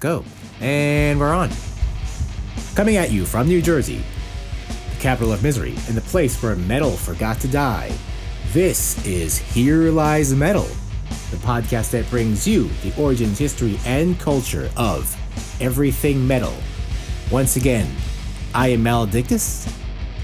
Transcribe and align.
Go. 0.00 0.24
And 0.62 1.20
we're 1.20 1.32
on. 1.34 1.50
Coming 2.74 2.96
at 2.96 3.12
you 3.12 3.26
from 3.26 3.46
New 3.46 3.60
Jersey, 3.60 4.02
the 4.94 5.00
capital 5.00 5.30
of 5.30 5.42
misery, 5.42 5.74
and 5.88 5.96
the 5.96 6.00
place 6.00 6.42
where 6.42 6.56
metal 6.56 6.92
forgot 6.92 7.38
to 7.40 7.48
die. 7.48 7.92
This 8.52 9.04
is 9.06 9.36
Here 9.36 9.90
Lies 9.90 10.34
Metal, 10.34 10.66
the 11.30 11.36
podcast 11.36 11.90
that 11.90 12.08
brings 12.08 12.48
you 12.48 12.70
the 12.82 12.98
origins, 12.98 13.38
history, 13.38 13.78
and 13.84 14.18
culture 14.18 14.70
of 14.76 15.14
everything 15.60 16.26
metal. 16.26 16.54
Once 17.30 17.56
again, 17.56 17.94
I 18.54 18.68
am 18.68 18.82
Maledictus, 18.82 19.70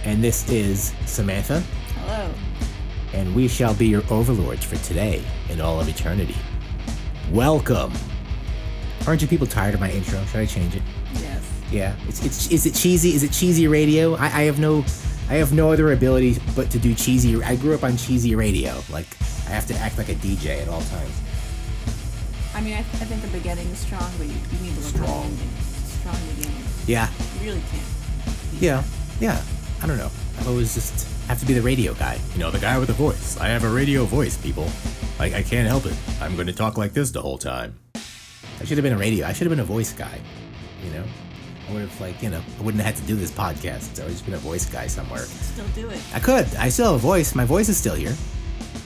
and 0.04 0.24
this 0.24 0.48
is 0.50 0.94
Samantha, 1.04 1.60
Hello. 1.96 2.32
and 3.12 3.34
we 3.34 3.46
shall 3.46 3.74
be 3.74 3.86
your 3.88 4.02
overlords 4.10 4.64
for 4.64 4.76
today 4.76 5.22
and 5.50 5.60
all 5.60 5.78
of 5.78 5.88
eternity. 5.88 6.36
Welcome. 7.30 7.92
Aren't 9.06 9.22
you 9.22 9.28
people 9.28 9.46
tired 9.46 9.74
of 9.74 9.80
my 9.80 9.90
intro? 9.90 10.22
Should 10.24 10.40
I 10.40 10.46
change 10.46 10.74
it? 10.74 10.82
Yes. 11.14 11.52
Yeah. 11.70 11.94
It's, 12.08 12.24
it's 12.24 12.50
is 12.50 12.66
it 12.66 12.74
cheesy? 12.74 13.10
Is 13.10 13.22
it 13.22 13.32
cheesy 13.32 13.68
radio? 13.68 14.14
I, 14.16 14.24
I 14.24 14.42
have 14.42 14.58
no 14.58 14.84
I 15.28 15.34
have 15.34 15.52
no 15.52 15.72
other 15.72 15.92
ability 15.92 16.38
but 16.54 16.70
to 16.70 16.78
do 16.78 16.94
cheesy. 16.94 17.42
I 17.42 17.56
grew 17.56 17.74
up 17.74 17.84
on 17.84 17.96
cheesy 17.96 18.34
radio. 18.34 18.80
Like 18.90 19.06
I 19.46 19.50
have 19.50 19.66
to 19.68 19.74
act 19.74 19.96
like 19.98 20.08
a 20.08 20.14
DJ 20.14 20.62
at 20.62 20.68
all 20.68 20.80
times. 20.82 21.20
I 22.54 22.60
mean, 22.62 22.74
I, 22.74 22.78
I 22.78 22.82
think 22.82 23.22
the 23.22 23.28
beginning 23.28 23.66
is 23.68 23.78
strong, 23.78 24.10
but 24.18 24.26
you, 24.26 24.32
you 24.32 24.58
need 24.62 24.74
to 24.74 24.80
look 24.80 24.94
Strong. 24.94 25.36
Strong 26.00 26.16
beginning. 26.34 26.62
Yeah. 26.86 27.08
You 27.40 27.50
really 27.50 27.62
can't. 27.70 28.62
Yeah. 28.62 28.82
Yeah. 29.20 29.40
I 29.82 29.86
don't 29.86 29.98
know. 29.98 30.10
I 30.40 30.46
always 30.46 30.74
just 30.74 31.06
have 31.28 31.38
to 31.40 31.46
be 31.46 31.52
the 31.52 31.62
radio 31.62 31.94
guy. 31.94 32.18
You 32.32 32.40
know, 32.40 32.50
the 32.50 32.58
guy 32.58 32.78
with 32.78 32.88
the 32.88 32.94
voice. 32.94 33.36
I 33.38 33.48
have 33.48 33.64
a 33.64 33.68
radio 33.68 34.04
voice, 34.04 34.36
people. 34.36 34.68
Like 35.18 35.34
I 35.34 35.42
can't 35.42 35.68
help 35.68 35.86
it. 35.86 35.94
I'm 36.20 36.34
going 36.34 36.46
to 36.46 36.52
talk 36.52 36.76
like 36.76 36.92
this 36.92 37.10
the 37.10 37.22
whole 37.22 37.38
time. 37.38 37.78
I 38.60 38.64
should 38.64 38.78
have 38.78 38.82
been 38.82 38.92
a 38.92 38.98
radio. 38.98 39.26
I 39.26 39.32
should 39.32 39.46
have 39.46 39.50
been 39.50 39.60
a 39.60 39.64
voice 39.64 39.92
guy. 39.92 40.18
You 40.84 40.90
know. 40.90 41.04
I 41.68 41.72
would 41.72 41.82
have 41.82 42.00
like 42.00 42.22
you 42.22 42.30
know 42.30 42.40
I 42.58 42.62
wouldn't 42.62 42.82
have 42.82 42.94
had 42.94 43.02
to 43.02 43.08
do 43.08 43.16
this 43.16 43.30
podcast. 43.30 43.96
So 43.96 44.02
I 44.02 44.06
would 44.06 44.12
just 44.12 44.24
been 44.24 44.34
a 44.34 44.38
voice 44.38 44.66
guy 44.66 44.86
somewhere. 44.86 45.22
Still 45.22 45.66
do 45.74 45.88
it. 45.90 46.00
I 46.14 46.20
could. 46.20 46.46
I 46.56 46.68
still 46.68 46.92
have 46.92 46.94
a 46.94 46.98
voice. 46.98 47.34
My 47.34 47.44
voice 47.44 47.68
is 47.68 47.76
still 47.76 47.94
here. 47.94 48.14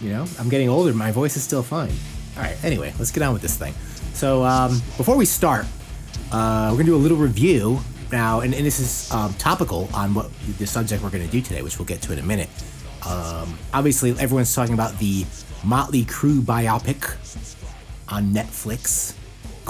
You 0.03 0.11
know, 0.11 0.27
I'm 0.39 0.49
getting 0.49 0.69
older. 0.69 0.95
My 0.95 1.11
voice 1.11 1.37
is 1.37 1.43
still 1.43 1.63
fine. 1.63 1.93
All 2.37 2.43
right. 2.43 2.57
Anyway, 2.65 2.93
let's 2.99 3.11
get 3.11 3.23
on 3.23 3.33
with 3.33 3.43
this 3.43 3.57
thing. 3.57 3.75
So 4.15 4.45
um, 4.45 4.81
before 4.97 5.17
we 5.17 5.27
start, 5.27 5.67
uh, 6.33 6.69
we're 6.71 6.79
gonna 6.79 6.87
do 6.87 6.97
a 6.97 6.97
little 6.97 7.19
review 7.19 7.81
now, 8.11 8.41
and, 8.41 8.55
and 8.55 8.65
this 8.65 8.81
is 8.81 9.13
um, 9.13 9.35
topical 9.35 9.89
on 9.93 10.15
what 10.15 10.31
the 10.59 10.67
subject 10.67 11.03
we're 11.03 11.11
gonna 11.11 11.27
do 11.27 11.43
today, 11.43 11.63
which 11.63 11.79
we'll 11.79 11.87
get 11.87 12.01
to 12.03 12.13
in 12.13 12.19
a 12.19 12.23
minute. 12.23 12.49
Um, 13.07 13.59
obviously, 13.75 14.11
everyone's 14.13 14.55
talking 14.55 14.75
about 14.75 14.99
the 14.99 15.27
Motley 15.65 16.05
Crue 16.05 16.41
biopic 16.41 17.17
on 18.09 18.33
Netflix 18.33 19.15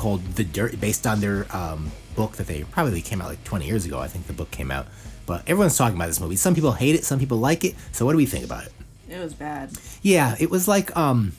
called 0.01 0.25
The 0.35 0.45
Dirt, 0.45 0.81
based 0.81 1.07
on 1.07 1.21
their 1.21 1.47
um, 1.55 1.93
book 2.17 2.33
that 2.37 2.47
they 2.47 2.65
probably 2.65 3.03
came 3.03 3.21
out 3.21 3.29
like 3.29 3.45
20 3.45 3.67
years 3.67 3.85
ago. 3.85 3.99
I 3.99 4.09
think 4.09 4.27
the 4.27 4.33
book 4.33 4.51
came 4.51 4.71
out. 4.71 4.87
But 5.27 5.43
everyone's 5.43 5.77
talking 5.77 5.95
about 5.95 6.07
this 6.07 6.21
movie. 6.21 6.37
Some 6.37 6.55
people 6.55 6.73
hate 6.73 6.95
it, 6.95 7.05
some 7.05 7.19
people 7.19 7.37
like 7.37 7.65
it. 7.65 7.75
So 7.93 8.07
what 8.07 8.13
do 8.13 8.17
we 8.17 8.25
think 8.25 8.47
about 8.47 8.65
it? 8.65 8.73
It 9.11 9.19
was 9.19 9.35
bad. 9.35 9.73
Yeah, 10.01 10.37
it 10.41 10.49
was 10.49 10.67
like 10.67 10.97
um 10.97 11.33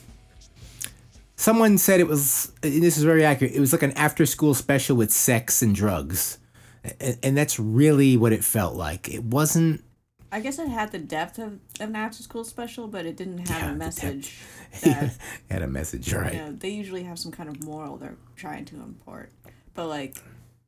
someone 1.34 1.76
said 1.76 1.98
it 1.98 2.06
was 2.06 2.52
and 2.62 2.80
this 2.80 2.96
is 2.96 3.02
very 3.02 3.24
accurate. 3.24 3.52
It 3.52 3.60
was 3.60 3.72
like 3.72 3.82
an 3.82 3.92
after 3.92 4.24
school 4.26 4.54
special 4.54 4.96
with 4.96 5.10
sex 5.10 5.60
and 5.60 5.74
drugs. 5.74 6.38
And, 7.00 7.18
and 7.22 7.36
that's 7.36 7.58
really 7.58 8.16
what 8.16 8.32
it 8.32 8.44
felt 8.44 8.76
like. 8.76 9.08
It 9.08 9.24
wasn't 9.24 9.82
I 10.32 10.40
guess 10.40 10.58
it 10.58 10.68
had 10.68 10.92
the 10.92 10.98
depth 10.98 11.38
of, 11.38 11.60
of 11.78 11.88
an 11.90 11.94
after 11.96 12.22
school 12.22 12.42
special, 12.44 12.88
but 12.88 13.06
it 13.06 13.16
didn't 13.16 13.46
have 13.48 13.62
Yeah, 13.62 13.72
a 13.72 13.76
message 13.76 14.38
that 14.82 15.16
had 15.50 15.62
a 15.62 15.66
message, 15.68 16.12
right? 16.12 16.32
you 16.32 16.38
know, 16.40 16.52
they 16.52 16.70
usually 16.70 17.04
have 17.04 17.18
some 17.18 17.30
kind 17.32 17.48
of 17.48 17.62
moral 17.62 17.98
they're 17.98 18.16
trying 18.34 18.64
to 18.66 18.76
import. 18.76 19.30
But 19.74 19.88
like 19.88 20.16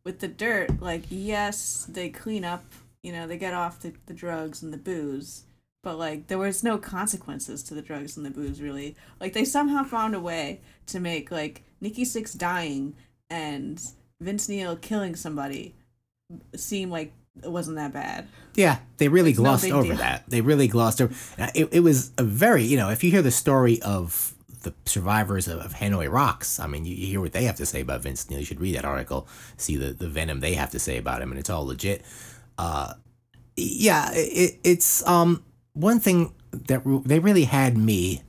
with 0.04 0.20
the 0.20 0.28
dirt, 0.28 0.80
like 0.80 1.04
yes, 1.08 1.86
they 1.88 2.10
clean 2.10 2.44
up, 2.44 2.64
you 3.02 3.12
know, 3.12 3.26
they 3.26 3.38
get 3.38 3.54
off 3.54 3.80
the, 3.80 3.94
the 4.06 4.14
drugs 4.14 4.62
and 4.62 4.72
the 4.72 4.76
booze. 4.78 5.44
But 5.82 5.98
like 5.98 6.26
there 6.28 6.38
was 6.38 6.62
no 6.62 6.78
consequences 6.78 7.62
to 7.64 7.74
the 7.74 7.82
drugs 7.82 8.16
and 8.16 8.24
the 8.24 8.30
booze 8.30 8.60
really. 8.60 8.96
Like 9.20 9.32
they 9.32 9.44
somehow 9.44 9.84
found 9.84 10.14
a 10.14 10.20
way 10.20 10.60
to 10.86 11.00
make 11.00 11.30
like 11.30 11.62
Nikki 11.80 12.04
Sixx 12.04 12.36
dying 12.36 12.94
and 13.30 13.82
Vince 14.20 14.48
Neil 14.48 14.76
killing 14.76 15.16
somebody 15.16 15.74
seem 16.54 16.90
like 16.90 17.12
it 17.42 17.50
wasn't 17.50 17.76
that 17.76 17.92
bad. 17.92 18.26
Yeah, 18.54 18.78
they 18.98 19.08
really 19.08 19.30
It's 19.30 19.38
glossed 19.38 19.64
big 19.64 19.72
over 19.72 19.88
deal. 19.88 19.96
that. 19.96 20.24
They 20.28 20.40
really 20.40 20.68
glossed 20.68 21.00
over. 21.02 21.12
uh, 21.38 21.50
It, 21.54 21.68
it 21.72 21.80
was 21.80 22.12
a 22.18 22.22
very, 22.24 22.62
you 22.64 22.76
know, 22.76 22.90
if 22.90 23.02
you 23.02 23.10
hear 23.10 23.22
the 23.22 23.30
story 23.32 23.82
of 23.82 24.34
the 24.62 24.72
survivors 24.86 25.48
of, 25.48 25.58
of 25.60 25.74
Hanoi 25.74 26.10
Rocks, 26.10 26.58
I 26.60 26.66
mean, 26.66 26.84
you, 26.84 26.94
you 26.94 27.06
hear 27.08 27.20
what 27.20 27.32
they 27.32 27.44
have 27.44 27.56
to 27.56 27.66
say 27.66 27.80
about 27.80 28.02
Vince 28.02 28.30
Neil. 28.30 28.38
You 28.38 28.44
should 28.46 28.60
read 28.60 28.76
that 28.76 28.84
article, 28.84 29.26
see 29.56 29.76
the, 29.76 29.92
the 29.92 30.08
venom 30.08 30.40
they 30.40 30.54
have 30.54 30.70
to 30.70 30.78
say 30.78 30.96
about 30.96 31.20
him, 31.20 31.30
and 31.32 31.38
it's 31.40 31.50
all 31.50 31.66
legit. 31.66 32.02
Uh, 32.56 32.94
yeah, 33.56 34.10
it, 34.12 34.58
it's 34.64 35.06
um 35.06 35.44
one 35.74 35.98
thing 36.00 36.32
that 36.52 36.82
they 37.04 37.18
really 37.18 37.44
had 37.44 37.76
me. 37.76 38.22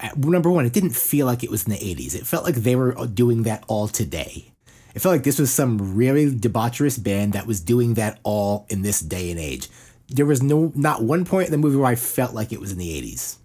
uh, 0.00 0.08
Number 0.16 0.50
one, 0.50 0.64
it 0.66 0.72
didn't 0.72 0.96
feel 0.96 1.26
like 1.26 1.44
it 1.44 1.50
was 1.50 1.64
in 1.66 1.72
the 1.72 1.78
'80s. 1.78 2.14
It 2.14 2.26
felt 2.26 2.44
like 2.44 2.54
they 2.56 2.74
were 2.76 2.92
doing 3.06 3.42
that 3.44 3.64
all 3.68 3.86
today. 3.88 4.52
It 4.98 5.00
felt 5.00 5.12
like 5.14 5.22
this 5.22 5.38
was 5.38 5.52
some 5.52 5.94
really 5.94 6.28
debaucherous 6.28 7.00
band 7.00 7.34
that 7.34 7.46
was 7.46 7.60
doing 7.60 7.94
that 7.94 8.18
all 8.24 8.66
in 8.68 8.82
this 8.82 8.98
day 8.98 9.30
and 9.30 9.38
age. 9.38 9.68
There 10.08 10.26
was 10.26 10.42
no 10.42 10.72
not 10.74 11.04
one 11.04 11.24
point 11.24 11.46
in 11.46 11.52
the 11.52 11.56
movie 11.56 11.76
where 11.76 11.86
I 11.86 11.94
felt 11.94 12.34
like 12.34 12.50
it 12.50 12.58
was 12.58 12.72
in 12.72 12.78
the 12.78 13.00
80s. 13.00 13.36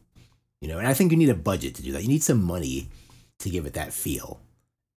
You 0.61 0.67
know, 0.67 0.79
and 0.79 0.87
I 0.87 0.95
think 0.95 1.11
you 1.11 1.17
need 1.17 1.29
a 1.29 1.35
budget 1.35 1.75
to 1.75 1.83
do 1.83 1.91
that. 1.91 2.01
You 2.01 2.07
need 2.07 2.23
some 2.23 2.43
money 2.43 2.89
to 3.37 3.51
give 3.51 3.67
it 3.67 3.73
that 3.73 3.93
feel 3.93 4.39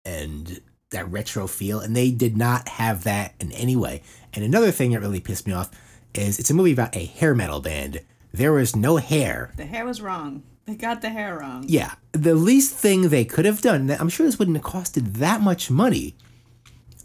and 0.06 0.62
that 0.92 1.12
retro 1.12 1.46
feel. 1.46 1.78
And 1.78 1.94
they 1.94 2.10
did 2.10 2.38
not 2.38 2.68
have 2.68 3.04
that 3.04 3.34
in 3.38 3.52
any 3.52 3.76
way. 3.76 4.00
And 4.32 4.42
another 4.42 4.70
thing 4.70 4.92
that 4.92 5.00
really 5.00 5.20
pissed 5.20 5.46
me 5.46 5.52
off 5.52 5.70
is 6.14 6.38
it's 6.38 6.48
a 6.48 6.54
movie 6.54 6.72
about 6.72 6.96
a 6.96 7.04
hair 7.04 7.34
metal 7.34 7.60
band. 7.60 8.00
There 8.32 8.54
was 8.54 8.74
no 8.74 8.96
hair 8.96 9.52
The 9.58 9.66
hair 9.66 9.84
was 9.84 10.00
wrong. 10.00 10.42
They 10.64 10.74
got 10.74 11.02
the 11.02 11.10
hair 11.10 11.38
wrong. 11.38 11.66
yeah, 11.68 11.96
the 12.12 12.34
least 12.34 12.74
thing 12.74 13.10
they 13.10 13.26
could 13.26 13.44
have 13.44 13.60
done, 13.60 13.94
I'm 14.00 14.08
sure 14.08 14.24
this 14.24 14.38
wouldn't 14.38 14.56
have 14.56 14.64
costed 14.64 15.12
that 15.18 15.42
much 15.42 15.70
money, 15.70 16.16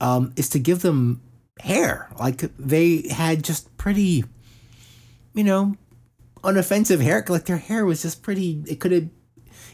um, 0.01 0.33
is 0.35 0.49
to 0.49 0.59
give 0.59 0.81
them 0.81 1.21
hair. 1.59 2.09
Like 2.19 2.39
they 2.57 3.07
had 3.09 3.43
just 3.43 3.77
pretty, 3.77 4.25
you 5.33 5.43
know, 5.45 5.75
unoffensive 6.43 6.99
hair. 6.99 7.23
Like 7.29 7.45
their 7.45 7.57
hair 7.57 7.85
was 7.85 8.01
just 8.01 8.21
pretty. 8.21 8.63
It 8.67 8.81
could 8.81 8.91
have, 8.91 9.07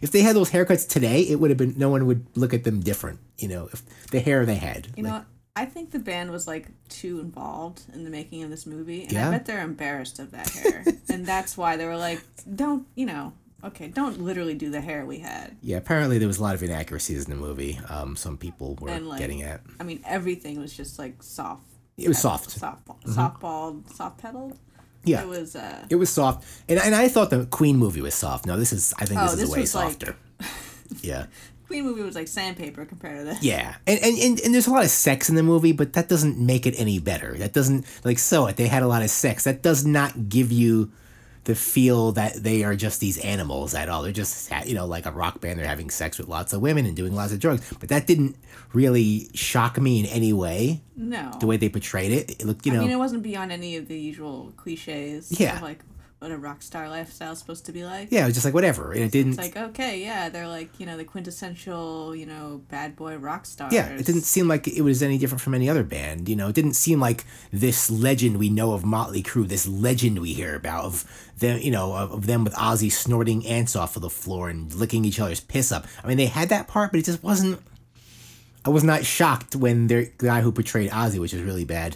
if 0.01 0.11
they 0.11 0.21
had 0.21 0.35
those 0.35 0.51
haircuts 0.51 0.88
today, 0.88 1.21
it 1.21 1.39
would 1.39 1.49
have 1.49 1.57
been. 1.57 1.73
No 1.77 1.89
one 1.89 2.05
would 2.05 2.27
look 2.38 2.53
at 2.53 2.63
them 2.63 2.81
different. 2.81 3.19
You 3.39 3.47
know, 3.47 3.69
if 3.73 3.81
the 4.11 4.19
hair 4.19 4.45
they 4.45 4.55
had. 4.55 4.89
You 4.95 5.03
know. 5.03 5.25
I 5.55 5.65
think 5.65 5.89
the 5.89 5.97
band 5.97 6.29
was 6.29 6.45
like 6.45 6.67
too 6.88 7.19
involved 7.19 7.81
in 7.91 8.03
the 8.03 8.11
making 8.11 8.44
of 8.44 8.51
this 8.51 8.67
movie, 8.67 9.03
and 9.03 9.11
Yeah? 9.11 9.29
I 9.29 9.31
bet 9.31 9.47
they're 9.47 9.63
embarrassed 9.63 10.19
of 10.19 10.29
that 10.29 10.47
hair, 10.47 10.85
and 11.09 11.25
that's 11.25 11.57
why 11.57 11.77
they 11.77 11.85
were 11.85 11.97
like, 11.97 12.21
"Don't, 12.55 12.85
you 12.94 13.07
know, 13.07 13.33
okay, 13.63 13.88
don't 13.88 14.22
literally 14.22 14.53
do 14.56 14.69
the 14.69 14.81
hair 14.81 15.06
we 15.06 15.19
had." 15.19 15.57
yeah, 15.62 15.78
apparently 15.78 16.18
there 16.18 16.28
was 16.28 16.38
a 16.40 16.44
lot 16.44 16.56
of 16.56 16.63
inaccuracies 16.63 17.25
in 17.25 17.29
the 17.31 17.35
movie. 17.38 17.79
Um, 17.90 18.16
some 18.16 18.38
people 18.38 18.75
were 18.81 18.90
And, 18.90 19.07
like, 19.07 19.19
getting 19.19 19.41
at. 19.44 19.62
I 19.79 19.84
mean, 19.84 20.01
everything 20.06 20.59
was 20.59 20.75
just 20.75 20.97
like 21.00 21.22
soft. 21.23 21.63
It 21.97 22.07
was 22.07 22.19
soft. 22.19 22.50
softball, 22.59 23.01
softball, 23.06 23.94
soft 23.95 24.19
pedaled. 24.19 24.57
Yeah. 25.03 25.22
it 25.22 25.28
was. 25.28 25.56
uh 25.56 25.85
It 25.90 25.95
was 25.95 26.09
soft, 26.09 26.45
and 26.69 26.79
and 26.79 26.94
I 26.94 27.07
thought 27.07 27.29
the 27.29 27.45
Queen 27.45 27.78
movie 27.78 28.01
was 28.01 28.13
soft. 28.13 28.45
No, 28.45 28.57
this 28.57 28.73
is 28.73 28.94
I 29.00 29.06
think 29.06 29.19
Oh, 29.19 29.23
this 29.25 29.34
is 29.34 29.40
this 29.40 29.50
way 29.50 29.62
was 29.62 29.75
like- 29.75 29.89
softer. 29.91 30.16
yeah, 31.01 31.25
Queen 31.68 31.84
movie 31.85 32.01
was 32.01 32.16
like 32.16 32.28
sandpaper 32.28 32.85
compared 32.85 33.18
to 33.19 33.24
this. 33.24 33.41
yeah, 33.44 33.75
and, 33.88 34.00
and 34.01 34.18
and 34.18 34.39
and 34.41 34.53
there's 34.53 34.68
a 34.68 34.72
lot 34.72 34.84
of 34.84 34.89
sex 34.89 35.29
in 35.29 35.35
the 35.35 35.44
movie, 35.44 35.72
but 35.72 35.94
that 35.94 36.07
doesn't 36.09 36.38
make 36.39 36.66
it 36.66 36.75
any 36.78 37.00
better. 37.00 37.38
That 37.38 37.53
doesn't 37.53 37.85
like 38.03 38.19
so 38.19 38.44
what 38.44 38.57
they 38.57 38.68
had 38.68 38.84
a 38.84 38.88
lot 38.88 39.01
of 39.01 39.09
sex. 39.09 39.44
That 39.45 39.62
does 39.62 39.85
not 39.85 40.29
give 40.29 40.51
you 40.51 40.91
the 41.47 41.56
feel 41.56 42.12
that 42.12 42.44
they 42.44 42.66
are 42.66 42.75
just 42.75 43.00
these 43.00 43.18
animals 43.19 43.74
at 43.74 43.88
all. 43.88 44.03
They're 44.03 44.12
just 44.12 44.52
you 44.66 44.75
know 44.75 44.85
like 44.85 45.06
a 45.06 45.12
rock 45.12 45.40
band. 45.40 45.58
They're 45.58 45.66
having 45.66 45.90
sex 45.90 46.18
with 46.18 46.28
lots 46.28 46.52
of 46.52 46.62
women 46.62 46.85
and 46.85 46.94
doing 46.94 47.16
lots 47.16 47.31
of 47.31 47.40
drugs. 47.40 47.74
But 47.80 47.88
that 47.88 48.06
didn't 48.06 48.35
really 48.74 49.30
shock 49.34 49.80
me 49.80 50.02
in 50.02 50.06
any 50.07 50.34
way. 50.34 50.81
No, 50.98 51.31
The 51.39 51.48
way 51.48 51.56
they 51.56 51.69
portrayed 51.69 52.12
it, 52.12 52.31
it 52.31 52.45
looked 52.45 52.66
you 52.66 52.74
know 52.74 52.80
I 52.80 52.81
mean, 52.81 52.92
it 52.92 52.98
wasn't 52.98 53.24
beyond 53.24 53.54
any 53.54 53.77
of 53.77 53.88
the 53.88 53.98
usual 53.98 54.51
cliches. 54.57 55.39
Yeah. 55.39 55.60
like 55.62 55.80
what 56.19 56.31
a 56.31 56.38
rock 56.38 56.64
star 56.64 56.90
lifestyle 56.90 57.34
is 57.34 57.40
supposed 57.40 57.68
to 57.68 57.72
be 57.72 57.86
like. 57.86 58.08
yeah, 58.12 58.24
it 58.24 58.25
was 58.25 58.34
just 58.34 58.46
like 58.46 58.54
whatever. 58.54 58.92
And 58.92 59.04
it 59.04 59.12
didn't. 59.12 59.34
It's 59.34 59.56
like 59.56 59.58
okay, 59.69 60.02
yeah, 60.02 60.30
they're 60.30 60.48
like 60.48 60.80
you 60.80 60.86
know 60.86 60.98
the 60.98 61.04
quintessential 61.04 62.16
you 62.16 62.25
know 62.25 62.62
bad 62.69 62.96
boy 62.96 63.18
rock 63.18 63.46
stars. 63.46 63.72
Yeah, 63.72 63.90
it 63.90 64.06
didn't 64.06 64.22
seem 64.22 64.48
like 64.48 64.68
it 64.68 64.81
was 64.81 65.04
any 65.04 65.18
different 65.18 65.42
from 65.42 65.54
any 65.54 65.69
other 65.69 65.84
band. 65.84 66.28
You 66.28 66.36
know, 66.36 66.50
it 66.50 66.56
didn't 66.56 66.74
seem 66.74 67.00
like 67.00 67.25
this 67.52 67.92
legend 67.92 68.38
we 68.38 68.50
know 68.50 68.74
of 68.74 68.84
Motley 68.84 69.22
Crue, 69.22 69.48
this 69.48 69.68
legend 69.68 70.19
we 70.19 70.34
hear 70.34 70.56
about 70.56 70.86
of 70.86 71.31
them, 71.38 71.60
you 71.62 71.72
know, 71.72 71.94
of, 71.94 72.12
of 72.12 72.25
them 72.25 72.44
with 72.44 72.54
Ozzy 72.56 72.92
snorting 72.92 73.46
ants 73.46 73.75
off 73.75 73.96
of 73.96 74.02
the 74.02 74.10
floor 74.10 74.50
and 74.50 74.74
licking 74.74 75.06
each 75.06 75.19
other's 75.19 75.40
piss 75.40 75.72
up. 75.72 75.86
I 76.04 76.08
mean, 76.08 76.18
they 76.18 76.25
had 76.25 76.50
that 76.50 76.68
part, 76.68 76.92
but 76.92 77.00
it 77.00 77.06
just 77.06 77.22
wasn't. 77.22 77.62
I 78.66 78.69
was 78.69 78.84
not 78.84 79.06
shocked 79.06 79.56
when 79.56 79.88
the 79.88 80.12
guy 80.18 80.42
who 80.42 80.52
portrayed 80.52 80.90
Ozzy, 80.90 81.19
which 81.19 81.31
was 81.31 81.44
really 81.44 81.64
bad, 81.64 81.96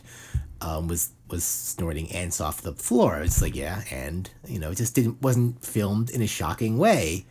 um, 0.62 0.88
was 0.88 1.12
was 1.32 1.44
snorting 1.44 2.12
ants 2.12 2.40
off 2.42 2.62
the 2.62 2.74
floor. 2.74 3.20
It's 3.22 3.42
like, 3.42 3.56
yeah, 3.56 3.84
and 3.92 4.30
you 4.48 4.60
know, 4.60 4.72
it 4.72 4.76
just 4.78 4.94
didn't 4.96 5.22
wasn't 5.22 5.64
filmed 5.66 6.10
in 6.10 6.22
a 6.22 6.28
shocking 6.28 6.78
way. 6.78 7.26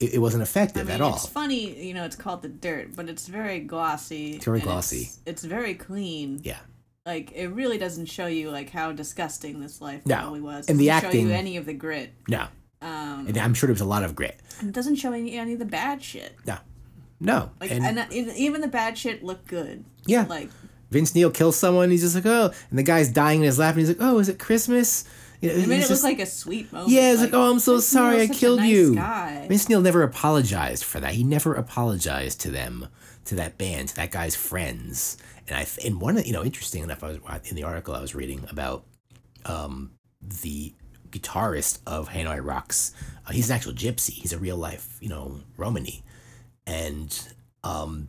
it, 0.00 0.14
it 0.14 0.18
wasn't 0.18 0.42
I 0.42 0.44
effective 0.44 0.86
mean, 0.86 0.94
at 0.94 1.00
all. 1.00 1.14
it's 1.16 1.26
funny, 1.26 1.84
you 1.86 1.94
know, 1.94 2.04
it's 2.04 2.16
called 2.16 2.42
the 2.42 2.48
dirt, 2.48 2.94
but 2.94 3.08
it's 3.08 3.26
very 3.26 3.60
glossy. 3.60 4.36
It's 4.36 4.44
very 4.44 4.60
glossy. 4.60 5.02
It's, 5.02 5.18
it's 5.26 5.44
very 5.44 5.74
clean. 5.74 6.40
Yeah. 6.44 6.58
Like 7.06 7.32
it 7.32 7.48
really 7.48 7.78
doesn't 7.78 8.06
show 8.06 8.26
you 8.26 8.50
like 8.50 8.70
how 8.70 8.92
disgusting 8.92 9.60
this 9.60 9.80
life 9.80 10.04
No. 10.06 10.16
probably 10.16 10.40
was. 10.42 10.68
And 10.68 10.78
the 10.78 10.86
Doesn't 10.86 11.00
show 11.00 11.06
acting- 11.08 11.26
you 11.28 11.32
any 11.32 11.56
of 11.56 11.64
the 11.66 11.72
grit. 11.72 12.12
No, 12.28 12.46
Um, 12.82 13.26
and 13.26 13.36
I'm 13.38 13.54
sure 13.54 13.66
there 13.66 13.72
was 13.74 13.80
a 13.80 13.86
lot 13.86 14.04
of 14.04 14.14
grit. 14.14 14.38
it 14.60 14.72
doesn't 14.72 14.96
show 14.96 15.12
any, 15.12 15.36
any 15.38 15.54
of 15.54 15.58
the 15.58 15.64
bad 15.64 16.02
shit. 16.04 16.36
No, 16.46 16.58
no, 17.18 17.50
Like 17.60 17.70
and, 17.72 17.84
and, 17.84 17.98
uh, 17.98 18.06
e- 18.12 18.30
even 18.36 18.60
the 18.60 18.68
bad 18.68 18.96
shit 18.98 19.24
looked 19.24 19.48
good. 19.48 19.84
yeah, 20.04 20.26
Like 20.28 20.50
Vince 20.90 21.14
Neil 21.14 21.30
kills 21.30 21.56
someone. 21.56 21.90
He's 21.90 22.02
just 22.02 22.14
like, 22.14 22.26
oh, 22.26 22.50
and 22.70 22.78
the 22.78 22.82
guy's 22.82 23.10
dying 23.10 23.40
in 23.40 23.46
his 23.46 23.58
lap, 23.58 23.72
and 23.74 23.80
he's 23.80 23.88
like, 23.88 23.98
oh, 24.00 24.18
is 24.18 24.28
it 24.28 24.38
Christmas? 24.38 25.04
You 25.40 25.50
know, 25.50 25.54
it 25.56 25.68
made 25.68 25.76
it 25.76 25.88
just- 25.88 26.02
look 26.02 26.02
like 26.02 26.18
a 26.20 26.26
sweet 26.26 26.72
moment. 26.72 26.90
Yeah, 26.90 27.12
it's 27.12 27.20
like, 27.20 27.32
oh, 27.34 27.50
I'm 27.50 27.58
so 27.60 27.74
Vince 27.74 27.84
sorry, 27.86 28.14
I 28.14 28.18
Neil's 28.18 28.28
such 28.28 28.36
a 28.36 28.40
killed 28.40 28.58
nice 28.60 28.68
you. 28.70 28.94
Guy. 28.96 29.46
Vince 29.48 29.68
Neil 29.68 29.80
never 29.80 30.02
apologized 30.02 30.84
for 30.84 30.98
that. 31.00 31.12
He 31.14 31.22
never 31.24 31.54
apologized 31.54 32.40
to 32.40 32.50
them, 32.50 32.88
to 33.26 33.34
that 33.36 33.56
band, 33.58 33.88
to 33.90 33.96
that 33.96 34.10
guy's 34.10 34.34
friends. 34.34 35.16
And 35.46 35.56
I, 35.56 35.66
and 35.84 36.00
one, 36.00 36.18
of- 36.18 36.26
you 36.26 36.32
know, 36.32 36.42
interesting 36.42 36.82
enough, 36.82 37.04
I 37.04 37.08
was 37.12 37.18
in 37.50 37.54
the 37.56 37.62
article 37.62 37.94
I 37.94 38.00
was 38.00 38.14
reading 38.14 38.44
about 38.50 38.84
um, 39.44 39.92
the 40.20 40.74
guitarist 41.10 41.78
of 41.86 42.08
Hanoi 42.08 42.44
Rocks. 42.44 42.92
Uh, 43.26 43.32
he's 43.32 43.48
an 43.50 43.54
actual 43.56 43.72
gypsy. 43.74 44.10
He's 44.14 44.32
a 44.32 44.38
real 44.38 44.56
life, 44.56 44.96
you 45.00 45.08
know, 45.08 45.40
Romany, 45.56 46.02
and 46.66 47.16
um, 47.62 48.08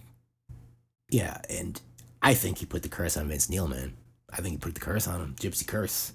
yeah, 1.12 1.42
and 1.50 1.80
I 2.22 2.34
think 2.34 2.58
he 2.58 2.66
put 2.66 2.84
the 2.84 2.90
curse 2.90 3.18
on 3.18 3.28
Vince 3.28 3.50
Neil, 3.50 3.68
man. 3.68 3.94
I 4.32 4.38
think 4.38 4.54
he 4.54 4.58
put 4.58 4.74
the 4.74 4.82
curse 4.82 5.08
on 5.08 5.20
him, 5.22 5.36
gypsy 5.40 5.66
curse. 5.66 6.14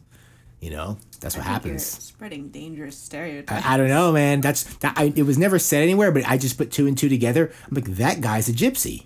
You 0.61 0.71
know, 0.71 0.97
that's 1.21 1.37
what 1.37 1.45
happens. 1.45 1.85
Spreading 1.85 2.49
dangerous 2.49 2.97
stereotypes. 2.97 3.67
I, 3.67 3.75
I 3.75 3.77
don't 3.77 3.89
know, 3.89 4.13
man. 4.13 4.41
That's 4.41 4.65
that. 4.77 4.95
I, 4.97 5.13
it 5.15 5.25
was 5.25 5.37
never 5.37 5.59
said 5.59 5.83
anywhere, 5.83 6.11
but 6.11 6.27
I 6.27 6.39
just 6.39 6.57
put 6.57 6.71
two 6.71 6.87
and 6.87 6.97
two 6.97 7.11
together. 7.11 7.53
I'm 7.69 7.75
like, 7.75 7.85
that 7.97 8.23
guy's 8.23 8.49
a 8.49 8.53
gypsy, 8.53 9.05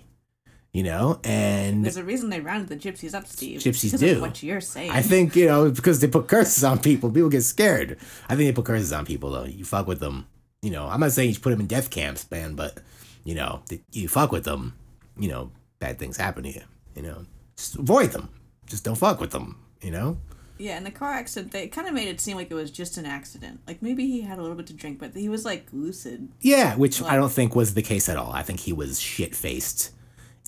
you 0.71 0.83
know. 0.83 1.19
And 1.25 1.83
There's 1.83 1.97
a 1.97 2.03
reason 2.03 2.29
they 2.29 2.39
rounded 2.39 2.69
the 2.69 2.77
gypsies 2.77 3.13
up, 3.13 3.27
Steve. 3.27 3.59
Gypsies 3.59 3.99
do. 3.99 4.15
Of 4.15 4.21
what 4.21 4.41
you're 4.41 4.61
saying. 4.61 4.91
I 4.91 5.01
think 5.01 5.35
you 5.35 5.47
know 5.47 5.69
because 5.69 5.99
they 5.99 6.07
put 6.07 6.29
curses 6.29 6.63
on 6.63 6.79
people, 6.79 7.11
people 7.11 7.29
get 7.29 7.43
scared. 7.43 7.97
I 8.29 8.37
think 8.37 8.47
they 8.47 8.53
put 8.53 8.65
curses 8.65 8.93
on 8.93 9.05
people 9.05 9.31
though. 9.31 9.43
You 9.43 9.65
fuck 9.65 9.85
with 9.85 9.99
them, 9.99 10.27
you 10.61 10.71
know. 10.71 10.87
I'm 10.87 11.01
not 11.01 11.11
saying 11.11 11.27
you 11.27 11.33
should 11.33 11.43
put 11.43 11.49
them 11.49 11.59
in 11.61 11.67
death 11.67 11.89
camps, 11.89 12.29
man, 12.31 12.55
but 12.55 12.79
you 13.25 13.35
know, 13.35 13.63
you 13.91 14.07
fuck 14.07 14.31
with 14.31 14.45
them, 14.45 14.75
you 15.17 15.27
know, 15.27 15.51
bad 15.79 15.99
things 15.99 16.15
happen 16.15 16.43
to 16.43 16.49
you. 16.51 16.61
You 16.95 17.03
know, 17.03 17.25
just 17.55 17.75
avoid 17.75 18.11
them. 18.11 18.29
Just 18.65 18.83
don't 18.83 18.95
fuck 18.95 19.19
with 19.19 19.31
them. 19.31 19.57
You 19.81 19.91
know. 19.91 20.17
Yeah, 20.57 20.77
in 20.77 20.83
the 20.83 20.91
car 20.91 21.13
accident, 21.13 21.53
they 21.53 21.69
kind 21.69 21.87
of 21.87 21.93
made 21.93 22.09
it 22.09 22.19
seem 22.19 22.35
like 22.35 22.51
it 22.51 22.53
was 22.53 22.69
just 22.69 22.97
an 22.97 23.05
accident. 23.05 23.61
Like 23.65 23.81
maybe 23.81 24.05
he 24.07 24.21
had 24.21 24.39
a 24.39 24.41
little 24.41 24.57
bit 24.57 24.67
to 24.67 24.73
drink, 24.73 24.99
but 24.99 25.15
he 25.15 25.29
was 25.29 25.45
like 25.45 25.67
lucid. 25.71 26.27
Yeah, 26.41 26.75
which 26.75 27.01
I 27.01 27.15
don't 27.15 27.31
think 27.31 27.55
was 27.55 27.75
the 27.75 27.81
case 27.81 28.09
at 28.09 28.17
all. 28.17 28.33
I 28.33 28.43
think 28.43 28.59
he 28.59 28.73
was 28.73 28.99
shit 28.99 29.33
faced 29.35 29.91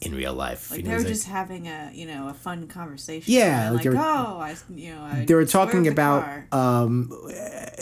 in 0.01 0.13
real 0.13 0.33
life. 0.33 0.69
Like 0.69 0.79
You 0.79 0.83
know, 0.83 0.89
they 0.89 0.93
were 0.95 0.97
was 0.97 1.05
like- 1.05 1.13
just 1.13 1.27
having 1.27 1.67
a 1.69 1.91
you 1.93 2.05
know 2.07 2.27
a 2.27 2.33
fun 2.33 2.67
conversation. 2.67 3.33
Yeah, 3.33 3.69
like 3.69 3.85
like, 3.85 3.93
were- 3.93 4.01
oh, 4.01 4.39
I 4.41 4.55
you 4.75 4.93
know 4.93 5.01
I 5.01 5.23
they 5.25 5.33
were 5.33 5.45
talking 5.45 5.83
the 5.83 5.91
about 5.91 6.27
um 6.51 7.09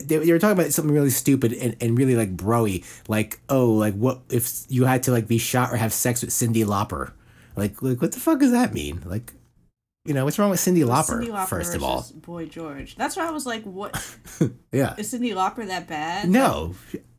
they, 0.06 0.18
they 0.18 0.32
were 0.32 0.38
talking 0.38 0.60
about 0.60 0.72
something 0.72 0.94
really 0.94 1.10
stupid 1.10 1.54
and, 1.54 1.76
and 1.82 1.98
really 1.98 2.16
like 2.16 2.38
broy 2.38 2.86
like 3.08 3.40
oh 3.50 3.72
like 3.72 3.96
what 3.96 4.20
if 4.30 4.66
you 4.70 4.86
had 4.86 5.02
to 5.04 5.12
like 5.12 5.28
be 5.28 5.40
shot 5.40 5.74
or 5.74 5.78
have 5.78 5.94
sex 5.94 6.22
with 6.22 6.30
Cyndi 6.30 6.64
Lauper 6.64 7.14
like 7.60 7.82
like 7.82 8.02
what 8.02 8.12
the 8.12 8.20
fuck 8.20 8.40
does 8.40 8.52
that 8.52 8.74
mean 8.74 9.02
like 9.06 9.34
you 10.06 10.14
know 10.14 10.24
what's 10.26 10.40
wrong 10.40 10.50
with 10.50 10.60
Cyndi 10.60 10.84
Lauper, 10.84 11.22
Cyndi 11.24 11.28
Lauper 11.28 11.48
first 11.48 11.76
of 11.76 11.84
all 11.84 12.06
Boy 12.16 12.46
George. 12.46 12.96
That's 12.96 13.16
why 13.18 13.28
I 13.28 13.32
was 13.32 13.46
like, 13.46 13.64
what 13.64 13.94
yeah 14.72 14.96
is 14.98 15.14
Cyndi 15.14 15.34
Lauper 15.34 15.68
that 15.68 15.88
bad? 15.88 16.30
no 16.30 16.74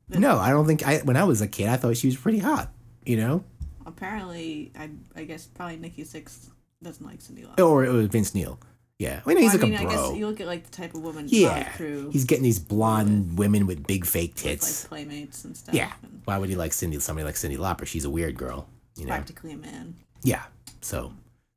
no 0.08 0.38
i 0.38 0.50
don't 0.50 0.66
think 0.66 0.84
i 0.84 0.98
when 1.04 1.16
i 1.16 1.22
was 1.22 1.40
a 1.40 1.46
kid 1.46 1.68
i 1.68 1.76
thought 1.76 1.96
she 1.96 2.08
was 2.08 2.16
pretty 2.16 2.38
hot 2.40 2.72
you 3.06 3.16
know 3.16 3.44
Apparently, 3.86 4.70
I 4.78 4.90
I 5.16 5.24
guess 5.24 5.46
probably 5.46 5.76
Nikki 5.76 6.04
Sixx 6.04 6.48
doesn't 6.82 7.04
like 7.04 7.18
Cyndi 7.20 7.44
Lauper. 7.46 7.64
or 7.66 7.84
it 7.84 7.90
was 7.92 8.06
vince 8.06 8.34
neil 8.34 8.58
yeah 8.98 9.20
i 9.24 9.28
mean 9.28 9.38
he's 9.38 9.52
Well, 9.54 9.64
I 9.64 9.68
like 9.68 9.70
mean, 9.70 9.74
a 9.74 9.76
I 9.90 9.94
bro 9.94 10.08
guess 10.10 10.18
you 10.18 10.26
look 10.26 10.40
at 10.40 10.46
like 10.46 10.64
the 10.64 10.70
type 10.70 10.94
of 10.94 11.02
woman. 11.02 11.26
yeah 11.28 11.70
he's 12.10 12.24
getting 12.24 12.42
these 12.44 12.58
blonde 12.58 13.38
women 13.38 13.66
with 13.66 13.86
big 13.86 14.04
fake 14.06 14.34
with, 14.34 14.42
tits 14.42 14.82
like 14.84 14.88
playmates 14.88 15.44
and 15.44 15.56
stuff. 15.56 15.74
yeah 15.74 15.92
and 16.02 16.22
why 16.24 16.38
would 16.38 16.48
he 16.48 16.56
like 16.56 16.72
cindy 16.72 16.98
somebody 17.00 17.24
like 17.24 17.34
Cyndi 17.34 17.56
Lauper 17.56 17.86
she's 17.86 18.04
a 18.04 18.10
weird 18.10 18.36
girl 18.36 18.68
you 18.96 19.04
know 19.04 19.10
practically 19.10 19.52
a 19.52 19.56
man. 19.56 19.94
Yeah. 20.22 20.44
So 20.80 21.12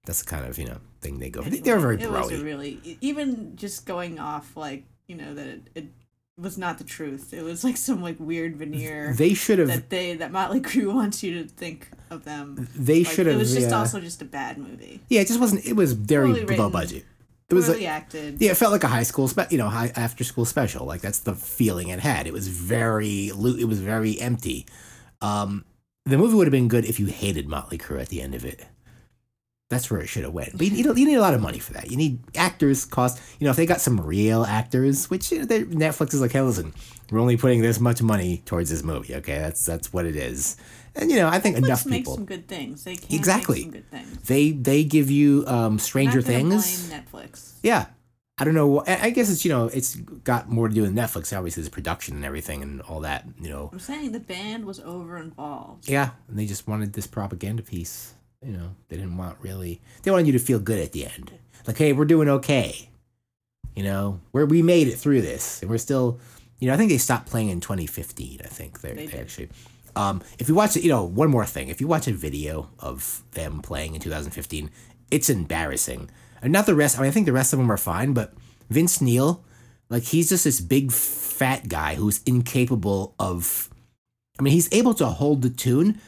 that's 0.06 0.22
the 0.24 0.30
kind 0.30 0.46
of, 0.46 0.58
you 0.58 0.66
know, 0.66 0.78
thing 1.02 1.20
they 1.20 1.30
go 1.30 1.42
for. 1.42 1.50
They 1.50 1.74
were 1.74 1.80
very 1.80 2.02
it 2.02 2.10
was 2.10 2.42
really 2.42 2.98
even 3.02 3.56
just 3.56 3.86
going 3.86 4.20
off 4.20 4.56
like 4.58 4.84
you 5.08 5.16
know 5.16 5.34
that 5.34 5.48
it, 5.48 5.62
it 5.76 5.86
was 6.38 6.58
not 6.58 6.78
the 6.78 6.84
truth. 6.84 7.34
It 7.34 7.44
was 7.44 7.64
like 7.64 7.78
some 7.78 8.02
like 8.02 8.16
weird 8.20 8.56
veneer 8.58 9.14
They 9.14 9.34
should 9.34 9.60
have 9.60 9.68
that 9.68 9.90
they 9.90 10.16
that 10.16 10.32
Motley 10.32 10.62
Crue 10.70 10.94
wants 10.94 11.24
you 11.24 11.44
to 11.44 11.48
think 11.48 11.90
of 12.10 12.24
them. 12.26 12.68
they 12.76 13.04
Like, 13.04 13.14
should 13.14 13.26
have 13.28 13.36
It 13.36 13.40
was 13.40 13.54
just 13.54 13.70
yeah. 13.70 13.78
also 13.80 14.00
just 14.00 14.22
a 14.22 14.26
bad 14.26 14.58
movie. 14.58 15.02
yeah, 15.10 15.22
it 15.22 15.28
just 15.28 15.40
wasn't 15.40 15.66
it 15.66 15.74
was 15.76 15.94
very 15.94 16.28
Poorly 16.30 16.46
written, 16.46 16.70
budget. 16.72 17.06
It 17.50 17.56
was 17.56 17.70
like 17.70 17.84
acted. 17.84 18.42
yeah, 18.42 18.52
it 18.52 18.58
felt 18.58 18.72
like 18.72 18.84
a 18.84 18.88
high 18.88 19.04
school 19.04 19.28
spe- 19.28 19.52
you 19.52 19.60
know, 19.60 19.70
high 19.70 19.92
after 19.96 20.24
school 20.24 20.46
special. 20.46 20.88
Like 20.88 21.02
that's 21.02 21.20
the 21.20 21.36
feeling 21.36 21.90
it 21.90 22.00
had. 22.00 22.26
It 22.26 22.34
was 22.34 22.48
very 22.48 23.28
it 23.28 23.68
was 23.68 23.80
very 23.80 24.20
empty. 24.20 24.66
Um 25.22 25.66
the 26.06 26.18
movie 26.18 26.36
would 26.36 26.48
have 26.48 26.52
been 26.52 26.68
good 26.68 26.86
if 26.86 27.00
you 27.00 27.06
hated 27.08 27.48
Motley 27.48 27.78
Crue 27.78 28.02
at 28.02 28.10
the 28.10 28.22
end 28.22 28.36
of 28.36 28.44
it. 28.46 28.66
That's 29.70 29.90
where 29.90 30.02
it 30.02 30.08
should 30.08 30.24
have 30.24 30.34
went. 30.34 30.52
But 30.56 30.68
you 30.68 30.72
need, 30.72 30.86
you 30.86 31.06
need 31.08 31.16
a 31.16 31.22
lot 31.22 31.34
of 31.34 31.42
money 31.42 31.58
for 31.58 31.74
that. 31.74 31.90
You 31.90 31.98
need 31.98 32.20
actors 32.36 32.86
cost. 32.86 33.20
You 33.40 33.46
know, 33.46 33.52
if 33.52 33.58
they 33.58 33.66
got 33.66 33.82
some 33.82 34.00
real 34.00 34.44
actors, 34.44 35.10
which 35.10 35.32
you 35.32 35.40
know, 35.40 35.46
Netflix 35.48 36.14
is 36.14 36.22
like, 36.22 36.32
hey, 36.34 36.42
listen, 36.42 36.74
we're 37.10 37.20
only 37.20 37.38
putting 37.38 37.62
this 37.62 37.80
much 37.80 38.02
money 38.02 38.44
towards 38.46 38.70
this 38.70 38.84
movie. 38.84 39.16
Okay, 39.16 39.40
that's 39.40 39.66
that's 39.66 39.92
what 39.92 40.06
it 40.06 40.16
is. 40.16 40.58
And 40.96 41.10
you 41.10 41.18
know, 41.18 41.28
I 41.28 41.40
think 41.40 41.56
Netflix 41.56 41.66
enough 41.66 41.86
makes 41.88 42.00
people 42.02 42.16
some 42.16 42.26
good 42.26 42.48
things. 42.48 42.84
They 42.84 42.98
can 42.98 43.16
Exactly. 43.16 43.56
make 43.56 43.64
some 43.64 43.72
good 43.72 43.90
things. 43.90 44.18
they 44.28 44.52
they 44.52 44.84
give 44.84 45.10
you 45.10 45.44
um, 45.48 45.80
Stranger 45.80 46.22
Things. 46.22 46.92
Netflix. 46.92 47.54
Yeah. 47.64 47.86
I 48.44 48.46
don't 48.46 48.56
know. 48.56 48.84
I 48.86 49.10
guess 49.12 49.32
it's 49.32 49.46
you 49.46 49.52
know 49.52 49.68
it's 49.68 49.96
got 49.96 50.50
more 50.50 50.68
to 50.68 50.76
do 50.76 50.82
with 50.82 50.94
Netflix. 50.94 51.34
Obviously, 51.36 51.62
it's 51.62 51.70
production 51.70 52.18
and 52.18 52.26
everything 52.26 52.62
and 52.62 52.82
all 52.82 53.00
that. 53.00 53.26
You 53.40 53.48
know, 53.48 53.70
I'm 53.72 53.80
saying 53.80 54.12
the 54.12 54.20
band 54.20 54.66
was 54.66 54.82
over 54.82 55.18
involved. 55.18 55.88
Yeah, 55.88 56.10
and 56.28 56.38
they 56.38 56.46
just 56.46 56.68
wanted 56.68 56.92
this 56.92 57.08
propaganda 57.08 57.64
piece. 57.64 58.16
You 58.46 58.52
know, 58.52 58.76
they 58.90 58.98
didn't 58.98 59.16
want 59.16 59.38
really. 59.40 59.82
They 60.02 60.12
wanted 60.12 60.28
you 60.28 60.34
to 60.34 60.40
feel 60.40 60.60
good 60.60 60.82
at 60.82 60.92
the 60.92 61.06
end, 61.06 61.32
like, 61.66 61.78
hey, 61.78 61.94
we're 61.94 62.04
doing 62.04 62.28
okay. 62.28 62.90
You 63.78 63.84
know, 63.84 64.20
where 64.32 64.46
we 64.46 64.62
made 64.62 64.90
it 64.90 64.98
through 64.98 65.22
this, 65.22 65.62
and 65.62 65.72
we're 65.72 65.78
still. 65.78 66.20
You 66.60 66.68
know, 66.68 66.74
I 66.74 66.78
think 66.78 66.92
they 66.92 66.98
stopped 66.98 67.30
playing 67.30 67.48
in 67.48 67.62
2015. 67.62 68.42
I 68.44 68.48
think 68.48 68.82
they, 68.82 68.92
They 68.92 69.06
they, 69.06 69.20
actually. 69.20 69.52
Um, 69.96 70.22
if 70.38 70.50
you 70.50 70.56
watch 70.56 70.76
it, 70.76 70.84
you 70.84 70.90
know, 70.90 71.06
one 71.06 71.30
more 71.30 71.46
thing. 71.46 71.70
If 71.70 71.80
you 71.80 71.88
watch 71.88 72.10
a 72.10 72.14
video 72.14 72.72
of 72.80 73.24
them 73.32 73.62
playing 73.62 73.96
in 73.96 74.02
2015, 74.02 74.70
it's 75.12 75.30
embarrassing. 75.30 76.10
Not 76.44 76.66
the 76.66 76.76
rest. 76.76 76.98
I 76.98 77.02
mean, 77.02 77.10
I 77.10 77.12
think 77.12 77.26
the 77.26 77.34
rest 77.34 77.54
of 77.54 77.60
them 77.60 77.72
are 77.72 77.78
fine, 77.78 78.14
but 78.14 78.34
Vince 78.70 79.02
Neil, 79.02 79.44
like, 79.90 80.04
he's 80.04 80.30
just 80.30 80.44
this 80.44 80.60
big 80.60 80.92
fat 80.92 81.70
guy 81.70 81.96
who's 81.96 82.22
incapable 82.24 83.16
of. 83.20 83.70
I 84.40 84.42
mean, 84.42 84.54
he's 84.54 84.72
able 84.74 84.94
to 84.96 85.06
hold 85.06 85.42
the 85.44 85.50
tune, 85.50 86.02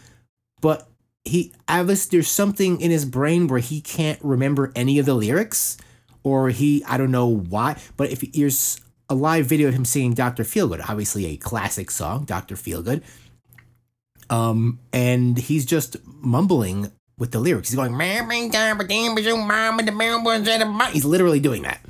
but 0.62 0.88
he 1.26 1.54
obviously 1.68 2.18
there's 2.18 2.30
something 2.30 2.80
in 2.80 2.92
his 2.92 3.06
brain 3.06 3.48
where 3.48 3.60
he 3.60 3.82
can't 3.82 4.20
remember 4.24 4.72
any 4.76 5.00
of 5.00 5.06
the 5.06 5.14
lyrics, 5.14 5.78
or 6.24 6.50
he 6.50 6.84
I 6.86 6.98
don't 6.98 7.12
know 7.12 7.28
why. 7.28 7.78
But 7.98 8.12
if 8.12 8.22
there's 8.32 8.80
a 9.10 9.16
live 9.16 9.46
video 9.46 9.68
of 9.68 9.74
him 9.74 9.86
singing 9.86 10.14
Doctor 10.14 10.44
Feelgood, 10.44 10.88
obviously 10.88 11.26
a 11.26 11.38
classic 11.38 11.92
song, 11.92 12.26
Doctor 12.26 12.56
Feelgood, 12.56 13.04
um, 14.30 14.80
and 14.94 15.38
he's 15.38 15.66
just 15.66 15.98
mumbling 16.06 16.92
with 17.18 17.32
the 17.32 17.40
lyrics. 17.40 17.70
He's 17.70 17.76
going, 17.76 17.94
he's 20.92 21.06
literally 21.06 21.40
doing 21.40 21.64
that, 21.64 21.82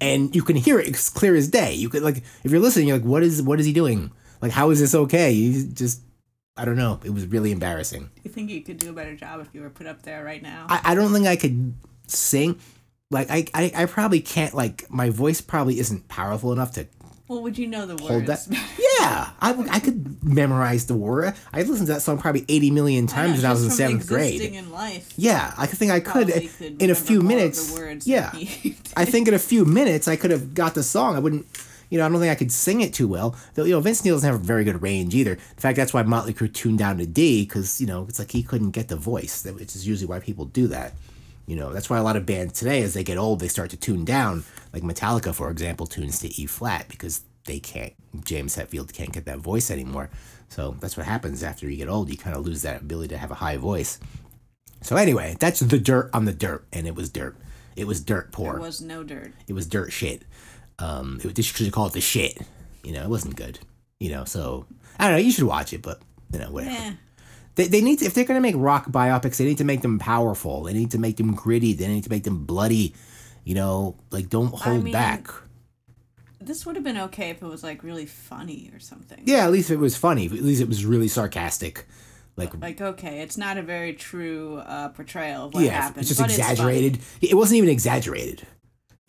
and 0.00 0.34
you 0.34 0.42
can 0.42 0.56
hear 0.56 0.78
it 0.78 0.88
it's 0.88 1.08
clear 1.08 1.34
as 1.34 1.48
day. 1.48 1.74
You 1.74 1.88
could 1.88 2.02
like 2.02 2.22
if 2.44 2.50
you're 2.50 2.60
listening, 2.60 2.88
you're 2.88 2.98
like, 2.98 3.06
what 3.06 3.22
is 3.22 3.42
what 3.42 3.60
is 3.60 3.66
he 3.66 3.72
doing? 3.72 4.12
Like, 4.40 4.52
how 4.52 4.70
is 4.70 4.80
this 4.80 4.94
okay? 4.94 5.34
He's 5.34 5.64
just 5.72 6.02
I 6.56 6.64
don't 6.64 6.76
know. 6.76 7.00
It 7.04 7.10
was 7.10 7.26
really 7.26 7.52
embarrassing. 7.52 8.10
You 8.24 8.30
think 8.30 8.50
you 8.50 8.62
could 8.62 8.78
do 8.78 8.90
a 8.90 8.92
better 8.92 9.14
job 9.14 9.40
if 9.40 9.48
you 9.52 9.60
were 9.60 9.70
put 9.70 9.86
up 9.86 10.02
there 10.02 10.24
right 10.24 10.42
now? 10.42 10.66
I, 10.68 10.80
I 10.84 10.94
don't 10.94 11.12
think 11.12 11.26
I 11.26 11.36
could 11.36 11.74
sing. 12.08 12.58
Like 13.10 13.30
I, 13.30 13.46
I 13.54 13.72
I 13.74 13.84
probably 13.86 14.20
can't 14.20 14.52
like 14.54 14.90
my 14.90 15.10
voice 15.10 15.40
probably 15.40 15.78
isn't 15.78 16.08
powerful 16.08 16.52
enough 16.52 16.72
to 16.72 16.86
well, 17.28 17.42
would 17.42 17.56
you 17.58 17.66
know 17.66 17.86
the 17.86 17.96
hold 18.02 18.26
words? 18.26 18.46
that. 18.46 18.58
Yeah, 19.00 19.30
I, 19.40 19.54
I 19.70 19.78
could 19.78 20.24
memorize 20.24 20.86
the 20.86 20.96
word. 20.96 21.34
I 21.52 21.58
listened 21.62 21.86
to 21.86 21.92
that 21.92 22.02
song 22.02 22.18
probably 22.18 22.44
eighty 22.48 22.70
million 22.72 23.06
times 23.06 23.36
when 23.36 23.44
I 23.46 23.50
was 23.52 23.64
in 23.64 23.70
seventh 23.70 24.08
grade. 24.08 24.40
in 24.40 24.70
life. 24.72 25.12
Yeah, 25.16 25.54
I 25.56 25.66
think 25.66 25.92
I 25.92 26.00
could, 26.00 26.28
could 26.58 26.82
in 26.82 26.90
a 26.90 26.94
few 26.96 27.20
minutes. 27.22 27.72
The 27.72 27.80
words 27.80 28.06
yeah, 28.08 28.30
than 28.30 28.40
he 28.40 28.70
did. 28.70 28.76
I 28.96 29.04
think 29.04 29.28
in 29.28 29.34
a 29.34 29.38
few 29.38 29.64
minutes 29.64 30.08
I 30.08 30.16
could 30.16 30.32
have 30.32 30.52
got 30.54 30.74
the 30.74 30.82
song. 30.82 31.14
I 31.14 31.20
wouldn't, 31.20 31.46
you 31.90 31.98
know, 31.98 32.06
I 32.06 32.08
don't 32.08 32.18
think 32.18 32.32
I 32.32 32.34
could 32.34 32.50
sing 32.50 32.80
it 32.80 32.92
too 32.92 33.06
well. 33.06 33.36
Though, 33.54 33.64
you 33.64 33.72
know, 33.72 33.80
Vince 33.80 34.04
Neil 34.04 34.16
doesn't 34.16 34.30
have 34.30 34.40
a 34.40 34.44
very 34.44 34.64
good 34.64 34.82
range 34.82 35.14
either. 35.14 35.32
In 35.34 35.38
fact, 35.58 35.76
that's 35.76 35.94
why 35.94 36.02
Motley 36.02 36.34
Crue 36.34 36.52
tuned 36.52 36.78
down 36.80 36.98
to 36.98 37.06
D 37.06 37.44
because 37.44 37.80
you 37.80 37.86
know 37.86 38.04
it's 38.08 38.18
like 38.18 38.32
he 38.32 38.42
couldn't 38.42 38.72
get 38.72 38.88
the 38.88 38.96
voice, 38.96 39.42
that- 39.42 39.54
which 39.54 39.76
is 39.76 39.86
usually 39.86 40.08
why 40.08 40.18
people 40.18 40.44
do 40.46 40.66
that. 40.68 40.92
You 41.48 41.56
know, 41.56 41.72
that's 41.72 41.88
why 41.88 41.96
a 41.96 42.02
lot 42.02 42.16
of 42.16 42.26
bands 42.26 42.52
today, 42.52 42.82
as 42.82 42.92
they 42.92 43.02
get 43.02 43.16
old, 43.16 43.40
they 43.40 43.48
start 43.48 43.70
to 43.70 43.76
tune 43.78 44.04
down. 44.04 44.44
Like 44.74 44.82
Metallica, 44.82 45.34
for 45.34 45.50
example, 45.50 45.86
tunes 45.86 46.18
to 46.18 46.28
E 46.40 46.44
flat 46.44 46.88
because 46.88 47.22
they 47.46 47.58
can't. 47.58 47.94
James 48.22 48.54
Hetfield 48.54 48.92
can't 48.92 49.12
get 49.12 49.24
that 49.24 49.38
voice 49.38 49.70
anymore. 49.70 50.10
So 50.50 50.76
that's 50.78 50.98
what 50.98 51.06
happens 51.06 51.42
after 51.42 51.66
you 51.66 51.78
get 51.78 51.88
old. 51.88 52.10
You 52.10 52.18
kind 52.18 52.36
of 52.36 52.44
lose 52.44 52.60
that 52.62 52.82
ability 52.82 53.14
to 53.14 53.18
have 53.18 53.30
a 53.30 53.36
high 53.36 53.56
voice. 53.56 53.98
So 54.82 54.96
anyway, 54.96 55.36
that's 55.40 55.60
the 55.60 55.78
dirt 55.78 56.10
on 56.12 56.26
the 56.26 56.34
dirt, 56.34 56.66
and 56.70 56.86
it 56.86 56.94
was 56.94 57.08
dirt. 57.08 57.34
It 57.76 57.86
was 57.86 58.02
dirt 58.02 58.30
poor. 58.30 58.52
There 58.52 58.60
was 58.60 58.82
no 58.82 59.02
dirt. 59.02 59.32
It 59.46 59.54
was 59.54 59.66
dirt 59.66 59.90
shit. 59.90 60.24
Um, 60.78 61.18
it, 61.24 61.34
they 61.34 61.40
should 61.40 61.72
call 61.72 61.86
it 61.86 61.94
the 61.94 62.02
shit. 62.02 62.38
You 62.84 62.92
know, 62.92 63.04
it 63.04 63.08
wasn't 63.08 63.36
good. 63.36 63.58
You 64.00 64.10
know, 64.10 64.24
so 64.26 64.66
I 64.98 65.04
don't 65.04 65.14
know. 65.14 65.24
You 65.24 65.32
should 65.32 65.44
watch 65.44 65.72
it, 65.72 65.80
but 65.80 66.02
you 66.30 66.40
know, 66.40 66.50
whatever. 66.50 66.76
Eh. 66.76 66.92
They, 67.58 67.66
they 67.66 67.80
need 67.80 67.98
to, 67.98 68.04
if 68.04 68.14
they're 68.14 68.24
gonna 68.24 68.40
make 68.40 68.54
rock 68.56 68.86
biopics, 68.86 69.38
they 69.38 69.44
need 69.44 69.58
to 69.58 69.64
make 69.64 69.82
them 69.82 69.98
powerful. 69.98 70.62
They 70.62 70.72
need 70.72 70.92
to 70.92 70.98
make 70.98 71.16
them 71.16 71.34
gritty. 71.34 71.72
They 71.72 71.88
need 71.88 72.04
to 72.04 72.10
make 72.10 72.22
them 72.22 72.44
bloody. 72.44 72.94
You 73.42 73.56
know, 73.56 73.96
like 74.12 74.28
don't 74.28 74.54
hold 74.54 74.84
mean, 74.84 74.92
back. 74.92 75.28
This 76.40 76.64
would 76.64 76.76
have 76.76 76.84
been 76.84 76.98
okay 76.98 77.30
if 77.30 77.42
it 77.42 77.46
was 77.46 77.64
like 77.64 77.82
really 77.82 78.06
funny 78.06 78.70
or 78.72 78.78
something. 78.78 79.20
Yeah, 79.24 79.44
at 79.44 79.50
least 79.50 79.70
it 79.70 79.78
was 79.80 79.96
funny. 79.96 80.26
At 80.26 80.32
least 80.34 80.62
it 80.62 80.68
was 80.68 80.84
really 80.84 81.08
sarcastic. 81.08 81.84
Like 82.36 82.54
Like 82.62 82.80
okay, 82.80 83.22
it's 83.22 83.36
not 83.36 83.58
a 83.58 83.62
very 83.62 83.92
true 83.92 84.58
uh, 84.58 84.90
portrayal 84.90 85.46
of 85.46 85.54
what 85.54 85.64
yeah, 85.64 85.72
happened. 85.72 86.02
it's 86.02 86.16
just 86.16 86.20
exaggerated. 86.20 87.00
it 87.20 87.34
wasn't 87.34 87.58
even 87.58 87.70
exaggerated. 87.70 88.46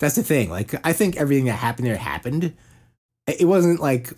That's 0.00 0.16
the 0.16 0.24
thing. 0.24 0.50
Like 0.50 0.74
I 0.84 0.92
think 0.92 1.16
everything 1.16 1.44
that 1.44 1.52
happened 1.52 1.86
there 1.86 1.96
happened. 1.96 2.54
It 3.28 3.46
wasn't 3.46 3.78
like 3.78 4.12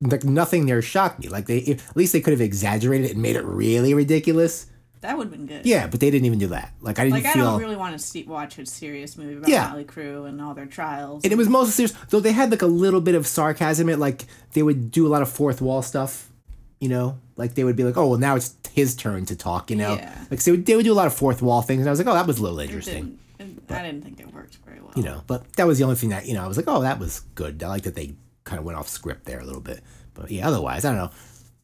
like 0.00 0.24
nothing 0.24 0.66
there 0.66 0.80
shocked 0.82 1.20
me. 1.20 1.28
Like 1.28 1.46
they 1.46 1.62
at 1.64 1.96
least 1.96 2.12
they 2.12 2.20
could 2.20 2.32
have 2.32 2.40
exaggerated 2.40 3.06
it 3.10 3.12
and 3.14 3.22
made 3.22 3.36
it 3.36 3.44
really 3.44 3.94
ridiculous. 3.94 4.66
That 5.02 5.16
would 5.16 5.28
have 5.28 5.32
been 5.32 5.46
good. 5.46 5.64
Yeah, 5.64 5.86
but 5.86 6.00
they 6.00 6.10
didn't 6.10 6.26
even 6.26 6.38
do 6.38 6.48
that. 6.48 6.72
Like 6.80 6.98
I 6.98 7.04
didn't 7.04 7.14
Like 7.24 7.26
I 7.26 7.38
don't 7.38 7.58
really 7.58 7.76
want 7.76 7.92
to 7.98 7.98
see, 7.98 8.22
watch 8.24 8.58
a 8.58 8.66
serious 8.66 9.16
movie 9.16 9.34
about 9.36 9.48
Yeah. 9.48 9.68
Motley 9.68 9.84
Crue 9.84 10.28
and 10.28 10.40
all 10.42 10.52
their 10.54 10.66
trials. 10.66 11.24
and 11.24 11.32
it 11.32 11.36
was 11.36 11.48
mostly 11.48 11.72
serious. 11.86 11.92
Though 12.10 12.20
they 12.20 12.32
had 12.32 12.50
like 12.50 12.60
a 12.62 12.66
little 12.66 13.00
bit 13.00 13.14
of 13.14 13.26
sarcasm. 13.26 13.88
It 13.88 13.98
like 13.98 14.26
they 14.52 14.62
would 14.62 14.90
do 14.90 15.06
a 15.06 15.08
lot 15.10 15.22
of 15.22 15.28
fourth 15.30 15.60
wall 15.62 15.82
stuff. 15.82 16.30
You 16.80 16.88
know, 16.88 17.18
like 17.36 17.54
they 17.54 17.64
would 17.64 17.76
be 17.76 17.84
like, 17.84 17.98
"Oh, 17.98 18.08
well, 18.08 18.18
now 18.18 18.36
it's 18.36 18.54
his 18.72 18.94
turn 18.96 19.26
to 19.26 19.36
talk." 19.36 19.70
You 19.70 19.76
know, 19.76 19.94
Yeah. 19.96 20.14
like 20.30 20.40
so 20.40 20.56
they 20.56 20.76
would, 20.76 20.84
do 20.84 20.92
a 20.92 20.94
lot 20.94 21.06
of 21.06 21.12
fourth 21.14 21.42
wall 21.42 21.60
things, 21.60 21.80
and 21.80 21.88
I 21.88 21.92
was 21.92 21.98
like, 21.98 22.08
"Oh, 22.08 22.14
that 22.14 22.26
was 22.26 22.38
a 22.38 22.42
little 22.42 22.58
It 22.60 22.64
interesting." 22.64 23.18
didn't- 23.38 23.58
it- 23.68 23.74
I 23.74 23.82
didn't 23.82 24.02
think 24.02 24.18
it 24.20 24.32
worked 24.34 24.56
very 24.66 24.80
well. 24.80 24.92
you 24.96 25.02
know 25.02 25.22
but 25.26 25.50
that 25.54 25.66
was 25.66 25.78
the 25.78 25.84
only 25.84 25.96
thing 25.96 26.08
that 26.10 26.26
you 26.26 26.34
know 26.34 26.42
i 26.44 26.48
was 26.48 26.56
like 26.56 26.66
oh 26.68 26.80
that 26.82 26.98
was 26.98 27.20
good 27.36 27.62
i 27.62 27.68
like 27.68 27.84
that 27.84 27.94
they 27.94 28.12
kind 28.50 28.58
of 28.58 28.64
went 28.64 28.76
off 28.76 28.88
script 28.88 29.24
there 29.26 29.40
a 29.40 29.44
little 29.44 29.60
bit. 29.60 29.80
But 30.12 30.30
yeah 30.30 30.46
otherwise 30.48 30.84
i 30.84 30.90
don't 30.90 30.98
know. 30.98 31.10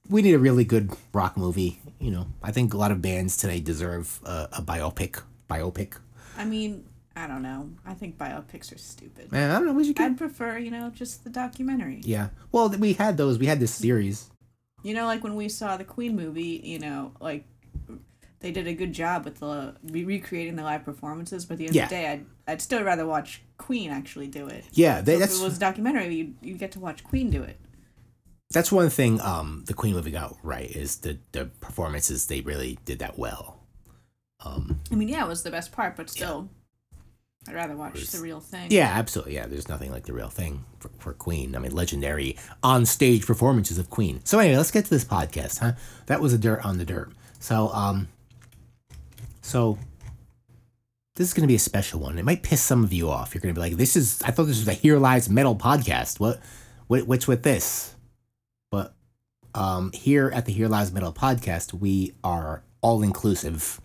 We 0.08 0.22
need 0.22 0.34
a 0.34 0.38
really 0.38 0.64
good 0.64 0.92
rock 1.12 1.36
movie 1.36 1.80
you 1.98 2.10
know. 2.10 2.26
I 2.42 2.52
think 2.52 2.74
a 2.74 2.76
lot 2.76 2.92
of 2.92 3.02
bands 3.02 3.36
today 3.36 3.58
deserve 3.60 4.20
a, 4.24 4.48
a 4.52 4.62
biopic 4.62 5.22
biopic. 5.50 5.98
I 6.36 6.44
mean, 6.44 6.84
I 7.16 7.26
don't 7.26 7.42
know. 7.42 7.70
I 7.84 7.94
think 7.94 8.18
biopics 8.18 8.72
are 8.74 8.78
stupid. 8.78 9.32
man 9.32 9.50
i 9.50 9.54
don't 9.58 9.66
know 9.66 9.92
get 9.92 10.00
I'd 10.00 10.18
prefer, 10.18 10.58
you 10.58 10.70
know, 10.70 10.90
just 10.90 11.24
the 11.24 11.30
documentary. 11.30 12.00
yeah. 12.04 12.28
Well 12.52 12.68
we 12.68 12.92
had 12.92 13.16
those. 13.16 13.38
We 13.38 13.46
had 13.46 13.60
this 13.60 13.74
series. 13.74 14.30
You 14.82 14.94
know, 14.94 15.06
like 15.06 15.24
when 15.24 15.34
we 15.34 15.48
saw 15.48 15.76
the 15.76 15.84
Queen 15.84 16.14
movie, 16.14 16.60
you 16.62 16.78
know, 16.78 17.12
like 17.20 17.44
they 18.46 18.52
did 18.52 18.68
a 18.68 18.74
good 18.74 18.92
job 18.92 19.24
with 19.24 19.40
the 19.40 19.74
re- 19.90 20.04
recreating 20.04 20.54
the 20.56 20.62
live 20.62 20.84
performances. 20.84 21.44
But 21.44 21.54
at 21.54 21.58
the 21.58 21.66
end 21.66 21.74
Yeah. 21.74 21.82
of 21.84 21.88
the 21.90 21.94
day, 21.96 22.06
I'd, 22.08 22.26
I'd 22.46 22.62
still 22.62 22.82
rather 22.84 23.04
watch 23.06 23.42
Queen 23.58 23.90
actually 23.90 24.28
do 24.28 24.46
it. 24.46 24.64
yeah 24.72 25.00
they, 25.00 25.14
So 25.14 25.18
that's 25.18 25.34
if 25.36 25.40
it 25.40 25.44
was 25.44 25.56
a 25.56 25.60
documentary, 25.60 26.14
you 26.14 26.34
you 26.42 26.54
get 26.54 26.72
to 26.72 26.80
watch 26.80 27.02
Queen 27.02 27.30
do 27.30 27.42
it. 27.42 27.58
that's 28.52 28.70
one 28.70 28.88
thing 28.90 29.20
um 29.20 29.64
the 29.66 29.74
queen 29.74 29.94
movie 29.94 30.12
got 30.12 30.36
right 30.44 30.70
is 30.70 30.98
the 30.98 31.18
the 31.32 31.46
performances 31.60 32.26
they 32.26 32.40
really 32.42 32.78
did 32.84 32.98
that 33.00 33.18
well 33.18 33.58
um 34.44 34.78
I 34.92 34.94
mean, 34.94 35.08
yeah, 35.08 35.24
it 35.24 35.28
was 35.28 35.42
the 35.42 35.50
best 35.50 35.72
part, 35.72 35.96
but 35.96 36.08
still, 36.10 36.48
I'd 37.48 37.54
rather 37.54 37.76
watch 37.76 38.06
the 38.08 38.20
real 38.20 38.40
thing. 38.40 38.68
Yeah, 38.70 38.90
absolutely. 38.94 39.34
Yeah, 39.34 39.46
there's 39.46 39.68
nothing 39.68 39.90
like 39.90 40.04
the 40.04 40.12
real 40.12 40.28
thing 40.28 40.64
for, 40.78 40.90
for 40.98 41.12
Queen. 41.12 41.56
I 41.56 41.58
mean, 41.58 41.72
legendary 41.72 42.36
on 42.62 42.84
stage 42.86 43.24
performances 43.26 43.78
of 43.78 43.88
Queen. 43.88 44.20
So 44.24 44.38
anyway, 44.38 44.56
let's 44.56 44.70
get 44.70 44.84
to 44.84 44.90
this 44.90 45.04
podcast, 45.04 45.58
huh? 45.60 45.72
That 46.06 46.20
was 46.20 46.32
a 46.32 46.38
dirt 46.38 46.64
on 46.64 46.78
the 46.78 46.84
dirt. 46.84 47.10
So 47.38 47.68
um, 47.68 48.08
so 49.46 49.78
this 51.14 51.28
is 51.28 51.34
going 51.34 51.42
to 51.42 51.48
be 51.48 51.54
a 51.54 51.60
special 51.60 52.00
one. 52.00 52.18
It 52.18 52.24
might 52.24 52.42
piss 52.42 52.60
some 52.60 52.82
of 52.82 52.92
you 52.92 53.08
off. 53.08 53.32
You're 53.32 53.40
going 53.40 53.54
to 53.54 53.58
be 53.58 53.64
like, 53.64 53.76
"This 53.76 53.96
is 53.96 54.20
I 54.22 54.32
thought 54.32 54.44
this 54.44 54.58
was 54.58 54.68
a 54.68 54.72
Here 54.72 54.98
Lies 54.98 55.30
Metal 55.30 55.54
podcast. 55.54 56.18
What, 56.18 56.40
what 56.88 57.06
what's 57.06 57.28
with 57.28 57.44
this?" 57.44 57.94
But 58.72 58.94
um, 59.54 59.92
here 59.92 60.30
at 60.34 60.46
the 60.46 60.52
Here 60.52 60.66
Lies 60.66 60.92
Metal 60.92 61.12
podcast, 61.12 61.72
we 61.72 62.12
are 62.24 62.64
all 62.80 63.04
inclusive 63.04 63.80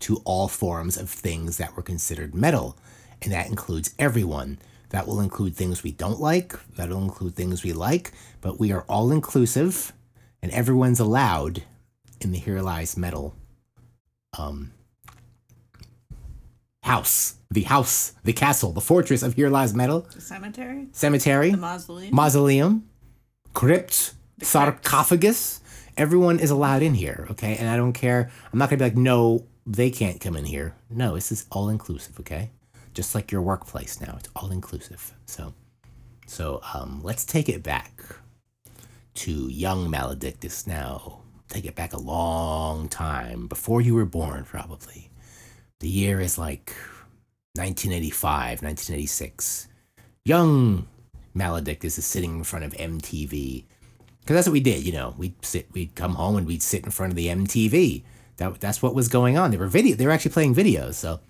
to 0.00 0.22
all 0.24 0.48
forms 0.48 0.96
of 0.96 1.10
things 1.10 1.58
that 1.58 1.76
were 1.76 1.82
considered 1.82 2.34
metal, 2.34 2.78
and 3.20 3.30
that 3.30 3.48
includes 3.48 3.94
everyone. 3.98 4.58
That 4.88 5.06
will 5.06 5.20
include 5.20 5.54
things 5.54 5.82
we 5.82 5.92
don't 5.92 6.20
like, 6.20 6.54
that'll 6.76 7.02
include 7.02 7.34
things 7.34 7.62
we 7.62 7.72
like, 7.72 8.12
but 8.40 8.60
we 8.60 8.72
are 8.72 8.82
all 8.82 9.10
inclusive, 9.10 9.92
and 10.40 10.52
everyone's 10.52 11.00
allowed 11.00 11.64
in 12.20 12.32
the 12.32 12.38
Here 12.38 12.62
Lies 12.62 12.96
Metal 12.96 13.34
um, 14.38 14.73
house. 16.84 17.36
The 17.50 17.62
house, 17.62 18.12
the 18.24 18.32
castle, 18.32 18.72
the 18.72 18.80
fortress 18.80 19.22
of 19.22 19.34
Here 19.34 19.48
Lies 19.48 19.74
Metal, 19.74 20.00
The 20.12 20.20
cemetery, 20.20 20.88
cemetery, 20.92 21.50
the 21.50 21.56
mausoleum. 21.56 22.14
mausoleum, 22.14 22.88
crypt, 23.54 24.14
The 24.38 24.44
sarcophagus. 24.44 25.60
Everyone 25.96 26.40
is 26.40 26.50
allowed 26.50 26.82
in 26.82 26.94
here, 26.94 27.26
okay? 27.30 27.56
And 27.56 27.68
I 27.68 27.76
don't 27.76 27.92
care. 27.92 28.30
I'm 28.52 28.58
not 28.58 28.68
gonna 28.68 28.78
be 28.78 28.84
like, 28.86 28.96
no, 28.96 29.46
they 29.64 29.90
can't 29.90 30.20
come 30.20 30.34
in 30.36 30.44
here. 30.44 30.74
No, 30.90 31.14
this 31.14 31.30
is 31.30 31.46
all 31.52 31.68
inclusive, 31.68 32.18
okay? 32.20 32.50
Just 32.92 33.14
like 33.14 33.30
your 33.30 33.42
workplace 33.42 34.00
now, 34.00 34.16
it's 34.18 34.28
all 34.34 34.50
inclusive. 34.50 35.14
So, 35.26 35.54
so 36.26 36.60
um, 36.74 37.00
let's 37.04 37.24
take 37.24 37.48
it 37.48 37.62
back 37.62 38.02
to 39.14 39.30
young 39.48 39.88
Maledictus 39.88 40.66
now. 40.66 41.20
Take 41.48 41.64
it 41.66 41.76
back 41.76 41.92
a 41.92 41.98
long 42.00 42.88
time 42.88 43.46
before 43.46 43.80
you 43.80 43.94
were 43.94 44.04
born, 44.04 44.44
probably. 44.44 45.10
The 45.84 45.90
year 45.90 46.18
is 46.18 46.38
like 46.38 46.74
1985, 47.56 48.62
1986. 48.62 49.68
Young 50.24 50.88
Maledictus 51.34 51.98
is 51.98 52.06
sitting 52.06 52.38
in 52.38 52.44
front 52.44 52.64
of 52.64 52.72
MTV. 52.72 53.64
Because 54.20 54.34
that's 54.34 54.46
what 54.46 54.54
we 54.54 54.60
did, 54.60 54.82
you 54.82 54.92
know. 54.92 55.14
We'd 55.18 55.34
sit, 55.44 55.68
we'd 55.74 55.94
come 55.94 56.14
home 56.14 56.36
and 56.36 56.46
we'd 56.46 56.62
sit 56.62 56.86
in 56.86 56.90
front 56.90 57.12
of 57.12 57.16
the 57.16 57.26
MTV. 57.26 58.02
That, 58.38 58.60
that's 58.60 58.80
what 58.80 58.94
was 58.94 59.08
going 59.08 59.36
on. 59.36 59.50
They 59.50 59.58
were 59.58 59.66
video, 59.66 59.94
they 59.94 60.06
were 60.06 60.12
actually 60.12 60.30
playing 60.30 60.54
videos, 60.54 60.94
so 60.94 61.20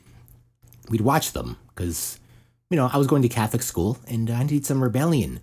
we'd 0.88 1.00
watch 1.00 1.32
them. 1.32 1.56
Because, 1.74 2.20
you 2.70 2.76
know, 2.76 2.88
I 2.92 2.96
was 2.96 3.08
going 3.08 3.22
to 3.22 3.28
Catholic 3.28 3.62
school 3.64 3.98
and 4.06 4.30
I 4.30 4.44
needed 4.44 4.66
some 4.66 4.84
rebellion. 4.84 5.40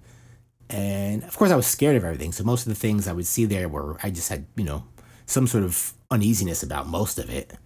And 0.69 1.25
of 1.25 1.35
course, 1.35 1.51
I 1.51 1.57
was 1.57 1.67
scared 1.67 1.97
of 1.97 2.05
everything. 2.05 2.31
So 2.31 2.45
most 2.45 2.65
of 2.65 2.69
the 2.69 2.79
things 2.79 3.09
I 3.09 3.11
would 3.11 3.27
see 3.27 3.43
there 3.43 3.67
were, 3.67 3.97
I 4.01 4.09
just 4.09 4.29
had, 4.29 4.45
you 4.55 4.63
know, 4.63 4.85
some 5.25 5.47
sort 5.47 5.65
of 5.65 5.95
uneasiness 6.09 6.63
about 6.63 6.87
most 6.87 7.19
of 7.19 7.29
it. 7.29 7.57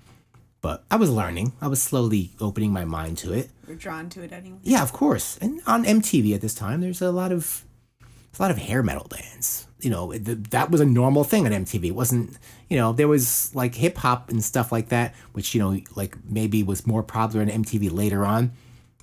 But 0.65 0.83
I 0.89 0.95
was 0.95 1.11
learning. 1.11 1.53
I 1.61 1.67
was 1.67 1.79
slowly 1.79 2.31
opening 2.41 2.73
my 2.73 2.85
mind 2.85 3.19
to 3.19 3.31
it. 3.33 3.51
We're 3.67 3.75
drawn 3.75 4.09
to 4.09 4.23
it 4.23 4.31
anyway. 4.31 4.57
Yeah, 4.63 4.81
of 4.81 4.93
course. 4.93 5.37
And 5.39 5.61
on 5.67 5.85
MTV 5.85 6.33
at 6.33 6.41
this 6.41 6.55
time, 6.55 6.81
there's 6.81 7.03
a 7.03 7.11
lot 7.11 7.31
of 7.31 7.63
a 8.01 8.41
lot 8.41 8.49
of 8.49 8.57
hair 8.57 8.81
metal 8.81 9.05
bands. 9.07 9.67
You 9.79 9.91
know, 9.91 10.11
th- 10.11 10.49
that 10.49 10.71
was 10.71 10.81
a 10.81 10.85
normal 10.87 11.23
thing 11.23 11.45
on 11.45 11.51
MTV. 11.51 11.89
It 11.89 11.91
wasn't, 11.91 12.39
you 12.67 12.77
know, 12.77 12.93
there 12.93 13.07
was 13.07 13.53
like 13.53 13.75
hip 13.75 13.95
hop 13.97 14.31
and 14.31 14.43
stuff 14.43 14.71
like 14.71 14.89
that, 14.89 15.13
which 15.33 15.53
you 15.53 15.61
know, 15.61 15.79
like 15.95 16.17
maybe 16.27 16.63
was 16.63 16.87
more 16.87 17.03
popular 17.03 17.45
on 17.45 17.51
MTV 17.63 17.91
later 17.93 18.25
on. 18.25 18.51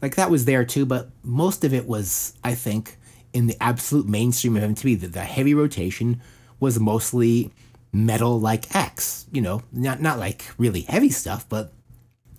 Like 0.03 0.17
that 0.17 0.33
was 0.33 0.47
there 0.47 0.65
too, 0.65 0.85
but 0.85 1.11
most 1.23 1.63
of 1.63 1.73
it 1.73 1.87
was, 1.87 2.35
I 2.43 2.57
think, 2.57 2.99
in 3.33 3.47
the 3.47 3.57
absolute 3.63 4.09
mainstream 4.09 4.57
of 4.57 4.65
MTV. 4.65 5.01
The, 5.01 5.07
the 5.07 5.21
heavy 5.21 5.55
rotation 5.55 6.23
was 6.59 6.81
mostly 6.81 7.53
metal 7.93 8.41
like 8.41 8.75
acts. 8.75 9.27
You 9.33 9.43
know, 9.43 9.63
not 9.73 10.01
not 10.01 10.19
like 10.19 10.51
really 10.59 10.83
heavy 10.83 11.11
stuff, 11.11 11.49
but 11.49 11.73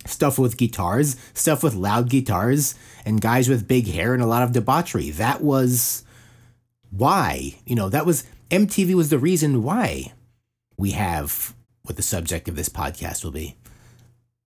stuff 0.05 0.37
with 0.37 0.57
guitars, 0.57 1.15
stuff 1.33 1.63
with 1.63 1.75
loud 1.75 2.09
guitars, 2.09 2.75
and 3.05 3.21
guys 3.21 3.49
with 3.49 3.67
big 3.67 3.87
hair 3.87 4.13
and 4.13 4.23
a 4.23 4.27
lot 4.27 4.43
of 4.43 4.51
debauchery. 4.51 5.11
That 5.11 5.41
was 5.41 6.03
why, 6.89 7.55
you 7.65 7.75
know, 7.75 7.89
that 7.89 8.05
was 8.05 8.25
MTV 8.49 8.93
was 8.93 9.09
the 9.09 9.17
reason 9.17 9.63
why 9.63 10.13
we 10.77 10.91
have 10.91 11.53
what 11.83 11.95
the 11.95 12.03
subject 12.03 12.47
of 12.47 12.55
this 12.55 12.69
podcast 12.69 13.23
will 13.23 13.31
be. 13.31 13.55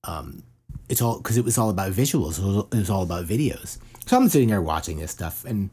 Um, 0.04 0.42
it's 0.88 1.02
all 1.02 1.18
because 1.18 1.36
it 1.36 1.44
was 1.44 1.58
all 1.58 1.70
about 1.70 1.92
visuals. 1.92 2.38
It 2.38 2.44
was, 2.44 2.64
it 2.72 2.78
was 2.78 2.90
all 2.90 3.02
about 3.02 3.26
videos. 3.26 3.78
So 4.06 4.16
I'm 4.16 4.28
sitting 4.28 4.48
there 4.48 4.62
watching 4.62 4.98
this 4.98 5.10
stuff, 5.10 5.44
and 5.44 5.70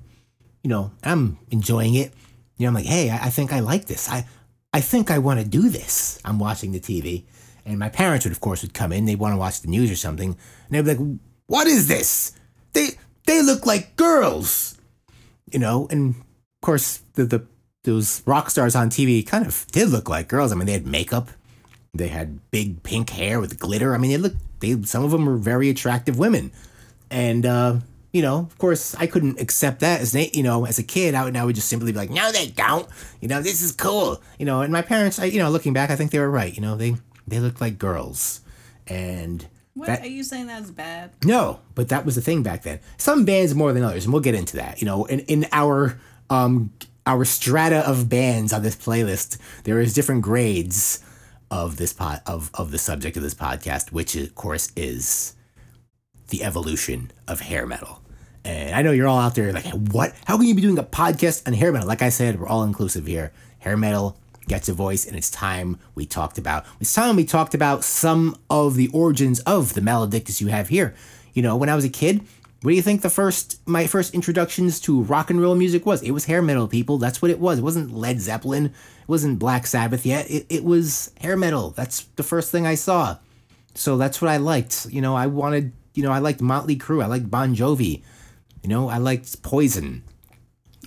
you 0.63 0.69
know, 0.69 0.91
I'm 1.03 1.37
enjoying 1.51 1.95
it. 1.95 2.13
You 2.57 2.63
know, 2.63 2.69
I'm 2.69 2.73
like, 2.73 2.85
hey, 2.85 3.09
I, 3.09 3.27
I 3.27 3.29
think 3.29 3.53
I 3.53 3.59
like 3.59 3.85
this. 3.85 4.09
I, 4.09 4.25
I 4.75 4.81
think 4.81 5.09
I 5.09 5.19
want 5.19 5.39
to 5.39 5.47
do 5.47 5.69
this. 5.69 6.19
I'm 6.25 6.37
watching 6.37 6.73
the 6.73 6.81
TV, 6.81 7.23
and 7.65 7.79
my 7.79 7.87
parents 7.87 8.25
would, 8.25 8.33
of 8.33 8.41
course, 8.41 8.61
would 8.61 8.73
come 8.73 8.91
in. 8.91 9.05
They'd 9.05 9.17
want 9.17 9.31
to 9.31 9.37
watch 9.37 9.61
the 9.61 9.69
news 9.69 9.89
or 9.89 9.95
something, 9.95 10.31
and 10.31 10.69
they'd 10.69 10.81
be 10.81 10.95
like, 10.97 11.19
"What 11.47 11.65
is 11.65 11.87
this? 11.87 12.33
They, 12.73 12.89
they 13.25 13.41
look 13.41 13.65
like 13.65 13.95
girls." 13.95 14.77
You 15.49 15.59
know, 15.59 15.87
and 15.89 16.15
of 16.15 16.61
course, 16.61 16.99
the 17.13 17.23
the 17.23 17.47
those 17.85 18.21
rock 18.27 18.49
stars 18.49 18.75
on 18.75 18.89
TV 18.89 19.25
kind 19.25 19.47
of 19.47 19.65
did 19.71 19.87
look 19.87 20.09
like 20.09 20.27
girls. 20.27 20.51
I 20.51 20.55
mean, 20.55 20.65
they 20.65 20.73
had 20.73 20.85
makeup, 20.85 21.29
they 21.93 22.09
had 22.09 22.51
big 22.51 22.83
pink 22.83 23.11
hair 23.11 23.39
with 23.39 23.57
glitter. 23.57 23.95
I 23.95 23.97
mean, 23.97 24.11
they 24.11 24.17
looked 24.17 24.41
they 24.59 24.81
some 24.81 25.05
of 25.05 25.11
them 25.11 25.25
were 25.25 25.37
very 25.37 25.69
attractive 25.69 26.19
women, 26.19 26.51
and 27.09 27.45
uh, 27.45 27.77
you 28.15 28.21
know, 28.21 28.37
of 28.39 28.57
course, 28.57 28.95
I 28.95 29.07
couldn't 29.07 29.41
accept 29.41 29.81
that 29.81 29.99
as 29.99 30.15
you 30.15 30.41
know, 30.41 30.65
as 30.65 30.79
a 30.79 30.83
kid. 30.83 31.15
I 31.15 31.25
would, 31.25 31.35
I 31.35 31.43
would 31.43 31.55
just 31.55 31.67
simply 31.67 31.91
be 31.91 31.97
like, 31.97 32.09
no, 32.09 32.31
they 32.31 32.47
don't. 32.47 32.87
You 33.19 33.27
know, 33.27 33.41
this 33.41 33.61
is 33.61 33.73
cool. 33.73 34.21
You 34.39 34.45
know, 34.45 34.61
and 34.61 34.71
my 34.71 34.81
parents, 34.81 35.19
I, 35.19 35.25
you 35.25 35.39
know, 35.39 35.49
looking 35.49 35.73
back, 35.73 35.89
I 35.89 35.97
think 35.97 36.11
they 36.11 36.19
were 36.19 36.31
right. 36.31 36.55
You 36.55 36.61
know, 36.61 36.77
they 36.77 36.95
they 37.27 37.39
looked 37.39 37.59
like 37.59 37.77
girls, 37.77 38.39
and 38.87 39.45
What 39.73 39.87
that- 39.87 40.01
are 40.03 40.07
you 40.07 40.23
saying 40.23 40.47
that's 40.47 40.71
bad? 40.71 41.11
no, 41.25 41.59
but 41.75 41.89
that 41.89 42.05
was 42.05 42.15
the 42.15 42.21
thing 42.21 42.41
back 42.41 42.63
then. 42.63 42.79
Some 42.97 43.25
bands 43.25 43.53
more 43.53 43.73
than 43.73 43.83
others, 43.83 44.05
and 44.05 44.13
we'll 44.13 44.21
get 44.23 44.33
into 44.35 44.55
that. 44.55 44.79
You 44.81 44.85
know, 44.85 45.03
in 45.05 45.19
in 45.21 45.45
our 45.51 45.99
um 46.29 46.71
our 47.05 47.25
strata 47.25 47.79
of 47.85 48.07
bands 48.07 48.53
on 48.53 48.63
this 48.63 48.77
playlist, 48.77 49.37
there 49.65 49.81
is 49.81 49.93
different 49.93 50.21
grades 50.21 51.03
of 51.51 51.75
this 51.75 51.91
pot 51.91 52.21
of 52.25 52.49
of 52.53 52.71
the 52.71 52.79
subject 52.79 53.17
of 53.17 53.23
this 53.23 53.35
podcast, 53.35 53.91
which 53.91 54.15
of 54.15 54.33
course 54.35 54.71
is 54.77 55.33
the 56.29 56.43
evolution 56.45 57.11
of 57.27 57.41
hair 57.41 57.67
metal. 57.67 58.01
And 58.45 58.75
I 58.75 58.83
know 58.83 58.91
you're 58.91 59.07
all 59.07 59.17
out 59.17 59.33
there 59.33 59.51
like, 59.51 59.65
what? 59.65 60.13
How 60.25 60.37
can 60.37 60.45
you 60.45 60.53
be 60.53 60.61
doing 60.61 60.77
a 60.77 60.83
podcast 60.83 61.47
on 61.47 61.53
hair 61.53 61.71
metal? 61.71 61.87
Like 61.87 62.03
I 62.03 62.09
said, 62.09 62.39
we're 62.39 62.47
all 62.47 62.63
inclusive 62.63 63.07
here. 63.07 63.31
Hair 63.59 63.75
metal 63.75 64.17
gets 64.47 64.69
a 64.69 64.73
voice, 64.73 65.07
and 65.07 65.17
it's 65.17 65.31
time 65.31 65.79
we 65.95 66.05
talked 66.05 66.37
about. 66.37 66.63
It's 66.79 66.93
time 66.93 67.15
we 67.15 67.25
talked 67.25 67.55
about 67.55 67.83
some 67.83 68.37
of 68.47 68.75
the 68.75 68.87
origins 68.89 69.39
of 69.41 69.73
the 69.73 69.81
Maledictus 69.81 70.41
you 70.41 70.47
have 70.47 70.69
here. 70.69 70.93
You 71.33 71.41
know, 71.41 71.55
when 71.55 71.69
I 71.69 71.75
was 71.75 71.85
a 71.85 71.89
kid, 71.89 72.21
what 72.61 72.69
do 72.69 72.75
you 72.75 72.83
think 72.83 73.01
the 73.01 73.09
first 73.09 73.59
my 73.67 73.87
first 73.87 74.13
introductions 74.13 74.79
to 74.81 75.01
rock 75.01 75.31
and 75.31 75.41
roll 75.41 75.55
music 75.55 75.83
was? 75.87 76.03
It 76.03 76.11
was 76.11 76.25
hair 76.25 76.43
metal, 76.43 76.67
people. 76.67 76.99
That's 76.99 77.23
what 77.23 77.31
it 77.31 77.39
was. 77.39 77.57
It 77.57 77.63
wasn't 77.63 77.95
Led 77.95 78.21
Zeppelin. 78.21 78.67
It 78.67 79.07
wasn't 79.07 79.39
Black 79.39 79.65
Sabbath 79.65 80.05
yet. 80.05 80.29
It, 80.29 80.45
it 80.49 80.63
was 80.63 81.11
hair 81.19 81.35
metal. 81.35 81.71
That's 81.71 82.03
the 82.15 82.23
first 82.23 82.51
thing 82.51 82.67
I 82.67 82.75
saw. 82.75 83.17
So 83.73 83.97
that's 83.97 84.21
what 84.21 84.29
I 84.29 84.37
liked. 84.37 84.85
You 84.91 85.01
know, 85.01 85.15
I 85.15 85.25
wanted, 85.25 85.73
you 85.95 86.03
know, 86.03 86.11
I 86.11 86.19
liked 86.19 86.41
Motley 86.41 86.75
Crue. 86.75 87.03
I 87.03 87.07
liked 87.07 87.31
Bon 87.31 87.55
Jovi. 87.55 88.03
You 88.65 88.69
know, 88.69 88.89
I 88.89 88.97
liked 88.97 89.43
Poison 89.43 90.01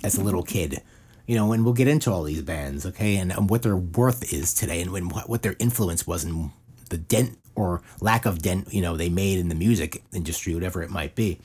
as 0.03 0.17
a 0.17 0.21
little 0.21 0.43
kid. 0.43 0.81
You 1.25 1.35
know, 1.35 1.53
and 1.53 1.63
we'll 1.63 1.73
get 1.73 1.87
into 1.87 2.11
all 2.11 2.23
these 2.23 2.41
bands, 2.41 2.85
okay, 2.85 3.15
and, 3.15 3.31
and 3.31 3.49
what 3.49 3.63
their 3.63 3.77
worth 3.77 4.33
is 4.33 4.53
today 4.53 4.81
and 4.81 4.91
when, 4.91 5.07
what, 5.07 5.29
what 5.29 5.43
their 5.43 5.55
influence 5.59 6.05
was 6.05 6.25
and 6.25 6.51
the 6.89 6.97
dent 6.97 7.37
or 7.55 7.81
lack 8.01 8.25
of 8.25 8.41
dent, 8.41 8.73
you 8.73 8.81
know, 8.81 8.97
they 8.97 9.07
made 9.07 9.39
in 9.39 9.47
the 9.47 9.55
music 9.55 10.03
industry, 10.11 10.53
whatever 10.53 10.83
it 10.83 10.89
might 10.89 11.15
be. 11.15 11.39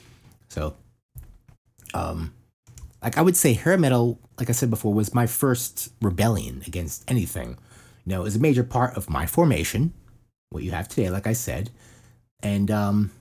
So, 0.48 0.74
um, 1.92 2.34
like 3.00 3.16
I 3.16 3.22
would 3.22 3.36
say 3.36 3.52
hair 3.52 3.78
metal, 3.78 4.18
like 4.36 4.50
I 4.50 4.54
said 4.54 4.70
before, 4.70 4.92
was 4.92 5.14
my 5.14 5.28
first 5.28 5.92
rebellion 6.02 6.64
against 6.66 7.08
anything. 7.08 7.50
You 8.04 8.10
know, 8.10 8.22
it 8.22 8.24
was 8.24 8.34
a 8.34 8.40
major 8.40 8.64
part 8.64 8.96
of 8.96 9.08
my 9.08 9.26
formation, 9.26 9.92
what 10.50 10.64
you 10.64 10.72
have 10.72 10.88
today, 10.88 11.10
like 11.10 11.28
I 11.28 11.32
said. 11.32 11.70
And 12.42 12.72
um, 12.72 13.12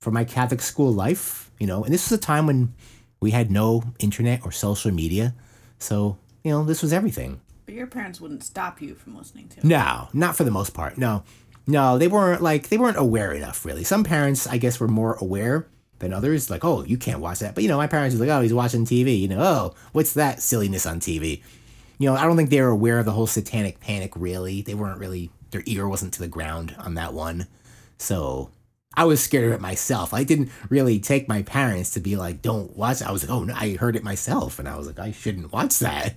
for 0.00 0.10
my 0.10 0.24
Catholic 0.24 0.60
school 0.60 0.92
life, 0.92 1.50
you 1.58 1.66
know, 1.66 1.84
and 1.84 1.92
this 1.92 2.08
was 2.10 2.18
a 2.18 2.22
time 2.22 2.46
when 2.46 2.74
we 3.20 3.32
had 3.32 3.50
no 3.50 3.82
internet 3.98 4.44
or 4.44 4.52
social 4.52 4.90
media. 4.90 5.34
So, 5.78 6.18
you 6.44 6.52
know, 6.52 6.64
this 6.64 6.82
was 6.82 6.92
everything. 6.92 7.40
But 7.66 7.74
your 7.74 7.86
parents 7.86 8.20
wouldn't 8.20 8.44
stop 8.44 8.80
you 8.80 8.94
from 8.94 9.16
listening 9.16 9.48
to 9.48 9.58
it. 9.58 9.64
No, 9.64 10.08
not 10.12 10.36
for 10.36 10.44
the 10.44 10.50
most 10.50 10.72
part. 10.72 10.96
No, 10.96 11.24
no, 11.66 11.98
they 11.98 12.08
weren't 12.08 12.42
like 12.42 12.68
they 12.68 12.78
weren't 12.78 12.96
aware 12.96 13.32
enough. 13.32 13.64
Really, 13.64 13.84
some 13.84 14.04
parents, 14.04 14.46
I 14.46 14.56
guess, 14.56 14.80
were 14.80 14.88
more 14.88 15.14
aware 15.20 15.66
than 15.98 16.14
others. 16.14 16.48
Like, 16.48 16.64
oh, 16.64 16.84
you 16.84 16.96
can't 16.96 17.20
watch 17.20 17.40
that. 17.40 17.54
But 17.54 17.62
you 17.62 17.68
know, 17.68 17.76
my 17.76 17.86
parents 17.86 18.16
were 18.16 18.24
like, 18.24 18.34
oh, 18.34 18.40
he's 18.40 18.54
watching 18.54 18.86
TV. 18.86 19.20
You 19.20 19.28
know, 19.28 19.40
oh, 19.40 19.74
what's 19.92 20.14
that 20.14 20.40
silliness 20.40 20.86
on 20.86 21.00
TV? 21.00 21.42
You 21.98 22.08
know, 22.08 22.16
I 22.16 22.24
don't 22.24 22.36
think 22.36 22.48
they 22.48 22.62
were 22.62 22.68
aware 22.68 23.00
of 23.00 23.04
the 23.04 23.12
whole 23.12 23.26
satanic 23.26 23.80
panic. 23.80 24.12
Really, 24.16 24.62
they 24.62 24.74
weren't 24.74 24.98
really. 24.98 25.30
Their 25.50 25.62
ear 25.66 25.88
wasn't 25.88 26.12
to 26.14 26.20
the 26.20 26.28
ground 26.28 26.74
on 26.78 26.94
that 26.94 27.12
one. 27.12 27.46
So 27.98 28.50
I 28.94 29.04
was 29.04 29.22
scared 29.22 29.44
of 29.44 29.52
it 29.52 29.60
myself. 29.60 30.12
I 30.12 30.24
didn't 30.24 30.50
really 30.68 30.98
take 30.98 31.28
my 31.28 31.42
parents 31.42 31.90
to 31.92 32.00
be 32.00 32.16
like, 32.16 32.42
don't 32.42 32.76
watch. 32.76 33.02
I 33.02 33.12
was 33.12 33.22
like, 33.22 33.30
oh 33.30 33.44
no, 33.44 33.54
I 33.54 33.76
heard 33.76 33.96
it 33.96 34.02
myself, 34.02 34.58
and 34.58 34.68
I 34.68 34.76
was 34.76 34.86
like, 34.86 34.98
I 34.98 35.12
shouldn't 35.12 35.52
watch 35.52 35.78
that. 35.78 36.14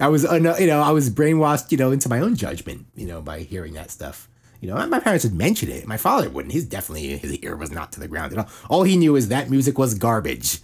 I 0.00 0.08
was, 0.08 0.24
uh, 0.24 0.34
you 0.58 0.66
know, 0.66 0.80
I 0.80 0.90
was 0.90 1.10
brainwashed, 1.10 1.70
you 1.70 1.78
know, 1.78 1.92
into 1.92 2.08
my 2.08 2.20
own 2.20 2.34
judgment, 2.34 2.86
you 2.94 3.06
know, 3.06 3.20
by 3.20 3.40
hearing 3.40 3.74
that 3.74 3.90
stuff. 3.90 4.28
You 4.60 4.70
know, 4.70 4.86
my 4.86 4.98
parents 4.98 5.24
would 5.24 5.34
mention 5.34 5.68
it. 5.68 5.86
My 5.86 5.98
father 5.98 6.30
wouldn't. 6.30 6.54
He's 6.54 6.64
definitely 6.64 7.18
his 7.18 7.36
ear 7.38 7.54
was 7.54 7.70
not 7.70 7.92
to 7.92 8.00
the 8.00 8.08
ground 8.08 8.32
at 8.32 8.38
all. 8.38 8.48
All 8.70 8.82
he 8.82 8.96
knew 8.96 9.14
is 9.14 9.28
that 9.28 9.50
music 9.50 9.76
was 9.76 9.94
garbage. 9.94 10.60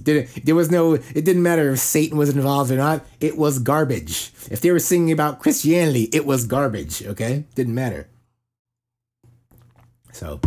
Did 0.00 0.28
there 0.44 0.54
was 0.54 0.70
no. 0.70 0.94
It 0.94 1.24
didn't 1.24 1.42
matter 1.42 1.70
if 1.72 1.80
Satan 1.80 2.16
was 2.16 2.30
involved 2.30 2.70
or 2.70 2.76
not. 2.76 3.04
It 3.20 3.36
was 3.36 3.58
garbage. 3.58 4.32
If 4.50 4.60
they 4.60 4.70
were 4.70 4.78
singing 4.78 5.12
about 5.12 5.40
Christianity, 5.40 6.04
it 6.12 6.24
was 6.24 6.46
garbage. 6.46 7.04
Okay, 7.04 7.44
didn't 7.54 7.74
matter. 7.74 8.08
So, 10.12 10.40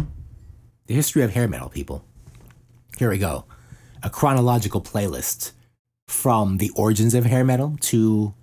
the 0.93 0.97
history 0.97 1.23
of 1.23 1.31
hair 1.31 1.47
metal, 1.47 1.69
people. 1.69 2.05
Here 2.99 3.09
we 3.09 3.17
go. 3.17 3.45
A 4.03 4.11
chronological 4.11 4.79
playlist 4.79 5.53
from 6.07 6.57
the 6.57 6.69
origins 6.75 7.15
of 7.15 7.25
hair 7.25 7.43
metal 7.43 7.77
to 7.81 8.35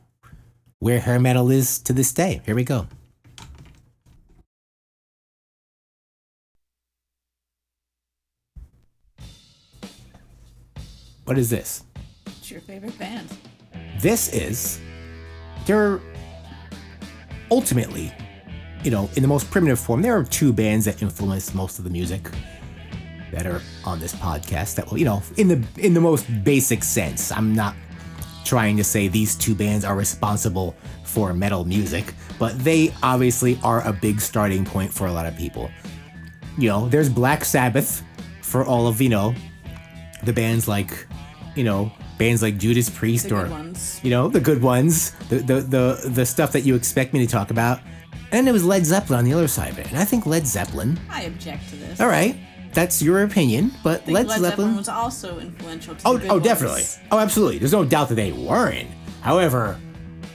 where 0.80 0.98
hair 0.98 1.20
metal 1.20 1.48
is 1.48 1.78
to 1.78 1.92
this 1.92 2.12
day. 2.12 2.40
Here 2.44 2.56
we 2.56 2.64
go. 2.64 2.88
What 11.26 11.38
is 11.38 11.50
this? 11.50 11.84
It's 12.26 12.50
your 12.50 12.62
favorite 12.62 12.98
band. 12.98 13.28
This 14.00 14.28
is 14.34 14.80
they're 15.66 16.00
ultimately, 17.52 18.12
you 18.82 18.90
know, 18.90 19.10
in 19.16 19.22
the 19.22 19.28
most 19.28 19.50
primitive 19.50 19.78
form, 19.78 20.02
there 20.02 20.16
are 20.16 20.24
two 20.24 20.52
bands 20.52 20.84
that 20.86 21.02
influence 21.02 21.54
most 21.54 21.78
of 21.78 21.84
the 21.84 21.90
music 21.90 22.28
that 23.32 23.46
are 23.46 23.60
on 23.84 24.00
this 24.00 24.14
podcast 24.14 24.74
that 24.76 24.90
will, 24.90 24.98
you 24.98 25.04
know, 25.04 25.22
in 25.36 25.48
the 25.48 25.62
in 25.78 25.94
the 25.94 26.00
most 26.00 26.26
basic 26.44 26.82
sense. 26.82 27.30
I'm 27.30 27.54
not 27.54 27.74
trying 28.44 28.76
to 28.76 28.84
say 28.84 29.06
these 29.06 29.36
two 29.36 29.54
bands 29.54 29.84
are 29.84 29.94
responsible 29.94 30.74
for 31.04 31.32
metal 31.34 31.64
music, 31.64 32.14
but 32.38 32.58
they 32.64 32.92
obviously 33.02 33.58
are 33.62 33.86
a 33.86 33.92
big 33.92 34.20
starting 34.20 34.64
point 34.64 34.92
for 34.92 35.06
a 35.06 35.12
lot 35.12 35.26
of 35.26 35.36
people. 35.36 35.70
You 36.58 36.68
know, 36.68 36.88
there's 36.88 37.08
Black 37.08 37.44
Sabbath 37.44 38.02
for 38.42 38.64
all 38.64 38.86
of, 38.86 39.00
you 39.00 39.08
know, 39.08 39.34
the 40.24 40.32
bands 40.32 40.66
like, 40.66 41.06
you 41.54 41.64
know, 41.64 41.92
bands 42.18 42.42
like 42.42 42.58
Judas 42.58 42.90
Priest 42.90 43.28
The 43.28 43.36
or 43.36 43.42
good 43.42 43.50
ones. 43.50 44.00
you 44.02 44.10
know, 44.10 44.28
the 44.28 44.40
good 44.40 44.62
ones, 44.62 45.12
the, 45.28 45.36
the 45.36 45.60
the 45.60 46.10
the 46.10 46.26
stuff 46.26 46.52
that 46.52 46.62
you 46.62 46.74
expect 46.74 47.12
me 47.12 47.20
to 47.20 47.30
talk 47.30 47.50
about. 47.50 47.80
And 48.32 48.48
it 48.48 48.52
was 48.52 48.64
Led 48.64 48.86
Zeppelin 48.86 49.18
on 49.18 49.24
the 49.24 49.32
other 49.32 49.48
side 49.48 49.70
of 49.72 49.78
it. 49.78 49.88
And 49.88 49.98
I 49.98 50.04
think 50.04 50.24
Led 50.26 50.46
Zeppelin, 50.46 50.98
I 51.10 51.22
object 51.22 51.68
to 51.70 51.76
this. 51.76 52.00
all 52.00 52.06
right, 52.08 52.36
that's 52.72 53.02
your 53.02 53.24
opinion, 53.24 53.72
but 53.82 54.06
Led, 54.06 54.28
Led, 54.28 54.40
Zeppelin, 54.40 54.42
Zeppelin 54.50 54.76
was 54.76 54.88
also 54.88 55.38
influential 55.40 55.94
to 55.96 56.02
Oh, 56.06 56.20
oh, 56.28 56.34
ones. 56.34 56.44
definitely. 56.44 56.82
Oh, 57.10 57.18
absolutely. 57.18 57.58
There's 57.58 57.72
no 57.72 57.84
doubt 57.84 58.08
that 58.10 58.14
they 58.14 58.30
weren't. 58.32 58.88
However, 59.22 59.78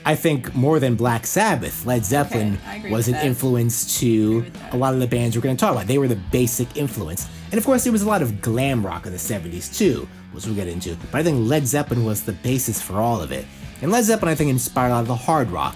I 0.04 0.14
think 0.14 0.54
more 0.54 0.78
than 0.78 0.94
Black 0.94 1.26
Sabbath, 1.26 1.84
Led 1.86 2.04
Zeppelin 2.04 2.58
agree 2.70 2.90
was 2.92 3.08
an 3.08 3.14
that. 3.14 3.24
influence 3.24 3.98
to 4.00 4.44
a 4.72 4.76
lot 4.76 4.94
of 4.94 5.00
the 5.00 5.06
bands 5.06 5.34
we're 5.34 5.42
going 5.42 5.56
to 5.56 5.60
talk 5.60 5.72
about. 5.72 5.86
They 5.86 5.98
were 5.98 6.06
the 6.08 6.20
basic 6.30 6.76
influence. 6.76 7.26
And 7.50 7.58
of 7.58 7.64
course, 7.64 7.82
there 7.84 7.92
was 7.92 8.02
a 8.02 8.08
lot 8.08 8.22
of 8.22 8.40
glam 8.42 8.84
rock 8.84 9.06
in 9.06 9.12
the 9.12 9.18
70s 9.18 9.74
too, 9.76 10.06
which 10.32 10.44
we'll 10.46 10.54
get 10.54 10.68
into. 10.68 10.96
But 11.10 11.20
I 11.20 11.22
think 11.24 11.48
Led 11.48 11.66
Zeppelin 11.66 12.04
was 12.04 12.22
the 12.22 12.32
basis 12.34 12.80
for 12.80 12.96
all 13.00 13.20
of 13.22 13.32
it. 13.32 13.46
And 13.82 13.90
Led 13.90 14.04
Zeppelin, 14.04 14.30
I 14.30 14.34
think, 14.36 14.50
inspired 14.50 14.90
a 14.90 14.94
lot 14.94 15.00
of 15.00 15.08
the 15.08 15.16
hard 15.16 15.50
rock 15.50 15.74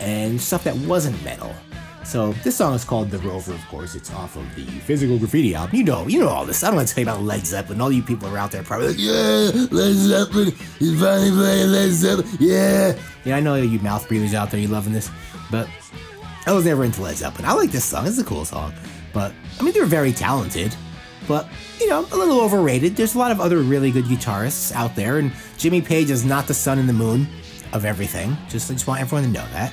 and 0.00 0.40
stuff 0.40 0.64
that 0.64 0.76
wasn't 0.76 1.22
metal. 1.24 1.54
So 2.04 2.32
this 2.42 2.56
song 2.56 2.74
is 2.74 2.84
called 2.84 3.10
The 3.10 3.18
Rover, 3.18 3.52
of 3.52 3.64
course. 3.68 3.94
It's 3.94 4.10
off 4.12 4.34
of 4.34 4.54
the 4.56 4.64
Physical 4.64 5.18
Graffiti 5.18 5.54
album. 5.54 5.76
You 5.76 5.84
know, 5.84 6.06
you 6.08 6.18
know 6.18 6.28
all 6.28 6.44
this. 6.44 6.64
I 6.64 6.68
don't 6.68 6.76
want 6.76 6.88
to 6.88 6.94
tell 6.94 7.04
you 7.04 7.10
about 7.10 7.22
Led 7.22 7.46
Zeppelin. 7.46 7.80
All 7.80 7.92
you 7.92 8.02
people 8.02 8.28
are 8.28 8.38
out 8.38 8.50
there 8.50 8.62
probably 8.62 8.88
like, 8.88 8.98
yeah, 8.98 9.50
Led 9.70 9.94
Zeppelin. 9.94 10.52
He's 10.78 10.98
finally 11.00 11.30
playing 11.30 11.70
Led 11.70 11.90
Zeppelin. 11.90 12.36
Yeah. 12.40 12.98
Yeah, 13.24 13.36
I 13.36 13.40
know 13.40 13.54
you 13.54 13.78
mouth 13.80 14.08
breathers 14.08 14.34
out 14.34 14.50
there, 14.50 14.58
you 14.58 14.66
loving 14.66 14.92
this, 14.92 15.10
but 15.50 15.68
I 16.46 16.52
was 16.52 16.64
never 16.64 16.84
into 16.84 17.02
Led 17.02 17.16
Zeppelin. 17.16 17.44
I 17.44 17.52
like 17.52 17.70
this 17.70 17.84
song. 17.84 18.06
It's 18.06 18.18
a 18.18 18.24
cool 18.24 18.44
song, 18.44 18.72
but 19.12 19.32
I 19.58 19.62
mean, 19.62 19.74
they're 19.74 19.84
very 19.84 20.12
talented, 20.12 20.74
but 21.28 21.46
you 21.78 21.88
know, 21.88 22.00
a 22.00 22.16
little 22.16 22.40
overrated. 22.40 22.96
There's 22.96 23.14
a 23.14 23.18
lot 23.18 23.30
of 23.30 23.40
other 23.40 23.58
really 23.58 23.90
good 23.90 24.06
guitarists 24.06 24.72
out 24.72 24.96
there, 24.96 25.18
and 25.18 25.32
Jimmy 25.58 25.82
Page 25.82 26.10
is 26.10 26.24
not 26.24 26.46
the 26.46 26.54
sun 26.54 26.78
and 26.78 26.88
the 26.88 26.94
moon 26.94 27.28
of 27.72 27.84
everything. 27.84 28.36
Just 28.48 28.70
I 28.70 28.74
just 28.74 28.86
want 28.86 29.00
everyone 29.00 29.24
to 29.24 29.30
know 29.30 29.46
that. 29.52 29.72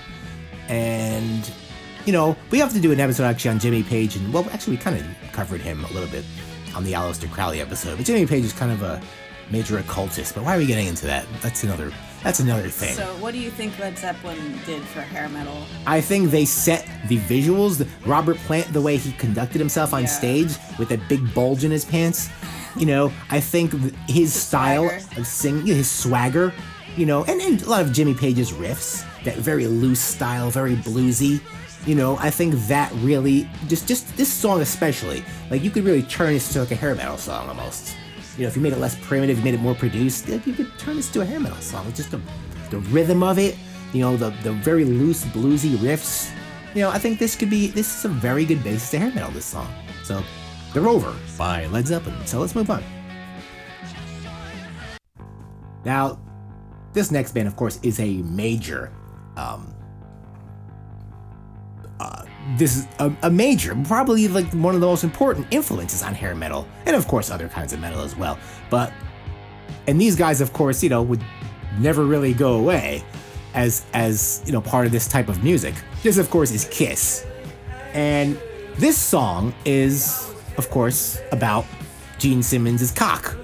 And 0.69 1.49
you 2.05 2.13
know, 2.13 2.37
we 2.51 2.59
have 2.59 2.71
to 2.73 2.79
do 2.79 2.91
an 2.93 2.99
episode 2.99 3.23
actually 3.25 3.51
on 3.51 3.59
Jimmy 3.59 3.83
Page, 3.83 4.15
and 4.15 4.33
well, 4.33 4.47
actually, 4.51 4.77
we 4.77 4.81
kind 4.81 4.97
of 4.99 5.31
covered 5.33 5.59
him 5.61 5.83
a 5.85 5.91
little 5.91 6.09
bit 6.09 6.23
on 6.75 6.83
the 6.85 6.93
Aleister 6.93 7.29
Crowley 7.29 7.59
episode. 7.59 7.97
But 7.97 8.05
Jimmy 8.05 8.25
Page 8.25 8.45
is 8.45 8.53
kind 8.53 8.71
of 8.71 8.81
a 8.81 9.01
major 9.51 9.77
occultist. 9.79 10.33
But 10.35 10.43
why 10.45 10.55
are 10.55 10.59
we 10.59 10.65
getting 10.65 10.87
into 10.87 11.05
that? 11.07 11.25
That's 11.41 11.63
another. 11.63 11.91
That's 12.23 12.39
another 12.39 12.67
thing. 12.69 12.95
So, 12.95 13.05
what 13.19 13.33
do 13.33 13.39
you 13.39 13.51
think 13.51 13.77
Led 13.77 13.97
Zeppelin 13.97 14.59
did 14.65 14.81
for 14.83 15.01
hair 15.01 15.29
metal? 15.29 15.63
I 15.85 16.01
think 16.01 16.31
they 16.31 16.45
set 16.45 16.87
the 17.07 17.17
visuals. 17.19 17.77
The, 17.77 17.87
Robert 18.09 18.37
Plant, 18.37 18.71
the 18.73 18.81
way 18.81 18.97
he 18.97 19.11
conducted 19.13 19.59
himself 19.59 19.93
on 19.93 20.01
Yeah. 20.01 20.07
stage 20.07 20.55
with 20.79 20.89
that 20.89 21.07
big 21.07 21.33
bulge 21.33 21.63
in 21.63 21.71
his 21.71 21.85
pants. 21.85 22.29
You 22.75 22.85
know, 22.87 23.11
I 23.29 23.39
think 23.39 23.71
th- 23.71 23.93
his 24.07 24.33
style 24.33 24.89
swagger. 24.89 25.19
of 25.21 25.27
singing, 25.27 25.65
his 25.67 25.89
swagger, 25.89 26.53
you 26.97 27.05
know, 27.05 27.23
and, 27.25 27.39
and 27.41 27.61
a 27.61 27.69
lot 27.69 27.81
of 27.81 27.93
Jimmy 27.93 28.13
Page's 28.13 28.51
riffs, 28.51 29.05
that 29.23 29.37
very 29.37 29.67
loose 29.67 29.99
style, 30.01 30.49
very 30.49 30.75
bluesy. 30.75 31.39
You 31.85 31.95
know, 31.95 32.17
I 32.17 32.29
think 32.29 32.55
that 32.67 32.91
really 32.95 33.47
just 33.67 33.87
just 33.87 34.17
this 34.17 34.31
song 34.31 34.61
especially, 34.61 35.23
like 35.49 35.63
you 35.63 35.69
could 35.69 35.85
really 35.85 36.03
turn 36.03 36.33
this 36.33 36.51
to 36.53 36.59
like 36.61 36.71
a 36.71 36.75
hair 36.75 36.95
metal 36.95 37.17
song 37.17 37.47
almost. 37.47 37.95
you 38.37 38.43
know, 38.43 38.49
if 38.49 38.55
you 38.55 38.61
made 38.61 38.73
it 38.73 38.79
less 38.79 38.95
primitive, 39.01 39.37
you 39.37 39.43
made 39.43 39.53
it 39.53 39.61
more 39.61 39.75
produced, 39.75 40.27
you 40.27 40.39
could 40.39 40.71
turn 40.77 40.95
this 40.95 41.09
to 41.11 41.21
a 41.21 41.25
hair 41.25 41.39
metal 41.39 41.57
song. 41.59 41.91
Just 41.93 42.11
the, 42.11 42.21
the 42.69 42.79
rhythm 42.79 43.23
of 43.23 43.39
it, 43.39 43.55
you 43.93 44.01
know, 44.01 44.17
the, 44.17 44.29
the 44.43 44.51
very 44.51 44.85
loose 44.85 45.23
bluesy 45.25 45.75
riffs. 45.77 46.31
You 46.75 46.81
know, 46.81 46.89
I 46.89 46.99
think 46.99 47.19
this 47.19 47.35
could 47.35 47.49
be, 47.49 47.67
this 47.67 47.97
is 47.97 48.05
a 48.05 48.09
very 48.09 48.45
good 48.45 48.63
basis 48.63 48.91
to 48.91 48.99
hair 48.99 49.11
metal, 49.13 49.31
this 49.31 49.45
song. 49.45 49.67
So, 50.03 50.21
The 50.73 50.81
Rover 50.81 51.15
by 51.37 51.65
Led 51.67 51.87
Zeppelin. 51.87 52.27
So 52.27 52.39
let's 52.39 52.53
move 52.53 52.69
on. 52.69 52.83
Now, 55.85 56.19
this 56.97 57.11
next 57.11 57.31
band, 57.33 57.47
of 57.47 57.55
course, 57.55 57.79
is 57.83 57.99
a 57.99 58.17
major 58.23 58.91
um, 59.37 59.73
this 62.55 62.77
is 62.77 62.87
a, 62.99 63.11
a, 63.23 63.29
major, 63.29 63.75
probably 63.85 64.27
like 64.27 64.47
one 64.53 64.73
of 64.73 64.81
the 64.81 64.87
most 64.87 65.03
important 65.03 65.47
influences 65.51 66.01
on 66.01 66.13
hair 66.13 66.33
metal, 66.33 66.67
and 66.85 66.95
of 66.95 67.07
course 67.07 67.29
other 67.29 67.49
kinds 67.49 67.73
of 67.73 67.79
metal 67.79 68.01
as 68.01 68.15
well. 68.15 68.39
But 68.69 68.93
and 69.87 69.99
these 69.99 70.15
guys, 70.15 70.39
of 70.39 70.53
course, 70.53 70.81
you 70.81 70.89
know, 70.89 71.01
would 71.03 71.23
never 71.79 72.05
really 72.05 72.33
go 72.33 72.53
away 72.53 73.03
as 73.53 73.85
as 73.93 74.41
you 74.45 74.53
know 74.53 74.61
part 74.61 74.85
of 74.85 74.91
this 74.91 75.07
type 75.07 75.27
of 75.27 75.43
music. 75.43 75.75
This, 76.03 76.17
of 76.17 76.29
course, 76.29 76.51
is 76.51 76.65
Kiss, 76.71 77.25
and 77.93 78.39
this 78.77 78.97
song 78.97 79.53
is, 79.65 80.33
of 80.57 80.69
course, 80.69 81.19
about 81.31 81.65
Gene 82.17 82.41
Simmons' 82.41 82.91
cock 82.91 83.35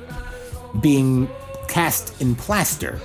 being 0.79 1.27
cast 1.67 2.21
in 2.21 2.35
plaster. 2.35 3.01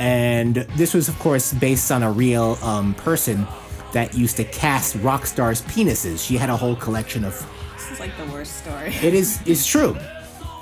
And 0.00 0.54
this 0.54 0.94
was, 0.94 1.10
of 1.10 1.18
course, 1.18 1.52
based 1.52 1.92
on 1.92 2.02
a 2.02 2.10
real 2.10 2.56
um, 2.62 2.94
person 2.94 3.46
that 3.92 4.14
used 4.14 4.38
to 4.38 4.44
cast 4.44 4.96
rock 4.96 5.26
stars' 5.26 5.60
penises. 5.60 6.26
She 6.26 6.38
had 6.38 6.48
a 6.48 6.56
whole 6.56 6.74
collection 6.74 7.22
of. 7.22 7.34
This 7.74 7.90
is 7.92 8.00
like 8.00 8.16
the 8.16 8.24
worst 8.32 8.56
story. 8.56 8.94
It 9.02 9.12
is. 9.12 9.42
It's 9.44 9.66
true. 9.66 9.94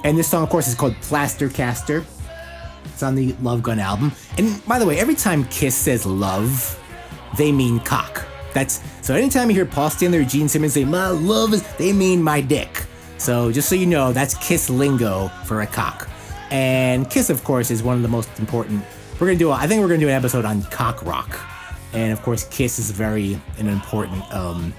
And 0.03 0.19
this 0.19 0.29
song, 0.29 0.43
of 0.43 0.49
course, 0.49 0.67
is 0.67 0.75
called 0.75 0.97
Plaster 1.03 1.49
Caster. 1.49 2.05
It's 2.87 3.05
on 3.05 3.15
the 3.15 3.33
Love 3.41 3.63
Gun 3.63 3.79
album. 3.79 4.11
And 4.39 4.65
by 4.67 4.81
the 4.81 4.87
way, 4.87 4.99
every 4.99 5.15
time 5.15 5.45
Kiss 5.45 5.77
says 5.77 6.05
love, 6.05 6.77
they 7.37 7.53
mean 7.53 7.79
cock. 7.79 8.27
That's 8.55 8.83
so. 9.03 9.15
Anytime 9.15 9.51
you 9.51 9.55
hear 9.55 9.67
Paul 9.67 9.91
Stanley 9.91 10.19
or 10.19 10.25
Gene 10.25 10.49
Simmons 10.49 10.73
say 10.73 10.85
"my 10.85 11.11
love 11.11 11.55
is," 11.55 11.63
they 11.75 11.93
mean 11.93 12.21
my 12.21 12.41
dick. 12.41 12.87
So 13.19 13.53
just 13.53 13.69
so 13.69 13.77
you 13.77 13.87
know, 13.87 14.13
that's 14.13 14.35
Kiss 14.39 14.69
lingo 14.69 15.29
for 15.45 15.61
a 15.61 15.67
cock. 15.67 16.09
And 16.51 17.09
Kiss, 17.09 17.31
of 17.31 17.45
course, 17.45 17.71
is 17.71 17.85
one 17.85 17.95
of 17.95 18.03
the 18.03 18.09
most 18.09 18.31
important. 18.41 18.83
We're 19.19 19.27
gonna 19.27 19.39
do. 19.39 19.51
A, 19.51 19.55
I 19.55 19.67
think 19.67 19.83
we're 19.83 19.89
gonna 19.89 20.01
do 20.01 20.09
an 20.09 20.15
episode 20.15 20.45
on 20.45 20.63
cock 20.65 21.05
rock 21.05 21.39
and 21.93 22.13
of 22.13 22.23
course 22.23 22.45
Kiss 22.49 22.79
is 22.79 22.91
very 22.91 23.41
an 23.59 23.69
important 23.69 24.23
um, 24.33 24.75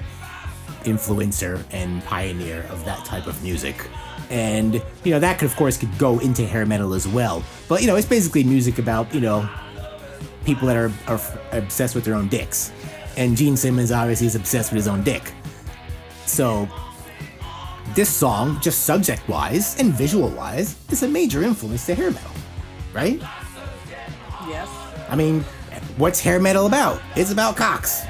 influencer 0.83 1.63
and 1.71 2.03
pioneer 2.03 2.65
of 2.69 2.83
that 2.85 3.03
type 3.05 3.27
of 3.27 3.41
music. 3.43 3.87
And 4.29 4.75
you 5.03 5.11
know 5.11 5.19
that 5.19 5.39
could 5.39 5.47
of 5.47 5.55
course 5.55 5.77
could 5.77 5.95
go 5.97 6.19
into 6.19 6.45
hair 6.45 6.65
metal 6.65 6.93
as 6.93 7.07
well. 7.07 7.43
But 7.67 7.81
you 7.81 7.87
know 7.87 7.95
it's 7.95 8.07
basically 8.07 8.43
music 8.43 8.79
about 8.79 9.13
you 9.13 9.21
know 9.21 9.49
people 10.45 10.67
that 10.67 10.77
are, 10.77 10.91
are 11.07 11.19
obsessed 11.51 11.95
with 11.95 12.05
their 12.05 12.15
own 12.15 12.27
dicks. 12.27 12.71
And 13.17 13.35
Gene 13.35 13.57
Simmons 13.57 13.91
obviously 13.91 14.27
is 14.27 14.35
obsessed 14.35 14.71
with 14.71 14.77
his 14.77 14.87
own 14.87 15.03
dick. 15.03 15.33
So 16.25 16.69
this 17.95 18.09
song, 18.09 18.61
just 18.61 18.85
subject 18.85 19.27
wise 19.27 19.77
and 19.79 19.91
visual 19.91 20.29
wise, 20.29 20.75
is 20.89 21.03
a 21.03 21.07
major 21.07 21.43
influence 21.43 21.85
to 21.87 21.95
hair 21.95 22.11
metal, 22.11 22.31
right? 22.93 23.21
Yes. 24.49 24.69
I 25.09 25.15
mean, 25.15 25.41
what's 25.97 26.19
hair 26.19 26.39
metal 26.39 26.65
about? 26.65 27.01
It's 27.15 27.31
about 27.31 27.55
cocks, 27.55 28.03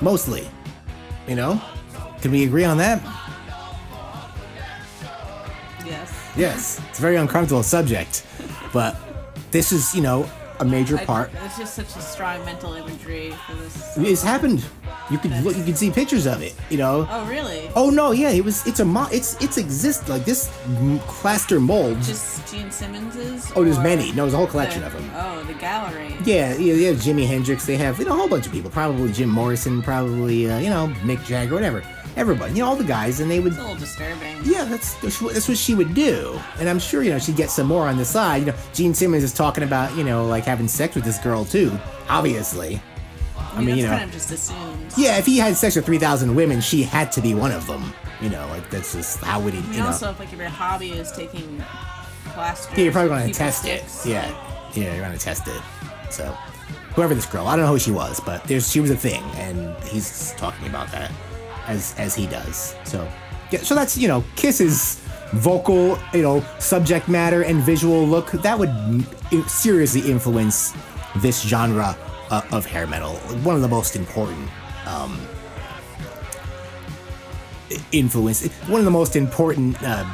mostly. 0.00 0.48
You 1.28 1.36
know? 1.36 1.60
Can 2.20 2.30
we 2.30 2.44
agree 2.44 2.64
on 2.64 2.76
that? 2.78 3.02
Yes. 5.84 6.12
Yes. 6.36 6.80
It's 6.88 6.98
a 6.98 7.02
very 7.02 7.16
uncomfortable 7.16 7.62
subject, 7.62 8.24
but 8.72 8.96
this 9.50 9.72
is, 9.72 9.94
you 9.94 10.02
know, 10.02 10.28
a 10.60 10.64
major 10.64 10.98
I- 10.98 11.04
part. 11.04 11.30
It's 11.44 11.58
just 11.58 11.74
such 11.74 11.96
a 11.96 12.00
strong 12.00 12.44
mental 12.44 12.74
imagery 12.74 13.34
for 13.46 13.54
this. 13.54 13.96
It's 13.96 14.22
happened. 14.22 14.64
You 15.12 15.18
could 15.18 15.30
look. 15.44 15.56
You 15.56 15.62
can 15.64 15.76
see 15.76 15.90
pictures 15.90 16.26
of 16.26 16.42
it. 16.42 16.54
You 16.70 16.78
know. 16.78 17.06
Oh, 17.10 17.26
really? 17.26 17.70
Oh 17.76 17.90
no, 17.90 18.12
yeah, 18.12 18.30
it 18.30 18.44
was. 18.44 18.66
It's 18.66 18.80
a 18.80 18.84
mo- 18.84 19.08
It's 19.12 19.40
it's 19.42 19.58
exist 19.58 20.08
like 20.08 20.24
this 20.24 20.50
m- 20.66 20.98
plaster 21.00 21.60
mold. 21.60 22.00
Just 22.02 22.50
Gene 22.50 22.70
Simmons's? 22.70 23.52
Oh, 23.54 23.62
there's 23.62 23.78
or 23.78 23.82
many. 23.82 24.10
No, 24.12 24.22
there's 24.22 24.34
a 24.34 24.38
whole 24.38 24.46
collection 24.46 24.80
the- 24.80 24.86
of 24.88 24.94
them. 24.94 25.10
Oh, 25.14 25.42
the 25.44 25.54
gallery. 25.54 26.16
Yeah, 26.24 26.54
yeah, 26.56 26.74
yeah. 26.74 26.92
Jimi 26.92 27.26
Hendrix. 27.26 27.66
They 27.66 27.76
have 27.76 27.98
you 27.98 28.06
know 28.06 28.12
a 28.14 28.16
whole 28.16 28.28
bunch 28.28 28.46
of 28.46 28.52
people. 28.52 28.70
Probably 28.70 29.12
Jim 29.12 29.28
Morrison. 29.28 29.82
Probably 29.82 30.50
uh, 30.50 30.58
you 30.58 30.70
know 30.70 30.88
Mick 31.02 31.22
Jagger. 31.24 31.54
Whatever. 31.54 31.82
Everybody. 32.14 32.52
You 32.54 32.60
know 32.60 32.68
all 32.68 32.76
the 32.76 32.84
guys, 32.84 33.20
and 33.20 33.30
they 33.30 33.40
would. 33.40 33.52
It's 33.52 33.58
a 33.60 33.62
little 33.62 33.76
disturbing. 33.78 34.36
Yeah, 34.44 34.64
that's 34.64 34.94
that's 34.94 35.20
what 35.22 35.34
that's 35.34 35.48
what 35.48 35.56
she 35.56 35.74
would 35.74 35.94
do, 35.94 36.38
and 36.58 36.68
I'm 36.68 36.78
sure 36.78 37.02
you 37.02 37.10
know 37.10 37.18
she'd 37.18 37.36
get 37.36 37.50
some 37.50 37.66
more 37.66 37.88
on 37.88 37.96
the 37.96 38.04
side. 38.04 38.38
You 38.42 38.46
know, 38.46 38.54
Gene 38.74 38.92
Simmons 38.92 39.24
is 39.24 39.32
talking 39.32 39.64
about 39.64 39.96
you 39.96 40.04
know 40.04 40.26
like 40.26 40.44
having 40.44 40.68
sex 40.68 40.94
with 40.94 41.04
this 41.04 41.18
girl 41.18 41.44
too. 41.46 41.70
Obviously, 42.10 42.80
I 43.52 43.56
mean, 43.58 43.66
mean, 43.66 43.76
you 43.78 43.82
know. 43.84 43.90
kind 43.90 44.04
of 44.04 44.12
just 44.12 44.30
assumed. 44.30 44.92
yeah. 44.96 45.18
If 45.18 45.26
he 45.26 45.38
had 45.38 45.56
sex 45.56 45.76
with 45.76 45.86
three 45.86 45.98
thousand 45.98 46.34
women, 46.34 46.60
she 46.60 46.82
had 46.82 47.12
to 47.12 47.20
be 47.20 47.34
one 47.34 47.52
of 47.52 47.66
them. 47.66 47.92
You 48.20 48.30
know, 48.30 48.46
like 48.48 48.68
that's 48.70 48.92
just 48.94 49.18
how 49.18 49.40
would 49.40 49.52
he? 49.54 49.60
I 49.60 49.62
mean, 49.62 49.72
You 49.72 49.80
know, 49.80 49.86
also, 49.86 50.10
if 50.10 50.18
like 50.18 50.32
if 50.32 50.38
your 50.38 50.48
hobby 50.48 50.92
is 50.92 51.10
taking 51.12 51.62
plaster. 52.26 52.72
yeah, 52.76 52.84
you're 52.84 52.92
probably 52.92 53.10
going 53.10 53.26
to 53.28 53.34
test 53.34 53.66
it. 53.66 53.84
Yeah, 54.04 54.26
like, 54.26 54.76
yeah, 54.76 54.94
you're 54.94 55.04
going 55.04 55.18
to 55.18 55.24
test 55.24 55.46
it. 55.48 55.60
So, 56.10 56.24
whoever 56.94 57.14
this 57.14 57.26
girl, 57.26 57.46
I 57.46 57.56
don't 57.56 57.64
know 57.66 57.72
who 57.72 57.78
she 57.78 57.90
was, 57.90 58.20
but 58.20 58.44
there's 58.44 58.70
she 58.70 58.80
was 58.80 58.90
a 58.90 58.96
thing, 58.96 59.22
and 59.34 59.76
he's 59.84 60.32
talking 60.36 60.68
about 60.68 60.90
that 60.92 61.10
as 61.66 61.94
as 61.98 62.14
he 62.14 62.26
does. 62.26 62.76
So, 62.84 63.08
yeah, 63.50 63.60
so 63.60 63.74
that's 63.74 63.96
you 63.98 64.08
know 64.08 64.24
Kiss's 64.36 65.00
vocal, 65.32 65.98
you 66.12 66.22
know, 66.22 66.44
subject 66.58 67.08
matter 67.08 67.42
and 67.42 67.62
visual 67.62 68.06
look 68.06 68.30
that 68.32 68.58
would 68.58 68.70
seriously 69.48 70.10
influence 70.10 70.74
this 71.16 71.42
genre 71.42 71.96
uh, 72.32 72.42
of 72.50 72.66
hair 72.66 72.86
metal. 72.86 73.14
One 73.44 73.54
of 73.54 73.62
the 73.62 73.68
most 73.68 73.94
important 73.94 74.48
um, 74.86 75.20
influence, 77.92 78.46
one 78.66 78.80
of 78.80 78.84
the 78.84 78.90
most 78.90 79.14
important 79.16 79.76
uh, 79.82 80.04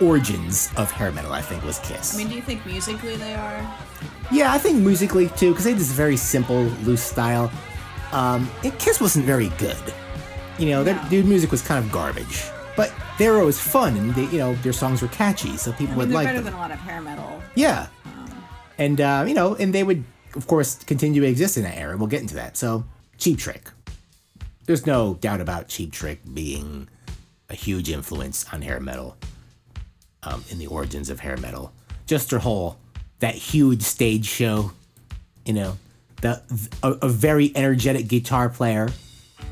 origins 0.00 0.70
of 0.76 0.90
hair 0.90 1.10
metal, 1.12 1.32
I 1.32 1.42
think, 1.42 1.64
was 1.64 1.78
Kiss. 1.80 2.14
I 2.14 2.18
mean, 2.18 2.28
do 2.28 2.34
you 2.36 2.42
think 2.42 2.64
musically 2.64 3.16
they 3.16 3.34
are? 3.34 3.76
Yeah, 4.30 4.52
I 4.52 4.58
think 4.58 4.78
musically 4.78 5.28
too, 5.30 5.50
because 5.50 5.64
they 5.64 5.70
had 5.70 5.80
this 5.80 5.92
very 5.92 6.16
simple, 6.16 6.62
loose 6.86 7.02
style. 7.02 7.50
Um, 8.12 8.48
and 8.64 8.76
Kiss 8.78 9.00
wasn't 9.00 9.26
very 9.26 9.48
good. 9.58 9.76
You 10.58 10.70
know, 10.70 10.84
their, 10.84 10.94
No. 10.94 11.08
their 11.08 11.24
music 11.24 11.50
was 11.50 11.62
kind 11.62 11.84
of 11.84 11.90
garbage. 11.92 12.44
But 12.76 12.92
they 13.18 13.28
were 13.28 13.38
always 13.38 13.58
fun, 13.58 13.96
and 13.96 14.14
they, 14.14 14.26
you 14.26 14.38
know, 14.38 14.54
their 14.62 14.72
songs 14.72 15.02
were 15.02 15.08
catchy, 15.08 15.56
so 15.56 15.72
people 15.72 15.86
I 15.86 15.88
mean, 15.90 15.98
would 15.98 16.10
like 16.10 16.26
better 16.28 16.36
them. 16.38 16.44
than 16.44 16.54
a 16.54 16.58
lot 16.58 16.70
of 16.70 16.78
hair 16.78 17.00
metal. 17.00 17.42
Yeah, 17.56 17.88
and 18.78 19.00
uh, 19.00 19.24
you 19.26 19.34
know, 19.34 19.56
and 19.56 19.74
they 19.74 19.82
would, 19.82 20.04
of 20.34 20.46
course, 20.46 20.76
continue 20.84 21.20
to 21.20 21.26
exist 21.26 21.56
in 21.56 21.62
that 21.64 21.76
era. 21.76 21.96
We'll 21.96 22.06
get 22.08 22.20
into 22.20 22.34
that. 22.34 22.56
So, 22.56 22.84
Cheap 23.18 23.38
Trick. 23.38 23.70
There's 24.66 24.86
no 24.86 25.14
doubt 25.14 25.40
about 25.40 25.68
Cheap 25.68 25.92
Trick 25.92 26.20
being 26.32 26.88
a 27.48 27.54
huge 27.54 27.88
influence 27.90 28.44
on 28.52 28.62
hair 28.62 28.80
metal, 28.80 29.16
um, 30.22 30.44
in 30.50 30.58
the 30.58 30.66
origins 30.66 31.10
of 31.10 31.20
hair 31.20 31.36
metal. 31.36 31.72
Just 32.06 32.30
their 32.30 32.38
whole 32.38 32.78
that 33.20 33.34
huge 33.34 33.82
stage 33.82 34.26
show, 34.26 34.72
you 35.44 35.52
know, 35.52 35.78
the 36.20 36.42
a, 36.82 36.92
a 37.02 37.08
very 37.08 37.52
energetic 37.56 38.08
guitar 38.08 38.48
player, 38.48 38.88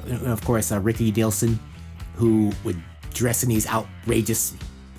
and 0.07 0.27
of 0.27 0.45
course, 0.45 0.73
uh, 0.73 0.81
Ricky 0.81 1.11
Nielsen, 1.11 1.59
who 2.15 2.53
would 2.65 2.81
dress 3.15 3.43
in 3.43 3.49
these 3.49 3.67
outrageous 3.69 4.55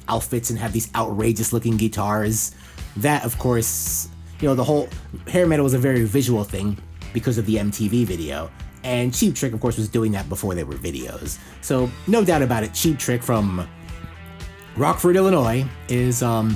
outfits 0.07 0.49
and 0.49 0.57
have 0.59 0.73
these 0.73 0.93
outrageous 0.95 1.53
looking 1.53 1.77
guitars. 1.77 2.55
That, 2.97 3.25
of 3.25 3.37
course, 3.37 4.09
you 4.39 4.47
know, 4.47 4.55
the 4.55 4.63
whole 4.63 4.87
hair 5.27 5.47
metal 5.47 5.63
was 5.63 5.73
a 5.73 5.79
very 5.79 6.03
visual 6.03 6.43
thing 6.43 6.77
because 7.13 7.37
of 7.37 7.45
the 7.45 7.55
MTV 7.55 8.05
video. 8.05 8.51
And 8.83 9.13
Cheap 9.13 9.35
Trick, 9.35 9.53
of 9.53 9.59
course, 9.59 9.77
was 9.77 9.89
doing 9.89 10.11
that 10.11 10.29
before 10.29 10.55
there 10.55 10.65
were 10.65 10.75
videos. 10.75 11.39
So, 11.61 11.89
no 12.05 12.23
doubt 12.23 12.41
about 12.41 12.63
it, 12.63 12.73
Cheap 12.73 12.99
Trick 12.99 13.23
from 13.23 13.67
Rockford, 14.75 15.15
Illinois, 15.15 15.65
is 15.89 16.21
um, 16.21 16.55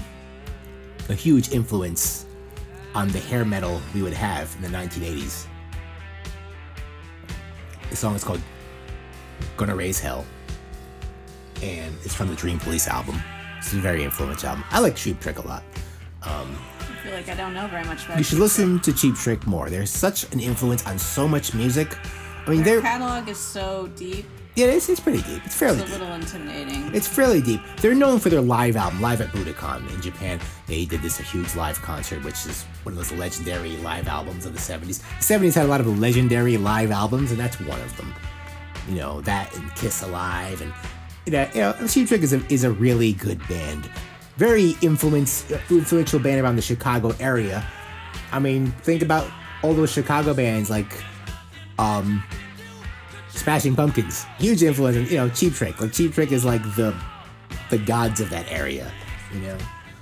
a 1.10 1.14
huge 1.14 1.52
influence 1.52 2.26
on 2.94 3.08
the 3.10 3.20
hair 3.20 3.44
metal 3.44 3.82
we 3.94 4.04
would 4.04 4.14
have 4.14 4.56
in 4.56 4.62
the 4.62 4.78
1980s. 4.78 5.48
The 7.90 7.96
song 7.96 8.16
is 8.16 8.24
called 8.24 8.42
Gonna 9.58 9.76
Raise 9.76 10.00
Hell, 10.00 10.26
and 11.62 11.94
it's 12.06 12.16
from 12.16 12.28
the 12.28 12.36
Dream 12.36 12.60
Police 12.60 12.88
album. 12.88 13.22
It's 13.58 13.74
a 13.74 13.78
very 13.78 14.04
influential 14.04 14.50
album. 14.50 14.64
I 14.70 14.80
like 14.80 14.96
Cheap 14.96 15.20
Trick 15.20 15.40
a 15.40 15.48
lot. 15.48 15.64
I 16.24 16.46
feel 17.02 17.14
like 17.14 17.30
I 17.30 17.36
don't 17.36 17.54
know 17.54 17.68
very 17.68 17.86
much 17.86 18.06
about. 18.06 18.18
You 18.18 18.24
should 18.24 18.40
listen 18.40 18.80
to 18.82 18.94
Cheap 18.94 19.16
Trick 19.16 19.46
more. 19.48 19.70
There's 19.70 19.90
such 19.90 20.32
an 20.34 20.40
influence 20.40 20.86
on 20.86 20.98
so 21.00 21.28
much 21.28 21.54
music. 21.54 21.98
I 22.48 22.50
mean, 22.52 22.64
Their 22.64 22.82
catalog 22.82 23.30
is 23.30 23.38
so 23.38 23.88
deep. 23.96 24.26
yeah, 24.56 24.66
it's, 24.68 24.90
it's 24.90 25.00
pretty 25.00 25.22
deep. 25.22 25.46
It's 25.46 25.56
fairly 25.56 25.80
It's 25.80 25.90
a 25.90 25.92
deep. 25.94 26.00
little 26.02 26.16
intimidating. 26.16 26.94
It's 26.94 27.08
fairly 27.08 27.42
deep. 27.42 27.62
They're 27.78 27.94
known 27.96 28.20
for 28.20 28.30
their 28.30 28.42
live 28.42 28.76
album, 28.76 29.00
Live 29.02 29.22
at 29.22 29.30
Budokan 29.30 29.88
in 29.94 30.02
Japan. 30.02 30.40
They 30.68 30.86
did 30.86 31.02
this 31.02 31.20
a 31.20 31.24
huge 31.24 31.56
live 31.56 31.80
concert, 31.82 32.24
which 32.24 32.46
is 32.48 32.64
one 32.84 32.94
of 32.94 32.98
those 32.98 33.12
legendary 33.18 33.78
live 33.78 34.08
albums 34.08 34.46
of 34.48 34.54
the 34.54 34.60
70s. 34.60 35.02
The 35.20 35.34
70s 35.34 35.54
had 35.54 35.66
a 35.66 35.70
lot 35.70 35.82
of 35.82 36.00
legendary 36.00 36.58
live 36.58 36.90
albums, 36.92 37.32
and 37.32 37.40
that's 37.40 37.60
one 37.62 37.80
of 37.82 37.96
them. 37.98 38.14
You 38.90 38.96
know, 38.96 39.22
that 39.22 39.56
and 39.56 39.74
Kiss 39.76 40.02
Alive, 40.02 40.62
and 40.62 40.74
you 41.28 41.34
know, 41.34 41.48
you 41.54 41.62
know 41.62 41.88
Cheap 41.88 42.08
Trick 42.08 42.24
is 42.24 42.34
a, 42.34 42.44
is 42.52 42.64
a 42.64 42.72
really 42.72 43.14
good 43.14 43.40
band. 43.48 43.88
Very 44.42 44.76
influence, 44.82 45.46
influential 45.70 46.18
band 46.18 46.42
around 46.42 46.56
the 46.56 46.64
Chicago 46.64 47.14
area. 47.20 47.64
I 48.32 48.40
mean, 48.40 48.72
think 48.82 49.04
about 49.04 49.30
all 49.62 49.76
those 49.76 49.92
Chicago 49.92 50.34
bands 50.34 50.68
like 50.68 50.92
um, 51.78 52.24
Smashing 53.30 53.76
Pumpkins, 53.76 54.24
huge 54.40 54.64
influence. 54.64 55.12
You 55.12 55.18
know, 55.18 55.30
Cheap 55.30 55.54
Trick. 55.54 55.80
Like 55.80 55.94
Cheap 55.94 56.16
Trick 56.16 56.32
is 56.32 56.44
like 56.44 56.64
the 56.76 56.92
the 57.70 57.78
gods 57.78 58.20
of 58.20 58.32
that 58.32 58.52
area. 58.52 58.92
You 59.32 59.42
know, 59.42 59.58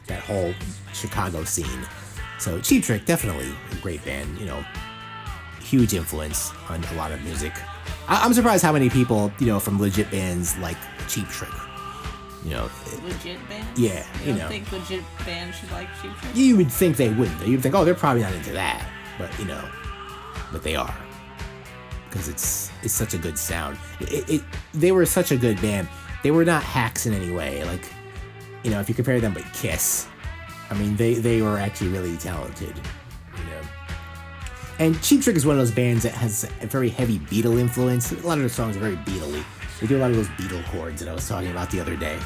that 0.08 0.21
whole 0.23 0.54
Chicago 0.93 1.43
scene. 1.43 1.82
So 2.39 2.62
Cheap 2.62 2.86
Trick, 2.86 3.06
definitely 3.06 3.52
a 3.73 3.75
great 3.82 4.06
band. 4.06 4.38
You 4.39 4.45
know, 4.45 4.63
huge 5.62 5.93
influence 5.93 6.54
on 6.69 6.82
a 6.86 6.93
lot 6.93 7.12
of 7.12 7.21
music. 7.25 7.52
I- 8.08 8.23
I'm 8.23 8.34
surprised 8.34 8.63
how 8.63 8.71
many 8.71 8.89
people, 8.89 9.34
you 9.38 9.47
know, 9.47 9.60
from 9.60 9.82
legit 9.82 10.10
bands 10.12 10.58
like 10.60 10.78
Cheap 11.10 11.28
Trick. 11.28 11.52
You 12.43 12.52
know, 12.52 12.69
Legit 13.04 13.38
band? 13.49 13.67
Yeah, 13.78 14.06
You 14.23 14.32
you 14.34 14.39
know. 14.39 14.47
think 14.47 14.71
legit 14.71 15.04
bands 15.25 15.58
should 15.58 15.71
like 15.71 15.88
Cheap 16.02 16.12
Trick? 16.17 16.36
you 16.36 16.56
would 16.58 16.71
think 16.71 16.95
they 16.95 17.10
wouldn't. 17.10 17.45
You'd 17.45 17.62
think, 17.62 17.75
oh, 17.75 17.84
they're 17.84 17.93
probably 17.95 18.21
not 18.21 18.34
into 18.34 18.54
that, 18.54 18.89
but 19.17 19.38
you 19.39 19.45
know, 19.45 19.67
but 20.52 20.63
they 20.63 20.75
are 20.75 20.95
because 22.10 22.28
it's 22.30 22.71
it's 22.82 22.93
such 22.93 23.13
a 23.13 23.17
good 23.17 23.38
sound. 23.38 23.78
It, 23.99 24.30
it 24.30 24.41
they 24.73 24.91
were 24.93 25.06
such 25.06 25.32
a 25.32 25.38
good 25.38 25.62
band. 25.62 25.88
They 26.23 26.32
were 26.32 26.45
not 26.45 26.63
hacks 26.63 27.06
in 27.06 27.13
any 27.13 27.30
way. 27.32 27.63
Like, 27.65 27.84
you 28.63 28.71
know, 28.71 28.80
if 28.80 28.88
you 28.89 28.95
compare 28.95 29.19
them 29.19 29.34
with 29.34 29.45
Kiss, 29.54 30.08
I 30.69 30.75
mean, 30.75 30.95
they 30.95 31.15
they 31.15 31.41
were 31.41 31.58
actually 31.58 31.89
really 31.89 32.15
talented. 32.17 32.73
And 34.80 35.02
Cheap 35.04 35.22
Trick 35.22 35.36
is 35.36 35.46
one 35.46 35.56
of 35.56 35.60
those 35.60 35.76
bands 35.76 36.04
that 36.04 36.13
has 36.13 36.50
a 36.62 36.68
very 36.68 36.88
heavy 36.88 37.20
Beatle 37.20 37.60
influence. 37.60 38.13
A 38.13 38.15
lot 38.26 38.38
of 38.38 38.39
their 38.39 38.50
songs 38.50 38.78
are 38.78 38.80
very 38.80 38.96
Beatley. 38.98 39.44
They 39.82 39.88
do 39.88 39.98
a 39.98 40.00
lot 40.00 40.10
of 40.10 40.15
those 40.15 40.30
Beatle 40.30 40.63
chords 40.72 41.02
that 41.02 41.10
I 41.10 41.13
was 41.13 41.28
talking 41.28 41.52
about 41.52 41.70
the 41.70 41.82
other 41.82 41.98
day. 41.98 42.18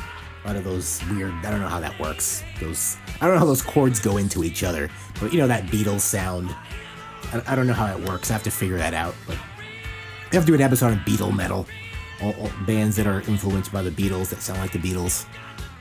A 0.43 0.47
lot 0.47 0.55
of 0.55 0.63
those 0.63 1.03
weird. 1.09 1.33
I 1.43 1.49
don't 1.49 1.61
know 1.61 1.67
how 1.67 1.79
that 1.79 1.99
works. 1.99 2.43
Those 2.59 2.97
I 3.19 3.25
don't 3.25 3.35
know 3.35 3.39
how 3.39 3.45
those 3.45 3.63
chords 3.63 3.99
go 3.99 4.17
into 4.17 4.43
each 4.43 4.63
other. 4.63 4.89
But 5.19 5.33
you 5.33 5.39
know 5.39 5.47
that 5.47 5.63
Beatles 5.65 6.01
sound. 6.01 6.55
I, 7.31 7.41
I 7.47 7.55
don't 7.55 7.65
know 7.65 7.73
how 7.73 7.95
it 7.95 8.07
works. 8.07 8.29
I 8.29 8.33
have 8.33 8.43
to 8.43 8.51
figure 8.51 8.77
that 8.77 8.93
out. 8.93 9.15
But 9.25 9.37
I 10.31 10.35
have 10.35 10.45
to 10.45 10.51
do 10.51 10.53
an 10.53 10.61
episode 10.61 10.91
on 10.91 10.99
Beatle 10.99 11.35
metal. 11.35 11.65
All, 12.21 12.33
all 12.33 12.51
bands 12.67 12.95
that 12.97 13.07
are 13.07 13.21
influenced 13.21 13.71
by 13.71 13.81
the 13.81 13.89
Beatles 13.89 14.29
that 14.29 14.41
sound 14.43 14.59
like 14.59 14.71
the 14.71 14.79
Beatles. 14.79 15.25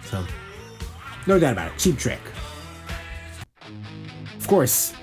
So 0.05 0.25
no 1.27 1.39
doubt 1.39 1.53
about 1.53 1.73
it. 1.73 1.79
Cheap 1.79 1.99
Trick. 1.99 2.21
Of 4.37 4.47
course, 4.47 4.95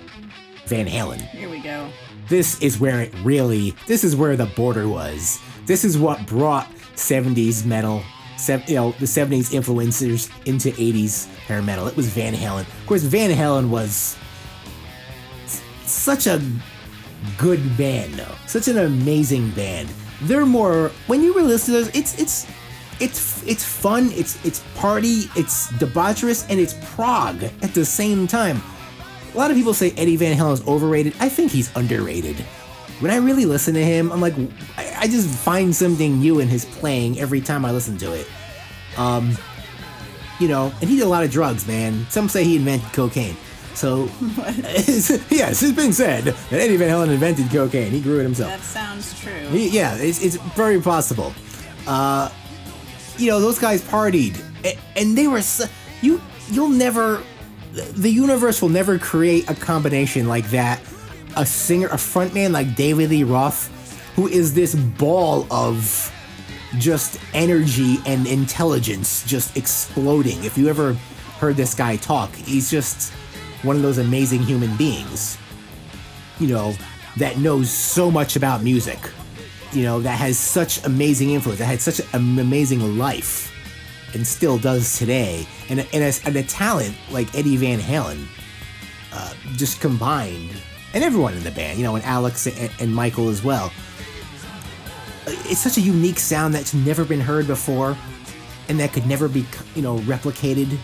Van 0.70 0.86
Halen. 0.88 1.20
Here 1.20 1.50
we 1.50 1.60
go. 1.60 1.90
this 2.30 2.62
is 2.62 2.80
where 2.80 3.02
it 3.02 3.12
really 3.24 3.72
this 3.88 4.04
is 4.04 4.16
where 4.16 4.38
the 4.38 4.46
border 4.46 4.88
was. 4.88 5.40
This 5.66 5.84
is 5.84 5.98
what 5.98 6.26
brought 6.28 6.68
70s 6.96 7.66
metal 7.66 8.02
sev- 8.38 8.68
you 8.70 8.76
know 8.76 8.92
the 9.00 9.06
70s 9.06 9.52
influencers 9.52 10.30
into 10.46 10.70
80s 10.72 11.28
hair 11.48 11.62
metal 11.62 11.88
it 11.88 11.96
was 11.98 12.08
van 12.10 12.34
halen. 12.34 12.62
Of 12.62 12.86
course 12.88 13.02
van 13.04 13.32
halen 13.32 13.70
was 13.70 14.16
s- 15.46 15.62
such 15.86 16.28
a 16.28 16.42
good 17.38 17.62
band 17.78 18.14
though. 18.14 18.36
Such 18.48 18.68
an 18.68 18.78
amazing 18.78 19.52
band. 19.52 19.90
They're 20.24 20.46
more 20.46 20.92
when 21.08 21.24
you 21.24 21.34
really 21.34 21.48
listen 21.50 21.74
to 21.74 21.80
those 21.84 21.96
it's 21.96 22.18
it's 22.20 22.48
it's 23.00 23.44
it's 23.48 23.64
fun 23.64 24.12
it's 24.14 24.44
it's 24.46 24.60
party 24.76 25.24
it's 25.36 25.68
debaucherous 25.80 26.46
and 26.50 26.60
it's 26.60 26.76
prog 26.94 27.42
at 27.44 27.74
the 27.74 27.86
same 27.86 28.28
time 28.28 28.62
a 29.34 29.38
lot 29.38 29.52
of 29.52 29.58
people 29.58 29.74
say 29.74 29.92
Eddie 29.98 30.16
Van 30.16 30.38
Halen 30.38 30.54
is 30.54 30.68
overrated. 30.68 31.14
I 31.20 31.30
think 31.30 31.52
he's 31.52 31.76
underrated. 31.76 32.38
When 33.00 33.12
I 33.12 33.18
really 33.18 33.46
listen 33.46 33.74
to 33.76 33.84
him, 33.84 34.12
I'm 34.12 34.20
like, 34.22 34.34
I, 34.78 34.94
I 35.02 35.08
just 35.08 35.30
find 35.30 35.74
something 35.76 36.20
new 36.20 36.40
in 36.40 36.48
his 36.48 36.66
playing 36.66 37.20
every 37.20 37.40
time 37.42 37.64
I 37.64 37.72
listen 37.72 37.98
to 38.00 38.14
it. 38.14 38.28
Um, 38.98 39.38
you 40.40 40.48
know, 40.48 40.74
and 40.82 40.90
he 40.90 40.98
did 40.98 41.06
a 41.06 41.10
lot 41.10 41.24
of 41.24 41.32
drugs, 41.32 41.68
man. 41.68 42.06
Some 42.10 42.28
say 42.30 42.44
he 42.44 42.58
invented 42.58 42.92
cocaine. 42.92 43.38
So, 43.76 44.10
yes, 44.50 45.10
it's 45.64 45.72
been 45.72 45.94
said 45.94 46.24
that 46.26 46.52
Eddie 46.54 46.76
Van 46.76 46.90
Halen 46.90 47.10
invented 47.14 47.50
cocaine. 47.50 47.92
He 47.92 48.02
grew 48.02 48.20
it 48.20 48.24
himself. 48.24 48.52
That 48.52 48.62
sounds 48.62 49.18
true. 49.22 49.32
He- 49.50 49.70
yeah, 49.70 49.96
it's, 49.96 50.22
it's 50.22 50.36
very 50.56 50.82
possible. 50.82 51.34
Uh, 51.88 52.30
you 53.18 53.28
know, 53.30 53.40
those 53.40 53.60
guys 53.60 53.82
partied, 53.82 54.42
a- 54.66 54.78
and 54.98 55.18
they 55.18 55.28
were. 55.28 55.42
So, 55.42 55.66
you 56.02 56.22
you'll 56.52 56.70
never, 56.70 57.24
the 57.94 58.10
universe 58.10 58.62
will 58.62 58.70
never 58.70 58.98
create 59.00 59.50
a 59.50 59.56
combination 59.56 60.28
like 60.28 60.50
that. 60.50 60.82
A 61.36 61.46
singer, 61.46 61.88
a 61.88 61.96
frontman 61.96 62.52
like 62.52 62.76
David 62.76 63.12
Lee 63.12 63.24
Roth, 63.24 63.68
who 64.16 64.28
is 64.28 64.54
this 64.54 64.76
ball 64.76 65.48
of 65.52 66.12
just 66.78 67.20
energy 67.34 67.98
and 68.06 68.28
intelligence 68.28 69.24
just 69.26 69.56
exploding. 69.58 70.44
If 70.44 70.58
you 70.58 70.68
ever 70.70 70.94
heard 71.40 71.56
this 71.56 71.74
guy 71.74 71.98
talk, 71.98 72.34
he's 72.36 72.70
just 72.70 73.12
one 73.64 73.76
of 73.76 73.82
those 73.82 73.98
amazing 73.98 74.42
human 74.42 74.76
beings 74.78 75.38
you 76.40 76.48
know, 76.48 76.74
that 77.18 77.38
knows 77.38 77.70
so 77.70 78.10
much 78.10 78.36
about 78.36 78.64
music, 78.64 79.00
you 79.72 79.84
know, 79.84 80.00
that 80.00 80.18
has 80.18 80.38
such 80.38 80.84
amazing 80.86 81.32
influence, 81.32 81.60
that 81.60 81.66
had 81.66 81.82
such 81.82 82.00
an 82.14 82.40
amazing 82.40 82.98
life, 82.98 83.49
and 84.14 84.26
still 84.26 84.58
does 84.58 84.98
today, 84.98 85.46
and 85.70 85.80
and 85.94 86.04
a, 86.04 86.14
and 86.26 86.36
a 86.36 86.44
talent 86.44 86.96
like 87.12 87.34
Eddie 87.36 87.58
Van 87.58 87.80
Halen, 87.80 88.26
uh, 89.14 89.34
just 89.56 89.82
combined, 89.82 90.52
and 90.94 91.04
everyone 91.04 91.34
in 91.34 91.44
the 91.44 91.52
band, 91.52 91.78
you 91.78 91.84
know, 91.84 91.96
and 91.96 92.06
Alex 92.06 92.48
and, 92.48 92.72
and 92.80 92.94
Michael 92.94 93.30
as 93.30 93.44
well. 93.44 93.72
It's 95.28 95.60
such 95.60 95.78
a 95.78 95.82
unique 95.82 96.20
sound 96.20 96.56
that's 96.56 96.74
never 96.74 97.06
been 97.06 97.20
heard 97.20 97.46
before, 97.46 97.96
and 98.68 98.80
that 98.80 98.94
could 98.94 99.06
never 99.06 99.28
be, 99.28 99.46
you 99.76 99.82
know, 99.82 100.00
replicated. 100.00 100.76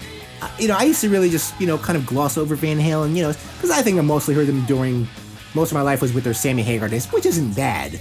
Uh, 0.41 0.49
You 0.59 0.67
know, 0.67 0.75
I 0.77 0.83
used 0.83 1.01
to 1.01 1.09
really 1.09 1.29
just, 1.29 1.59
you 1.59 1.65
know, 1.65 1.77
kind 1.77 1.97
of 1.97 2.05
gloss 2.05 2.37
over 2.37 2.55
Van 2.55 2.77
Halen, 2.77 3.15
you 3.15 3.23
know, 3.23 3.33
because 3.55 3.71
I 3.71 3.81
think 3.81 3.97
I 3.97 4.01
mostly 4.01 4.35
heard 4.35 4.47
them 4.47 4.63
during 4.65 5.07
most 5.55 5.71
of 5.71 5.75
my 5.75 5.81
life 5.81 6.01
was 6.01 6.13
with 6.13 6.23
their 6.23 6.33
Sammy 6.33 6.61
Hagar 6.61 6.89
days, 6.89 7.07
which 7.07 7.25
isn't 7.25 7.55
bad, 7.55 7.99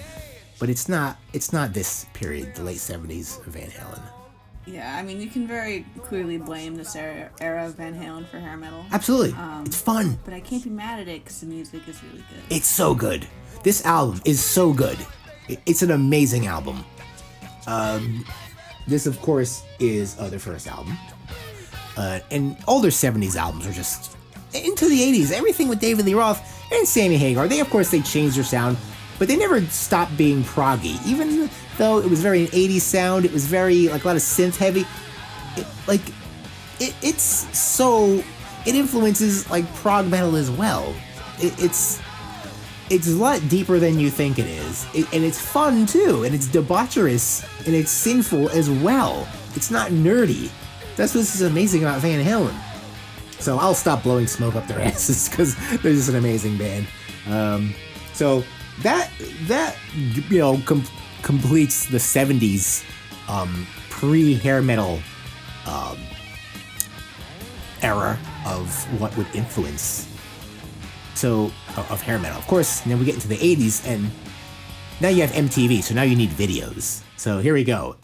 but 0.59 0.69
it's 0.69 0.89
not 0.89 1.17
it's 1.33 1.53
not 1.53 1.73
this 1.73 2.07
period, 2.13 2.55
the 2.57 2.63
late 2.63 2.81
seventies 2.81 3.39
of 3.47 3.55
Van 3.55 3.71
Halen. 3.71 4.03
Yeah, 4.67 4.97
I 4.97 5.03
mean, 5.03 5.21
you 5.21 5.29
can 5.29 5.47
very 5.47 5.85
clearly 6.03 6.39
blame 6.39 6.75
this 6.75 6.97
era, 6.97 7.31
era 7.41 7.67
of 7.67 7.75
Van 7.75 7.95
Halen 7.95 8.27
for 8.27 8.39
hair 8.39 8.57
metal. 8.57 8.85
Absolutely, 8.93 9.35
it's 9.67 9.81
fun. 9.81 10.19
But 10.25 10.33
I 10.35 10.41
can't 10.41 10.65
be 10.65 10.71
mad 10.71 11.01
at 11.01 11.09
it 11.09 11.23
because 11.25 11.41
the 11.41 11.47
music 11.47 11.87
is 11.87 12.03
really 12.03 12.25
good. 12.31 12.43
It's 12.57 12.67
so 12.69 12.95
good. 12.95 13.27
This 13.63 13.85
album 13.85 14.21
is 14.25 14.43
so 14.43 14.73
good. 14.73 14.99
It's 15.67 15.83
an 15.83 15.91
amazing 15.91 16.47
album. 16.47 16.85
Um, 17.67 18.25
this, 18.87 19.07
of 19.07 19.21
course, 19.21 19.63
is 19.79 20.19
uh, 20.19 20.29
their 20.29 20.39
first 20.39 20.67
album. 20.67 20.97
Uh, 21.97 22.21
and 22.31 22.57
all 22.67 22.81
their 22.81 22.91
70s 22.91 23.37
albums 23.37 23.67
are 23.67 23.73
just 23.73 24.17
into 24.55 24.89
the 24.89 24.99
80s. 25.01 25.33
Everything 25.33 25.69
with 25.69 25.81
David 25.81 26.05
Lee 26.07 26.15
Roth 26.15 26.41
and 26.73 26.87
Sammy 26.87 27.17
Hagar. 27.17 27.49
They, 27.49 27.61
of 27.61 27.71
course, 27.71 27.91
they 27.91 28.01
changed 28.01 28.37
their 28.37 28.45
sound, 28.45 28.77
but 29.19 29.29
they 29.29 29.37
never 29.37 29.61
stopped 29.67 30.17
being 30.17 30.43
proggy. 30.43 31.05
Even 31.07 31.49
though 31.79 31.99
it 31.99 32.09
was 32.09 32.21
very 32.23 32.41
an 32.41 32.47
80s 32.49 32.81
sound, 32.81 33.25
it 33.25 33.33
was 33.33 33.47
very, 33.47 33.89
like, 33.89 34.05
a 34.05 34.07
lot 34.07 34.17
of 34.17 34.23
synth 34.23 34.57
heavy. 34.57 34.85
It, 35.57 35.67
like, 35.87 36.07
it, 36.81 36.95
it's 37.03 37.23
so. 37.57 38.23
It 38.67 38.75
influences, 38.75 39.51
like, 39.51 39.67
prog 39.75 40.09
metal 40.09 40.37
as 40.37 40.51
well. 40.51 40.95
It, 41.39 41.53
it's 41.63 42.01
it's 42.91 43.09
a 43.09 43.17
lot 43.17 43.41
deeper 43.49 43.79
than 43.79 43.99
you 43.99 44.11
think 44.11 44.39
it 44.39 44.47
is. 44.47 44.87
It, 44.95 45.13
and 45.13 45.25
it's 45.25 45.41
fun 45.41 45.87
too, 45.87 46.25
and 46.25 46.35
it's 46.35 46.47
debaucherous, 46.47 47.45
and 47.67 47.75
it's 47.75 47.91
sinful 47.91 48.51
as 48.51 48.69
well. 48.69 49.27
It's 49.55 49.71
not 49.71 49.91
nerdy. 49.91 50.51
That's 50.97 51.15
what's 51.15 51.41
amazing 51.41 51.83
about 51.83 52.01
Van 52.01 52.25
Halen. 52.25 52.55
So 53.41 53.59
I'll 53.59 53.75
stop 53.75 54.03
blowing 54.03 54.27
smoke 54.27 54.55
up 54.55 54.67
their 54.67 54.81
asses 54.83 55.29
because 55.29 55.57
they're 55.83 55.93
just 55.93 56.09
an 56.09 56.17
amazing 56.17 56.59
band. 56.59 56.87
Um, 57.27 57.75
so 58.13 58.45
that 58.83 59.11
that 59.43 59.77
you 59.95 60.39
know 60.39 60.61
com- 60.67 60.85
completes 61.25 61.87
the 61.87 61.99
'70s 61.99 62.85
um, 63.29 63.67
pre 63.91 64.35
hair 64.35 64.63
metal 64.63 65.01
um, 65.67 65.99
era 67.83 68.19
of 68.47 68.69
what 69.01 69.17
would 69.17 69.27
influence 69.35 70.09
so 71.15 71.45
of, 71.77 71.91
of 71.93 72.03
hair 72.03 72.19
metal. 72.19 72.39
Of 72.39 72.47
course, 72.47 72.81
then 72.81 72.99
we 72.99 73.05
get 73.05 73.15
into 73.15 73.29
the 73.29 73.37
80s, 73.37 73.87
and 73.87 74.11
now 75.01 75.09
you 75.09 75.23
have 75.23 75.31
MTV, 75.33 75.83
so 75.83 75.95
now 75.95 76.03
you 76.03 76.17
need 76.17 76.31
videos. 76.31 77.03
So 77.17 77.39
here 77.39 77.55
we 77.55 77.65
go. 77.65 77.97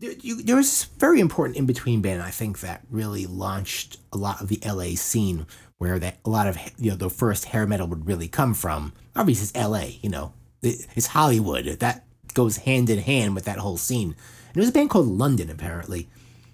There, 0.00 0.56
was 0.56 0.66
this 0.66 0.84
very 0.98 1.20
important 1.20 1.56
in 1.56 1.64
between 1.66 2.02
band, 2.02 2.22
I 2.22 2.30
think, 2.30 2.60
that 2.60 2.82
really 2.90 3.24
launched 3.26 3.98
a 4.12 4.16
lot 4.16 4.40
of 4.42 4.48
the 4.48 4.60
LA 4.66 4.96
scene, 4.96 5.46
where 5.78 5.98
that 6.00 6.18
a 6.24 6.30
lot 6.30 6.48
of 6.48 6.58
you 6.78 6.90
know 6.90 6.96
the 6.96 7.08
first 7.10 7.46
hair 7.46 7.66
metal 7.66 7.86
would 7.86 8.06
really 8.06 8.28
come 8.28 8.52
from. 8.54 8.92
Obviously, 9.14 9.44
it's 9.44 9.56
LA, 9.56 9.98
you 10.02 10.10
know, 10.10 10.32
It- 10.60 10.86
it's 10.94 11.08
Hollywood. 11.08 11.66
That 11.80 12.04
goes 12.34 12.58
hand 12.58 12.90
in 12.90 12.98
hand 12.98 13.34
with 13.34 13.44
that 13.44 13.58
whole 13.58 13.76
scene. 13.76 14.08
And 14.08 14.54
there 14.54 14.62
was 14.62 14.70
a 14.70 14.72
band 14.72 14.90
called 14.90 15.06
London, 15.06 15.50
apparently, 15.50 16.08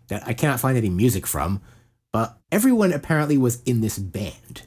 that 0.09 0.23
I 0.27 0.33
cannot 0.33 0.61
find 0.61 0.77
any 0.77 0.91
music 0.91 1.27
from, 1.27 1.61
but 2.13 2.39
everyone 2.51 2.93
apparently 2.93 3.37
was 3.37 3.63
in 3.63 3.81
this 3.81 3.99
band 3.99 4.63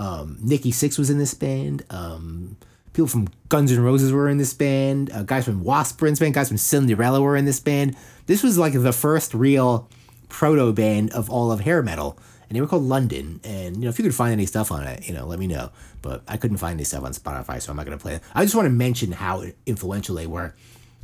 um, 0.00 0.38
Nikki 0.40 0.72
Sixx 0.72 0.98
was 0.98 1.10
in 1.10 1.18
this 1.18 1.34
band. 1.34 1.84
Um, 1.90 2.56
people 2.94 3.06
from 3.06 3.28
Guns 3.50 3.70
N' 3.70 3.82
Roses 3.82 4.12
were 4.12 4.30
in 4.30 4.38
this 4.38 4.54
band. 4.54 5.12
Uh, 5.12 5.22
guys 5.22 5.44
from 5.44 5.62
Wasp 5.62 6.00
were 6.00 6.08
in 6.08 6.12
this 6.12 6.20
band. 6.20 6.32
Guys 6.32 6.48
from 6.48 6.56
Cinderella 6.56 7.20
were 7.20 7.36
in 7.36 7.44
this 7.44 7.60
band. 7.60 7.94
This 8.24 8.42
was 8.42 8.56
like 8.56 8.72
the 8.72 8.94
first 8.94 9.34
real 9.34 9.88
proto 10.30 10.72
band 10.72 11.10
of 11.12 11.28
all 11.28 11.52
of 11.52 11.60
hair 11.60 11.82
metal, 11.82 12.18
and 12.50 12.56
they 12.56 12.60
were 12.60 12.66
called 12.66 12.82
London. 12.82 13.40
And 13.44 13.76
you 13.76 13.82
know, 13.82 13.88
if 13.88 13.98
you 13.98 14.02
could 14.02 14.14
find 14.14 14.32
any 14.32 14.44
stuff 14.44 14.72
on 14.72 14.82
it, 14.82 15.08
you 15.08 15.14
know, 15.14 15.24
let 15.24 15.38
me 15.38 15.46
know. 15.46 15.70
But 16.02 16.22
I 16.26 16.36
couldn't 16.36 16.56
find 16.56 16.74
any 16.74 16.84
stuff 16.84 17.04
on 17.04 17.12
Spotify, 17.12 17.62
so 17.62 17.70
I'm 17.70 17.76
not 17.76 17.86
gonna 17.86 17.96
play 17.96 18.14
it. 18.14 18.22
I 18.34 18.42
just 18.42 18.56
want 18.56 18.66
to 18.66 18.70
mention 18.70 19.12
how 19.12 19.44
influential 19.66 20.16
they 20.16 20.26
were 20.26 20.54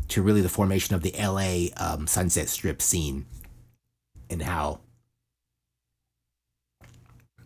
to 0.09 0.23
really 0.23 0.41
the 0.41 0.49
formation 0.49 0.95
of 0.97 1.03
the 1.03 1.15
LA 1.17 1.69
um, 1.77 2.09
Sunset 2.09 2.49
Strip 2.49 2.83
scene, 2.83 3.27
and 4.29 4.43
how 4.43 4.81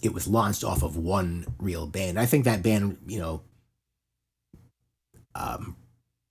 it 0.02 0.14
was 0.14 0.26
launched 0.26 0.64
off 0.64 0.82
of 0.82 0.96
one 0.96 1.46
real 1.58 1.86
band. 1.86 2.18
I 2.18 2.24
think 2.24 2.46
that 2.46 2.62
band, 2.62 2.96
you 3.06 3.18
know, 3.18 3.42
um, 5.34 5.76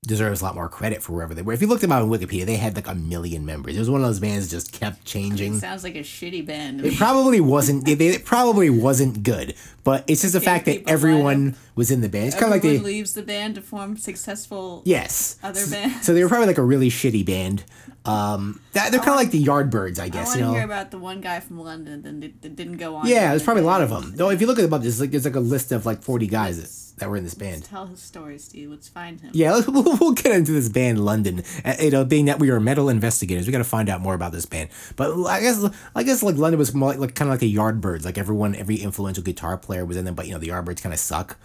deserves 0.06 0.40
a 0.40 0.44
lot 0.46 0.56
more 0.56 0.70
credit 0.70 1.04
for 1.04 1.12
wherever 1.14 1.34
they 1.34 1.42
were. 1.42 1.52
If 1.52 1.62
you 1.62 1.68
looked 1.68 1.82
them 1.82 1.92
up 1.92 2.02
on 2.02 2.10
Wikipedia, 2.10 2.46
they 2.46 2.56
had 2.56 2.76
like 2.76 2.88
a 2.88 2.96
million 2.96 3.46
members. 3.46 3.76
It 3.76 3.80
was 3.80 3.90
one 3.90 4.00
of 4.02 4.08
those 4.08 4.20
bands 4.20 4.48
that 4.48 4.56
just 4.56 4.72
kept 4.72 5.04
changing. 5.04 5.60
Sounds 5.60 5.84
like 5.84 5.96
a 5.96 6.00
shitty 6.00 6.46
band. 6.46 6.86
It 6.86 6.96
probably 6.98 7.42
wasn't. 7.42 7.88
It, 7.88 8.00
it 8.02 8.24
probably 8.26 8.70
wasn't 8.70 9.24
good, 9.24 9.56
but 9.84 10.06
it's 10.08 10.22
just 10.22 10.34
the 10.34 10.40
fact 10.42 10.66
that 10.66 10.88
everyone 10.90 11.58
was 11.76 11.92
in 11.92 12.00
the 12.02 12.08
band. 12.10 12.28
It's 12.28 12.36
kind 12.36 12.46
of 12.46 12.52
like 12.52 12.62
they. 12.62 12.78
leaves 12.78 13.14
the 13.14 13.24
band 13.24 13.56
to 13.56 13.62
form 13.62 13.98
successful. 13.98 14.84
Yes. 14.86 15.38
Other 15.44 15.68
bands. 15.68 16.06
So 16.06 16.14
they 16.14 16.24
were 16.24 16.30
probably 16.30 16.48
like 16.48 16.58
a 16.58 16.64
really 16.64 16.90
shitty 16.90 17.26
band. 17.26 17.66
Um, 18.06 18.62
that, 18.74 18.92
they're 18.92 19.02
kind 19.02 19.12
of 19.12 19.18
like 19.18 19.32
the 19.32 19.44
Yardbirds, 19.44 20.00
I 20.00 20.06
I 20.06 20.10
guess. 20.10 20.28
want 20.28 20.40
You 20.40 20.46
know. 20.46 20.54
hear 20.54 20.64
about 20.64 20.92
the 20.92 20.98
one 20.98 21.20
guy 21.20 21.42
from 21.42 21.60
London 21.60 22.02
that, 22.04 22.20
did- 22.22 22.42
that 22.42 22.56
didn't 22.56 22.78
go 22.78 22.96
on. 22.96 23.06
Yeah, 23.08 23.30
there's 23.32 23.44
probably 23.44 23.64
a 23.64 23.66
lot 23.68 23.82
of 23.82 23.90
them. 23.90 24.14
Though 24.16 24.30
if 24.30 24.40
you 24.40 24.48
look 24.48 24.58
at 24.58 24.68
the 24.68 24.74
up, 24.74 24.82
there's 24.82 25.02
like 25.02 25.12
there's 25.12 25.26
like 25.26 25.36
a 25.36 25.42
list 25.42 25.74
of 25.74 25.86
like 25.86 26.02
40 26.02 26.26
guys 26.28 26.60
that, 26.62 26.70
that 27.00 27.10
were 27.10 27.18
in 27.18 27.24
this 27.24 27.34
band. 27.34 27.66
Tell 27.66 27.88
his 27.88 28.02
story, 28.02 28.38
Steve. 28.38 28.70
Let's 28.70 28.88
find 28.88 29.20
him. 29.20 29.32
Yeah, 29.34 29.62
we'll, 29.68 29.98
we'll 29.98 30.14
get 30.14 30.34
into 30.34 30.52
this 30.52 30.70
band, 30.70 31.04
London. 31.04 31.44
Uh, 31.64 31.76
you 31.80 31.92
know, 31.92 32.06
being 32.06 32.26
that 32.26 32.40
we 32.40 32.50
are 32.50 32.60
metal 32.60 32.90
investigators, 32.90 33.46
we 33.46 33.52
got 33.52 33.60
to 33.60 33.64
find 33.64 33.90
out 33.90 34.02
more 34.02 34.14
about 34.14 34.32
this 34.32 34.46
band. 34.46 34.70
But 34.96 35.26
I 35.26 35.42
guess, 35.42 35.66
I 35.96 36.04
guess 36.04 36.24
like 36.24 36.36
London 36.36 36.60
was 36.60 36.74
more 36.74 36.90
like, 36.90 37.00
like 37.00 37.16
kind 37.16 37.30
of 37.30 37.34
like 37.34 37.42
a 37.42 37.54
Yardbirds. 37.54 38.06
Like 38.06 38.18
everyone, 38.18 38.56
every 38.56 38.78
influential 38.78 39.24
guitar 39.24 39.58
player 39.58 39.86
was 39.86 39.98
in 39.98 40.06
them, 40.06 40.16
but 40.16 40.28
you 40.28 40.34
know 40.34 40.40
the 40.40 40.50
Yardbirds 40.50 40.82
kind 40.82 40.94
of 40.94 41.00
suck. 41.00 41.38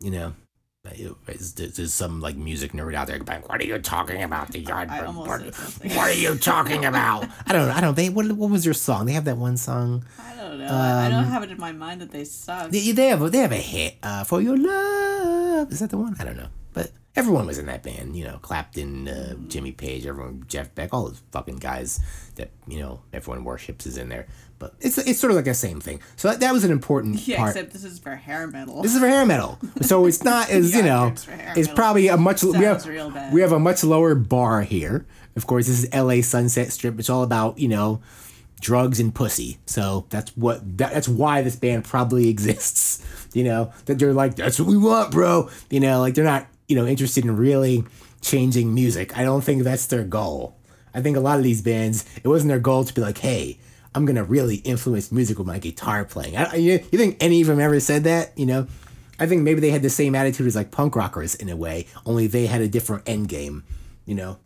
You 0.00 0.12
know, 0.12 0.34
Know, 0.84 1.16
there's, 1.26 1.92
some 1.92 2.20
like 2.20 2.36
music 2.36 2.72
nerd 2.72 2.94
out 2.94 3.08
there 3.08 3.18
going, 3.18 3.40
"What 3.42 3.60
are 3.60 3.64
you 3.64 3.78
talking 3.80 4.22
about, 4.22 4.52
the? 4.52 4.64
I 4.70 5.04
almost 5.04 5.28
What, 5.28 5.42
what 5.96 5.96
are 5.98 6.12
you 6.12 6.38
talking 6.38 6.84
about?" 6.84 7.24
I 7.46 7.52
don't 7.52 7.66
know. 7.66 7.74
I 7.74 7.80
don't. 7.80 7.96
They 7.96 8.08
what, 8.10 8.30
what 8.32 8.48
was 8.48 8.62
their 8.62 8.72
song? 8.74 9.06
They 9.06 9.12
have 9.12 9.24
that 9.24 9.36
one 9.36 9.56
song. 9.56 10.04
I 10.20 10.36
don't 10.36 10.58
know. 10.60 10.66
I 10.66 11.06
Um, 11.06 11.10
don't 11.12 11.24
have 11.24 11.42
it 11.42 11.50
in 11.50 11.58
my 11.58 11.72
mind 11.72 12.00
that 12.00 12.12
they 12.12 12.24
suck. 12.24 12.70
They, 12.70 12.92
they 12.92 13.08
have 13.08 13.30
they 13.32 13.38
have 13.38 13.50
a 13.52 13.56
hit 13.56 13.96
uh, 14.04 14.22
for 14.22 14.40
your 14.40 14.56
love. 14.56 15.72
Is 15.72 15.80
that 15.80 15.90
the 15.90 15.98
one? 15.98 16.14
I 16.20 16.24
don't 16.24 16.36
know, 16.36 16.48
but 16.72 16.92
everyone 17.16 17.46
was 17.46 17.58
in 17.58 17.66
that 17.66 17.82
band. 17.82 18.14
You 18.16 18.24
know, 18.26 18.38
Clapton, 18.40 19.08
uh, 19.08 19.34
Jimmy 19.48 19.72
Page, 19.72 20.06
everyone, 20.06 20.44
Jeff 20.46 20.72
Beck, 20.76 20.94
all 20.94 21.08
those 21.08 21.20
fucking 21.32 21.56
guys 21.56 21.98
that 22.36 22.50
you 22.68 22.78
know 22.78 23.00
everyone 23.12 23.42
worships 23.42 23.84
is 23.84 23.98
in 23.98 24.08
there. 24.10 24.28
But 24.58 24.74
it's 24.80 24.98
it's 24.98 25.18
sort 25.18 25.30
of 25.30 25.36
like 25.36 25.44
the 25.44 25.54
same 25.54 25.80
thing. 25.80 26.00
So 26.16 26.28
that, 26.28 26.40
that 26.40 26.52
was 26.52 26.64
an 26.64 26.72
important 26.72 27.26
yeah, 27.26 27.36
part. 27.38 27.50
except 27.50 27.72
this 27.72 27.84
is 27.84 27.98
for 27.98 28.16
hair 28.16 28.46
metal. 28.46 28.82
This 28.82 28.94
is 28.94 29.00
for 29.00 29.06
hair 29.06 29.24
metal, 29.24 29.58
so 29.82 30.06
it's 30.06 30.24
not 30.24 30.50
as 30.50 30.74
you 30.74 30.82
know. 30.82 31.14
For 31.16 31.32
It's 31.56 31.68
probably 31.68 32.08
a 32.08 32.16
much 32.16 32.42
we 32.42 32.64
have 32.64 32.84
we 33.32 33.40
have 33.40 33.52
a 33.52 33.58
much 33.58 33.84
lower 33.84 34.14
bar 34.14 34.62
here. 34.62 35.06
Of 35.36 35.46
course, 35.46 35.68
this 35.68 35.84
is 35.84 35.88
L.A. 35.92 36.22
Sunset 36.22 36.72
Strip. 36.72 36.98
It's 36.98 37.08
all 37.10 37.22
about 37.22 37.58
you 37.58 37.68
know 37.68 38.00
drugs 38.60 38.98
and 38.98 39.14
pussy. 39.14 39.58
So 39.66 40.06
that's 40.10 40.36
what 40.36 40.78
that, 40.78 40.92
that's 40.92 41.08
why 41.08 41.42
this 41.42 41.56
band 41.56 41.84
probably 41.84 42.28
exists. 42.34 43.04
You 43.34 43.44
know 43.44 43.72
that 43.86 43.98
they're 43.98 44.12
like 44.12 44.34
that's 44.34 44.58
what 44.58 44.68
we 44.68 44.76
want, 44.76 45.12
bro. 45.12 45.50
You 45.70 45.80
know, 45.80 46.00
like 46.00 46.14
they're 46.14 46.24
not 46.24 46.48
you 46.66 46.74
know 46.74 46.86
interested 46.86 47.24
in 47.24 47.36
really 47.36 47.84
changing 48.20 48.74
music. 48.74 49.16
I 49.16 49.22
don't 49.22 49.42
think 49.42 49.62
that's 49.62 49.86
their 49.86 50.04
goal. 50.04 50.56
I 50.94 51.00
think 51.00 51.16
a 51.16 51.20
lot 51.20 51.38
of 51.38 51.44
these 51.44 51.62
bands, 51.62 52.04
it 52.16 52.28
wasn't 52.28 52.48
their 52.48 52.58
goal 52.58 52.84
to 52.84 52.94
be 52.94 53.00
like, 53.00 53.18
hey. 53.18 53.58
I'm 53.94 54.04
gonna 54.04 54.24
really 54.24 54.56
influence 54.56 55.10
music 55.10 55.38
with 55.38 55.46
my 55.46 55.58
guitar 55.58 56.04
playing. 56.04 56.36
I, 56.36 56.56
you, 56.56 56.72
you 56.90 56.98
think 56.98 57.16
any 57.20 57.40
of 57.40 57.46
them 57.46 57.60
ever 57.60 57.80
said 57.80 58.04
that? 58.04 58.36
You 58.38 58.46
know, 58.46 58.66
I 59.18 59.26
think 59.26 59.42
maybe 59.42 59.60
they 59.60 59.70
had 59.70 59.82
the 59.82 59.90
same 59.90 60.14
attitude 60.14 60.46
as 60.46 60.56
like 60.56 60.70
punk 60.70 60.94
rockers 60.94 61.34
in 61.34 61.48
a 61.48 61.56
way, 61.56 61.86
only 62.06 62.26
they 62.26 62.46
had 62.46 62.60
a 62.60 62.68
different 62.68 63.08
end 63.08 63.28
game. 63.28 63.64
You 64.04 64.14
know, 64.14 64.38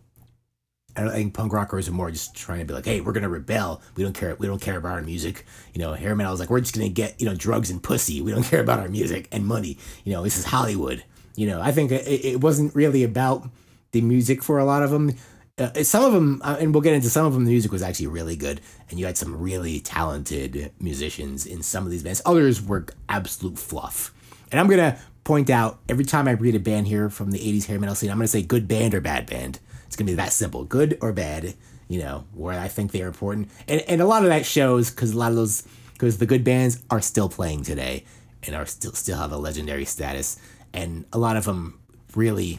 I 0.97 1.03
don't 1.03 1.13
think 1.13 1.35
punk 1.35 1.53
rockers 1.53 1.89
are 1.89 1.93
more 1.93 2.11
just 2.11 2.35
trying 2.35 2.61
to 2.61 2.65
be 2.65 2.75
like, 2.75 2.85
hey, 2.85 3.01
we're 3.01 3.13
gonna 3.13 3.29
rebel. 3.29 3.83
We 3.97 4.03
don't 4.03 4.13
care. 4.13 4.35
We 4.37 4.47
don't 4.47 4.61
care 4.61 4.77
about 4.77 4.93
our 4.93 5.03
music. 5.03 5.47
You 5.75 5.81
know, 5.81 5.95
hair 5.95 6.15
metal 6.15 6.35
is 6.35 6.41
like 6.41 6.51
we're 6.51 6.61
just 6.61 6.75
gonna 6.75 6.89
get 6.89 7.21
you 7.21 7.27
know 7.27 7.35
drugs 7.35 7.71
and 7.71 7.83
pussy. 7.83 8.21
We 8.21 8.33
don't 8.33 8.43
care 8.51 8.61
about 8.61 8.79
our 8.79 8.89
music 8.89 9.29
and 9.33 9.47
money. 9.47 9.79
You 10.05 10.13
know, 10.13 10.23
this 10.23 10.39
is 10.39 10.45
Hollywood. 10.45 11.05
You 11.35 11.47
know, 11.47 11.61
I 11.61 11.73
think 11.73 11.91
it, 11.93 12.07
it 12.07 12.41
wasn't 12.41 12.75
really 12.75 13.05
about 13.05 13.49
the 13.93 14.03
music 14.03 14.43
for 14.43 14.59
a 14.59 14.65
lot 14.65 14.83
of 14.83 14.91
them. 14.91 15.15
Uh, 15.59 15.83
some 15.83 16.03
of 16.03 16.15
them, 16.15 16.41
uh, 16.43 16.57
and 16.59 16.73
we'll 16.73 16.81
get 16.81 16.95
into 16.95 17.11
some 17.11 17.27
of 17.27 17.35
them. 17.35 17.45
The 17.45 17.51
music 17.51 17.73
was 17.73 17.83
actually 17.83 18.07
really 18.07 18.37
good, 18.37 18.63
and 18.89 18.99
you 18.99 19.05
had 19.05 19.19
some 19.19 19.39
really 19.39 19.81
talented 19.81 20.73
musicians 20.81 21.45
in 21.45 21.63
some 21.63 21.85
of 21.85 21.91
these 21.91 22.03
bands. 22.03 22.23
Others 22.25 22.63
were 22.63 22.87
absolute 23.11 23.59
fluff. 23.59 24.15
And 24.51 24.59
I'm 24.59 24.67
gonna 24.67 24.99
point 25.25 25.51
out 25.51 25.81
every 25.91 26.07
time 26.07 26.27
I 26.27 26.31
read 26.31 26.55
a 26.55 26.59
band 26.59 26.87
here 26.87 27.11
from 27.11 27.33
the 27.33 27.39
'80s 27.39 27.67
hair 27.67 27.79
metal 27.79 27.95
scene, 27.95 28.11
I'm 28.11 28.17
gonna 28.17 28.29
say 28.29 28.41
good 28.41 28.67
band 28.67 28.95
or 28.95 29.03
bad 29.03 29.27
band. 29.27 29.61
It's 29.87 29.95
gonna 29.95 30.11
be 30.11 30.15
that 30.15 30.33
simple, 30.33 30.65
good 30.65 30.97
or 31.03 31.13
bad. 31.13 31.55
You 31.87 31.99
know 31.99 32.25
where 32.33 32.59
I 32.59 32.69
think 32.69 32.93
they 32.93 33.03
are 33.03 33.09
important, 33.09 33.51
and 33.69 33.83
and 33.83 34.01
a 34.01 34.07
lot 34.07 34.23
of 34.23 34.31
that 34.31 34.47
shows 34.47 34.91
because 34.91 35.13
a 35.13 35.19
lot 35.19 35.33
of 35.33 35.37
those 35.37 35.65
because 35.93 36.17
the 36.17 36.25
good 36.25 36.45
bands 36.45 36.83
are 36.91 37.03
still 37.03 37.29
playing 37.29 37.65
today 37.65 38.07
and 38.45 38.57
are 38.57 38.65
still 38.65 38.95
still 38.95 39.19
have 39.19 39.33
a 39.33 39.37
legendary 39.37 39.85
status, 39.85 40.39
and 40.73 41.05
a 41.13 41.19
lot 41.19 41.37
of 41.37 41.45
them 41.45 41.79
really 42.15 42.59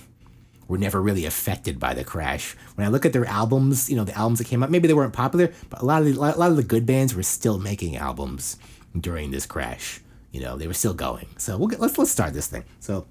were 0.67 0.78
never 0.78 1.02
really 1.02 1.26
affected 1.26 1.80
by 1.80 1.93
the 1.93 2.04
crash. 2.04 2.56
When 2.76 2.86
I 2.86 2.89
look 2.89 3.06
at 3.06 3.13
their 3.13 3.26
albums, 3.26 3.89
you 3.89 3.95
know, 3.95 4.04
the 4.04 4.17
albums 4.17 4.39
that 4.39 4.47
came 4.47 4.63
out, 4.63 4.71
maybe 4.71 4.88
they 4.88 4.93
weren't 4.93 5.13
popular, 5.13 5.52
but 5.69 5.82
a 5.82 5.86
lot 5.86 6.02
of 6.02 6.08
the, 6.08 6.19
a 6.19 6.38
lot 6.38 6.52
of 6.52 6.58
the 6.58 6.63
good 6.63 6.86
bands 6.86 7.15
were 7.15 7.23
still 7.23 7.60
making 7.60 7.95
albums 7.95 8.58
during 8.99 9.32
this 9.32 9.45
crash. 9.45 10.02
You 10.32 10.41
know, 10.41 10.58
they 10.58 10.67
were 10.67 10.73
still 10.73 10.93
going. 10.93 11.28
So 11.38 11.58
we'll 11.58 11.67
get, 11.67 11.80
let's 11.80 11.97
let's 11.97 12.12
start 12.12 12.34
this 12.34 12.47
thing. 12.47 12.63
So, 12.80 13.06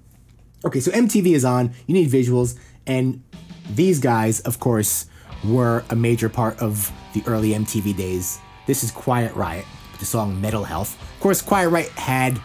okay, 0.65 0.79
so 0.79 0.91
MTV 0.91 1.27
is 1.27 1.45
on. 1.45 1.73
You 1.87 1.93
need 1.93 2.09
visuals, 2.09 2.57
and 2.85 3.23
these 3.69 3.99
guys, 3.99 4.41
of 4.41 4.59
course, 4.59 5.05
were 5.45 5.83
a 5.89 5.95
major 5.95 6.29
part 6.29 6.59
of 6.59 6.91
the 7.13 7.23
early 7.25 7.51
MTV 7.51 7.95
days. 7.95 8.39
This 8.65 8.83
is 8.83 8.91
Quiet 8.91 9.33
Riot, 9.35 9.65
the 9.99 10.05
song 10.05 10.39
Metal 10.41 10.63
Health. 10.63 11.01
Of 11.01 11.19
course, 11.19 11.41
Quiet 11.41 11.69
Riot 11.69 11.89
had 11.91 12.39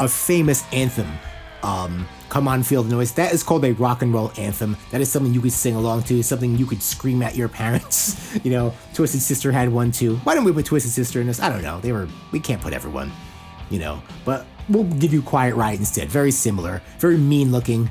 a 0.00 0.08
famous 0.08 0.64
anthem. 0.72 1.10
Um, 1.62 2.06
Come 2.32 2.48
on, 2.48 2.62
feel 2.62 2.82
the 2.82 2.88
noise. 2.90 3.12
That 3.12 3.34
is 3.34 3.42
called 3.42 3.62
a 3.66 3.74
rock 3.74 4.00
and 4.00 4.14
roll 4.14 4.32
anthem. 4.38 4.74
That 4.90 5.02
is 5.02 5.12
something 5.12 5.34
you 5.34 5.42
could 5.42 5.52
sing 5.52 5.76
along 5.76 6.04
to. 6.04 6.22
Something 6.22 6.56
you 6.56 6.64
could 6.64 6.82
scream 6.82 7.22
at 7.22 7.36
your 7.36 7.46
parents. 7.60 8.34
you 8.42 8.50
know, 8.50 8.72
Twisted 8.94 9.20
Sister 9.20 9.52
had 9.52 9.68
one 9.68 9.92
too. 9.92 10.16
Why 10.24 10.34
don't 10.34 10.44
we 10.44 10.50
put 10.50 10.64
Twisted 10.64 10.92
Sister 10.92 11.20
in 11.20 11.26
this? 11.26 11.40
I 11.40 11.50
don't 11.50 11.60
know. 11.60 11.78
They 11.80 11.92
were. 11.92 12.08
We 12.30 12.40
can't 12.40 12.62
put 12.62 12.72
everyone. 12.72 13.12
You 13.68 13.80
know, 13.80 14.02
but 14.24 14.46
we'll 14.70 14.84
give 14.84 15.12
you 15.12 15.20
Quiet 15.20 15.54
Riot 15.56 15.78
instead. 15.78 16.08
Very 16.08 16.30
similar. 16.30 16.80
Very 17.00 17.18
mean 17.18 17.52
looking. 17.52 17.90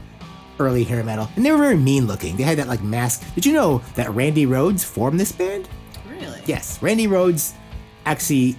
Early 0.57 0.85
hair 0.85 1.03
metal, 1.03 1.29
and 1.35 1.45
they 1.45 1.51
were 1.51 1.59
very 1.59 1.77
mean 1.77 2.07
looking. 2.07 2.35
They 2.35 2.41
had 2.41 2.57
that 2.57 2.67
like 2.67 2.81
mask. 2.81 3.23
Did 3.35 3.45
you 3.45 3.53
know 3.53 3.83
that 3.93 4.09
Randy 4.09 4.47
Rhoads 4.47 4.83
formed 4.83 5.19
this 5.19 5.31
band? 5.31 5.69
Really? 6.07 6.41
Yes, 6.47 6.81
Randy 6.81 7.05
Rhoads 7.05 7.53
actually 8.07 8.55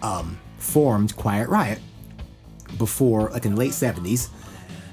um, 0.00 0.38
formed 0.56 1.14
Quiet 1.16 1.50
Riot 1.50 1.78
before, 2.78 3.30
like 3.30 3.44
in 3.44 3.54
the 3.54 3.58
late 3.58 3.72
70s. 3.72 4.30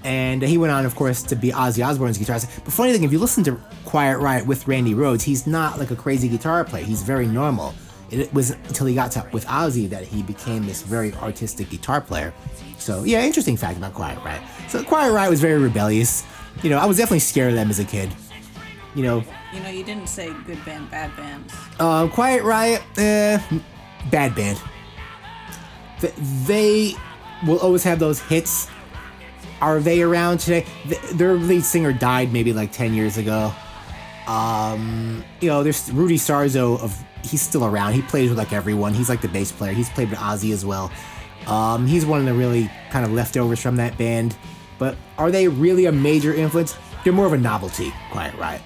And 0.06 0.42
he 0.44 0.58
went 0.60 0.72
on, 0.72 0.86
of 0.86 0.96
course, 0.96 1.24
to 1.24 1.36
be 1.36 1.50
Ozzy 1.50 1.84
Osbourne's 1.86 2.20
guitarist. 2.20 2.64
But 2.64 2.72
funny 2.72 2.94
thing, 2.94 3.04
if 3.04 3.12
you 3.12 3.18
listen 3.18 3.44
to 3.46 3.60
Quiet 3.86 4.20
Riot 4.20 4.46
with 4.46 4.68
Randy 4.68 4.94
Rhoads, 4.94 5.24
he's 5.24 5.48
not 5.48 5.80
like 5.80 5.90
a 5.90 5.96
crazy 5.96 6.30
guitar 6.30 6.64
player. 6.64 6.84
He's 6.86 7.02
very 7.02 7.26
normal. 7.26 7.74
It 8.12 8.32
was 8.32 8.52
until 8.52 8.86
he 8.86 8.94
got 8.94 9.12
to 9.14 9.28
with 9.34 9.48
Ozzy 9.48 9.90
that 9.90 10.04
he 10.04 10.22
became 10.22 10.68
this 10.68 10.84
very 10.84 11.12
artistic 11.16 11.72
guitar 11.72 12.02
player. 12.02 12.34
So 12.78 13.04
yeah, 13.04 13.24
interesting 13.26 13.58
fact 13.58 13.78
about 13.80 13.96
Quiet 13.96 14.24
Riot. 14.24 14.44
So 14.70 14.84
Quiet 14.84 15.12
Riot 15.12 15.32
was 15.32 15.42
very 15.42 15.60
rebellious. 15.60 16.24
You 16.62 16.70
know, 16.70 16.78
I 16.78 16.86
was 16.86 16.98
definitely 16.98 17.20
scared 17.20 17.50
of 17.50 17.56
them 17.56 17.72
as 17.72 17.80
a 17.80 17.84
kid. 17.84 18.14
You 18.94 19.02
know, 19.04 19.24
You 19.52 19.60
know, 19.62 19.70
you 19.70 19.84
didn't 19.84 20.08
say 20.08 20.32
good 20.46 20.64
band, 20.66 20.92
bad 20.92 21.16
band. 21.18 21.52
uh, 21.80 22.08
Quiet 22.10 22.44
Riot, 22.44 22.84
eh, 22.98 23.40
bad 24.12 24.36
band. 24.36 24.62
They 26.46 26.94
will 27.46 27.60
always 27.60 27.84
have 27.84 27.98
those 28.00 28.20
hits. 28.22 28.70
Are 29.62 29.80
they 29.80 30.02
around 30.02 30.40
today? 30.40 30.66
Th- 30.88 31.02
Their 31.12 31.36
lead 31.36 31.64
singer 31.64 31.94
died 31.94 32.34
maybe 32.34 32.54
like 32.54 32.72
10 32.72 32.94
years 32.94 33.18
ago. 33.18 33.54
Um, 34.28 35.24
you 35.40 35.48
know, 35.50 35.64
there's 35.64 35.92
Rudy 35.92 36.18
Sarzo 36.18 36.80
of 36.80 36.98
he's 37.24 37.42
still 37.42 37.66
around. 37.66 37.94
He 37.94 38.02
plays 38.02 38.30
with 38.30 38.38
like 38.38 38.54
everyone. 38.54 38.94
He's 38.94 39.10
like 39.10 39.22
the 39.22 39.28
bass 39.28 39.52
player. 39.52 39.72
He's 39.74 39.90
played 39.90 40.10
with 40.10 40.20
Ozzy 40.20 40.52
as 40.52 40.66
well. 40.66 40.92
Um, 41.48 41.86
he's 41.86 42.06
one 42.06 42.20
of 42.20 42.26
the 42.26 42.34
really 42.34 42.70
kind 42.90 43.06
of 43.06 43.12
leftovers 43.12 43.60
from 43.60 43.76
that 43.78 43.98
band. 43.98 44.36
But 44.78 44.98
are 45.18 45.32
they 45.32 45.48
really 45.48 45.86
a 45.86 45.92
major 45.92 46.34
influence? 46.34 46.76
They're 47.04 47.14
more 47.14 47.28
of 47.28 47.34
a 47.34 47.38
novelty, 47.38 47.94
Quiet 48.12 48.36
Riot. 48.36 48.62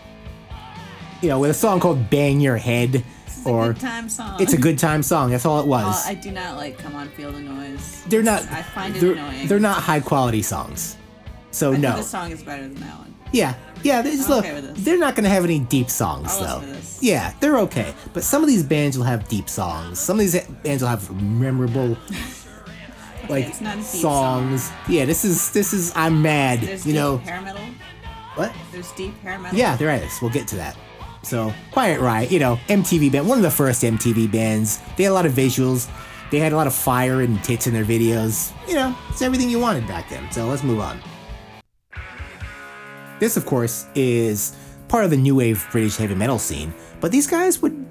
You 1.22 1.28
know, 1.30 1.40
with 1.40 1.52
a 1.52 1.54
song 1.54 1.80
called 1.82 2.10
"Bang 2.10 2.40
Your 2.40 2.56
Head," 2.58 3.04
It's 3.40 3.48
a 3.48 3.50
or 3.50 3.74
good 3.74 3.80
time 3.80 4.10
song. 4.10 4.42
it's 4.42 4.54
a 4.54 4.58
good 4.58 4.78
time 4.78 5.04
song. 5.04 5.32
That's 5.32 5.46
all 5.46 5.60
it 5.60 5.68
was. 5.68 6.06
I 6.06 6.14
do 6.14 6.32
not 6.32 6.58
like 6.58 6.78
"Come 6.78 6.96
On, 6.96 7.10
Feel 7.10 7.32
the 7.32 7.42
Noise." 7.42 8.04
they're 8.08 8.24
not. 8.24 8.44
I 8.52 8.62
find 8.62 8.96
it 8.96 9.00
they're, 9.00 9.14
annoying. 9.14 9.48
They're 9.48 9.60
not 9.60 9.82
high 9.82 10.00
quality 10.00 10.42
songs. 10.42 10.98
So 11.52 11.74
I 11.74 11.78
no. 11.78 11.96
this 11.98 12.10
song 12.10 12.32
is 12.32 12.44
better 12.44 12.64
than 12.64 12.76
that 12.76 12.98
one. 13.00 13.16
Yeah, 13.32 13.56
yeah. 13.84 14.02
They 14.02 14.12
just 14.12 14.30
look, 14.30 14.46
okay 14.46 14.62
they're 14.74 14.98
not 14.98 15.16
gonna 15.16 15.30
have 15.30 15.44
any 15.44 15.60
deep 15.60 15.90
songs 15.90 16.30
I'll 16.32 16.62
though. 16.62 16.78
Yeah, 17.02 17.34
they're 17.40 17.58
okay. 17.60 17.94
But 18.14 18.24
some 18.24 18.42
of 18.44 18.48
these 18.48 18.64
bands 18.64 18.98
will 18.98 19.06
have 19.06 19.28
deep 19.28 19.50
songs. 19.50 20.00
Some 20.00 20.20
of 20.20 20.20
these 20.20 20.40
bands 20.64 20.84
will 20.84 20.90
have 20.90 21.10
memorable. 21.22 21.98
Like 23.28 23.46
it's 23.46 23.62
not 23.62 23.76
a 23.76 23.78
deep 23.78 23.86
songs. 23.86 24.72
Yeah, 24.88 25.06
this 25.06 25.24
is 25.24 25.52
this 25.52 25.72
is 25.72 25.94
I'm 25.96 26.20
mad. 26.24 26.62
There's 26.62 26.84
you 26.84 26.94
deep 26.94 27.00
know 27.00 27.18
hair 27.18 27.40
metal. 27.42 27.62
what? 28.34 28.52
There's 28.72 28.92
deep 28.94 29.16
hair 29.20 29.38
metal. 29.38 29.56
Yeah, 29.56 29.76
there 29.76 29.92
is. 29.92 30.20
We'll 30.20 30.32
get 30.32 30.48
to 30.48 30.56
that. 30.56 30.76
So, 31.22 31.54
Quiet 31.72 32.00
Riot, 32.00 32.32
you 32.32 32.40
know, 32.40 32.60
MTV 32.68 33.12
band, 33.12 33.28
one 33.28 33.38
of 33.38 33.44
the 33.44 33.52
first 33.52 33.84
MTV 33.84 34.32
bands. 34.32 34.80
They 34.98 35.04
had 35.04 35.12
a 35.12 35.14
lot 35.14 35.26
of 35.26 35.34
visuals. 35.34 35.90
They 36.32 36.40
had 36.40 36.54
a 36.54 36.56
lot 36.56 36.68
of 36.68 36.74
fire 36.74 37.22
and 37.22 37.44
tits 37.44 37.68
in 37.68 37.74
their 37.74 37.86
videos. 37.86 38.54
You 38.68 38.76
know, 38.76 38.96
it's 39.10 39.22
everything 39.22 39.50
you 39.50 39.60
wanted 39.60 39.88
back 39.88 40.10
then. 40.10 40.32
So 40.32 40.46
let's 40.48 40.64
move 40.64 40.80
on. 40.80 41.00
This, 43.20 43.36
of 43.36 43.46
course, 43.46 43.86
is 43.96 44.56
part 44.88 45.04
of 45.04 45.10
the 45.10 45.18
new 45.18 45.36
wave 45.36 45.68
British 45.72 45.98
heavy 45.98 46.16
metal 46.16 46.40
scene. 46.40 46.74
But 47.02 47.12
these 47.12 47.28
guys 47.28 47.62
would 47.62 47.86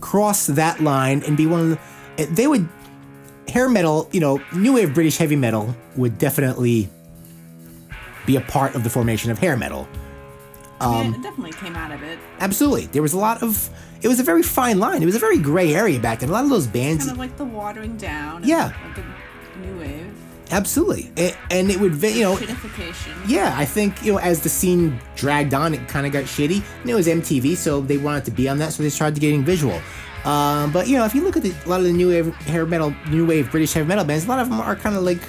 cross 0.00 0.46
that 0.46 0.80
line 0.80 1.22
and 1.26 1.36
be 1.36 1.46
one 1.46 1.60
of 1.60 1.78
the. 2.16 2.26
They 2.26 2.46
would. 2.46 2.68
Hair 3.48 3.68
metal, 3.68 4.08
you 4.12 4.20
know, 4.20 4.40
new 4.54 4.74
wave 4.74 4.94
British 4.94 5.16
heavy 5.16 5.34
metal 5.34 5.74
would 5.96 6.18
definitely 6.18 6.88
be 8.24 8.36
a 8.36 8.40
part 8.42 8.76
of 8.76 8.84
the 8.84 8.90
formation 8.90 9.32
of 9.32 9.40
hair 9.40 9.56
metal. 9.56 9.88
Um, 10.80 11.14
it 11.14 11.22
definitely 11.22 11.52
came 11.52 11.76
out 11.76 11.92
of 11.92 12.02
it. 12.02 12.18
Absolutely. 12.38 12.86
There 12.86 13.02
was 13.02 13.12
a 13.12 13.18
lot 13.18 13.42
of. 13.42 13.68
It 14.02 14.08
was 14.08 14.18
a 14.18 14.22
very 14.22 14.42
fine 14.42 14.78
line. 14.78 15.02
It 15.02 15.06
was 15.06 15.14
a 15.14 15.18
very 15.18 15.38
gray 15.38 15.74
area 15.74 15.98
back 16.00 16.20
then. 16.20 16.30
A 16.30 16.32
lot 16.32 16.44
of 16.44 16.50
those 16.50 16.66
bands. 16.66 17.04
Kind 17.04 17.12
of 17.12 17.18
like 17.18 17.36
the 17.36 17.44
watering 17.44 17.98
down. 17.98 18.44
Yeah. 18.44 18.72
Like 18.84 18.96
the 18.96 19.04
new 19.58 19.78
wave. 19.78 20.14
Absolutely. 20.50 21.12
And, 21.16 21.36
and 21.50 21.70
it 21.70 21.78
would, 21.78 22.02
you 22.02 22.22
know. 22.22 22.38
Yeah, 23.26 23.54
I 23.56 23.64
think, 23.64 24.02
you 24.04 24.12
know, 24.12 24.18
as 24.18 24.40
the 24.40 24.48
scene 24.48 24.98
dragged 25.16 25.54
on, 25.54 25.74
it 25.74 25.86
kind 25.88 26.06
of 26.06 26.12
got 26.12 26.24
shitty. 26.24 26.62
And 26.80 26.90
it 26.90 26.94
was 26.94 27.06
MTV, 27.06 27.56
so 27.56 27.80
they 27.80 27.98
wanted 27.98 28.24
to 28.24 28.30
be 28.30 28.48
on 28.48 28.58
that, 28.58 28.72
so 28.72 28.82
they 28.82 28.90
started 28.90 29.20
getting 29.20 29.44
visual. 29.44 29.80
Um, 30.24 30.72
but, 30.72 30.88
you 30.88 30.96
know, 30.98 31.04
if 31.04 31.14
you 31.14 31.22
look 31.22 31.36
at 31.36 31.42
the, 31.42 31.54
a 31.64 31.68
lot 31.68 31.80
of 31.80 31.86
the 31.86 31.92
new 31.92 32.08
wave 32.08 32.34
hair 32.36 32.66
metal, 32.66 32.94
new 33.10 33.26
wave 33.26 33.50
British 33.50 33.72
heavy 33.72 33.86
metal 33.86 34.04
bands, 34.04 34.24
a 34.24 34.28
lot 34.28 34.40
of 34.40 34.48
them 34.48 34.60
are 34.60 34.76
kind 34.76 34.96
of 34.96 35.02
like. 35.02 35.20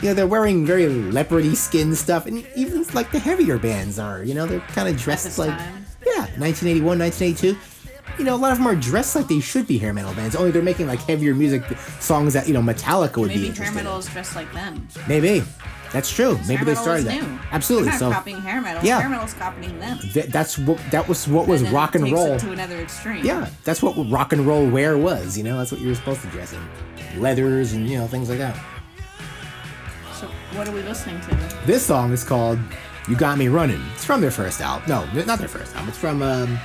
You 0.00 0.08
know, 0.08 0.14
they're 0.14 0.26
wearing 0.26 0.64
very 0.64 0.84
leopardy 0.84 1.56
skin 1.56 1.94
stuff, 1.94 2.26
and 2.26 2.46
even 2.54 2.84
like 2.94 3.10
the 3.10 3.18
heavier 3.18 3.58
bands 3.58 3.98
are. 3.98 4.22
You 4.22 4.34
know, 4.34 4.46
they're 4.46 4.60
kind 4.60 4.88
of 4.88 4.96
dressed 5.00 5.38
like. 5.38 5.50
time. 5.50 5.84
Yeah, 6.06 6.26
1981, 6.38 6.98
1982. 6.98 7.58
You 8.18 8.24
know, 8.24 8.34
a 8.34 8.36
lot 8.36 8.52
of 8.52 8.58
them 8.58 8.66
are 8.66 8.74
dressed 8.74 9.14
like 9.14 9.28
they 9.28 9.40
should 9.40 9.66
be 9.66 9.78
hair 9.78 9.92
metal 9.92 10.14
bands. 10.14 10.34
Only 10.34 10.50
they're 10.50 10.62
making 10.62 10.86
like 10.86 11.00
heavier 11.00 11.34
music 11.34 11.62
songs 12.00 12.32
that 12.34 12.48
you 12.48 12.54
know 12.54 12.62
Metallica 12.62 13.18
would 13.18 13.28
Maybe 13.28 13.50
be 13.50 13.56
hair 13.56 13.72
metal 13.72 13.98
is 13.98 14.06
dressed 14.06 14.34
like 14.34 14.52
them. 14.52 14.88
Maybe 15.08 15.42
that's 15.92 16.10
true. 16.10 16.38
Maybe 16.46 16.64
they 16.64 16.74
started 16.74 17.06
that. 17.06 17.22
new. 17.22 17.38
Absolutely. 17.50 17.90
They're 17.90 17.98
So 17.98 18.10
copying 18.12 18.40
hair 18.40 18.60
metal. 18.60 18.84
Yeah. 18.84 19.00
Hair 19.00 19.10
metal's 19.10 19.34
copying 19.34 19.78
them. 19.78 19.98
th- 19.98 20.26
that's 20.26 20.58
what 20.58 20.78
that 20.90 21.08
was 21.08 21.26
what 21.28 21.46
was 21.46 21.62
And 21.62 21.72
rock 21.72 21.94
and 21.94 22.10
roll. 22.12 22.38
To 22.38 22.52
another 22.52 22.78
extreme. 22.78 23.24
Yeah, 23.24 23.48
that's 23.64 23.82
what 23.82 23.94
rock 24.10 24.32
and 24.32 24.46
roll 24.46 24.66
wear 24.68 24.98
was. 24.98 25.36
You 25.38 25.44
know, 25.44 25.58
that's 25.58 25.72
what 25.72 25.80
you 25.80 25.88
were 25.88 25.94
supposed 25.94 26.20
to 26.22 26.28
dress 26.28 26.52
in, 26.52 27.20
leathers 27.20 27.72
and 27.72 27.88
you 27.88 27.98
know 27.98 28.06
things 28.06 28.28
like 28.28 28.38
that. 28.38 28.58
What 30.52 30.66
are 30.68 30.72
we 30.72 30.82
listening 30.82 31.20
to? 31.22 31.36
This 31.66 31.84
song 31.84 32.12
is 32.12 32.24
called 32.24 32.58
"You 33.08 33.16
Got 33.16 33.38
Me 33.38 33.48
Running." 33.48 33.80
It's 33.94 34.04
from 34.04 34.20
their 34.20 34.30
first 34.30 34.60
album. 34.60 34.88
No, 34.88 35.24
not 35.24 35.38
their 35.38 35.48
first 35.48 35.74
album. 35.74 35.88
It's 35.90 35.98
from 35.98 36.22
um, 36.22 36.56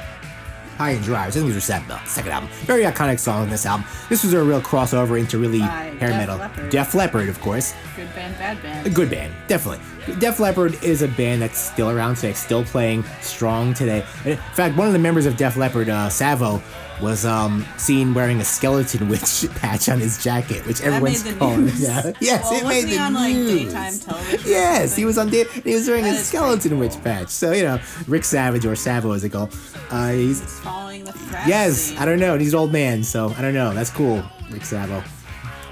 High 0.78 0.92
and 0.92 1.04
Dry. 1.04 1.26
I 1.28 1.32
think 1.32 1.44
it 1.44 1.46
was 1.46 1.54
their 1.56 1.80
second, 1.80 2.08
second 2.08 2.32
album. 2.32 2.50
Very 2.64 2.84
iconic 2.84 3.20
song 3.20 3.44
on 3.44 3.50
this 3.50 3.66
album. 3.66 3.86
This 4.10 4.24
was 4.24 4.34
a 4.34 4.42
real 4.44 4.62
crossover 4.62 5.20
into 5.20 5.38
really 5.38 5.60
By 5.60 5.94
hair 6.00 6.10
Def 6.10 6.18
metal. 6.18 6.38
Leppard. 6.38 6.70
Def 6.70 6.96
Leppard, 6.96 7.30
of 7.30 7.40
course. 7.42 7.74
Good 7.96 8.14
band, 8.16 8.38
bad 8.38 8.62
band. 8.64 8.88
A 8.88 8.90
good 8.90 9.10
band, 9.10 9.34
definitely. 9.48 9.84
Def 10.20 10.40
Leppard 10.40 10.82
is 10.84 11.02
a 11.02 11.08
band 11.10 11.42
that's 11.42 11.60
still 11.60 11.90
around 11.90 12.16
today, 12.16 12.34
still 12.34 12.64
playing 12.64 13.04
strong 13.22 13.74
today. 13.74 14.06
In 14.26 14.38
fact, 14.54 14.76
one 14.78 14.88
of 14.88 14.94
the 14.94 15.00
members 15.00 15.26
of 15.26 15.38
Def 15.38 15.56
Leppard, 15.58 15.90
uh, 15.90 16.10
Savo, 16.10 16.62
was 17.02 17.26
um, 17.26 17.66
seen 17.78 18.14
wearing 18.14 18.40
a 18.40 18.46
skeleton 18.46 19.10
witch 19.10 19.46
patch 19.56 19.90
on 19.90 20.00
his 20.00 20.24
jacket, 20.24 20.66
which 20.66 20.80
That 20.80 20.94
everyone's 20.94 21.24
calling. 21.38 21.68
Yeah. 21.78 22.14
Yes, 22.20 22.44
well, 22.44 22.62
it 22.62 22.68
made 22.68 22.86
the 22.94 23.00
on 23.00 23.14
like 23.14 23.34
news. 23.36 23.74
daytime 23.74 24.00
television? 24.00 24.50
Yes, 24.50 24.96
he 24.96 25.06
was 25.06 25.18
on 25.18 25.30
day. 25.30 25.46
He 25.64 25.74
was 25.74 25.88
wearing 25.88 26.06
a 26.06 26.14
skeleton 26.16 26.60
pretty 26.62 26.76
witch 26.76 27.04
patch. 27.04 27.30
So 27.30 27.52
you 27.52 27.64
know, 27.64 27.80
Rick 28.08 28.24
Savage 28.26 28.66
or 28.66 28.76
Savo 28.76 29.12
as 29.12 29.22
they 29.22 29.30
call. 29.30 29.50
Uh, 29.90 30.12
he's 30.12 30.42
following 30.60 31.04
the 31.04 31.14
yes. 31.48 31.94
I 31.98 32.06
don't 32.06 32.20
know. 32.20 32.38
He's 32.38 32.54
an 32.54 32.60
old 32.60 32.72
man, 32.72 33.04
so 33.04 33.30
I 33.38 33.42
don't 33.42 33.54
know. 33.54 33.74
That's 33.74 33.90
cool, 33.90 34.24
Rick 34.52 34.66
Savo. 34.66 35.04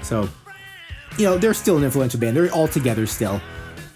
So, 0.02 0.28
you 1.18 1.24
know, 1.24 1.38
they're 1.38 1.54
still 1.54 1.78
an 1.78 1.84
influential 1.84 2.18
band. 2.20 2.36
They're 2.36 2.50
all 2.52 2.68
together 2.68 3.06
still. 3.06 3.40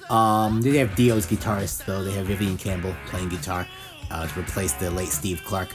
Um, 0.09 0.63
they 0.63 0.79
have 0.79 0.95
Dio's 0.95 1.27
guitarist 1.27 1.85
though. 1.85 2.05
They 2.05 2.13
have 2.13 2.27
Vivian 2.27 2.57
Campbell 2.57 2.95
playing 3.07 3.29
guitar 3.29 3.67
uh, 4.11 4.27
to 4.27 4.41
replace 4.41 4.73
the 4.75 4.91
late 4.91 5.09
Steve 5.09 5.43
Clark. 5.45 5.69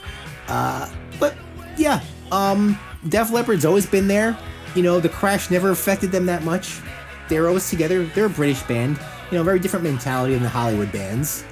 Uh, 0.48 0.88
but 1.18 1.34
yeah, 1.76 2.00
um, 2.30 2.78
Def 3.08 3.30
Leppard's 3.30 3.64
always 3.64 3.86
been 3.86 4.08
there. 4.08 4.36
You 4.74 4.82
know, 4.82 5.00
the 5.00 5.08
crash 5.08 5.50
never 5.50 5.70
affected 5.70 6.12
them 6.12 6.26
that 6.26 6.44
much. 6.44 6.80
They're 7.28 7.48
always 7.48 7.68
together. 7.68 8.04
They're 8.04 8.26
a 8.26 8.30
British 8.30 8.62
band. 8.62 8.98
You 9.30 9.38
know, 9.38 9.44
very 9.44 9.58
different 9.58 9.84
mentality 9.84 10.34
than 10.34 10.42
the 10.42 10.48
Hollywood 10.48 10.92
bands. 10.92 11.44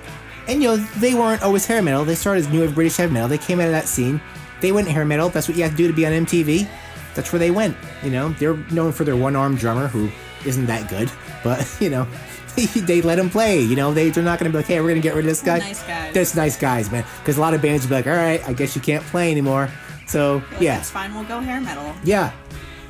And 0.48 0.62
you 0.62 0.68
know, 0.68 0.76
they 0.76 1.14
weren't 1.14 1.42
always 1.42 1.66
hair 1.66 1.82
metal. 1.82 2.04
They 2.04 2.14
started 2.14 2.44
as 2.44 2.48
new 2.48 2.60
wave 2.60 2.74
British 2.74 2.96
heavy 2.96 3.12
metal. 3.12 3.28
They 3.28 3.38
came 3.38 3.60
out 3.60 3.66
of 3.66 3.72
that 3.72 3.86
scene. 3.86 4.20
They 4.60 4.72
went 4.72 4.88
hair 4.88 5.04
metal. 5.04 5.28
That's 5.28 5.48
what 5.48 5.56
you 5.56 5.62
have 5.62 5.72
to 5.72 5.76
do 5.76 5.86
to 5.86 5.92
be 5.92 6.06
on 6.06 6.12
MTV. 6.12 6.68
That's 7.14 7.32
where 7.32 7.38
they 7.38 7.50
went. 7.50 7.76
You 8.02 8.10
know, 8.10 8.30
they're 8.30 8.56
known 8.70 8.92
for 8.92 9.04
their 9.04 9.16
one-armed 9.16 9.58
drummer 9.58 9.88
who 9.88 10.10
isn't 10.46 10.66
that 10.66 10.88
good, 10.88 11.10
but 11.44 11.66
you 11.80 11.90
know, 11.90 12.06
they 12.86 13.02
let 13.02 13.18
him 13.18 13.30
play. 13.30 13.60
You 13.60 13.76
know, 13.76 13.92
they 13.92 14.10
they're 14.10 14.22
not 14.24 14.38
gonna 14.38 14.50
be 14.50 14.56
like, 14.58 14.66
hey, 14.66 14.80
we're 14.80 14.88
gonna 14.88 15.00
get 15.00 15.14
rid 15.14 15.24
of 15.24 15.28
this 15.30 15.42
guy. 15.42 15.58
Nice 15.58 15.82
guys. 15.82 16.14
That's 16.14 16.34
nice 16.34 16.56
guys, 16.58 16.90
man. 16.90 17.04
Because 17.20 17.38
a 17.38 17.40
lot 17.40 17.54
of 17.54 17.62
bands 17.62 17.84
would 17.84 17.88
be 17.90 17.94
like, 17.96 18.06
all 18.06 18.12
right, 18.12 18.46
I 18.48 18.52
guess 18.52 18.74
you 18.74 18.82
can't 18.82 19.04
play 19.04 19.30
anymore. 19.30 19.68
So 20.06 20.42
Like, 20.52 20.60
yeah, 20.60 20.78
It's 20.78 20.90
fine. 20.90 21.14
We'll 21.14 21.24
go 21.24 21.40
hair 21.40 21.60
metal. 21.60 21.94
yeah. 22.04 22.32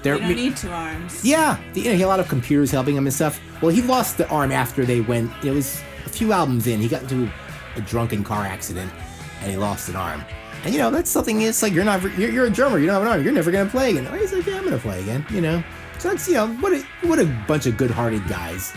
They're, 0.03 0.15
You 0.15 0.21
don't 0.23 0.35
need 0.37 0.57
two 0.57 0.71
arms. 0.71 1.23
yeah, 1.23 1.59
you 1.75 1.85
know, 1.85 1.91
he 1.93 1.99
had 1.99 2.07
a 2.07 2.09
lot 2.09 2.21
of 2.21 2.29
computers 2.29 2.71
helping 2.71 2.97
him 2.97 3.07
and 3.07 3.13
stuff. 3.15 3.39
Well, 3.61 3.71
he 3.71 3.83
lost 3.83 4.17
the 4.17 4.27
arm 4.31 4.51
after 4.51 4.87
they 4.87 5.03
went. 5.03 5.31
It 5.45 5.51
was 5.51 5.83
a 6.07 6.09
few 6.09 6.33
albums 6.33 6.67
in. 6.67 6.81
He 6.81 6.89
got 6.89 7.03
into 7.03 7.31
a 7.77 7.83
drunken 7.83 8.25
car 8.25 8.47
accident, 8.47 8.91
and 9.43 9.51
he 9.51 9.59
lost 9.59 9.91
an 9.91 9.97
arm. 9.97 10.25
And 10.65 10.73
you 10.73 10.81
know, 10.81 10.91
that's 10.91 11.11
something. 11.11 11.43
It's 11.43 11.63
like 11.63 11.75
you're 11.75 11.85
not. 11.85 12.01
You're, 12.17 12.31
you're 12.31 12.47
a 12.47 12.51
drummer. 12.51 12.79
You 12.79 12.87
don't 12.87 12.95
have 12.95 13.03
an 13.03 13.09
arm. 13.09 13.23
You're 13.23 13.35
never 13.35 13.51
gonna 13.51 13.69
play 13.69 13.91
again. 13.91 14.07
He's 14.19 14.33
like, 14.33 14.47
yeah, 14.47 14.57
I'm 14.57 14.65
gonna 14.65 14.79
play 14.79 15.03
again. 15.03 15.23
You 15.31 15.43
know. 15.43 15.63
So 15.99 16.09
that's 16.09 16.27
you 16.27 16.33
know 16.35 16.49
what 16.49 16.73
a 16.73 16.79
what 17.07 17.19
a 17.19 17.27
bunch 17.47 17.67
of 17.67 17.77
good-hearted 17.77 18.27
guys. 18.27 18.73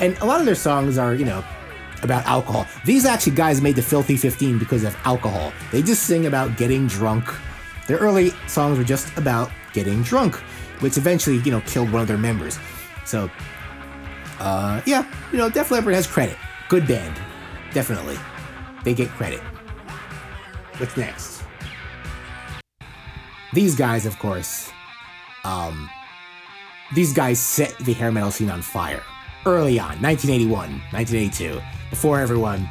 And 0.00 0.16
a 0.18 0.26
lot 0.26 0.40
of 0.40 0.46
their 0.46 0.54
songs 0.54 0.98
are 0.98 1.14
you 1.14 1.24
know 1.24 1.44
about 2.02 2.24
alcohol. 2.26 2.66
These 2.84 3.04
actually 3.04 3.36
guys 3.36 3.60
made 3.60 3.76
the 3.76 3.82
Filthy 3.82 4.16
15 4.16 4.58
because 4.58 4.84
of 4.84 4.96
alcohol. 5.04 5.52
They 5.72 5.82
just 5.82 6.04
sing 6.04 6.26
about 6.26 6.56
getting 6.56 6.86
drunk. 6.86 7.24
Their 7.86 7.98
early 7.98 8.30
songs 8.48 8.78
were 8.78 8.84
just 8.84 9.16
about 9.16 9.50
getting 9.72 10.02
drunk, 10.02 10.36
which 10.80 10.96
eventually, 10.96 11.38
you 11.38 11.50
know, 11.50 11.60
killed 11.62 11.90
one 11.92 12.02
of 12.02 12.08
their 12.08 12.18
members. 12.18 12.58
So, 13.04 13.30
uh, 14.38 14.82
yeah, 14.86 15.06
you 15.32 15.38
know, 15.38 15.48
Def 15.48 15.70
Leppard 15.70 15.94
has 15.94 16.06
credit. 16.06 16.36
Good 16.68 16.86
band. 16.86 17.16
Definitely. 17.72 18.18
They 18.84 18.94
get 18.94 19.08
credit. 19.10 19.40
What's 20.78 20.96
next? 20.96 21.42
These 23.52 23.74
guys, 23.76 24.04
of 24.04 24.18
course, 24.18 24.70
um, 25.44 25.88
these 26.94 27.12
guys 27.12 27.40
set 27.40 27.76
the 27.78 27.92
hair 27.94 28.12
metal 28.12 28.30
scene 28.30 28.50
on 28.50 28.60
fire 28.60 29.02
early 29.46 29.78
on 29.78 30.00
1981 30.02 30.70
1982 30.92 31.60
before 31.90 32.20
everyone 32.20 32.68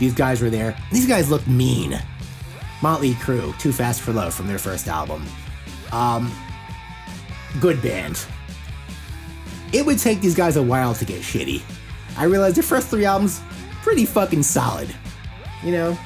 these 0.00 0.14
guys 0.14 0.42
were 0.42 0.50
there. 0.50 0.76
These 0.90 1.06
guys 1.06 1.30
look 1.30 1.46
mean. 1.46 2.00
Motley 2.82 3.12
crue 3.12 3.56
too 3.60 3.72
fast 3.72 4.00
for 4.00 4.12
love 4.12 4.34
from 4.34 4.48
their 4.48 4.58
first 4.58 4.88
album. 4.88 5.24
Um 5.92 6.32
good 7.60 7.80
band. 7.80 8.24
It 9.72 9.86
would 9.86 9.98
take 9.98 10.20
these 10.20 10.34
guys 10.34 10.56
a 10.56 10.62
while 10.62 10.94
to 10.94 11.04
get 11.04 11.20
shitty. 11.20 11.62
I 12.16 12.24
realized 12.24 12.56
their 12.56 12.64
first 12.64 12.88
three 12.88 13.04
albums 13.04 13.40
pretty 13.82 14.04
fucking 14.04 14.42
solid. 14.42 14.92
You 15.62 15.72
know? 15.72 15.98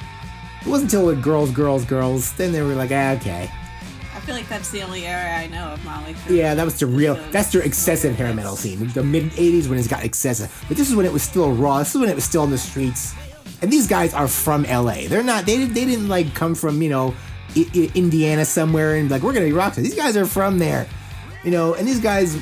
It 0.61 0.67
wasn't 0.67 0.93
until 0.93 1.09
it 1.09 1.21
girls 1.21 1.51
girls 1.51 1.85
girls 1.85 2.33
then 2.33 2.51
they 2.51 2.61
were 2.61 2.75
like 2.75 2.91
ah, 2.91 3.13
okay 3.13 3.49
feel 4.29 4.37
like 4.37 4.47
that's 4.47 4.69
the 4.69 4.83
only 4.83 5.07
era 5.07 5.37
I 5.39 5.47
know 5.47 5.69
of 5.69 5.83
Molly. 5.83 6.15
Yeah, 6.29 6.53
that 6.53 6.63
was 6.63 6.77
the 6.79 6.85
real. 6.85 7.15
That's 7.31 7.51
their 7.51 7.63
excessive 7.63 8.15
hair 8.15 8.31
metal 8.31 8.55
scene. 8.55 8.87
The 8.89 9.03
mid 9.03 9.31
'80s 9.31 9.67
when 9.67 9.79
it's 9.79 9.87
got 9.87 10.03
excessive, 10.03 10.53
but 10.67 10.77
this 10.77 10.87
is 10.87 10.95
when 10.95 11.07
it 11.07 11.11
was 11.11 11.23
still 11.23 11.51
raw. 11.51 11.79
This 11.79 11.95
is 11.95 11.99
when 11.99 12.09
it 12.09 12.15
was 12.15 12.25
still 12.25 12.43
on 12.43 12.51
the 12.51 12.57
streets. 12.59 13.15
And 13.63 13.73
these 13.73 13.87
guys 13.87 14.13
are 14.13 14.27
from 14.27 14.65
LA. 14.65 15.07
They're 15.07 15.23
not. 15.23 15.47
They 15.47 15.57
didn't. 15.57 15.73
They 15.73 15.83
didn't 15.83 16.09
like 16.09 16.35
come 16.35 16.53
from 16.53 16.79
you 16.83 16.89
know, 16.89 17.15
I- 17.55 17.65
I- 17.73 17.91
Indiana 17.95 18.45
somewhere 18.45 18.95
and 18.97 19.09
like 19.09 19.23
we're 19.23 19.33
gonna 19.33 19.47
be 19.47 19.51
rock 19.51 19.73
stars. 19.73 19.87
These 19.89 19.97
guys 19.97 20.15
are 20.15 20.27
from 20.27 20.59
there, 20.59 20.85
you 21.43 21.49
know. 21.49 21.73
And 21.73 21.87
these 21.87 21.99
guys, 21.99 22.37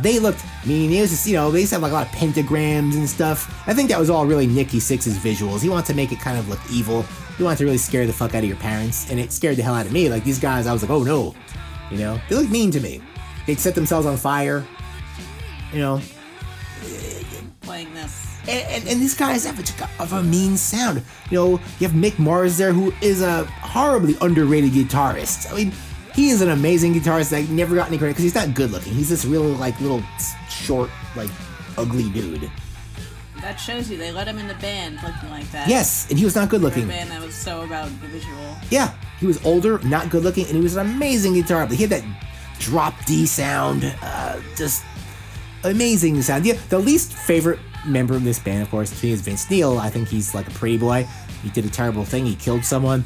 they 0.00 0.18
looked 0.18 0.42
mean. 0.66 0.92
It 0.92 1.00
was 1.00 1.10
just 1.10 1.28
you 1.28 1.34
know 1.34 1.52
they 1.52 1.60
used 1.60 1.70
to 1.70 1.76
have 1.76 1.82
like 1.82 1.92
a 1.92 1.94
lot 1.94 2.06
of 2.08 2.12
pentagrams 2.12 2.94
and 2.94 3.08
stuff. 3.08 3.62
I 3.68 3.72
think 3.72 3.88
that 3.90 4.00
was 4.00 4.10
all 4.10 4.26
really 4.26 4.48
Nikki 4.48 4.78
Sixx's 4.78 5.16
visuals. 5.16 5.60
He 5.62 5.68
wanted 5.68 5.86
to 5.86 5.94
make 5.94 6.10
it 6.10 6.18
kind 6.18 6.38
of 6.38 6.48
look 6.48 6.60
evil. 6.72 7.06
He 7.38 7.44
want 7.44 7.56
to 7.58 7.64
really 7.64 7.78
scare 7.78 8.04
the 8.06 8.12
fuck 8.12 8.34
out 8.34 8.42
of 8.42 8.48
your 8.48 8.58
parents, 8.58 9.10
and 9.10 9.18
it 9.18 9.32
scared 9.32 9.56
the 9.56 9.62
hell 9.62 9.74
out 9.74 9.86
of 9.86 9.92
me. 9.92 10.10
Like 10.10 10.24
these 10.24 10.40
guys, 10.40 10.66
I 10.66 10.72
was 10.72 10.82
like, 10.82 10.90
oh 10.90 11.04
no, 11.04 11.34
you 11.90 11.98
know, 11.98 12.20
they 12.28 12.34
look 12.34 12.50
mean 12.50 12.70
to 12.72 12.80
me. 12.80 13.00
They'd 13.46 13.60
set 13.60 13.74
themselves 13.74 14.06
on 14.06 14.16
fire. 14.16 14.66
You 15.72 15.78
know, 15.78 16.00
Playing 17.60 17.92
this. 17.94 18.38
and, 18.48 18.66
and, 18.68 18.88
and 18.88 19.00
these 19.00 19.14
guys 19.14 19.44
have 19.44 19.58
a, 19.58 19.84
have 19.84 20.12
a 20.14 20.22
mean 20.22 20.56
sound. 20.56 21.02
You 21.30 21.36
know, 21.38 21.50
you 21.78 21.86
have 21.86 21.92
Mick 21.92 22.18
Mars 22.18 22.56
there, 22.56 22.72
who 22.72 22.92
is 23.02 23.22
a 23.22 23.44
horribly 23.44 24.16
underrated 24.20 24.72
guitarist. 24.72 25.52
I 25.52 25.56
mean, 25.56 25.72
he 26.14 26.30
is 26.30 26.40
an 26.40 26.50
amazing 26.50 26.94
guitarist 26.94 27.30
that 27.30 27.48
never 27.50 27.74
got 27.76 27.88
any 27.88 27.98
credit 27.98 28.12
because 28.14 28.24
he's 28.24 28.34
not 28.34 28.54
good 28.54 28.70
looking. 28.72 28.94
He's 28.94 29.08
this 29.10 29.24
real 29.24 29.44
like 29.44 29.78
little 29.80 30.02
short 30.48 30.90
like 31.14 31.30
ugly 31.76 32.10
dude. 32.10 32.50
That 33.40 33.56
shows 33.56 33.90
you 33.90 33.96
they 33.96 34.10
let 34.12 34.26
him 34.28 34.38
in 34.38 34.48
the 34.48 34.54
band 34.54 34.96
looking 35.02 35.30
like 35.30 35.50
that. 35.52 35.68
Yes, 35.68 36.08
and 36.10 36.18
he 36.18 36.24
was 36.24 36.34
not 36.34 36.48
good 36.48 36.60
For 36.60 36.66
a 36.66 36.70
looking. 36.70 36.88
band 36.88 37.10
that 37.10 37.22
was 37.22 37.34
so 37.34 37.62
about 37.62 37.88
the 38.00 38.08
visual. 38.08 38.56
Yeah, 38.70 38.92
he 39.20 39.26
was 39.26 39.44
older, 39.46 39.78
not 39.80 40.10
good 40.10 40.22
looking, 40.24 40.44
and 40.46 40.56
he 40.56 40.60
was 40.60 40.76
an 40.76 40.86
amazing 40.86 41.34
guitar 41.34 41.66
player. 41.66 41.76
He 41.76 41.82
had 41.84 41.90
that 41.90 42.04
drop 42.58 42.94
D 43.06 43.26
sound, 43.26 43.84
uh, 44.02 44.40
just 44.56 44.84
amazing 45.64 46.20
sound. 46.22 46.44
Yeah, 46.46 46.54
the 46.68 46.78
least 46.78 47.12
favorite 47.12 47.58
member 47.86 48.14
of 48.14 48.24
this 48.24 48.38
band, 48.38 48.62
of 48.62 48.70
course, 48.70 48.98
to 48.98 49.06
me 49.06 49.12
is 49.12 49.20
Vince 49.20 49.48
Neil. 49.50 49.78
I 49.78 49.88
think 49.90 50.08
he's 50.08 50.34
like 50.34 50.46
a 50.48 50.52
pretty 50.52 50.76
boy. 50.78 51.06
He 51.42 51.50
did 51.50 51.64
a 51.64 51.70
terrible 51.70 52.04
thing. 52.04 52.26
He 52.26 52.34
killed 52.34 52.64
someone. 52.64 53.04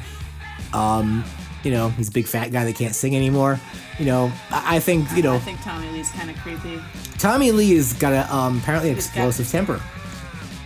Um, 0.73 1.23
you 1.63 1.71
know, 1.71 1.89
he's 1.89 2.09
a 2.09 2.11
big 2.11 2.27
fat 2.27 2.51
guy 2.51 2.65
that 2.65 2.75
can't 2.75 2.95
sing 2.95 3.15
anymore. 3.15 3.59
You 3.99 4.05
know, 4.05 4.31
I, 4.49 4.77
I 4.77 4.79
think 4.79 5.09
you 5.15 5.21
know 5.23 5.35
I 5.35 5.39
think 5.39 5.61
Tommy 5.61 5.87
Lee's 5.91 6.09
kind 6.11 6.29
of 6.29 6.35
creepy. 6.37 6.81
Tommy 7.19 7.51
Lee 7.51 7.75
has 7.75 7.93
got 7.93 8.11
a 8.11 8.35
um, 8.35 8.57
apparently 8.57 8.89
an 8.89 8.95
He's 8.95 9.05
got- 9.07 9.27
explosive 9.27 9.49
temper. 9.49 9.81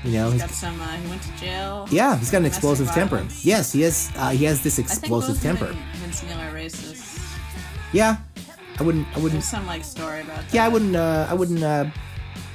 You 0.07 0.13
know, 0.13 0.31
he's 0.31 0.41
Got 0.41 0.51
some. 0.51 0.79
Uh, 0.79 0.87
he 0.87 1.09
went 1.09 1.21
to 1.21 1.37
jail. 1.37 1.85
yeah, 1.91 2.15
he's 2.17 2.31
got 2.31 2.37
an 2.37 2.45
explosive 2.45 2.87
temper. 2.91 3.17
violence. 3.17 3.43
Yes, 3.43 3.73
he 3.73 3.81
has. 3.81 4.09
Uh, 4.15 4.29
he 4.29 4.45
has 4.45 4.63
this 4.63 4.79
explosive 4.79 5.41
temper. 5.41 5.75
Vince 5.95 6.23
Neil 6.23 6.37
are 6.37 6.53
racist. 6.53 7.21
Yeah, 7.91 8.15
I 8.79 8.83
wouldn't. 8.83 9.05
I 9.09 9.15
wouldn't. 9.15 9.33
There's 9.33 9.45
some 9.45 9.67
like 9.67 9.83
story 9.83 10.21
about 10.21 10.43
that. 10.43 10.53
Yeah, 10.53 10.63
I 10.63 10.69
wouldn't. 10.69 10.95
Uh, 10.95 11.27
I 11.29 11.33
wouldn't 11.33 11.61
uh, 11.61 11.87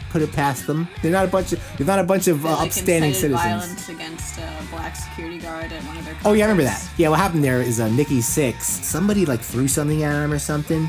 put 0.08 0.22
it 0.22 0.32
past 0.32 0.66
them. 0.66 0.88
They're 1.02 1.12
not 1.12 1.26
a 1.26 1.28
bunch 1.28 1.52
of. 1.52 1.60
They're 1.76 1.86
not 1.86 1.98
a 1.98 2.04
bunch 2.04 2.26
of 2.26 2.42
uh, 2.46 2.56
like, 2.56 2.68
upstanding 2.68 3.12
citizens. 3.12 3.42
violence 3.42 3.88
against 3.90 4.38
a 4.38 4.50
black 4.70 4.96
security 4.96 5.38
guard 5.38 5.70
at 5.70 5.82
one 5.84 5.98
of 5.98 6.06
their. 6.06 6.16
Oh 6.24 6.32
yeah, 6.32 6.44
I 6.44 6.48
remember 6.48 6.64
that. 6.64 6.88
Yeah, 6.96 7.10
what 7.10 7.18
happened 7.18 7.44
there 7.44 7.60
is 7.60 7.80
uh, 7.80 7.88
Nikki 7.88 8.20
Sixx. 8.20 8.62
Somebody 8.62 9.26
like 9.26 9.40
threw 9.40 9.68
something 9.68 10.02
at 10.04 10.24
him 10.24 10.32
or 10.32 10.38
something. 10.38 10.88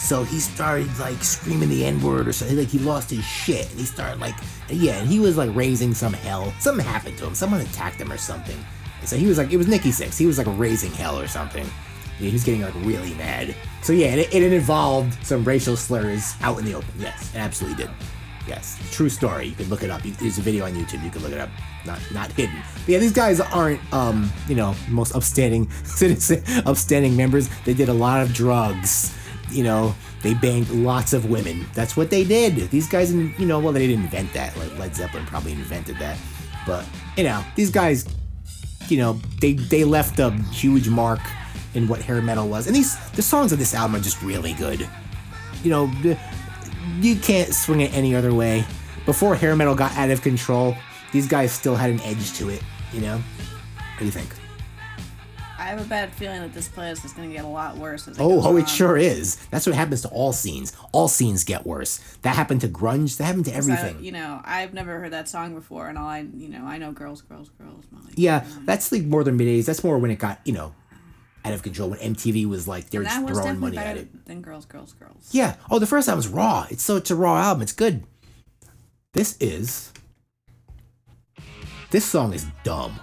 So 0.00 0.24
he 0.24 0.40
started 0.40 0.98
like 0.98 1.22
screaming 1.22 1.68
the 1.68 1.84
N 1.84 2.02
word 2.02 2.26
or 2.26 2.32
something. 2.32 2.56
Like 2.56 2.66
he 2.66 2.80
lost 2.80 3.10
his 3.10 3.24
shit, 3.24 3.70
and 3.70 3.78
he 3.78 3.86
started 3.86 4.18
like 4.18 4.34
yeah, 4.76 4.98
and 4.98 5.08
he 5.08 5.18
was 5.18 5.36
like 5.36 5.54
raising 5.54 5.94
some 5.94 6.12
hell. 6.12 6.52
Something 6.60 6.84
happened 6.84 7.18
to 7.18 7.26
him. 7.26 7.34
Someone 7.34 7.60
attacked 7.60 8.00
him 8.00 8.12
or 8.12 8.18
something. 8.18 8.58
And 9.00 9.08
so 9.08 9.16
he 9.16 9.26
was 9.26 9.38
like, 9.38 9.52
it 9.52 9.56
was 9.56 9.66
Nikki 9.66 9.90
Sixx. 9.90 10.16
He 10.16 10.26
was 10.26 10.38
like 10.38 10.46
raising 10.50 10.92
hell 10.92 11.18
or 11.18 11.26
something. 11.26 11.64
Yeah, 12.18 12.28
he 12.28 12.32
was 12.32 12.44
getting 12.44 12.62
like 12.62 12.74
really 12.76 13.14
mad. 13.14 13.54
So 13.82 13.92
yeah, 13.92 14.08
and 14.08 14.20
it, 14.20 14.32
it 14.32 14.52
involved 14.52 15.24
some 15.26 15.44
racial 15.44 15.76
slurs 15.76 16.34
out 16.40 16.58
in 16.58 16.64
the 16.64 16.74
open. 16.74 16.88
Yes, 16.98 17.34
it 17.34 17.38
absolutely 17.38 17.84
did. 17.84 17.90
Yes, 18.46 18.78
true 18.90 19.08
story. 19.08 19.46
You 19.46 19.54
can 19.54 19.68
look 19.68 19.82
it 19.82 19.90
up. 19.90 20.02
There's 20.02 20.38
a 20.38 20.40
video 20.42 20.64
on 20.64 20.72
YouTube. 20.72 21.02
You 21.04 21.10
can 21.10 21.22
look 21.22 21.32
it 21.32 21.38
up. 21.38 21.50
Not 21.84 22.00
not 22.12 22.32
hidden. 22.32 22.56
But 22.74 22.88
yeah, 22.88 22.98
these 22.98 23.12
guys 23.12 23.40
aren't 23.40 23.80
um 23.92 24.32
you 24.48 24.54
know 24.54 24.74
most 24.88 25.14
upstanding 25.14 25.70
citizen 25.84 26.42
upstanding 26.66 27.16
members. 27.16 27.48
They 27.64 27.74
did 27.74 27.88
a 27.88 27.94
lot 27.94 28.22
of 28.22 28.32
drugs. 28.32 29.16
You 29.50 29.64
know 29.64 29.94
they 30.22 30.34
banged 30.34 30.70
lots 30.70 31.12
of 31.12 31.28
women. 31.28 31.66
That's 31.74 31.96
what 31.96 32.10
they 32.10 32.24
did. 32.24 32.56
These 32.70 32.88
guys, 32.88 33.12
you 33.12 33.46
know, 33.46 33.58
well 33.58 33.72
they 33.72 33.86
didn't 33.86 34.04
invent 34.04 34.32
that. 34.34 34.56
Like 34.56 34.78
Led 34.78 34.94
Zeppelin 34.94 35.26
probably 35.26 35.52
invented 35.52 35.98
that. 35.98 36.18
But 36.66 36.86
you 37.16 37.24
know 37.24 37.44
these 37.56 37.70
guys 37.70 38.06
you 38.88 38.98
know, 38.98 39.14
they 39.40 39.54
they 39.54 39.84
left 39.84 40.18
a 40.18 40.30
huge 40.52 40.88
mark 40.88 41.20
in 41.74 41.88
what 41.88 42.02
hair 42.02 42.20
metal 42.20 42.48
was. 42.48 42.66
And 42.66 42.76
these 42.76 42.96
the 43.10 43.22
songs 43.22 43.52
of 43.52 43.58
this 43.58 43.74
album 43.74 43.96
are 43.96 44.00
just 44.00 44.22
really 44.22 44.52
good. 44.54 44.86
You 45.62 45.70
know, 45.70 45.92
you 47.00 47.16
can't 47.16 47.54
swing 47.54 47.80
it 47.80 47.94
any 47.94 48.14
other 48.14 48.34
way. 48.34 48.64
Before 49.06 49.34
hair 49.34 49.56
metal 49.56 49.74
got 49.74 49.96
out 49.96 50.10
of 50.10 50.22
control, 50.22 50.76
these 51.12 51.26
guys 51.26 51.52
still 51.52 51.76
had 51.76 51.90
an 51.90 52.00
edge 52.00 52.32
to 52.34 52.50
it. 52.50 52.62
You 52.92 53.00
know, 53.00 53.16
what 53.16 53.98
do 53.98 54.04
you 54.04 54.10
think? 54.10 54.41
I 55.62 55.66
have 55.66 55.80
a 55.80 55.88
bad 55.88 56.12
feeling 56.14 56.40
that 56.42 56.52
this 56.52 56.68
playlist 56.68 57.04
is 57.04 57.12
going 57.12 57.28
to 57.28 57.34
get 57.34 57.44
a 57.44 57.48
lot 57.48 57.76
worse 57.76 58.08
as 58.08 58.18
Oh, 58.18 58.42
oh, 58.42 58.56
it 58.56 58.68
sure 58.68 58.96
is. 58.96 59.36
That's 59.50 59.64
what 59.66 59.74
happens 59.76 60.02
to 60.02 60.08
all 60.08 60.32
scenes. 60.32 60.72
All 60.92 61.08
scenes 61.08 61.44
get 61.44 61.64
worse. 61.64 61.98
That 62.22 62.34
happened 62.36 62.60
to 62.62 62.68
grunge. 62.68 63.16
That 63.18 63.24
happened 63.24 63.44
to 63.46 63.52
'Cause 63.52 63.68
I- 63.68 63.72
everything. 63.74 64.04
you 64.04 64.12
know, 64.12 64.40
I've 64.44 64.74
never 64.74 64.98
heard 64.98 65.12
that 65.12 65.28
song 65.28 65.54
before, 65.54 65.88
and 65.88 65.96
all 65.96 66.08
I, 66.08 66.26
you 66.36 66.48
know, 66.48 66.64
I 66.64 66.78
know 66.78 66.92
girls, 66.92 67.22
girls, 67.22 67.50
girls. 67.58 67.84
Molly. 67.90 68.12
Yeah, 68.16 68.44
that's 68.64 68.90
like 68.92 69.04
more 69.04 69.22
than 69.24 69.36
mid 69.36 69.46
'80s. 69.48 69.66
That's 69.66 69.84
more 69.84 69.98
when 69.98 70.10
it 70.10 70.18
got 70.18 70.40
you 70.44 70.52
know 70.52 70.74
out 71.44 71.52
of 71.52 71.62
control. 71.62 71.90
When 71.90 71.98
MTV 72.00 72.46
was 72.46 72.66
like 72.66 72.90
they 72.90 72.98
were 72.98 73.04
And 73.04 73.26
just 73.28 73.40
throwing 73.40 73.58
money 73.60 73.78
at 73.78 73.96
it. 73.96 74.26
than 74.26 74.42
girls, 74.42 74.64
girls, 74.66 74.92
girls. 74.94 75.28
Yeah. 75.30 75.54
Oh, 75.70 75.78
the 75.78 75.86
first 75.86 76.08
album's 76.08 76.28
raw. 76.28 76.66
It's 76.70 76.82
so 76.82 76.96
it's 76.96 77.10
a 77.10 77.16
raw 77.16 77.40
album. 77.40 77.62
It's 77.62 77.72
good. 77.72 78.04
This 79.12 79.36
is. 79.40 79.90
This 81.90 82.04
song 82.04 82.32
is 82.32 82.46
dumb. 82.64 82.98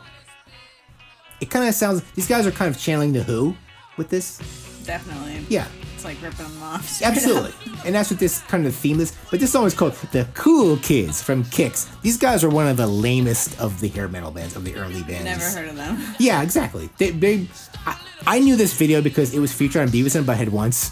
It 1.41 1.49
kind 1.49 1.67
of 1.67 1.73
sounds. 1.75 2.01
These 2.13 2.27
guys 2.27 2.45
are 2.47 2.51
kind 2.51 2.73
of 2.73 2.79
channeling 2.79 3.13
the 3.13 3.23
Who 3.23 3.55
with 3.97 4.09
this. 4.09 4.39
Definitely. 4.85 5.45
Yeah, 5.49 5.67
It's 5.93 6.03
like 6.03 6.19
ripping 6.21 6.47
them 6.47 6.63
off. 6.63 7.01
up. 7.03 7.07
absolutely. 7.09 7.53
and 7.85 7.93
that's 7.93 8.09
what 8.09 8.19
this 8.19 8.39
kind 8.43 8.65
of 8.65 8.73
theme 8.73 8.99
is. 8.99 9.15
But 9.29 9.39
this 9.39 9.51
song 9.51 9.65
is 9.67 9.73
called 9.75 9.93
"The 10.11 10.27
Cool 10.33 10.77
Kids" 10.77 11.21
from 11.21 11.43
Kix. 11.43 11.87
These 12.01 12.17
guys 12.17 12.43
are 12.43 12.49
one 12.49 12.67
of 12.67 12.77
the 12.77 12.87
lamest 12.87 13.59
of 13.59 13.79
the 13.81 13.87
hair 13.89 14.07
metal 14.07 14.31
bands 14.31 14.55
of 14.55 14.63
the 14.65 14.75
early 14.75 15.03
bands. 15.03 15.25
Never 15.25 15.43
heard 15.45 15.69
of 15.69 15.75
them. 15.75 16.01
Yeah, 16.19 16.41
exactly. 16.41 16.89
They, 16.97 17.11
they, 17.11 17.47
I, 17.85 17.99
I 18.25 18.39
knew 18.39 18.55
this 18.55 18.73
video 18.73 18.99
because 19.01 19.33
it 19.35 19.39
was 19.39 19.53
featured 19.53 19.83
on 19.83 19.89
Beavis 19.89 20.15
and 20.15 20.25
Butthead 20.25 20.49
once, 20.49 20.91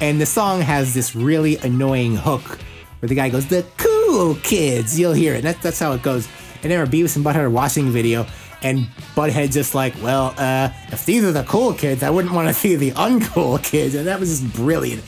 and 0.00 0.20
the 0.20 0.26
song 0.26 0.60
has 0.60 0.94
this 0.94 1.16
really 1.16 1.56
annoying 1.58 2.14
hook 2.16 2.58
where 3.00 3.08
the 3.08 3.16
guy 3.16 3.30
goes, 3.30 3.46
"The 3.48 3.64
cool 3.78 4.36
kids," 4.44 4.96
you'll 4.98 5.12
hear 5.12 5.34
it. 5.34 5.42
That, 5.42 5.60
that's 5.60 5.80
how 5.80 5.90
it 5.92 6.02
goes. 6.02 6.28
And 6.62 6.70
there 6.70 6.86
then 6.86 6.92
Beavis 6.94 7.16
and 7.16 7.24
Butthead 7.24 7.36
are 7.40 7.50
watching 7.50 7.86
the 7.86 7.90
video, 7.90 8.26
and 8.64 8.88
Butthead 9.14 9.52
just 9.52 9.74
like, 9.74 9.94
"Well, 10.02 10.34
uh, 10.36 10.70
if 10.88 11.04
these 11.04 11.22
are 11.22 11.30
the 11.30 11.44
cool 11.44 11.72
kids, 11.72 12.02
I 12.02 12.10
wouldn't 12.10 12.34
want 12.34 12.48
to 12.48 12.54
see 12.62 12.74
the 12.74 12.90
uncool 12.92 13.62
kids," 13.62 13.94
and 13.94 14.06
that 14.08 14.18
was 14.18 14.40
just 14.40 14.52
brilliant. 14.54 15.02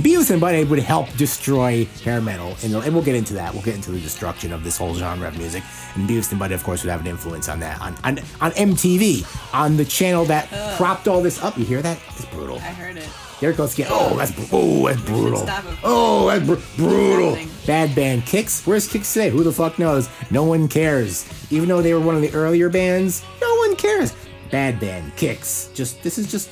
Beavis 0.00 0.30
and 0.30 0.42
Butthead 0.42 0.68
would 0.70 0.78
help 0.80 1.12
destroy 1.16 1.84
hair 2.02 2.20
metal, 2.20 2.56
and, 2.64 2.74
and 2.74 2.94
we'll 2.94 3.04
get 3.04 3.14
into 3.14 3.34
that. 3.34 3.52
We'll 3.52 3.62
get 3.62 3.74
into 3.74 3.92
the 3.92 4.00
destruction 4.00 4.52
of 4.52 4.64
this 4.64 4.78
whole 4.78 4.94
genre 4.94 5.28
of 5.28 5.36
music. 5.36 5.62
And 5.94 6.08
Beavis 6.08 6.32
and 6.32 6.40
Butthead, 6.40 6.54
of 6.54 6.64
course, 6.64 6.82
would 6.82 6.90
have 6.90 7.02
an 7.02 7.06
influence 7.06 7.48
on 7.48 7.60
that 7.60 7.80
on 7.80 7.94
on, 8.02 8.18
on 8.40 8.50
MTV, 8.52 9.54
on 9.54 9.76
the 9.76 9.84
channel 9.84 10.24
that 10.24 10.48
propped 10.76 11.06
all 11.06 11.22
this 11.22 11.42
up. 11.42 11.56
You 11.58 11.64
hear 11.64 11.82
that? 11.82 11.98
It's 12.08 12.24
brutal. 12.24 12.56
I 12.56 12.72
heard 12.72 12.96
it. 12.96 13.08
There 13.42 13.52
goes 13.52 13.74
again. 13.74 13.88
Oh, 13.90 14.16
that's 14.16 14.30
br- 14.30 14.42
oh, 14.52 14.86
that's 14.86 15.00
brutal. 15.00 15.44
Oh, 15.82 16.28
that's 16.28 16.46
br- 16.46 16.76
brutal. 16.76 17.36
Bad 17.66 17.92
band 17.92 18.22
Kix. 18.22 18.64
Where's 18.64 18.88
Kix 18.88 19.12
today? 19.12 19.30
Who 19.30 19.42
the 19.42 19.50
fuck 19.50 19.80
knows? 19.80 20.08
No 20.30 20.44
one 20.44 20.68
cares. 20.68 21.26
Even 21.50 21.68
though 21.68 21.82
they 21.82 21.92
were 21.92 21.98
one 21.98 22.14
of 22.14 22.22
the 22.22 22.32
earlier 22.34 22.68
bands, 22.68 23.24
no 23.40 23.52
one 23.56 23.74
cares. 23.74 24.14
Bad 24.52 24.78
band 24.78 25.16
Kix. 25.16 25.74
Just 25.74 26.00
this 26.04 26.18
is 26.18 26.30
just. 26.30 26.50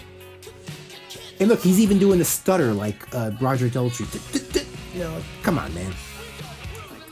And 1.39 1.49
look, 1.49 1.61
he's 1.61 1.79
even 1.79 2.01
doing 2.01 2.19
the 2.19 2.25
stutter 2.25 2.73
like 2.73 3.15
uh, 3.15 3.31
Roger 3.41 3.69
Daltrey. 3.69 4.67
You 4.93 4.99
know, 4.99 5.23
come 5.45 5.61
on, 5.61 5.73
man. 5.73 5.95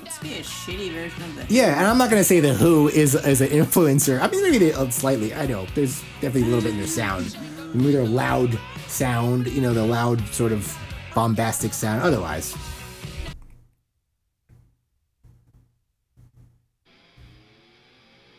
Let's 0.02 0.18
be 0.18 0.34
a 0.38 0.42
shitty 0.42 0.92
version 0.92 1.22
of 1.22 1.36
the. 1.48 1.54
Yeah, 1.54 1.78
and 1.78 1.86
I'm 1.86 1.98
not 1.98 2.10
gonna 2.10 2.24
say 2.24 2.40
the 2.40 2.52
Who 2.52 2.88
is 2.88 3.14
is 3.14 3.40
an 3.40 3.50
influencer. 3.50 4.20
I 4.20 4.28
mean, 4.28 4.42
maybe 4.42 4.58
they 4.58 4.72
uh, 4.72 4.90
slightly. 4.90 5.32
I 5.34 5.46
know 5.46 5.66
there's 5.76 6.00
definitely 6.20 6.42
a 6.42 6.46
little 6.46 6.62
bit 6.62 6.72
in 6.72 6.78
their 6.78 6.88
sound. 6.88 7.36
Maybe 7.74 7.92
their 7.92 8.04
loud 8.04 8.58
sound, 8.88 9.46
you 9.48 9.60
know, 9.60 9.72
the 9.74 9.84
loud 9.84 10.20
sort 10.28 10.52
of 10.52 10.76
bombastic 11.14 11.72
sound. 11.72 12.02
Otherwise, 12.02 12.54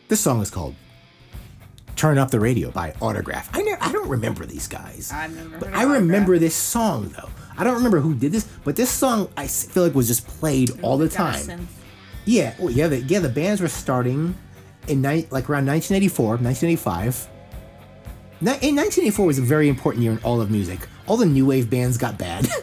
this 0.07 0.19
song 0.19 0.41
is 0.41 0.49
called 0.49 0.75
"Turn 1.95 2.17
Up 2.17 2.31
the 2.31 2.39
Radio" 2.39 2.71
by 2.71 2.93
Autograph. 3.01 3.49
I 3.55 3.61
never, 3.61 3.83
I 3.83 3.91
don't 3.91 4.09
remember 4.09 4.45
these 4.45 4.67
guys. 4.67 5.11
I've 5.13 5.35
never 5.35 5.57
But 5.65 5.73
I 5.73 5.83
remember 5.83 6.33
Autograph. 6.33 6.39
this 6.41 6.55
song 6.55 7.09
though. 7.09 7.29
I 7.57 7.63
don't 7.63 7.75
remember 7.75 7.99
who 7.99 8.15
did 8.15 8.31
this, 8.31 8.47
but 8.63 8.75
this 8.75 8.89
song 8.89 9.29
I 9.35 9.47
feel 9.47 9.83
like 9.83 9.93
was 9.93 10.07
just 10.07 10.25
played 10.27 10.71
all 10.81 10.97
the 10.97 11.09
time. 11.09 11.67
Yeah, 12.25 12.53
well, 12.59 12.69
yeah, 12.71 12.87
the, 12.87 12.99
yeah. 13.01 13.19
The 13.19 13.29
bands 13.29 13.59
were 13.61 13.67
starting 13.67 14.35
in 14.87 15.01
ni- 15.01 15.27
like 15.31 15.49
around 15.49 15.65
1984, 15.65 16.37
1985. 16.37 17.27
In 18.41 18.47
1984 18.47 19.25
was 19.25 19.37
a 19.37 19.41
very 19.41 19.67
important 19.67 20.01
year 20.01 20.13
in 20.13 20.19
all 20.19 20.39
of 20.39 20.49
music. 20.49 20.87
All 21.07 21.17
the 21.17 21.25
new 21.25 21.45
wave 21.45 21.69
bands 21.69 21.97
got 21.97 22.17
bad. 22.17 22.47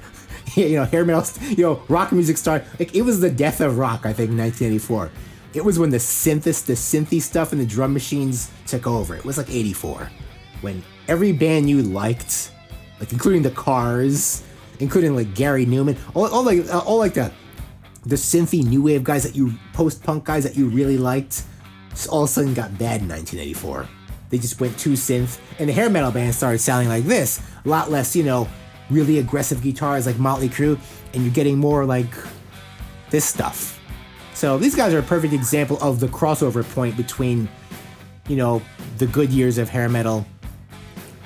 You 0.54 0.76
know, 0.76 0.84
hair 0.86 1.04
metal, 1.04 1.22
you 1.50 1.62
know, 1.62 1.82
rock 1.86 2.12
music 2.12 2.38
started. 2.38 2.66
Like 2.78 2.94
it 2.94 3.02
was 3.02 3.20
the 3.20 3.28
death 3.28 3.60
of 3.60 3.76
rock. 3.76 4.06
I 4.06 4.14
think 4.14 4.30
1984. 4.30 5.10
It 5.52 5.62
was 5.62 5.78
when 5.78 5.90
the 5.90 5.98
synthis, 5.98 6.64
the 6.64 6.72
synthy 6.72 7.20
stuff, 7.20 7.52
and 7.52 7.60
the 7.60 7.66
drum 7.66 7.92
machines 7.92 8.50
took 8.66 8.86
over. 8.86 9.14
It 9.14 9.26
was 9.26 9.36
like 9.36 9.50
84, 9.50 10.10
when 10.62 10.82
every 11.08 11.32
band 11.32 11.68
you 11.68 11.82
liked, 11.82 12.52
like 13.00 13.12
including 13.12 13.42
the 13.42 13.50
Cars, 13.50 14.44
including 14.80 15.14
like 15.14 15.34
Gary 15.34 15.66
Numan, 15.66 15.98
all, 16.14 16.26
all 16.26 16.42
like 16.42 16.66
uh, 16.72 16.78
all 16.78 16.96
like 16.96 17.12
the 17.12 17.30
the 18.06 18.16
synthy 18.16 18.64
new 18.64 18.82
wave 18.82 19.04
guys 19.04 19.24
that 19.24 19.36
you 19.36 19.52
post 19.74 20.02
punk 20.02 20.24
guys 20.24 20.42
that 20.44 20.56
you 20.56 20.68
really 20.68 20.96
liked 20.96 21.42
all 22.10 22.22
of 22.22 22.30
a 22.30 22.32
sudden 22.32 22.54
got 22.54 22.70
bad 22.78 23.02
in 23.02 23.08
1984 23.08 23.86
they 24.36 24.42
just 24.42 24.60
went 24.60 24.78
too 24.78 24.92
synth 24.92 25.38
and 25.58 25.68
the 25.68 25.72
hair 25.72 25.88
metal 25.88 26.10
bands 26.10 26.36
started 26.36 26.58
sounding 26.58 26.88
like 26.88 27.04
this 27.04 27.40
a 27.64 27.68
lot 27.68 27.90
less 27.90 28.14
you 28.14 28.22
know 28.22 28.46
really 28.90 29.18
aggressive 29.18 29.62
guitars 29.62 30.06
like 30.06 30.18
motley 30.18 30.48
crue 30.48 30.78
and 31.14 31.22
you're 31.24 31.32
getting 31.32 31.58
more 31.58 31.84
like 31.84 32.14
this 33.10 33.24
stuff 33.24 33.80
So 34.34 34.58
these 34.58 34.74
guys 34.74 34.92
are 34.92 34.98
a 34.98 35.02
perfect 35.02 35.32
example 35.32 35.78
of 35.80 35.98
the 35.98 36.08
crossover 36.08 36.62
point 36.74 36.94
between, 36.94 37.48
you 38.28 38.36
know, 38.36 38.60
the 38.98 39.06
good 39.06 39.30
years 39.30 39.56
of 39.56 39.70
hair 39.70 39.88
metal 39.88 40.26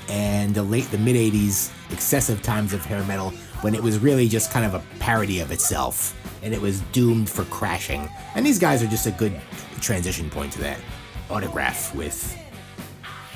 and 0.09 0.55
the 0.55 0.63
late 0.63 0.89
the 0.93 0.99
mid 0.99 1.17
80s 1.17 1.73
excessive 1.93 2.41
times 2.41 2.73
of 2.73 2.85
hair 2.85 3.03
metal 3.05 3.31
when 3.63 3.75
it 3.75 3.83
was 3.83 3.99
really 3.99 4.29
just 4.29 4.53
kind 4.53 4.65
of 4.65 4.75
a 4.75 4.83
parody 5.01 5.41
of 5.41 5.51
itself 5.51 6.15
and 6.45 6.55
it 6.55 6.61
was 6.61 6.81
doomed 6.93 7.29
for 7.29 7.45
crashing. 7.47 8.09
And 8.37 8.47
these 8.47 8.61
guys 8.61 8.81
are 8.81 8.87
just 8.87 9.07
a 9.07 9.11
good 9.11 9.35
transition 9.81 10.31
point 10.31 10.53
to 10.53 10.61
that. 10.61 10.79
Autograph 11.31 11.93
with 11.97 12.37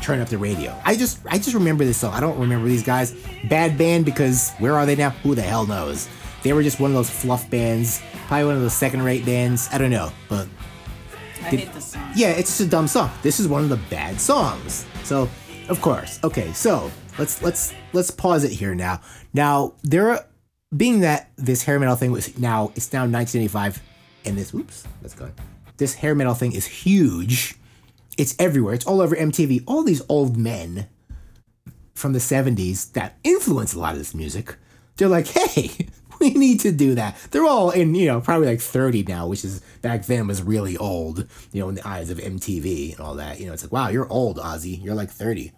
Turn 0.05 0.21
Up 0.21 0.29
the 0.29 0.37
Radio. 0.37 0.79
I 0.85 0.97
just 0.97 1.19
I 1.25 1.39
just 1.39 1.55
remember 1.55 1.83
this 1.83 1.97
song. 1.97 2.13
I 2.13 2.21
don't 2.21 2.39
remember 2.39 2.69
these 2.69 2.83
guys. 2.83 3.17
Bad 3.49 3.79
band 3.79 4.05
because 4.05 4.53
where 4.59 4.75
are 4.75 4.85
they 4.85 4.97
now? 4.97 5.09
Who 5.23 5.35
the 5.35 5.41
hell 5.41 5.65
knows? 5.65 6.11
They 6.43 6.53
were 6.53 6.63
just 6.63 6.79
one 6.79 6.91
of 6.91 6.95
those 6.95 7.09
fluff 7.09 7.49
bands, 7.49 8.03
probably 8.27 8.45
one 8.45 8.57
of 8.57 8.61
those 8.61 8.75
second 8.75 9.03
rate 9.03 9.25
bands. 9.25 9.67
I 9.73 9.79
don't 9.79 9.91
know, 9.91 10.13
but 10.29 10.47
I 11.41 11.45
hate 11.45 11.73
this 11.73 11.87
song. 11.93 12.07
yeah, 12.15 12.33
it's 12.33 12.51
just 12.51 12.61
a 12.61 12.67
dumb 12.67 12.87
song. 12.87 13.11
This 13.23 13.41
is 13.41 13.49
one 13.49 13.63
of 13.63 13.71
the 13.71 13.79
bad 13.89 14.21
songs. 14.21 14.85
So, 15.05 15.27
of 15.71 15.81
course. 15.81 16.21
Okay, 16.23 16.53
so 16.53 16.91
let's 17.19 17.41
let's 17.41 17.73
let's 17.95 18.11
pause 18.11 18.45
it 18.45 18.53
here 18.53 18.75
now. 18.75 19.01
Now, 19.33 19.73
there 19.85 20.11
are, 20.11 20.27
being 20.77 21.01
that 21.01 21.31
this 21.37 21.63
hair 21.63 21.81
metal 21.81 21.97
thing 21.97 22.13
was 22.13 22.39
now 22.39 22.73
it's 22.77 22.93
now 22.93 23.07
1985 23.07 23.81
and 24.27 24.37
this 24.37 24.53
oops, 24.53 24.85
that's 25.01 25.15
gone. 25.15 25.33
This 25.79 25.95
hair 25.95 26.15
metal 26.15 26.35
thing 26.35 26.53
is 26.53 26.67
huge. 26.67 27.57
It's 28.17 28.35
everywhere. 28.39 28.75
It's 28.75 28.87
all 28.87 29.01
over 29.01 29.17
MTV. 29.17 29.65
All 29.67 29.83
these 29.83 30.03
old 30.09 30.37
men 30.37 30.89
from 31.95 32.13
the 32.13 32.19
70s 32.19 32.93
that 32.93 33.17
influence 33.25 33.75
a 33.75 33.79
lot 33.79 33.93
of 33.93 33.99
this 33.99 34.15
music. 34.15 34.57
They're 34.97 35.09
like, 35.09 35.27
"Hey, 35.29 35.89
we 36.21 36.31
need 36.31 36.61
to 36.61 36.73
do 36.73 36.95
that." 36.95 37.17
They're 37.31 37.45
all 37.45 37.71
in, 37.71 37.95
you 37.95 38.07
know, 38.07 38.21
probably 38.21 38.47
like 38.47 38.61
30 38.61 39.05
now, 39.05 39.27
which 39.27 39.45
is 39.45 39.61
back 39.83 40.07
then 40.07 40.27
was 40.27 40.43
really 40.43 40.77
old, 40.77 41.27
you 41.53 41.61
know, 41.61 41.69
in 41.69 41.75
the 41.75 41.87
eyes 41.87 42.11
of 42.11 42.19
MTV 42.19 42.93
and 42.93 43.01
all 43.01 43.15
that. 43.17 43.41
You 43.41 43.47
know, 43.47 43.53
it's 43.53 43.63
like, 43.65 43.73
"Wow, 43.73 43.89
you're 43.89 44.09
old, 44.09 44.39
Ozzy. 44.39 44.83
You're 44.83 44.95
like 44.95 45.11
30." 45.11 45.53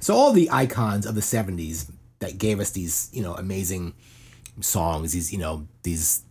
So 0.00 0.14
all 0.14 0.32
the 0.32 0.50
icons 0.50 1.06
of 1.06 1.14
the 1.14 1.22
70s 1.22 1.90
that 2.18 2.36
gave 2.36 2.60
us 2.60 2.70
these, 2.70 3.08
you 3.12 3.22
know, 3.22 3.34
amazing 3.34 3.94
songs, 4.60 5.12
these, 5.12 5.32
you 5.32 5.38
know, 5.38 5.66
these 5.82 6.22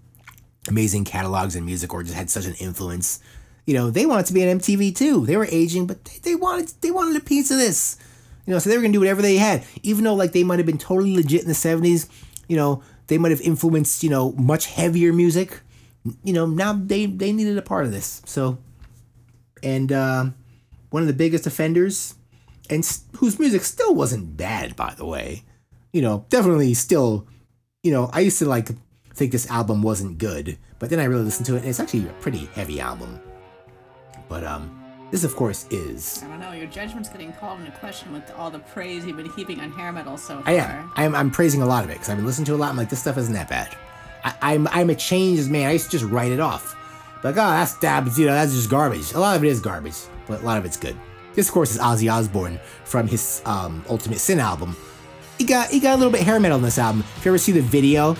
amazing 0.67 1.05
catalogs 1.05 1.55
and 1.55 1.65
music 1.65 1.93
or 1.93 2.03
just 2.03 2.15
had 2.15 2.29
such 2.29 2.45
an 2.45 2.53
influence. 2.55 3.19
You 3.66 3.74
know, 3.74 3.89
they 3.89 4.05
wanted 4.05 4.26
to 4.28 4.34
be 4.34 4.47
on 4.47 4.59
MTV 4.59 4.95
too. 4.95 5.26
They 5.26 5.38
were 5.38 5.47
aging, 5.49 5.88
but 5.88 6.03
they, 6.05 6.20
they 6.22 6.36
wanted 6.36 6.72
they 6.82 6.91
wanted 6.91 7.16
a 7.16 7.26
piece 7.26 7.51
of 7.51 7.57
this. 7.57 7.97
You 8.45 8.53
know, 8.53 8.59
so 8.59 8.70
they 8.70 8.76
were 8.76 8.82
gonna 8.82 8.93
do 8.93 8.99
whatever 8.99 9.22
they 9.22 9.38
had. 9.38 9.64
Even 9.84 10.03
though 10.03 10.16
like 10.16 10.34
they 10.34 10.43
might 10.43 10.59
have 10.59 10.66
been 10.66 10.78
totally 10.78 11.16
legit 11.16 11.41
in 11.41 11.47
the 11.47 11.53
70s, 11.53 12.09
you 12.47 12.57
know, 12.57 12.84
they 13.07 13.18
might 13.18 13.32
have 13.32 13.41
influenced, 13.41 14.03
you 14.03 14.09
know, 14.09 14.34
much 14.34 14.66
heavier 14.66 15.14
music. 15.14 15.61
You 16.24 16.34
know, 16.34 16.45
now 16.45 16.74
they 16.74 17.05
they 17.05 17.32
needed 17.32 17.57
a 17.57 17.61
part 17.61 17.86
of 17.86 17.91
this. 17.91 18.22
So 18.26 18.57
and 19.64 19.91
uh, 19.91 20.26
one 20.89 21.01
of 21.01 21.07
the 21.07 21.14
biggest 21.14 21.47
offenders 21.47 22.16
and 22.70 22.86
whose 23.18 23.39
music 23.39 23.64
still 23.64 23.95
wasn't 23.95 24.38
bad 24.38 24.76
by 24.76 24.93
the 24.95 25.05
way 25.05 25.43
you 25.91 26.01
know 26.01 26.26
definitely 26.30 26.74
still 26.74 27.28
you 27.82 27.91
know 27.91 28.09
i 28.14 28.20
used 28.20 28.39
to 28.39 28.45
like 28.45 28.70
think 29.14 29.32
this 29.32 29.49
album 29.49 29.82
wasn't 29.82 30.18
good 30.18 30.57
but 30.80 30.89
then 30.89 30.99
i 30.99 31.03
really 31.03 31.24
listened 31.24 31.45
to 31.45 31.55
it 31.55 31.59
and 31.59 31.68
it's 31.68 31.80
actually 31.80 32.07
a 32.07 32.14
pretty 32.14 32.45
heavy 32.53 32.80
album 32.80 33.20
but 34.34 34.43
um 34.43 34.71
this 35.11 35.23
of 35.23 35.36
course 35.36 35.67
is 35.69 36.23
I 36.23 36.27
don't 36.27 36.39
know. 36.39 36.53
Your 36.53 36.65
judgment's 36.65 37.07
getting 37.07 37.34
called 37.34 37.59
into 37.59 37.71
question 37.73 38.11
with 38.11 38.31
all 38.36 38.49
the 38.49 38.57
praise 38.57 39.05
you've 39.05 39.15
been 39.15 39.29
heaping 39.29 39.59
on 39.59 39.71
hair 39.71 39.91
metal 39.91 40.17
so 40.17 40.41
far. 40.41 40.49
i 40.51 40.53
am. 40.53 40.91
i'm, 40.95 41.13
I'm 41.13 41.29
praising 41.29 41.61
a 41.61 41.67
lot 41.67 41.84
of 41.84 41.91
it 41.91 41.93
because 41.93 42.09
i've 42.09 42.17
been 42.17 42.25
listening 42.25 42.47
to 42.47 42.55
a 42.55 42.57
lot 42.57 42.71
i'm 42.71 42.77
like 42.77 42.89
this 42.89 42.99
stuff 42.99 43.15
isn't 43.19 43.34
that 43.34 43.47
bad. 43.47 43.77
I, 44.23 44.34
i'm 44.53 44.67
i'm 44.69 44.89
a 44.89 44.95
changed 44.95 45.51
man 45.51 45.69
i 45.69 45.73
used 45.73 45.86
to 45.86 45.91
just 45.91 46.11
write 46.11 46.31
it 46.31 46.39
off. 46.39 46.75
Like 47.23 47.36
oh 47.36 47.51
that's 47.51 47.75
that 47.75 48.17
you 48.17 48.25
know 48.25 48.34
that's 48.34 48.53
just 48.53 48.71
garbage. 48.71 49.13
A 49.13 49.19
lot 49.19 49.38
of 49.38 49.43
it 49.43 49.47
is 49.49 49.59
garbage 49.59 49.97
but 50.25 50.41
a 50.41 50.45
lot 50.45 50.57
of 50.57 50.65
it's 50.65 50.77
good. 50.77 50.97
This 51.36 51.47
of 51.47 51.53
course 51.53 51.69
is 51.75 51.77
ozzy 51.77 52.11
osbourne 52.11 52.59
from 52.84 53.07
his 53.07 53.43
um, 53.45 53.86
ultimate 53.88 54.17
sin 54.17 54.39
album. 54.39 54.75
He 55.38 55.43
got 55.43 55.69
he 55.69 55.79
got 55.79 55.93
a 55.93 55.97
little 55.97 56.11
bit 56.11 56.21
hair 56.21 56.39
metal 56.39 56.57
in 56.57 56.63
this 56.63 56.79
album. 56.79 57.03
If 57.17 57.25
you 57.25 57.29
ever 57.29 57.38
see 57.38 57.51
the 57.51 57.61
video 57.61 58.15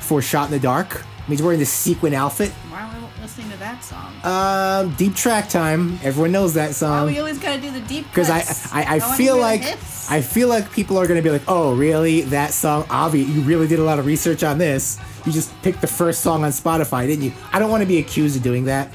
for 0.00 0.20
shot 0.20 0.46
in 0.46 0.50
the 0.50 0.58
dark 0.58 1.04
I 1.22 1.30
mean, 1.30 1.38
he's 1.38 1.42
wearing 1.42 1.60
this 1.60 1.70
sequin 1.70 2.14
outfit. 2.14 2.50
Why 2.50 2.82
are 2.82 2.96
we 2.96 3.01
listening 3.22 3.48
to 3.50 3.56
that 3.58 3.82
song? 3.84 4.12
um 4.24 4.92
deep 4.96 5.14
track 5.14 5.48
time 5.48 5.98
everyone 6.02 6.32
knows 6.32 6.54
that 6.54 6.66
Why 6.68 6.72
song 6.72 7.06
we 7.06 7.18
always 7.20 7.38
gotta 7.38 7.60
do 7.60 7.70
the 7.70 7.80
deep 7.82 8.06
because 8.08 8.28
I, 8.28 8.40
cuts? 8.40 8.72
I, 8.72 8.96
I 8.96 9.16
feel 9.16 9.38
like. 9.38 9.62
I 10.10 10.20
feel 10.20 10.48
like 10.48 10.70
people 10.72 10.98
are 10.98 11.06
gonna 11.06 11.22
be 11.22 11.30
like, 11.30 11.44
oh, 11.46 11.74
really? 11.74 12.22
That 12.22 12.50
song? 12.52 12.84
Avi, 12.90 13.20
you 13.22 13.40
really 13.42 13.68
did 13.68 13.78
a 13.78 13.84
lot 13.84 14.00
of 14.00 14.04
research 14.04 14.42
on 14.42 14.58
this. 14.58 14.98
You 15.24 15.30
just 15.32 15.50
picked 15.62 15.80
the 15.80 15.86
first 15.86 16.20
song 16.20 16.42
on 16.44 16.50
Spotify, 16.50 17.06
didn't 17.06 17.24
you? 17.24 17.32
I 17.52 17.60
don't 17.60 17.70
want 17.70 17.82
to 17.82 17.86
be 17.86 17.98
accused 17.98 18.36
of 18.36 18.42
doing 18.42 18.64
that. 18.64 18.92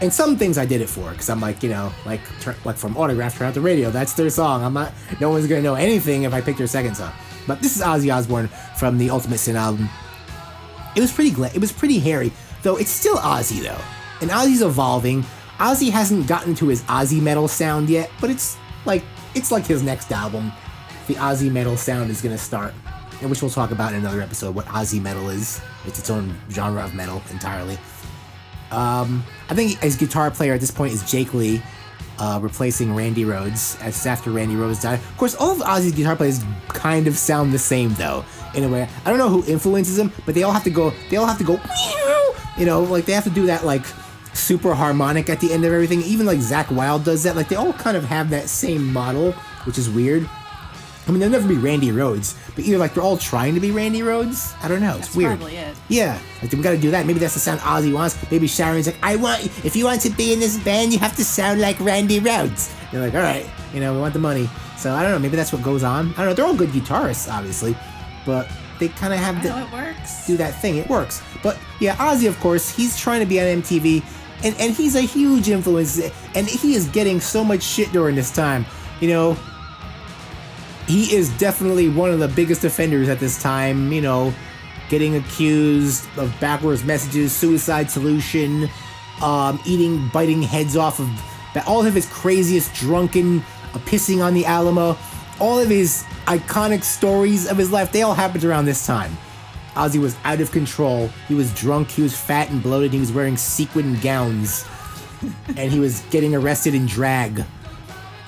And 0.00 0.12
some 0.12 0.36
things 0.36 0.58
I 0.58 0.66
did 0.66 0.80
it 0.82 0.88
for, 0.90 1.10
because 1.12 1.30
I'm 1.30 1.40
like, 1.40 1.62
you 1.62 1.70
know, 1.70 1.92
like 2.04 2.20
tur- 2.40 2.56
like 2.64 2.76
from 2.76 2.96
Autograph, 2.96 3.38
turn 3.38 3.46
out 3.46 3.54
the 3.54 3.60
radio. 3.60 3.90
That's 3.90 4.12
their 4.14 4.28
song. 4.28 4.64
I'm 4.64 4.74
not. 4.74 4.92
No 5.20 5.30
one's 5.30 5.46
gonna 5.46 5.62
know 5.62 5.76
anything 5.76 6.24
if 6.24 6.34
I 6.34 6.40
pick 6.40 6.56
their 6.56 6.66
second 6.66 6.96
song. 6.96 7.12
But 7.46 7.60
this 7.62 7.76
is 7.76 7.82
Ozzy 7.82 8.12
Osbourne 8.14 8.48
from 8.76 8.98
the 8.98 9.08
Ultimate 9.10 9.38
Sin 9.38 9.54
album. 9.56 9.88
It 10.96 11.00
was 11.00 11.12
pretty 11.12 11.30
gla- 11.30 11.52
it 11.54 11.60
was 11.60 11.72
pretty 11.72 12.00
hairy, 12.00 12.32
though 12.66 12.76
it's 12.76 12.90
still 12.90 13.16
Ozzy 13.18 13.62
though. 13.62 13.80
And 14.20 14.30
Ozzy's 14.30 14.60
evolving. 14.60 15.24
Ozzy 15.58 15.88
hasn't 15.88 16.26
gotten 16.26 16.52
to 16.56 16.66
his 16.66 16.82
Ozzy 16.82 17.22
metal 17.22 17.46
sound 17.46 17.88
yet, 17.88 18.10
but 18.20 18.28
it's 18.28 18.58
like 18.84 19.04
it's 19.34 19.52
like 19.52 19.64
his 19.64 19.84
next 19.84 20.10
album. 20.10 20.50
The 21.06 21.14
Ozzy 21.14 21.50
metal 21.50 21.76
sound 21.76 22.10
is 22.10 22.20
gonna 22.20 22.36
start. 22.36 22.74
And 23.20 23.30
which 23.30 23.40
we'll 23.40 23.52
talk 23.52 23.70
about 23.70 23.92
in 23.92 24.00
another 24.00 24.20
episode 24.20 24.54
what 24.54 24.66
Ozzy 24.66 25.00
metal 25.00 25.30
is. 25.30 25.60
It's 25.86 26.00
its 26.00 26.10
own 26.10 26.36
genre 26.50 26.84
of 26.84 26.92
metal 26.92 27.22
entirely. 27.30 27.78
Um, 28.72 29.24
I 29.48 29.54
think 29.54 29.78
his 29.78 29.94
guitar 29.94 30.32
player 30.32 30.52
at 30.52 30.60
this 30.60 30.72
point 30.72 30.92
is 30.92 31.08
Jake 31.08 31.32
Lee, 31.34 31.62
uh, 32.18 32.40
replacing 32.42 32.96
Randy 32.96 33.22
Rhoads 33.22 33.80
as 33.80 34.04
after 34.06 34.32
Randy 34.32 34.56
Rhoads 34.56 34.82
died. 34.82 34.98
Of 34.98 35.16
course, 35.18 35.36
all 35.36 35.52
of 35.52 35.58
Ozzy's 35.58 35.92
guitar 35.92 36.16
players 36.16 36.42
kind 36.68 37.06
of 37.06 37.16
sound 37.16 37.52
the 37.52 37.60
same 37.60 37.94
though. 37.94 38.24
In 38.54 38.64
a 38.64 38.68
way, 38.68 38.88
I 39.04 39.10
don't 39.10 39.18
know 39.18 39.28
who 39.28 39.44
influences 39.44 39.96
them, 39.96 40.12
but 40.24 40.34
they 40.34 40.42
all 40.42 40.52
have 40.52 40.64
to 40.64 40.70
go. 40.70 40.92
They 41.10 41.16
all 41.16 41.26
have 41.26 41.38
to 41.38 41.44
go. 41.44 41.60
You 42.58 42.66
know, 42.66 42.82
like 42.82 43.04
they 43.04 43.12
have 43.12 43.24
to 43.24 43.30
do 43.30 43.46
that 43.46 43.64
like 43.64 43.84
super 44.32 44.74
harmonic 44.74 45.28
at 45.30 45.40
the 45.40 45.52
end 45.52 45.64
of 45.64 45.72
everything. 45.72 46.02
Even 46.02 46.26
like 46.26 46.38
Zakk 46.38 46.70
Wylde 46.70 47.04
does 47.04 47.22
that. 47.24 47.36
Like 47.36 47.48
they 47.48 47.56
all 47.56 47.72
kind 47.72 47.96
of 47.96 48.04
have 48.04 48.30
that 48.30 48.48
same 48.48 48.92
model, 48.92 49.32
which 49.64 49.78
is 49.78 49.88
weird. 49.90 50.28
I 51.08 51.12
mean, 51.12 51.20
they'll 51.20 51.30
never 51.30 51.46
be 51.46 51.54
Randy 51.56 51.88
Rhoads, 51.88 52.36
but 52.56 52.64
either 52.64 52.78
like 52.78 52.94
they're 52.94 53.02
all 53.02 53.16
trying 53.16 53.54
to 53.54 53.60
be 53.60 53.70
Randy 53.70 54.00
Rhoads. 54.00 54.56
I 54.62 54.66
don't 54.66 54.80
know. 54.80 54.96
It's 54.96 55.06
That's 55.06 55.16
weird. 55.16 55.38
probably 55.38 55.56
it. 55.56 55.76
Yeah, 55.88 56.18
like 56.42 56.50
we 56.50 56.60
gotta 56.62 56.78
do 56.78 56.90
that. 56.90 57.06
Maybe 57.06 57.20
that's 57.20 57.34
the 57.34 57.40
sound 57.40 57.60
Ozzy 57.60 57.92
wants. 57.94 58.18
Maybe 58.28 58.48
Sharon's 58.48 58.86
like, 58.86 58.98
I 59.02 59.14
want. 59.14 59.44
If 59.64 59.76
you 59.76 59.84
want 59.84 60.00
to 60.00 60.10
be 60.10 60.32
in 60.32 60.40
this 60.40 60.58
band, 60.58 60.92
you 60.92 60.98
have 60.98 61.14
to 61.16 61.24
sound 61.24 61.60
like 61.60 61.78
Randy 61.78 62.18
Rhodes. 62.18 62.74
They're 62.90 63.00
like, 63.00 63.14
all 63.14 63.20
right, 63.20 63.48
you 63.72 63.78
know, 63.78 63.94
we 63.94 64.00
want 64.00 64.14
the 64.14 64.18
money. 64.20 64.50
So 64.76 64.92
I 64.92 65.02
don't 65.02 65.12
know. 65.12 65.18
Maybe 65.20 65.36
that's 65.36 65.52
what 65.52 65.62
goes 65.62 65.84
on. 65.84 66.10
I 66.12 66.16
don't 66.16 66.26
know. 66.26 66.34
They're 66.34 66.44
all 66.44 66.56
good 66.56 66.70
guitarists, 66.70 67.32
obviously, 67.32 67.76
but 68.24 68.48
they 68.78 68.88
kind 68.88 69.12
of 69.12 69.18
have 69.18 69.42
to 69.42 69.48
know 69.48 69.66
it 69.66 69.72
works. 69.72 70.26
do 70.26 70.36
that 70.36 70.60
thing. 70.60 70.76
It 70.76 70.88
works. 70.88 71.22
But 71.42 71.58
yeah, 71.80 71.96
Ozzy, 71.96 72.28
of 72.28 72.38
course, 72.40 72.74
he's 72.74 72.98
trying 72.98 73.20
to 73.20 73.26
be 73.26 73.40
on 73.40 73.62
MTV, 73.62 74.02
and 74.44 74.54
and 74.58 74.74
he's 74.74 74.94
a 74.94 75.02
huge 75.02 75.48
influence, 75.48 76.00
and 76.34 76.46
he 76.46 76.74
is 76.74 76.88
getting 76.88 77.20
so 77.20 77.44
much 77.44 77.62
shit 77.62 77.92
during 77.92 78.16
this 78.16 78.30
time. 78.30 78.66
You 79.00 79.08
know, 79.08 79.36
he 80.86 81.14
is 81.14 81.36
definitely 81.38 81.88
one 81.88 82.10
of 82.10 82.18
the 82.18 82.28
biggest 82.28 82.64
offenders 82.64 83.08
at 83.08 83.20
this 83.20 83.40
time. 83.42 83.92
You 83.92 84.00
know, 84.00 84.34
getting 84.88 85.16
accused 85.16 86.06
of 86.16 86.34
backwards 86.40 86.84
messages, 86.84 87.32
suicide 87.32 87.90
solution, 87.90 88.68
um, 89.22 89.60
eating, 89.66 90.08
biting 90.08 90.42
heads 90.42 90.76
off 90.76 91.00
of 91.00 91.08
all 91.66 91.86
of 91.86 91.94
his 91.94 92.06
craziest 92.06 92.74
drunken 92.74 93.38
uh, 93.72 93.78
pissing 93.86 94.22
on 94.22 94.34
the 94.34 94.44
Alamo, 94.44 94.96
all 95.40 95.58
of 95.58 95.68
his 95.68 96.04
iconic 96.26 96.82
stories 96.82 97.48
of 97.48 97.56
his 97.56 97.70
life. 97.70 97.92
They 97.92 98.02
all 98.02 98.14
happened 98.14 98.44
around 98.44 98.66
this 98.66 98.86
time. 98.86 99.16
Ozzy 99.74 100.00
was 100.00 100.16
out 100.24 100.40
of 100.40 100.50
control. 100.52 101.08
He 101.28 101.34
was 101.34 101.52
drunk. 101.54 101.90
He 101.90 102.02
was 102.02 102.16
fat 102.16 102.50
and 102.50 102.62
bloated. 102.62 102.92
He 102.92 103.00
was 103.00 103.12
wearing 103.12 103.36
sequin 103.36 104.00
gowns, 104.00 104.64
and 105.56 105.70
he 105.70 105.78
was 105.78 106.00
getting 106.10 106.34
arrested 106.34 106.74
in 106.74 106.86
drag 106.86 107.40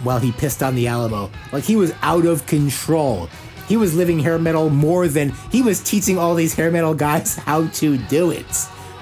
while 0.02 0.18
he 0.18 0.30
pissed 0.32 0.62
on 0.62 0.74
the 0.74 0.86
Alamo. 0.86 1.30
Like 1.52 1.64
he 1.64 1.76
was 1.76 1.92
out 2.02 2.26
of 2.26 2.46
control. 2.46 3.28
He 3.66 3.76
was 3.76 3.94
living 3.94 4.18
hair 4.18 4.38
metal 4.38 4.70
more 4.70 5.08
than 5.08 5.30
he 5.50 5.62
was 5.62 5.82
teaching 5.82 6.18
all 6.18 6.34
these 6.34 6.54
hair 6.54 6.70
metal 6.70 6.94
guys 6.94 7.36
how 7.48 7.66
to 7.68 7.96
do 7.96 8.30
it. 8.30 8.46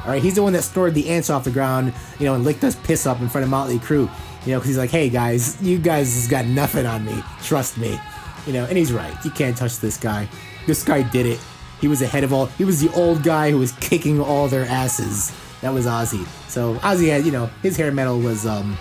All 0.05 0.13
right, 0.13 0.23
he's 0.23 0.37
the 0.37 0.43
one 0.43 0.53
that 0.53 0.63
snored 0.63 0.95
the 0.95 1.09
ants 1.09 1.31
off 1.31 1.45
the 1.45 1.51
ground, 1.51 1.93
you 2.21 2.27
know, 2.27 2.35
and 2.35 2.45
licked 2.45 2.63
us 2.63 2.77
piss 2.77 3.07
up 3.07 3.21
in 3.21 3.29
front 3.29 3.43
of 3.43 3.51
Motley 3.51 3.79
Crue. 3.79 4.09
You 4.47 4.53
know, 4.53 4.59
because 4.59 4.69
he's 4.69 4.79
like, 4.79 4.91
"Hey 4.91 5.11
guys, 5.11 5.61
you 5.61 5.79
guys 5.79 6.15
has 6.15 6.29
got 6.29 6.47
nothing 6.47 6.87
on 6.87 7.05
me. 7.05 7.23
Trust 7.43 7.77
me." 7.77 8.01
You 8.47 8.53
know, 8.53 8.65
and 8.65 8.79
he's 8.79 8.93
right. 8.93 9.13
You 9.25 9.31
can't 9.33 9.57
touch 9.57 9.79
this 9.81 9.97
guy. 9.97 10.29
This 10.67 10.85
guy 10.85 11.03
did 11.03 11.27
it. 11.27 11.41
He 11.81 11.89
was 11.89 12.01
ahead 12.01 12.25
of 12.25 12.33
all. 12.33 12.47
He 12.47 12.65
was 12.65 12.81
the 12.81 12.93
old 12.95 13.23
guy 13.23 13.51
who 13.51 13.59
was 13.59 13.73
kicking 13.73 14.21
all 14.21 14.49
their 14.49 14.65
asses. 14.65 15.33
That 15.61 15.75
was 15.75 15.87
Ozzy. 15.87 16.25
So 16.49 16.77
Ozzy 16.77 17.09
had, 17.09 17.27
you 17.27 17.33
know, 17.33 17.51
his 17.63 17.77
hair 17.77 17.91
metal 17.91 18.21
was 18.21 18.47
um 18.47 18.79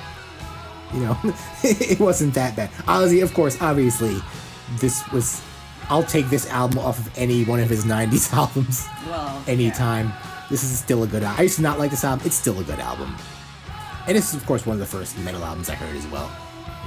you 0.94 1.02
know, 1.02 1.18
it 1.64 2.00
wasn't 2.00 2.34
that 2.36 2.56
bad. 2.56 2.72
Ozzy, 2.88 3.24
of 3.24 3.34
course, 3.34 3.62
obviously, 3.62 4.18
this 4.80 5.04
was 5.12 5.42
I'll 5.90 6.04
take 6.04 6.30
this 6.30 6.50
album 6.50 6.80
off 6.80 7.00
of 7.00 7.18
any 7.18 7.44
one 7.44 7.60
of 7.60 7.70
his 7.70 7.86
90s 7.86 8.34
albums 8.38 8.88
Well, 9.08 9.44
anytime. 9.48 10.14
This 10.50 10.64
is 10.64 10.78
still 10.78 11.02
a 11.04 11.08
good 11.08 11.24
album. 11.24 11.40
I 11.40 11.44
used 11.44 11.56
to 11.56 11.64
not 11.64 11.80
like 11.80 11.90
this 11.90 12.04
album. 12.04 12.26
It's 12.26 12.36
still 12.36 12.60
a 12.60 12.64
good 12.64 12.80
album. 12.80 13.16
And 14.08 14.16
this 14.16 14.34
is, 14.34 14.36
of 14.40 14.46
course, 14.46 14.66
one 14.66 14.76
of 14.76 14.80
the 14.80 14.86
first 14.86 15.18
metal 15.20 15.44
albums 15.44 15.70
I 15.70 15.76
heard 15.76 15.96
as 15.96 16.06
well. 16.08 16.30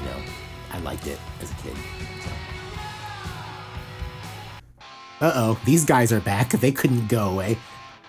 You 0.01 0.07
know, 0.07 0.17
I 0.73 0.79
liked 0.81 1.07
it 1.07 1.19
as 1.41 1.51
a 1.51 1.55
kid. 1.55 1.77
Uh 5.21 5.33
oh, 5.35 5.61
these 5.65 5.85
guys 5.85 6.13
are 6.13 6.21
back. 6.21 6.51
They 6.51 6.71
couldn't 6.71 7.09
go 7.09 7.31
away. 7.31 7.59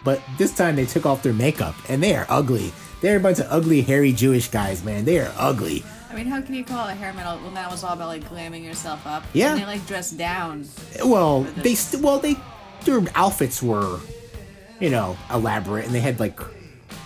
But 0.03 0.22
this 0.38 0.55
time 0.55 0.76
they 0.76 0.86
took 0.86 1.05
off 1.05 1.24
their 1.24 1.34
makeup, 1.34 1.76
and 1.89 2.01
they 2.03 2.16
are 2.16 2.26
ugly. 2.30 2.72
They're 3.01 3.18
a 3.18 3.20
bunch 3.20 3.39
of 3.39 3.47
ugly, 3.49 3.82
hairy 3.82 4.12
Jewish 4.14 4.47
guys, 4.49 4.84
man. 4.84 5.05
They 5.05 5.20
are 5.20 5.34
ugly. 5.38 5.84
I 6.10 6.16
mean, 6.16 6.26
how 6.26 6.41
can 6.41 6.53
you 6.53 6.64
call 6.64 6.88
it 6.88 6.95
hair 6.95 7.14
metal 7.14 7.38
when 7.39 7.53
that 7.53 7.70
was 7.70 7.84
all 7.84 7.93
about 7.93 8.07
like 8.07 8.24
glamming 8.30 8.64
yourself 8.64 9.05
up? 9.07 9.24
Yeah. 9.34 9.53
And 9.53 9.62
they 9.62 9.66
like 9.66 9.86
dress 9.88 10.12
down. 10.12 10.66
Well, 11.03 11.43
they 11.57 11.76
st- 11.76 12.03
well 12.03 12.20
they 12.20 12.36
their 12.86 13.01
outfits 13.16 13.62
were, 13.62 13.99
you 14.80 14.89
know, 14.89 15.18
elaborate, 15.32 15.86
and 15.86 15.93
they 15.93 15.99
had 15.99 16.20
like, 16.20 16.39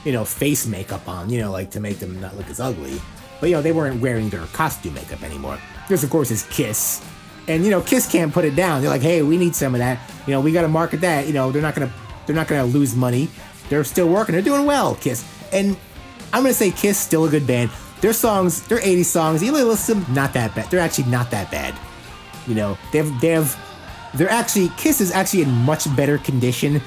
you 0.03 0.11
know, 0.11 0.25
face 0.25 0.65
makeup 0.65 1.07
on, 1.07 1.29
you 1.29 1.39
know, 1.39 1.51
like 1.51 1.71
to 1.71 1.79
make 1.79 1.99
them 1.99 2.19
not 2.19 2.35
look 2.35 2.49
as 2.49 2.59
ugly. 2.59 3.01
But 3.39 3.49
you 3.49 3.55
know, 3.55 3.61
they 3.61 3.71
weren't 3.71 4.01
wearing 4.01 4.29
their 4.29 4.45
costume 4.47 4.93
makeup 4.93 5.23
anymore. 5.23 5.57
This, 5.89 6.03
of 6.03 6.09
course, 6.09 6.31
is 6.31 6.43
Kiss, 6.49 7.03
and 7.47 7.65
you 7.65 7.71
know, 7.71 7.81
Kiss 7.81 8.09
can't 8.09 8.33
put 8.33 8.45
it 8.45 8.55
down. 8.55 8.81
They're 8.81 8.89
like, 8.89 9.01
hey, 9.01 9.21
we 9.21 9.37
need 9.37 9.55
some 9.55 9.75
of 9.75 9.79
that. 9.79 9.99
You 10.25 10.33
know, 10.33 10.41
we 10.41 10.51
got 10.51 10.61
to 10.61 10.69
market 10.69 11.01
that. 11.01 11.27
You 11.27 11.33
know, 11.33 11.51
they're 11.51 11.61
not 11.61 11.75
gonna 11.75 11.91
they're 12.25 12.35
not 12.35 12.47
gonna 12.47 12.65
lose 12.65 12.95
money. 12.95 13.29
They're 13.69 13.83
still 13.83 14.07
working. 14.07 14.33
They're 14.33 14.41
doing 14.41 14.65
well, 14.65 14.95
Kiss, 14.95 15.25
and 15.51 15.75
I'm 16.31 16.43
gonna 16.43 16.53
say 16.53 16.71
Kiss 16.71 16.97
still 16.97 17.25
a 17.25 17.29
good 17.29 17.45
band. 17.45 17.69
Their 18.01 18.13
songs, 18.13 18.61
their 18.67 18.79
80s 18.79 19.05
songs, 19.05 19.41
you 19.41 19.53
listen, 19.53 19.95
to 19.95 20.01
them, 20.03 20.13
not 20.13 20.33
that 20.33 20.53
bad. 20.53 20.69
They're 20.69 20.81
actually 20.81 21.09
not 21.09 21.31
that 21.31 21.49
bad. 21.49 21.73
You 22.47 22.55
know, 22.55 22.77
they 22.91 22.97
have 22.99 23.21
they 23.21 23.29
have 23.29 23.57
they're 24.13 24.29
actually 24.29 24.69
Kiss 24.77 25.01
is 25.01 25.11
actually 25.11 25.43
in 25.43 25.49
much 25.49 25.93
better 25.95 26.17
condition 26.17 26.81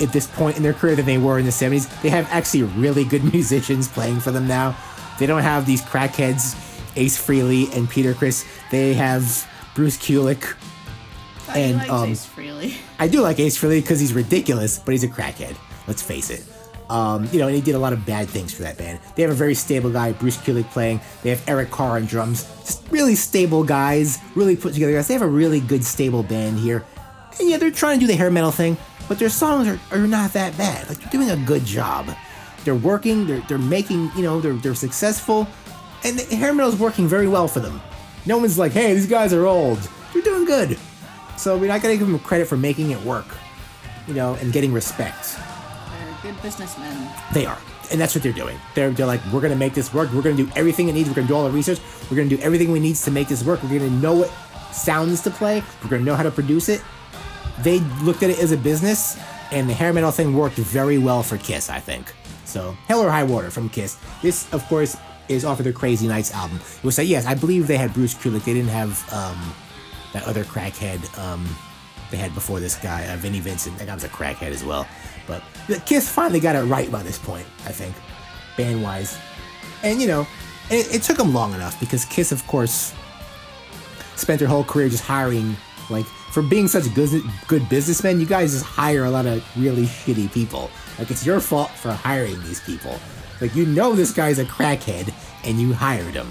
at 0.00 0.12
this 0.12 0.26
point 0.26 0.56
in 0.56 0.62
their 0.62 0.72
career 0.72 0.96
than 0.96 1.06
they 1.06 1.18
were 1.18 1.38
in 1.38 1.44
the 1.44 1.50
70s. 1.50 2.02
They 2.02 2.10
have 2.10 2.28
actually 2.30 2.64
really 2.64 3.04
good 3.04 3.24
musicians 3.32 3.88
playing 3.88 4.20
for 4.20 4.30
them 4.30 4.46
now. 4.46 4.76
They 5.18 5.26
don't 5.26 5.42
have 5.42 5.66
these 5.66 5.82
crackheads, 5.82 6.56
Ace 6.96 7.18
Frehley 7.18 7.74
and 7.76 7.88
Peter 7.88 8.14
Criss. 8.14 8.44
They 8.70 8.94
have 8.94 9.48
Bruce 9.74 9.96
Kulick. 9.96 10.56
You 11.48 11.54
And, 11.54 11.90
um, 11.90 12.10
Ace 12.10 12.26
Frehley. 12.26 12.76
I 12.98 13.08
do 13.08 13.20
like 13.20 13.38
Ace 13.38 13.58
Frehley 13.60 13.80
because 13.80 14.00
he's 14.00 14.12
ridiculous, 14.12 14.78
but 14.78 14.92
he's 14.92 15.04
a 15.04 15.08
crackhead. 15.08 15.56
Let's 15.86 16.02
face 16.02 16.30
it. 16.30 16.44
Um, 16.90 17.28
you 17.32 17.38
know, 17.38 17.46
and 17.46 17.56
he 17.56 17.62
did 17.62 17.74
a 17.74 17.78
lot 17.78 17.92
of 17.92 18.04
bad 18.04 18.28
things 18.28 18.52
for 18.52 18.62
that 18.62 18.76
band. 18.76 19.00
They 19.16 19.22
have 19.22 19.30
a 19.30 19.34
very 19.34 19.54
stable 19.54 19.90
guy, 19.90 20.12
Bruce 20.12 20.36
Kulick, 20.36 20.70
playing. 20.70 21.00
They 21.22 21.30
have 21.30 21.42
Eric 21.48 21.70
Carr 21.70 21.96
on 21.96 22.04
drums. 22.04 22.44
Just 22.60 22.86
really 22.90 23.14
stable 23.14 23.64
guys, 23.64 24.18
really 24.34 24.56
put 24.56 24.74
together 24.74 24.92
guys. 24.92 25.08
They 25.08 25.14
have 25.14 25.22
a 25.22 25.26
really 25.26 25.60
good, 25.60 25.84
stable 25.84 26.22
band 26.22 26.58
here. 26.58 26.84
And 27.40 27.48
yeah, 27.48 27.56
they're 27.56 27.70
trying 27.70 27.98
to 27.98 28.00
do 28.00 28.06
the 28.06 28.16
hair 28.16 28.30
metal 28.30 28.50
thing, 28.50 28.76
but 29.08 29.18
their 29.18 29.28
songs 29.28 29.68
are, 29.68 29.78
are 29.90 30.06
not 30.06 30.32
that 30.32 30.56
bad. 30.56 30.88
Like, 30.88 30.98
they're 30.98 31.10
doing 31.10 31.30
a 31.30 31.36
good 31.44 31.64
job. 31.64 32.08
They're 32.64 32.74
working, 32.74 33.26
they're, 33.26 33.40
they're 33.48 33.58
making, 33.58 34.10
you 34.16 34.22
know, 34.22 34.40
they're, 34.40 34.54
they're 34.54 34.74
successful, 34.74 35.46
and 36.02 36.18
the 36.18 36.36
hair 36.36 36.54
metal 36.54 36.72
is 36.72 36.78
working 36.78 37.06
very 37.08 37.28
well 37.28 37.48
for 37.48 37.60
them. 37.60 37.80
No 38.26 38.38
one's 38.38 38.58
like, 38.58 38.72
hey, 38.72 38.94
these 38.94 39.06
guys 39.06 39.32
are 39.32 39.46
old. 39.46 39.78
They're 40.12 40.22
doing 40.22 40.44
good. 40.44 40.78
So 41.36 41.58
we're 41.58 41.68
not 41.68 41.82
gonna 41.82 41.96
give 41.96 42.06
them 42.06 42.18
credit 42.20 42.46
for 42.46 42.56
making 42.56 42.90
it 42.92 43.00
work, 43.02 43.26
you 44.06 44.14
know, 44.14 44.34
and 44.34 44.52
getting 44.52 44.72
respect. 44.72 45.36
They're 46.22 46.32
good 46.32 46.42
businessmen. 46.42 47.10
They 47.32 47.44
are, 47.44 47.58
and 47.90 48.00
that's 48.00 48.14
what 48.14 48.22
they're 48.22 48.32
doing. 48.32 48.56
They're 48.74 48.90
they're 48.90 49.06
like, 49.06 49.20
we're 49.32 49.40
gonna 49.40 49.56
make 49.56 49.74
this 49.74 49.92
work. 49.92 50.12
We're 50.12 50.22
gonna 50.22 50.36
do 50.36 50.48
everything 50.54 50.88
it 50.88 50.92
needs. 50.92 51.08
We're 51.08 51.16
gonna 51.16 51.26
do 51.26 51.34
all 51.34 51.44
the 51.44 51.50
research. 51.50 51.80
We're 52.10 52.16
gonna 52.16 52.28
do 52.28 52.38
everything 52.38 52.70
we 52.70 52.80
need 52.80 52.96
to 52.96 53.10
make 53.10 53.28
this 53.28 53.44
work. 53.44 53.62
We're 53.62 53.78
gonna 53.78 53.90
know 53.90 54.14
what 54.14 54.32
sounds 54.72 55.22
to 55.22 55.30
play. 55.30 55.62
We're 55.82 55.90
gonna 55.90 56.04
know 56.04 56.14
how 56.14 56.22
to 56.22 56.30
produce 56.30 56.68
it. 56.68 56.82
They 57.60 57.80
looked 58.02 58.22
at 58.22 58.30
it 58.30 58.38
as 58.38 58.52
a 58.52 58.56
business, 58.56 59.18
and 59.52 59.68
the 59.68 59.74
hair 59.74 59.92
metal 59.92 60.10
thing 60.10 60.36
worked 60.36 60.56
very 60.56 60.98
well 60.98 61.22
for 61.22 61.38
Kiss, 61.38 61.70
I 61.70 61.80
think. 61.80 62.12
So, 62.44 62.76
Hell 62.86 63.00
or 63.00 63.10
High 63.10 63.24
Water 63.24 63.50
from 63.50 63.68
Kiss. 63.68 63.98
This, 64.22 64.52
of 64.52 64.64
course, 64.68 64.96
is 65.28 65.44
off 65.44 65.58
of 65.58 65.64
their 65.64 65.72
Crazy 65.72 66.06
Nights 66.06 66.32
album. 66.34 66.58
It 66.58 66.84
was 66.84 66.98
like, 66.98 67.08
yes, 67.08 67.26
I 67.26 67.34
believe 67.34 67.66
they 67.66 67.76
had 67.76 67.92
Bruce 67.94 68.14
Kulick. 68.14 68.44
They 68.44 68.54
didn't 68.54 68.70
have 68.70 69.12
um, 69.12 69.54
that 70.12 70.26
other 70.26 70.44
crackhead 70.44 71.18
um, 71.18 71.48
they 72.10 72.16
had 72.16 72.34
before 72.34 72.60
this 72.60 72.76
guy, 72.76 73.06
uh, 73.06 73.16
Vinnie 73.16 73.40
Vincent. 73.40 73.78
That 73.78 73.86
guy 73.86 73.94
was 73.94 74.04
a 74.04 74.08
crackhead 74.08 74.50
as 74.50 74.62
well. 74.62 74.86
But 75.26 75.42
Kiss 75.86 76.08
finally 76.08 76.40
got 76.40 76.54
it 76.56 76.62
right 76.64 76.90
by 76.92 77.02
this 77.02 77.18
point, 77.18 77.46
I 77.64 77.72
think, 77.72 77.94
band 78.56 78.82
wise. 78.82 79.18
And, 79.82 80.00
you 80.00 80.06
know, 80.06 80.26
it, 80.70 80.94
it 80.94 81.02
took 81.02 81.16
them 81.16 81.32
long 81.32 81.54
enough 81.54 81.80
because 81.80 82.04
Kiss, 82.04 82.30
of 82.30 82.46
course, 82.46 82.92
spent 84.16 84.38
their 84.38 84.48
whole 84.48 84.64
career 84.64 84.88
just 84.88 85.04
hiring, 85.04 85.56
like, 85.88 86.06
for 86.34 86.42
being 86.42 86.66
such 86.66 86.92
good, 86.96 87.22
good 87.46 87.68
businessmen, 87.68 88.18
you 88.18 88.26
guys 88.26 88.50
just 88.50 88.64
hire 88.64 89.04
a 89.04 89.10
lot 89.10 89.24
of 89.24 89.40
really 89.56 89.84
shitty 89.84 90.32
people. 90.32 90.68
Like, 90.98 91.08
it's 91.12 91.24
your 91.24 91.38
fault 91.38 91.70
for 91.70 91.92
hiring 91.92 92.42
these 92.42 92.60
people. 92.60 92.98
Like, 93.40 93.54
you 93.54 93.64
know 93.66 93.92
this 93.92 94.10
guy's 94.10 94.40
a 94.40 94.44
crackhead, 94.44 95.14
and 95.44 95.60
you 95.60 95.72
hired 95.72 96.14
him. 96.14 96.26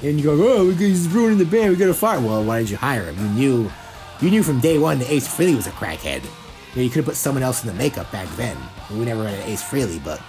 And 0.00 0.16
you 0.16 0.26
go, 0.26 0.38
oh, 0.40 0.70
he's 0.70 1.08
ruining 1.08 1.38
the 1.38 1.44
band, 1.44 1.70
we 1.70 1.76
gotta 1.76 1.92
fire. 1.92 2.20
Well, 2.20 2.44
why 2.44 2.60
did 2.60 2.70
you 2.70 2.76
hire 2.76 3.10
him? 3.10 3.18
You 3.18 3.32
knew, 3.32 3.72
you 4.20 4.30
knew 4.30 4.44
from 4.44 4.60
day 4.60 4.78
one 4.78 5.00
that 5.00 5.10
Ace 5.10 5.26
Frehley 5.26 5.56
was 5.56 5.66
a 5.66 5.70
crackhead. 5.70 6.22
You, 6.22 6.76
know, 6.76 6.82
you 6.82 6.88
could 6.88 6.98
have 6.98 7.06
put 7.06 7.16
someone 7.16 7.42
else 7.42 7.64
in 7.64 7.66
the 7.66 7.74
makeup 7.74 8.12
back 8.12 8.28
then. 8.36 8.56
We 8.92 9.04
never 9.04 9.26
had 9.26 9.40
Ace 9.48 9.62
Frehley, 9.64 10.02
but 10.04 10.22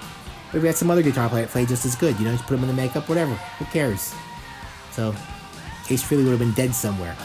maybe 0.51 0.65
had 0.65 0.75
some 0.75 0.89
other 0.89 1.03
guitar 1.03 1.29
player 1.29 1.45
play 1.45 1.67
just 1.67 1.85
as 1.85 1.95
good. 1.95 2.17
You 2.17 2.25
know, 2.25 2.31
just 2.31 2.45
put 2.45 2.55
him 2.55 2.63
in 2.63 2.67
the 2.67 2.81
makeup, 2.81 3.07
whatever. 3.07 3.35
Who 3.35 3.65
cares? 3.65 4.11
So, 4.89 5.09
Ace 5.91 6.01
Frehley 6.03 6.23
would 6.23 6.31
have 6.31 6.39
been 6.39 6.53
dead 6.53 6.73
somewhere. 6.73 7.15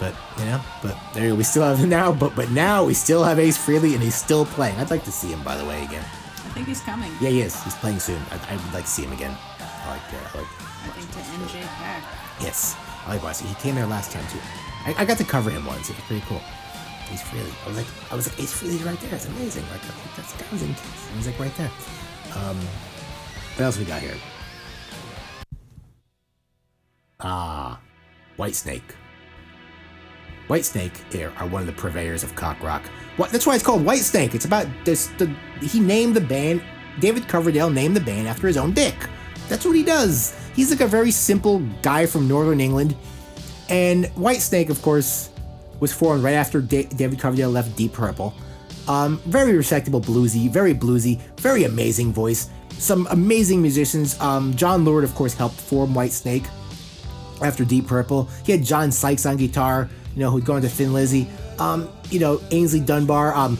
But 0.00 0.14
you 0.38 0.46
know, 0.46 0.60
but 0.82 0.96
there 1.12 1.34
we 1.34 1.44
still 1.44 1.62
have 1.62 1.76
him 1.76 1.90
now. 1.90 2.10
But 2.10 2.34
but 2.34 2.50
now 2.50 2.84
we 2.84 2.94
still 2.94 3.22
have 3.22 3.38
Ace 3.38 3.58
Frehley, 3.58 3.92
and 3.92 4.02
he's 4.02 4.14
still 4.14 4.46
playing. 4.46 4.76
I'd 4.78 4.90
like 4.90 5.04
to 5.04 5.12
see 5.12 5.28
him, 5.28 5.42
by 5.44 5.56
the 5.56 5.64
way, 5.64 5.84
again. 5.84 6.02
I 6.02 6.52
think 6.54 6.66
he's 6.66 6.80
coming. 6.80 7.12
Yeah, 7.20 7.28
he 7.28 7.42
is. 7.42 7.62
He's 7.62 7.74
playing 7.76 8.00
soon. 8.00 8.20
I, 8.30 8.54
I 8.54 8.56
would 8.56 8.72
like 8.72 8.84
to 8.84 8.90
see 8.90 9.02
him 9.04 9.12
again. 9.12 9.36
I 9.60 9.90
like 9.90 10.10
that. 10.10 10.34
I 10.34 10.38
like. 10.38 10.48
I 10.48 10.88
think 10.96 11.10
to 11.12 11.18
NJPAC. 11.18 12.02
Yes, 12.40 12.76
I 13.06 13.12
like 13.12 13.22
watching. 13.22 13.46
He 13.46 13.54
came 13.56 13.74
there 13.74 13.86
last 13.86 14.10
time 14.10 14.24
too. 14.32 14.40
I, 14.86 15.02
I 15.02 15.04
got 15.04 15.18
to 15.18 15.24
cover 15.24 15.50
him 15.50 15.66
once. 15.66 15.90
It 15.90 15.96
was 15.96 16.04
pretty 16.06 16.24
cool. 16.26 16.40
Ace 17.12 17.22
Frehley. 17.22 17.52
I 17.64 17.68
was 17.68 17.76
like, 17.76 17.86
I 18.10 18.14
was 18.16 18.26
like, 18.26 18.40
Ace 18.40 18.58
Frehley's 18.58 18.82
right 18.82 18.98
there. 19.00 19.14
It's 19.14 19.26
amazing. 19.26 19.64
Like, 19.70 19.82
like 19.84 20.16
that's 20.16 20.32
that 20.32 20.50
was 20.50 20.62
in 20.62 20.72
Kiss. 20.72 21.08
He 21.18 21.30
like 21.30 21.38
right 21.38 21.56
there. 21.56 21.70
Um, 22.36 22.56
what 23.56 23.64
else 23.64 23.78
we 23.78 23.84
got 23.84 24.00
here? 24.00 24.16
Ah, 27.20 27.78
Whitesnake. 28.38 28.96
Whitesnake 30.50 31.12
here 31.12 31.32
are 31.38 31.46
one 31.46 31.60
of 31.62 31.66
the 31.66 31.72
purveyors 31.72 32.24
of 32.24 32.34
cock 32.34 32.60
rock. 32.60 32.82
What? 33.16 33.30
That's 33.30 33.46
why 33.46 33.54
it's 33.54 33.64
called 33.64 33.84
Whitesnake. 33.84 34.34
It's 34.34 34.46
about 34.46 34.66
this. 34.84 35.06
The 35.16 35.32
he 35.62 35.78
named 35.78 36.16
the 36.16 36.20
band. 36.20 36.60
David 36.98 37.28
Coverdale 37.28 37.70
named 37.70 37.94
the 37.94 38.00
band 38.00 38.26
after 38.26 38.48
his 38.48 38.56
own 38.56 38.72
dick. 38.72 38.96
That's 39.48 39.64
what 39.64 39.76
he 39.76 39.84
does. 39.84 40.36
He's 40.56 40.70
like 40.70 40.80
a 40.80 40.88
very 40.88 41.12
simple 41.12 41.60
guy 41.82 42.04
from 42.04 42.26
Northern 42.26 42.60
England. 42.60 42.96
And 43.68 44.06
Whitesnake, 44.16 44.70
of 44.70 44.82
course, 44.82 45.30
was 45.78 45.92
formed 45.92 46.24
right 46.24 46.34
after 46.34 46.60
Da- 46.60 46.86
David 46.86 47.20
Coverdale 47.20 47.50
left 47.50 47.76
Deep 47.76 47.92
Purple. 47.92 48.34
Um, 48.88 49.18
very 49.26 49.56
respectable 49.56 50.00
bluesy, 50.00 50.50
very 50.50 50.74
bluesy, 50.74 51.20
very 51.38 51.62
amazing 51.64 52.12
voice. 52.12 52.50
Some 52.70 53.06
amazing 53.10 53.62
musicians. 53.62 54.20
Um, 54.20 54.54
Jon 54.56 54.84
Lord, 54.84 55.04
of 55.04 55.14
course, 55.14 55.32
helped 55.32 55.60
form 55.60 55.94
Whitesnake 55.94 56.46
after 57.40 57.64
Deep 57.64 57.86
Purple. 57.86 58.28
He 58.44 58.50
had 58.50 58.64
John 58.64 58.90
Sykes 58.90 59.26
on 59.26 59.36
guitar, 59.36 59.88
you 60.20 60.26
know, 60.26 60.30
who'd 60.30 60.44
gone 60.44 60.60
to 60.60 60.68
Thin 60.68 60.92
Lizzy. 60.92 61.26
Um, 61.58 61.88
you 62.10 62.20
know, 62.20 62.36
Aynsley 62.50 62.84
Dunbar 62.84 63.34
um, 63.34 63.56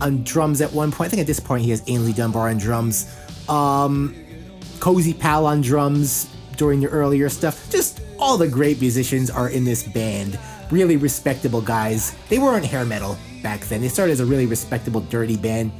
on 0.00 0.24
drums 0.24 0.60
at 0.60 0.72
one 0.72 0.90
point. 0.90 1.06
I 1.06 1.08
think 1.10 1.20
at 1.20 1.28
this 1.28 1.38
point 1.38 1.62
he 1.62 1.70
has 1.70 1.82
Aynsley 1.82 2.16
Dunbar 2.16 2.48
on 2.48 2.58
drums. 2.58 3.16
Um, 3.48 4.16
Cozy 4.80 5.14
Powell 5.14 5.46
on 5.46 5.60
drums 5.60 6.28
during 6.56 6.80
the 6.80 6.88
earlier 6.88 7.28
stuff. 7.28 7.70
Just 7.70 8.00
all 8.18 8.36
the 8.36 8.48
great 8.48 8.80
musicians 8.80 9.30
are 9.30 9.50
in 9.50 9.64
this 9.64 9.84
band. 9.84 10.36
Really 10.72 10.96
respectable 10.96 11.60
guys. 11.60 12.16
They 12.28 12.40
weren't 12.40 12.64
hair 12.64 12.84
metal 12.84 13.16
back 13.40 13.60
then. 13.66 13.80
They 13.80 13.88
started 13.88 14.14
as 14.14 14.18
a 14.18 14.26
really 14.26 14.46
respectable, 14.46 15.02
dirty 15.02 15.36
band. 15.36 15.70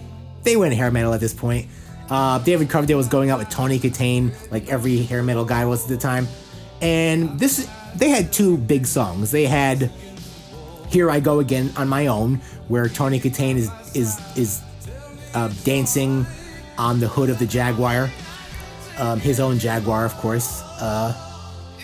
They 0.44 0.56
went 0.56 0.74
hair 0.74 0.92
metal 0.92 1.12
at 1.12 1.18
this 1.18 1.34
point. 1.34 1.66
Uh, 2.08 2.38
David 2.38 2.70
Coverdale 2.70 2.98
was 2.98 3.08
going 3.08 3.30
out 3.30 3.40
with 3.40 3.48
Tawny 3.48 3.80
Kitaen, 3.80 4.32
like 4.52 4.68
every 4.68 4.98
hair 4.98 5.24
metal 5.24 5.44
guy 5.44 5.64
was 5.64 5.82
at 5.82 5.88
the 5.88 5.96
time. 5.96 6.28
And 6.80 7.36
this, 7.40 7.68
they 7.96 8.10
had 8.10 8.32
two 8.32 8.56
big 8.56 8.86
songs. 8.86 9.32
They 9.32 9.46
had 9.46 9.90
"Here 10.90 11.10
I 11.10 11.20
Go 11.20 11.40
Again" 11.40 11.72
on 11.76 11.88
my 11.88 12.08
own, 12.08 12.40
where 12.68 12.88
Tawny 12.88 13.20
Kitaen 13.20 13.56
is 13.56 13.70
is 13.94 14.20
is 14.36 14.62
uh, 15.34 15.48
dancing 15.64 16.26
on 16.78 17.00
the 17.00 17.08
hood 17.08 17.30
of 17.30 17.38
the 17.38 17.46
Jaguar, 17.46 18.10
um, 18.98 19.20
his 19.20 19.40
own 19.40 19.58
Jaguar, 19.58 20.04
of 20.04 20.14
course. 20.14 20.62
Uh, 20.80 21.14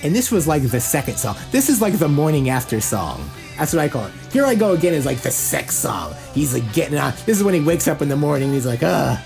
and 0.02 0.14
this 0.14 0.30
was 0.30 0.46
like 0.46 0.62
the 0.62 0.80
second 0.80 1.16
song. 1.16 1.36
This 1.50 1.68
is 1.68 1.80
like 1.80 1.98
the 1.98 2.08
morning 2.08 2.50
after 2.50 2.80
song. 2.80 3.28
That's 3.58 3.72
what 3.72 3.80
I 3.80 3.88
call 3.88 4.06
it. 4.06 4.12
Here 4.32 4.44
I 4.44 4.54
go 4.54 4.72
again 4.72 4.92
is 4.92 5.06
like 5.06 5.18
the 5.18 5.30
sex 5.30 5.74
song. 5.74 6.14
He's 6.34 6.52
like 6.52 6.70
getting 6.74 6.98
on. 6.98 7.12
This 7.24 7.38
is 7.38 7.42
when 7.42 7.54
he 7.54 7.60
wakes 7.60 7.88
up 7.88 8.02
in 8.02 8.08
the 8.08 8.16
morning. 8.16 8.52
He's 8.52 8.66
like, 8.66 8.82
uh, 8.82 9.16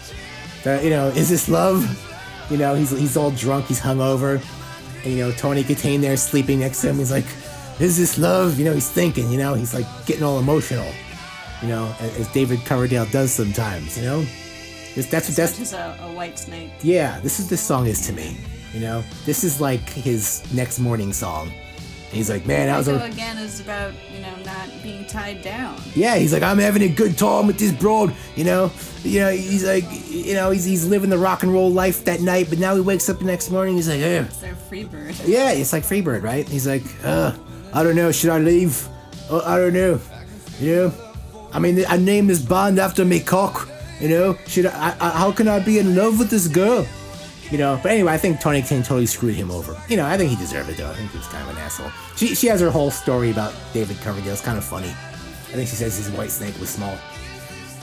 the, 0.62 0.80
you 0.84 0.90
know, 0.90 1.08
is 1.08 1.28
this 1.28 1.48
love? 1.48 1.84
You 2.50 2.56
know, 2.56 2.74
he's 2.74 2.90
he's 2.90 3.16
all 3.16 3.32
drunk. 3.32 3.66
He's 3.66 3.80
hungover. 3.80 4.40
And, 5.04 5.12
you 5.12 5.18
know, 5.18 5.32
Tawny 5.32 5.64
Kitaen 5.64 6.00
there 6.00 6.16
sleeping 6.16 6.60
next 6.60 6.82
to 6.82 6.90
him. 6.90 6.96
He's 6.96 7.10
like, 7.10 7.26
is 7.80 7.96
this 7.96 8.18
love? 8.18 8.58
You 8.58 8.64
know, 8.66 8.74
he's 8.74 8.90
thinking. 8.90 9.30
You 9.30 9.38
know, 9.38 9.54
he's 9.54 9.74
like 9.74 9.86
getting 10.06 10.22
all 10.22 10.38
emotional. 10.38 10.90
You 11.62 11.68
know, 11.68 11.94
as, 12.00 12.26
David 12.32 12.60
Coverdale 12.64 13.06
does 13.06 13.32
sometimes. 13.32 13.96
You 13.98 14.04
know, 14.04 14.20
This- 14.94 15.06
that's 15.06 15.28
what 15.28 15.36
that's 15.36 15.60
as 15.60 15.72
a, 15.72 15.96
a 16.02 16.12
white 16.12 16.38
snake. 16.38 16.70
yeah. 16.82 17.20
This 17.20 17.38
is 17.40 17.48
this 17.48 17.60
song 17.60 17.86
is 17.86 18.06
to 18.06 18.12
me. 18.12 18.36
You 18.74 18.80
know, 18.80 19.02
this 19.26 19.42
is 19.44 19.60
like 19.60 19.88
his 19.88 20.42
next 20.54 20.78
morning 20.78 21.12
song. 21.12 21.48
And 21.48 22.16
he's 22.16 22.28
like, 22.30 22.44
man, 22.44 22.66
that 22.66 22.76
was 22.78 22.88
Echo 22.88 23.04
again 23.04 23.38
is 23.38 23.60
about 23.60 23.92
you 24.12 24.20
know 24.20 24.34
not 24.44 24.68
being 24.82 25.04
tied 25.06 25.42
down. 25.42 25.76
yeah. 25.94 26.16
He's 26.16 26.32
like, 26.32 26.42
I'm 26.42 26.58
having 26.58 26.82
a 26.82 26.88
good 26.88 27.16
time 27.18 27.46
with 27.46 27.58
this 27.58 27.72
broad. 27.72 28.14
You 28.36 28.44
know, 28.44 28.72
you 29.04 29.20
know. 29.20 29.30
He's 29.30 29.64
like, 29.64 29.84
you 30.08 30.34
know, 30.34 30.50
he's 30.50 30.64
he's 30.64 30.86
living 30.86 31.08
the 31.10 31.18
rock 31.18 31.42
and 31.44 31.52
roll 31.52 31.70
life 31.70 32.04
that 32.06 32.20
night. 32.20 32.46
But 32.48 32.58
now 32.58 32.74
he 32.74 32.80
wakes 32.80 33.08
up 33.08 33.18
the 33.20 33.24
next 33.26 33.50
morning. 33.50 33.76
He's 33.76 33.88
like, 33.88 34.00
yeah. 34.00 34.24
It's 34.24 34.38
their 34.38 34.54
free 34.56 34.84
bird. 34.84 35.14
Yeah, 35.24 35.50
it's 35.52 35.72
like 35.72 35.84
Freebird, 35.84 36.22
right? 36.22 36.48
He's 36.48 36.66
like, 36.66 36.82
uh, 37.04 37.32
I 37.72 37.82
don't 37.82 37.96
know, 37.96 38.10
should 38.12 38.30
I 38.30 38.38
leave? 38.38 38.88
Uh, 39.30 39.42
I 39.44 39.56
don't 39.58 39.72
know. 39.72 40.00
You 40.58 40.76
know? 40.76 40.92
I 41.52 41.58
mean, 41.58 41.84
I 41.88 41.96
named 41.96 42.30
this 42.30 42.40
band 42.40 42.78
after 42.78 43.04
me 43.04 43.20
cock. 43.20 43.68
You 44.00 44.08
know? 44.08 44.38
Should 44.46 44.66
I, 44.66 44.96
I, 45.00 45.10
how 45.10 45.32
can 45.32 45.48
I 45.48 45.60
be 45.60 45.78
in 45.78 45.94
love 45.94 46.18
with 46.18 46.30
this 46.30 46.48
girl? 46.48 46.86
You 47.50 47.58
know, 47.58 47.80
but 47.82 47.90
anyway, 47.90 48.12
I 48.12 48.18
think 48.18 48.40
Tony 48.40 48.62
King 48.62 48.82
totally 48.82 49.06
screwed 49.06 49.34
him 49.34 49.50
over. 49.50 49.76
You 49.88 49.96
know, 49.96 50.06
I 50.06 50.16
think 50.16 50.30
he 50.30 50.36
deserved 50.36 50.70
it 50.70 50.76
though. 50.76 50.88
I 50.88 50.94
think 50.94 51.10
he 51.10 51.18
was 51.18 51.26
kind 51.26 51.42
of 51.48 51.56
an 51.56 51.60
asshole. 51.60 51.90
She, 52.16 52.34
she 52.36 52.46
has 52.46 52.60
her 52.60 52.70
whole 52.70 52.92
story 52.92 53.32
about 53.32 53.52
David 53.72 53.96
Coverdale. 53.98 54.32
It's 54.32 54.40
kind 54.40 54.56
of 54.56 54.64
funny. 54.64 54.88
I 54.88 55.54
think 55.54 55.68
she 55.68 55.74
says 55.74 55.96
his 55.96 56.10
white 56.10 56.30
snake 56.30 56.56
was 56.60 56.70
small. 56.70 56.96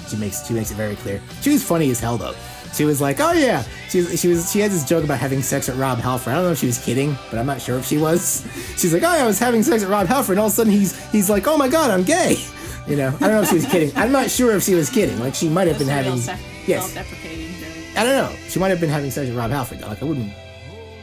She 0.08 0.16
makes 0.16 0.48
she 0.48 0.54
makes 0.54 0.72
it 0.72 0.76
very 0.76 0.96
clear. 0.96 1.22
She 1.42 1.50
was 1.50 1.66
funny 1.66 1.92
as 1.92 2.00
hell 2.00 2.18
though. 2.18 2.34
She 2.74 2.86
was 2.86 3.02
like, 3.02 3.20
"Oh 3.20 3.32
yeah." 3.34 3.64
She 3.90 4.04
she 4.18 4.28
was 4.28 4.52
she 4.52 4.60
had 4.60 4.72
this 4.72 4.84
joke 4.88 5.04
about 5.04 5.18
having 5.20 5.42
sex 5.42 5.68
with 5.68 5.78
Rob 5.78 5.98
Halford. 6.00 6.34
I 6.34 6.36
don't 6.36 6.46
know 6.46 6.52
if 6.52 6.60
she 6.60 6.68
was 6.68 6.84
kidding, 6.84 7.16
but 7.30 7.40
I'm 7.40 7.46
not 7.46 7.62
sure 7.62 7.78
if 7.80 7.86
she 7.86 7.98
was. 7.98 8.46
She's 8.78 8.94
like, 8.94 9.04
"Oh 9.04 9.16
yeah, 9.16 9.24
I 9.24 9.28
was 9.28 9.40
having 9.40 9.64
sex 9.64 9.82
with 9.82 9.90
Rob 9.92 10.08
Halford," 10.08 10.34
and 10.34 10.40
all 10.42 10.48
of 10.48 10.54
a 10.54 10.56
sudden 10.56 10.72
he's 10.74 10.96
he's 11.12 11.30
like, 11.30 11.48
"Oh 11.48 11.58
my 11.58 11.68
god, 11.70 11.92
I'm 11.92 12.04
gay." 12.04 12.36
You 12.88 12.96
know, 12.96 13.08
I 13.08 13.20
don't 13.20 13.32
know 13.32 13.42
if 13.42 13.50
she 13.50 13.56
was 13.56 13.66
kidding. 13.66 13.92
I'm 13.98 14.14
not 14.14 14.30
sure 14.32 14.56
if 14.56 14.64
she 14.64 14.74
was 14.74 14.90
kidding. 14.90 15.20
Like 15.20 15.36
she 15.36 15.50
might 15.50 15.68
have 15.68 15.78
been 15.78 15.88
That's 15.88 16.08
a 16.08 16.10
real 16.10 16.20
having 16.22 16.40
sec- 16.40 16.68
yes. 16.68 16.90
self-deprecating. 16.94 17.54
I 17.98 18.04
don't 18.06 18.16
know. 18.16 18.34
She 18.48 18.60
might 18.60 18.70
have 18.70 18.80
been 18.80 18.90
having 18.90 19.12
sex 19.12 19.28
with 19.28 19.38
Rob 19.38 19.52
Halford. 19.52 19.82
Like 19.82 20.02
I 20.02 20.06
wouldn't 20.06 20.32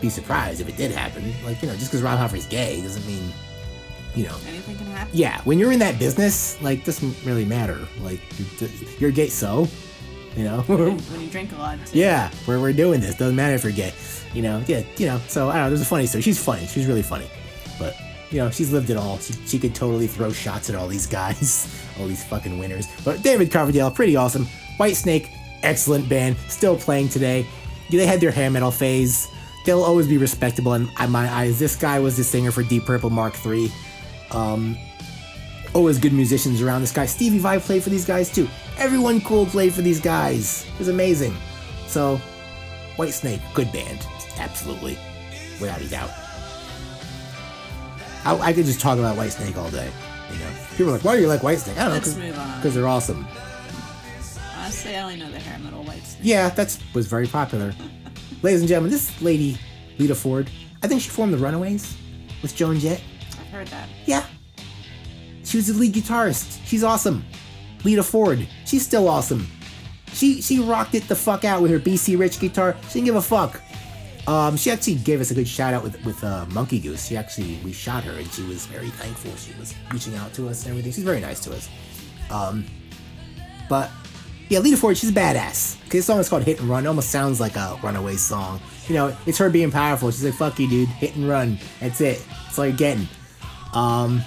be 0.01 0.09
surprised 0.09 0.63
if 0.63 0.69
it 0.71 0.79
did 0.79 0.93
happen. 0.93 1.31
Like 1.45 1.61
you 1.61 1.69
know, 1.69 1.75
just 1.75 1.91
because 1.91 2.01
Rob 2.01 2.19
Halford's 2.19 2.47
gay 2.47 2.81
doesn't 2.81 3.07
mean 3.07 3.31
you 4.15 4.25
know 4.25 4.35
Anything 4.49 4.79
can 4.79 4.87
happen. 4.87 5.11
yeah, 5.15 5.43
when 5.43 5.59
you're 5.59 5.73
in 5.73 5.79
that 5.81 5.99
business, 5.99 6.59
like 6.63 6.87
doesn't 6.87 7.15
really 7.23 7.45
matter. 7.45 7.87
Like 8.01 8.21
you're, 8.63 8.71
you're 8.99 9.11
gay, 9.11 9.29
so 9.29 9.69
you 10.37 10.45
know. 10.45 10.61
When 10.69 11.21
you 11.21 11.29
drink 11.29 11.53
a 11.53 11.57
lot. 11.57 11.79
Too. 11.87 11.99
yeah, 11.99 12.31
we're, 12.47 12.61
we're 12.61 12.73
doing 12.73 13.01
this. 13.01 13.17
Doesn't 13.17 13.37
matter 13.37 13.55
if 13.55 13.63
you're 13.63 13.73
gay. 13.73 13.93
You 14.33 14.43
know. 14.43 14.63
Yeah. 14.67 14.83
You 14.97 15.07
know. 15.07 15.21
So 15.29 15.49
I 15.49 15.55
don't 15.55 15.63
know. 15.65 15.69
There's 15.71 15.83
a 15.83 15.87
funny 15.87 16.07
story. 16.07 16.23
She's 16.23 16.43
funny. 16.43 16.67
She's 16.67 16.87
really 16.87 17.03
funny. 17.03 17.27
But 17.79 17.95
you 18.31 18.39
know, 18.39 18.51
she's 18.51 18.73
lived 18.73 18.91
it 18.91 18.97
all. 18.97 19.19
She, 19.19 19.33
she 19.47 19.59
could 19.59 19.75
totally 19.75 20.07
throw 20.07 20.33
shots 20.33 20.69
at 20.69 20.77
all 20.77 20.89
these 20.89 21.07
guys, 21.07 21.69
all 22.01 22.07
these 22.07 22.25
fucking 22.25 22.59
winners. 22.59 22.87
But 23.05 23.23
David 23.23 23.51
Coverdale, 23.51 23.91
pretty 23.91 24.17
awesome. 24.17 24.47
Whitesnake, 24.79 25.31
excellent 25.63 26.09
band, 26.09 26.37
still 26.49 26.77
playing 26.77 27.11
today. 27.11 27.47
They 27.91 28.07
had 28.07 28.21
their 28.21 28.33
hair 28.33 28.51
metal 28.51 28.73
phase. 28.73 29.29
They'll 29.65 29.83
always 29.85 30.09
be 30.09 30.19
respectable 30.19 30.75
in 30.75 30.89
my 31.09 31.33
eyes. 31.33 31.59
This 31.59 31.77
guy 31.77 32.01
was 32.01 32.17
the 32.17 32.25
singer 32.25 32.51
for 32.51 32.63
Deep 32.65 32.85
Purple 32.85 33.11
Mark 33.11 33.35
III 33.47 33.71
always 35.75 35.99
good 35.99 36.13
musicians 36.13 36.63
around 36.63 36.81
this 36.81 36.93
guy. 36.93 37.05
Stevie 37.05 37.39
Vai 37.39 37.59
played 37.59 37.83
for 37.83 37.91
these 37.91 38.05
guys 38.07 38.33
too. 38.33 38.49
Everyone 38.79 39.21
cool 39.21 39.45
played 39.47 39.75
for 39.75 39.83
these 39.83 40.01
guys. 40.01 40.65
It 40.75 40.79
was 40.79 40.89
amazing. 40.89 41.35
So, 41.87 42.21
Whitesnake, 42.97 43.41
good 43.55 43.71
band. 43.73 44.07
Absolutely. 44.39 44.97
Without 45.61 45.81
a 45.81 45.89
doubt. 45.89 46.11
I, 48.25 48.39
I 48.41 48.53
could 48.53 48.65
just 48.65 48.81
talk 48.81 48.99
about 48.99 49.17
Whitesnake 49.17 49.57
all 49.57 49.71
day. 49.71 49.91
You 50.33 50.39
know, 50.39 50.51
people 50.71 50.89
are 50.89 50.93
like, 50.93 51.05
"Why 51.05 51.17
do 51.17 51.23
you 51.23 51.29
like 51.29 51.43
Whitesnake?" 51.43 51.77
I 51.77 51.85
don't 51.85 51.93
Let's 51.93 52.17
know, 52.17 52.55
because 52.57 52.75
they're 52.75 52.89
awesome. 52.89 53.27
Honestly, 54.57 54.97
I 54.97 55.03
only 55.03 55.17
know 55.17 55.31
the 55.31 55.39
hair 55.39 55.59
metal 55.59 55.85
white 55.85 56.03
snake. 56.05 56.23
Yeah, 56.23 56.49
that's 56.49 56.79
was 56.95 57.07
very 57.07 57.27
popular. 57.27 57.75
Ladies 58.43 58.61
and 58.61 58.69
gentlemen, 58.69 58.91
this 58.91 59.21
lady, 59.23 59.59
Lita 59.99 60.15
Ford, 60.15 60.51
I 60.83 60.89
think 60.89 61.03
she 61.03 61.11
formed 61.11 61.35
the 61.35 61.39
Runaways 61.39 61.97
with 62.43 62.57
Joan 62.57 62.79
Jett. 62.79 63.01
I've 63.33 63.47
heard 63.49 63.69
that. 63.69 63.89
Yeah. 64.07 64.25
She 65.45 65.59
was 65.59 65.67
the 65.69 65.75
lead 65.75 65.95
guitarist. 65.95 66.61
She's 66.65 66.83
awesome. 66.83 67.25
Lita 67.85 68.03
Ford. 68.03 68.47
She's 68.65 68.85
still 68.85 69.09
awesome. 69.09 69.47
She 70.13 70.41
she 70.41 70.61
rocked 70.61 70.95
it 70.95 71.09
the 71.09 71.17
fuck 71.17 71.45
out 71.45 71.61
with 71.61 71.71
her 71.71 71.79
BC 71.79 72.19
Rich 72.19 72.41
guitar. 72.41 72.77
She 72.89 72.95
didn't 72.95 73.07
give 73.07 73.17
a 73.17 73.23
fuck. 73.23 73.61
Um, 74.27 74.57
she 74.57 74.71
actually 74.71 74.95
gave 74.95 75.21
us 75.21 75.31
a 75.31 75.35
good 75.35 75.47
shout 75.47 75.75
out 75.75 75.83
with 75.83 76.03
with 76.05 76.23
uh, 76.25 76.47
Monkey 76.47 76.79
Goose. 76.81 77.07
She 77.07 77.17
actually 77.17 77.59
we 77.65 77.73
shot 77.73 78.05
her 78.05 78.13
and 78.13 78.31
she 78.33 78.43
was 78.43 78.67
very 78.67 78.91
thankful. 78.91 79.35
She 79.37 79.53
was 79.59 79.75
reaching 79.93 80.15
out 80.17 80.33
to 80.35 80.49
us 80.49 80.63
and 80.63 80.71
everything. 80.71 80.93
She's 80.93 81.05
very 81.05 81.21
nice 81.21 81.41
to 81.41 81.53
us. 81.53 81.69
Um, 82.31 82.65
but 83.69 83.91
yeah, 84.49 84.59
Lita 84.61 84.77
Ford, 84.77 84.97
she's 84.97 85.11
a 85.11 85.13
badass. 85.13 85.79
This 85.89 86.07
song 86.07 86.21
is 86.21 86.29
called 86.29 86.45
Hit 86.45 86.61
and 86.61 86.69
Run. 86.69 86.85
It 86.85 86.89
almost 86.89 87.11
sounds 87.11 87.41
like 87.41 87.57
a 87.57 87.79
Runaway 87.83 88.17
song. 88.17 88.61
You 88.89 88.95
know, 88.95 89.17
it's 89.27 89.39
her 89.39 89.49
being 89.51 89.71
powerful. 89.71 90.11
She's 90.11 90.25
like, 90.25 90.35
fuck 90.35 90.59
you, 90.59 90.69
dude. 90.69 90.89
Hit 90.89 91.17
and 91.17 91.29
run. 91.29 91.59
That's 91.81 92.01
it. 92.01 92.25
That's 92.29 92.59
all 92.59 92.67
you're 92.67 92.77
getting. 92.77 93.09
Um, 93.73 94.23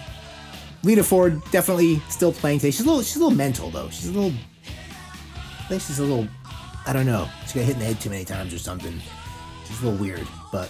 Lita 0.83 1.03
Ford 1.03 1.41
definitely 1.51 1.99
still 2.09 2.31
playing 2.31 2.59
today. 2.59 2.71
She's 2.71 2.85
a 2.85 2.89
little, 2.89 3.01
she's 3.01 3.15
a 3.17 3.19
little 3.19 3.35
mental 3.35 3.69
though. 3.69 3.89
She's 3.89 4.07
a 4.07 4.11
little, 4.13 4.37
I 4.65 5.63
think 5.69 5.81
she's 5.81 5.99
a 5.99 6.03
little, 6.03 6.27
I 6.85 6.93
don't 6.93 7.05
know. 7.05 7.27
She 7.47 7.59
got 7.59 7.65
hit 7.65 7.73
in 7.73 7.79
the 7.79 7.85
head 7.85 7.99
too 7.99 8.09
many 8.09 8.25
times 8.25 8.53
or 8.53 8.59
something. 8.59 8.99
She's 9.65 9.81
a 9.81 9.85
little 9.85 9.99
weird. 9.99 10.25
But 10.51 10.69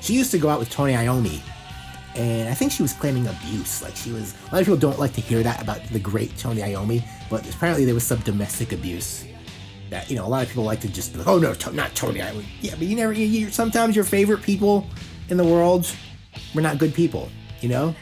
she 0.00 0.14
used 0.14 0.30
to 0.30 0.38
go 0.38 0.48
out 0.48 0.58
with 0.60 0.70
Tony 0.70 0.92
Iommi, 0.92 1.40
and 2.14 2.48
I 2.48 2.54
think 2.54 2.70
she 2.70 2.82
was 2.82 2.92
claiming 2.92 3.26
abuse. 3.26 3.82
Like 3.82 3.96
she 3.96 4.12
was. 4.12 4.34
A 4.50 4.54
lot 4.54 4.60
of 4.60 4.66
people 4.66 4.76
don't 4.76 4.98
like 5.00 5.12
to 5.14 5.20
hear 5.20 5.42
that 5.42 5.60
about 5.60 5.82
the 5.88 5.98
great 5.98 6.36
Tony 6.38 6.62
Iommi, 6.62 7.02
but 7.28 7.48
apparently 7.52 7.84
there 7.84 7.94
was 7.94 8.04
some 8.04 8.20
domestic 8.20 8.72
abuse. 8.72 9.24
That 9.90 10.08
you 10.10 10.16
know, 10.16 10.24
a 10.24 10.28
lot 10.28 10.42
of 10.42 10.48
people 10.48 10.64
like 10.64 10.80
to 10.80 10.88
just 10.88 11.12
be 11.12 11.18
like, 11.18 11.26
"Oh 11.26 11.38
no, 11.38 11.54
to- 11.54 11.72
not 11.72 11.94
Tony 11.96 12.20
Iommi." 12.20 12.44
Yeah, 12.60 12.74
but 12.78 12.86
you 12.86 12.94
never. 12.94 13.12
You, 13.12 13.26
you, 13.26 13.50
sometimes 13.50 13.96
your 13.96 14.04
favorite 14.04 14.42
people 14.42 14.86
in 15.28 15.36
the 15.36 15.44
world 15.44 15.90
were 16.54 16.60
not 16.62 16.78
good 16.78 16.94
people. 16.94 17.28
You 17.60 17.68
know, 17.70 17.94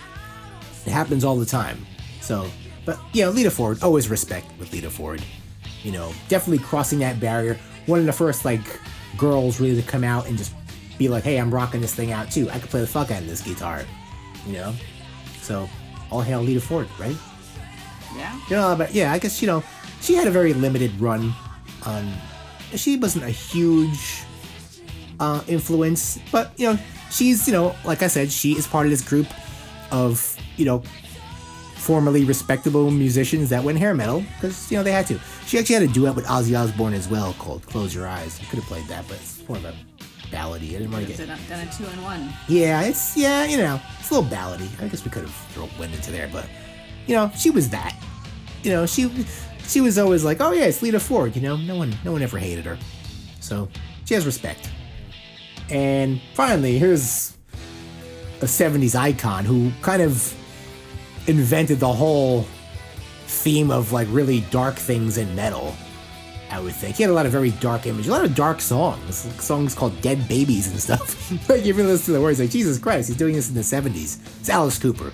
it 0.87 0.91
happens 0.91 1.25
all 1.25 1.37
the 1.37 1.47
time. 1.47 1.85
So, 2.21 2.49
but 2.85 2.99
you 3.13 3.25
know, 3.25 3.31
Lita 3.31 3.51
Ford, 3.51 3.83
always 3.83 4.09
respect 4.09 4.47
with 4.59 4.73
Lita 4.73 4.91
Ford. 4.91 5.23
You 5.83 5.93
know, 5.93 6.13
definitely 6.29 6.65
crossing 6.65 6.99
that 7.01 7.21
barrier. 7.21 7.59
One 7.87 7.99
of 7.99 8.07
the 8.07 8.13
first 8.13 8.45
like 8.45 8.63
girls 9.17 9.61
really 9.61 9.81
to 9.81 9.87
come 9.87 10.05
out 10.05 10.27
and 10.27 10.37
just 10.39 10.55
be 10.99 11.09
like, 11.09 11.25
"Hey, 11.25 11.39
I'm 11.39 11.53
rocking 11.53 11.81
this 11.81 11.95
thing 11.95 12.13
out 12.13 12.31
too. 12.31 12.49
I 12.51 12.59
can 12.59 12.69
play 12.69 12.81
the 12.81 12.87
fuck 12.87 13.11
out 13.11 13.23
of 13.23 13.29
this 13.29 13.43
guitar." 13.43 13.83
You 14.47 14.55
know, 14.55 14.75
so 15.41 15.69
all 16.11 16.21
hail 16.21 16.41
Lita 16.43 16.61
Ford, 16.61 16.89
right? 16.99 17.17
Yeah. 18.17 18.41
You 18.49 18.57
know, 18.57 18.75
but 18.77 18.95
yeah, 18.95 19.13
I 19.13 19.19
guess 19.19 19.43
you 19.43 19.47
know 19.47 19.63
she 20.01 20.15
had 20.15 20.27
a 20.27 20.31
very 20.31 20.55
limited 20.55 20.99
run 21.01 21.35
on. 21.87 22.13
She 22.75 22.97
wasn't 22.97 23.25
a 23.25 23.31
huge 23.31 24.23
uh, 25.21 25.43
influence, 25.47 26.19
but 26.33 26.53
you 26.57 26.73
know, 26.73 26.79
she's 27.11 27.47
you 27.47 27.53
know, 27.53 27.75
like 27.85 28.03
I 28.03 28.07
said, 28.07 28.31
she 28.31 28.53
is 28.53 28.67
part 28.67 28.87
of 28.87 28.91
this 28.91 29.07
group 29.07 29.27
of 29.91 30.34
you 30.57 30.65
know 30.65 30.83
formerly 31.77 32.25
respectable 32.25 32.91
musicians 32.91 33.51
that 33.51 33.63
went 33.63 33.79
hair 33.79 33.93
metal 33.95 34.25
because 34.35 34.71
you 34.71 34.77
know 34.77 34.83
they 34.83 34.93
had 34.93 35.07
to. 35.07 35.19
She 35.47 35.59
actually 35.59 35.75
had 35.75 35.83
a 35.83 35.93
duet 35.93 36.15
with 36.15 36.25
Ozzy 36.27 36.59
Osbourne 36.59 36.95
as 36.95 37.09
well 37.09 37.35
called 37.35 37.67
"Close 37.67 37.95
Your 37.95 38.07
Eyes." 38.07 38.41
You 38.41 38.47
could 38.47 38.59
have 38.59 38.69
played 38.69 38.87
that, 38.87 39.07
but 39.07 39.19
it's 39.19 39.47
more 39.49 39.59
of 39.59 39.65
a 39.67 39.75
ballady. 40.31 40.71
I 40.71 40.79
didn't 40.79 40.93
want 40.93 41.07
to 41.07 41.13
get. 41.13 41.21
it 41.21 41.27
done 41.49 41.69
a 41.69 41.73
two 41.73 41.85
in 41.85 42.03
one? 42.03 42.33
Yeah, 42.49 42.83
it's 42.83 43.17
yeah, 43.17 43.45
you 43.45 43.59
know, 43.59 43.81
it's 44.01 44.11
a 44.11 44.15
little 44.15 44.31
ballady. 44.31 44.69
I 44.83 44.89
guess 44.89 45.05
we 45.05 45.11
could 45.11 45.23
have 45.23 45.35
thrown 45.53 45.69
wind 45.79 45.95
into 45.95 46.11
there, 46.11 46.29
but 46.33 46.49
you 47.07 47.15
know, 47.15 47.31
she 47.37 47.51
was 47.51 47.69
that. 47.71 47.95
You 48.63 48.71
know, 48.71 48.87
she 48.87 49.27
she 49.67 49.81
was 49.81 49.99
always 49.99 50.25
like, 50.25 50.41
oh 50.41 50.53
yeah, 50.53 50.65
it's 50.65 50.81
Lita 50.81 51.01
Ford. 51.01 51.37
You 51.37 51.43
know, 51.43 51.57
no 51.57 51.77
one 51.77 51.95
no 52.05 52.13
one 52.13 52.23
ever 52.23 52.39
hated 52.39 52.65
her, 52.65 52.79
so 53.41 53.69
she 54.07 54.15
has 54.15 54.25
respect. 54.25 54.71
And 55.69 56.21
finally, 56.35 56.79
here's 56.79 57.37
a 58.41 58.47
'70s 58.47 58.95
icon 58.95 59.45
who 59.45 59.71
kind 59.83 60.01
of 60.01 60.35
invented 61.27 61.81
the 61.81 61.93
whole 61.93 62.47
theme 63.27 63.71
of 63.71 63.93
like 63.93 64.09
really 64.11 64.41
dark 64.51 64.75
things 64.77 65.19
in 65.19 65.35
metal. 65.35 65.75
I 66.51 66.61
would 66.61 66.75
think 66.75 66.97
he 66.97 67.03
had 67.03 67.11
a 67.11 67.15
lot 67.15 67.27
of 67.27 67.33
very 67.33 67.51
dark 67.53 67.87
images, 67.87 68.09
a 68.09 68.13
lot 68.13 68.25
of 68.25 68.35
dark 68.35 68.61
songs, 68.61 69.27
like 69.27 69.43
songs 69.43 69.75
called 69.75 70.01
"Dead 70.01 70.29
Babies" 70.29 70.71
and 70.71 70.81
stuff. 70.81 71.31
like 71.49 71.65
you 71.65 71.75
really 71.75 71.93
listen 71.93 72.07
to 72.07 72.13
the 72.13 72.21
words, 72.21 72.39
like 72.39 72.51
Jesus 72.51 72.79
Christ, 72.79 73.09
he's 73.09 73.17
doing 73.17 73.35
this 73.35 73.49
in 73.49 73.55
the 73.55 73.61
'70s. 73.63 74.19
It's 74.41 74.49
Alice 74.49 74.79
Cooper 74.79 75.13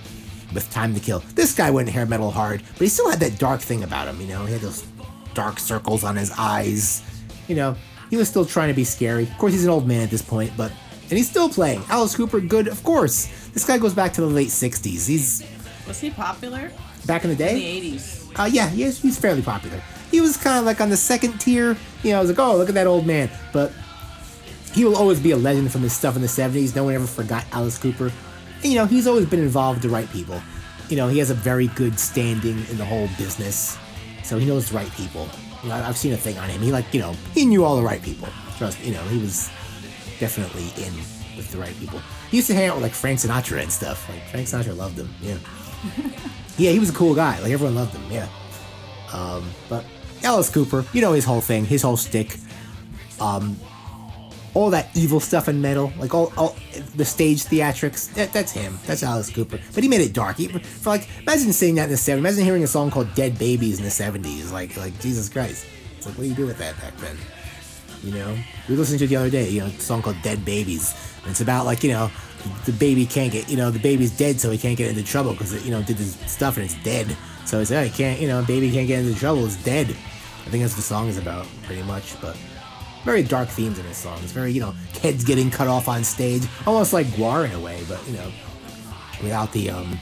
with 0.53 0.69
"Time 0.71 0.93
to 0.93 0.99
Kill." 0.99 1.23
This 1.33 1.55
guy 1.55 1.71
went 1.71 1.89
hair 1.89 2.05
metal 2.05 2.31
hard, 2.31 2.61
but 2.73 2.81
he 2.81 2.89
still 2.89 3.09
had 3.09 3.19
that 3.21 3.39
dark 3.39 3.61
thing 3.61 3.83
about 3.83 4.07
him. 4.07 4.19
You 4.21 4.27
know, 4.27 4.45
he 4.45 4.53
had 4.53 4.61
those 4.61 4.85
dark 5.33 5.59
circles 5.59 6.03
on 6.03 6.15
his 6.15 6.31
eyes. 6.37 7.01
You 7.47 7.55
know, 7.55 7.75
he 8.09 8.17
was 8.17 8.29
still 8.29 8.45
trying 8.45 8.67
to 8.67 8.75
be 8.75 8.83
scary. 8.83 9.23
Of 9.23 9.37
course, 9.37 9.53
he's 9.53 9.63
an 9.63 9.71
old 9.71 9.87
man 9.87 10.01
at 10.01 10.11
this 10.11 10.21
point, 10.21 10.51
but 10.55 10.71
and 11.03 11.17
he's 11.17 11.29
still 11.29 11.49
playing. 11.49 11.83
Alice 11.89 12.15
Cooper, 12.15 12.39
good, 12.39 12.67
of 12.67 12.83
course. 12.83 13.25
This 13.53 13.65
guy 13.65 13.77
goes 13.77 13.93
back 13.93 14.13
to 14.13 14.21
the 14.21 14.27
late 14.27 14.49
'60s. 14.49 15.07
He's 15.07 15.43
Was 15.87 15.99
he 15.99 16.09
popular 16.09 16.71
back 17.05 17.23
in 17.23 17.29
the 17.29 17.35
day. 17.35 17.51
in 17.51 17.55
the 17.55 17.65
eighties? 17.65 18.29
Uh, 18.37 18.49
yeah, 18.51 18.69
he 18.69 18.83
is, 18.83 19.01
he's 19.01 19.17
fairly 19.17 19.41
popular. 19.41 19.81
He 20.09 20.21
was 20.21 20.37
kind 20.37 20.57
of 20.59 20.65
like 20.65 20.81
on 20.81 20.89
the 20.89 20.97
second 20.97 21.39
tier. 21.39 21.77
You 22.03 22.11
know, 22.11 22.17
I 22.17 22.21
was 22.21 22.29
like, 22.29 22.39
oh, 22.39 22.57
look 22.57 22.69
at 22.69 22.75
that 22.75 22.87
old 22.87 23.05
man. 23.05 23.29
But 23.53 23.71
he 24.73 24.85
will 24.85 24.95
always 24.95 25.19
be 25.19 25.31
a 25.31 25.37
legend 25.37 25.71
from 25.71 25.81
his 25.81 25.93
stuff 25.93 26.15
in 26.15 26.21
the 26.21 26.27
70s. 26.27 26.75
No 26.75 26.85
one 26.85 26.93
ever 26.93 27.07
forgot 27.07 27.45
Alice 27.51 27.77
Cooper. 27.77 28.11
And, 28.63 28.65
you 28.65 28.75
know, 28.75 28.85
he's 28.85 29.07
always 29.07 29.25
been 29.25 29.39
involved 29.41 29.81
with 29.81 29.91
the 29.91 29.95
right 29.95 30.09
people. 30.11 30.41
You 30.89 30.97
know, 30.97 31.07
he 31.07 31.19
has 31.19 31.29
a 31.29 31.33
very 31.33 31.67
good 31.67 31.97
standing 31.99 32.57
in 32.69 32.77
the 32.77 32.85
whole 32.85 33.07
business, 33.17 33.77
so 34.23 34.37
he 34.37 34.45
knows 34.45 34.69
the 34.69 34.75
right 34.75 34.91
people. 34.91 35.29
You 35.63 35.69
know, 35.69 35.75
I've 35.75 35.97
seen 35.97 36.11
a 36.11 36.17
thing 36.17 36.37
on 36.37 36.49
him. 36.49 36.61
He 36.61 36.71
like, 36.71 36.93
you 36.93 36.99
know, 36.99 37.13
he 37.33 37.45
knew 37.45 37.63
all 37.63 37.77
the 37.77 37.81
right 37.81 38.01
people. 38.01 38.27
Trust 38.57 38.79
me, 38.81 38.87
you 38.87 38.93
know, 38.93 39.01
he 39.03 39.17
was 39.19 39.49
definitely 40.19 40.65
in 40.83 40.93
with 41.37 41.49
the 41.51 41.57
right 41.57 41.77
people. 41.79 42.01
He 42.29 42.37
used 42.37 42.47
to 42.47 42.53
hang 42.53 42.67
out 42.67 42.75
with 42.75 42.83
like 42.83 42.93
Frank 42.93 43.19
Sinatra 43.19 43.61
and 43.61 43.71
stuff. 43.71 44.07
Like 44.09 44.21
Frank 44.27 44.47
Sinatra 44.47 44.75
loved 44.75 44.97
him. 44.97 45.09
Yeah. 45.21 45.37
Yeah, 46.57 46.71
he 46.71 46.79
was 46.79 46.89
a 46.89 46.93
cool 46.93 47.15
guy. 47.15 47.39
Like 47.39 47.51
everyone 47.51 47.75
loved 47.75 47.95
him. 47.95 48.11
Yeah. 48.11 48.27
Um, 49.13 49.49
but 49.69 49.85
Alice 50.23 50.49
Cooper, 50.49 50.85
you 50.93 51.01
know 51.01 51.13
his 51.13 51.25
whole 51.25 51.41
thing, 51.41 51.65
his 51.65 51.81
whole 51.81 51.97
stick. 51.97 52.37
Um, 53.19 53.57
all 54.53 54.69
that 54.71 54.89
evil 54.95 55.19
stuff 55.19 55.47
in 55.47 55.61
metal, 55.61 55.93
like 55.97 56.13
all, 56.13 56.33
all 56.35 56.55
the 56.95 57.05
stage 57.05 57.45
theatrics, 57.45 58.13
that, 58.15 58.33
that's 58.33 58.51
him. 58.51 58.77
That's 58.85 59.03
Alice 59.03 59.29
Cooper. 59.29 59.59
But 59.73 59.83
he 59.83 59.89
made 59.89 60.01
it 60.01 60.13
dark. 60.13 60.37
He, 60.37 60.47
for 60.47 60.89
like, 60.89 61.07
imagine 61.21 61.53
saying 61.53 61.75
that 61.75 61.85
in 61.85 61.89
the 61.91 61.95
70s. 61.95 62.17
Imagine 62.17 62.43
hearing 62.43 62.63
a 62.63 62.67
song 62.67 62.91
called 62.91 63.13
Dead 63.15 63.37
Babies 63.37 63.77
in 63.77 63.85
the 63.85 63.91
70s. 63.91 64.51
Like, 64.51 64.75
like 64.75 64.99
Jesus 64.99 65.29
Christ. 65.29 65.65
It's 65.97 66.05
like, 66.05 66.17
what 66.17 66.23
do 66.23 66.29
you 66.29 66.35
do 66.35 66.45
with 66.45 66.57
that 66.57 66.79
back 66.81 66.97
then? 66.97 67.15
You 68.03 68.11
know? 68.11 68.37
We 68.67 68.75
listened 68.75 68.99
to 68.99 69.07
the 69.07 69.15
other 69.15 69.29
day, 69.29 69.49
you 69.49 69.61
know, 69.61 69.67
a 69.67 69.71
song 69.71 70.01
called 70.01 70.21
Dead 70.21 70.43
Babies. 70.43 70.95
And 71.21 71.31
it's 71.31 71.41
about, 71.41 71.65
like, 71.65 71.83
you 71.83 71.91
know, 71.91 72.11
the 72.65 72.71
baby 72.73 73.05
can't 73.05 73.31
get, 73.31 73.49
you 73.49 73.57
know, 73.57 73.71
the 73.71 73.79
baby's 73.79 74.15
dead, 74.15 74.39
so 74.39 74.51
he 74.51 74.57
can't 74.57 74.77
get 74.77 74.89
into 74.89 75.03
trouble 75.03 75.31
because 75.31 75.65
you 75.65 75.71
know, 75.71 75.81
did 75.81 75.97
this 75.97 76.15
stuff 76.31 76.57
and 76.57 76.65
it's 76.65 76.81
dead. 76.83 77.15
So 77.45 77.59
it's, 77.59 77.71
oh, 77.71 77.79
I 77.79 77.89
can't, 77.89 78.19
you 78.19 78.27
know, 78.27 78.43
baby 78.43 78.71
can't 78.71 78.87
get 78.87 79.03
into 79.03 79.19
trouble, 79.19 79.45
it's 79.45 79.61
dead. 79.63 79.87
I 79.89 80.49
think 80.49 80.63
that's 80.63 80.73
what 80.73 80.77
the 80.77 80.81
song 80.81 81.07
is 81.07 81.17
about, 81.17 81.47
pretty 81.63 81.83
much. 81.83 82.19
But 82.21 82.37
very 83.03 83.23
dark 83.23 83.49
themes 83.49 83.79
in 83.79 83.85
his 83.85 83.97
songs. 83.97 84.31
Very, 84.31 84.51
you 84.51 84.61
know, 84.61 84.75
kids 84.93 85.23
getting 85.23 85.49
cut 85.49 85.67
off 85.67 85.87
on 85.87 86.03
stage, 86.03 86.43
almost 86.65 86.93
like 86.93 87.07
GWAR 87.07 87.45
in 87.45 87.51
a 87.51 87.59
way, 87.59 87.83
but 87.87 88.05
you 88.07 88.13
know, 88.13 88.31
without 89.21 89.51
the 89.53 89.69
um 89.69 89.97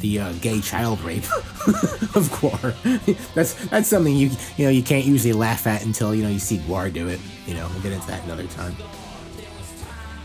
the 0.00 0.20
uh, 0.20 0.32
gay 0.34 0.60
child 0.60 1.00
rape 1.00 1.24
of 2.14 2.28
GWAR. 2.30 3.34
that's 3.34 3.54
that's 3.66 3.88
something 3.88 4.14
you 4.14 4.30
you 4.56 4.64
know 4.64 4.70
you 4.70 4.82
can't 4.82 5.04
usually 5.04 5.32
laugh 5.32 5.66
at 5.66 5.84
until 5.84 6.14
you 6.14 6.22
know 6.22 6.28
you 6.28 6.38
see 6.38 6.58
GWAR 6.58 6.92
do 6.92 7.08
it. 7.08 7.20
You 7.46 7.54
know, 7.54 7.68
we'll 7.72 7.82
get 7.82 7.92
into 7.92 8.06
that 8.08 8.22
another 8.24 8.46
time. 8.46 8.76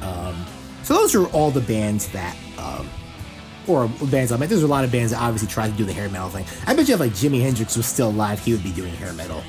Um, 0.02 0.46
so 0.84 0.94
those 0.96 1.16
are 1.16 1.28
all 1.28 1.52
the 1.52 1.62
bands 1.62 2.08
that. 2.10 2.36
Um, 2.58 2.90
or 3.68 3.88
bands 4.10 4.32
I 4.32 4.38
mean, 4.38 4.50
there's 4.50 4.64
a 4.64 4.68
lot 4.68 4.84
of 4.84 4.92
bands 4.92 5.12
that 5.12 5.22
obviously 5.22 5.48
tried 5.48 5.70
to 5.70 5.78
do 5.78 5.86
the 5.86 5.94
hair 5.94 6.10
metal 6.10 6.30
thing. 6.30 6.46
I 6.66 6.74
bet 6.74 6.88
you 6.88 6.96
if 6.96 7.00
like 7.00 7.12
Jimi 7.12 7.42
Hendrix 7.42 7.78
was 7.78 7.86
still 7.86 8.10
alive, 8.10 8.40
he 8.44 8.52
would 8.52 8.64
be 8.64 8.72
doing 8.72 8.94
hair 8.96 9.14
metal. 9.14 9.44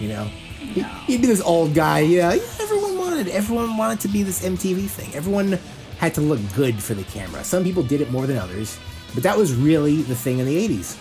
You 0.00 0.08
know, 0.08 0.24
he, 0.24 0.82
he'd 0.82 1.20
be 1.20 1.26
this 1.26 1.42
old 1.42 1.74
guy. 1.74 2.00
Yeah, 2.00 2.32
yeah, 2.32 2.42
everyone 2.60 2.98
wanted. 2.98 3.28
Everyone 3.28 3.76
wanted 3.76 4.00
to 4.00 4.08
be 4.08 4.22
this 4.22 4.44
MTV 4.44 4.88
thing. 4.88 5.14
Everyone 5.14 5.58
had 5.98 6.14
to 6.14 6.20
look 6.20 6.40
good 6.54 6.82
for 6.82 6.94
the 6.94 7.04
camera. 7.04 7.44
Some 7.44 7.64
people 7.64 7.82
did 7.82 8.00
it 8.00 8.10
more 8.10 8.26
than 8.26 8.38
others, 8.38 8.78
but 9.14 9.22
that 9.22 9.36
was 9.36 9.54
really 9.54 10.02
the 10.02 10.14
thing 10.14 10.38
in 10.38 10.46
the 10.46 10.68
80s. 10.68 10.98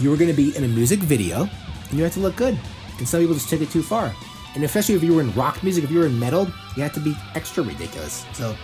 You 0.00 0.10
were 0.10 0.16
going 0.16 0.30
to 0.30 0.36
be 0.36 0.56
in 0.56 0.64
a 0.64 0.68
music 0.68 1.00
video, 1.00 1.48
and 1.88 1.98
you 1.98 2.02
had 2.02 2.12
to 2.12 2.20
look 2.20 2.36
good. 2.36 2.58
And 2.98 3.08
some 3.08 3.20
people 3.20 3.34
just 3.34 3.48
took 3.48 3.60
it 3.60 3.70
too 3.70 3.82
far. 3.82 4.14
And 4.56 4.64
especially 4.64 4.94
if 4.94 5.02
you 5.02 5.14
were 5.14 5.20
in 5.20 5.32
rock 5.34 5.62
music, 5.62 5.84
if 5.84 5.90
you 5.90 5.98
were 5.98 6.06
in 6.06 6.18
metal, 6.18 6.48
you 6.76 6.82
had 6.82 6.94
to 6.94 7.00
be 7.00 7.14
extra 7.34 7.62
ridiculous. 7.62 8.24
So, 8.32 8.56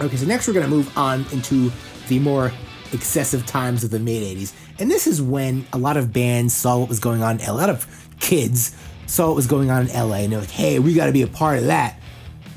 okay, 0.00 0.16
so 0.16 0.26
next 0.26 0.48
we're 0.48 0.54
going 0.54 0.68
to 0.68 0.70
move 0.70 0.98
on 0.98 1.24
into 1.32 1.70
the 2.08 2.18
more 2.18 2.52
excessive 2.92 3.46
times 3.46 3.84
of 3.84 3.90
the 3.90 4.00
mid 4.00 4.22
80s. 4.36 4.52
And 4.80 4.90
this 4.90 5.06
is 5.06 5.22
when 5.22 5.64
a 5.72 5.78
lot 5.78 5.96
of 5.96 6.12
bands 6.12 6.54
saw 6.54 6.78
what 6.78 6.88
was 6.88 6.98
going 6.98 7.22
on. 7.22 7.40
A 7.42 7.52
lot 7.52 7.70
of 7.70 7.86
kids 8.18 8.76
saw 9.06 9.28
what 9.28 9.36
was 9.36 9.46
going 9.46 9.70
on 9.70 9.88
in 9.88 9.94
LA 9.94 10.16
and 10.16 10.32
they're 10.32 10.40
like, 10.40 10.50
hey, 10.50 10.80
we 10.80 10.92
got 10.92 11.06
to 11.06 11.12
be 11.12 11.22
a 11.22 11.28
part 11.28 11.58
of 11.58 11.66
that. 11.66 12.00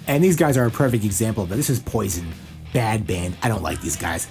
And 0.08 0.24
these 0.24 0.36
guys 0.36 0.58
are 0.58 0.66
a 0.66 0.72
perfect 0.72 1.06
example 1.06 1.44
of 1.44 1.52
it. 1.52 1.56
This 1.56 1.70
is 1.70 1.80
Poison. 1.80 2.34
Bad 2.74 3.06
band. 3.06 3.38
I 3.44 3.48
don't 3.48 3.62
like 3.62 3.80
these 3.80 3.96
guys. 3.96 4.28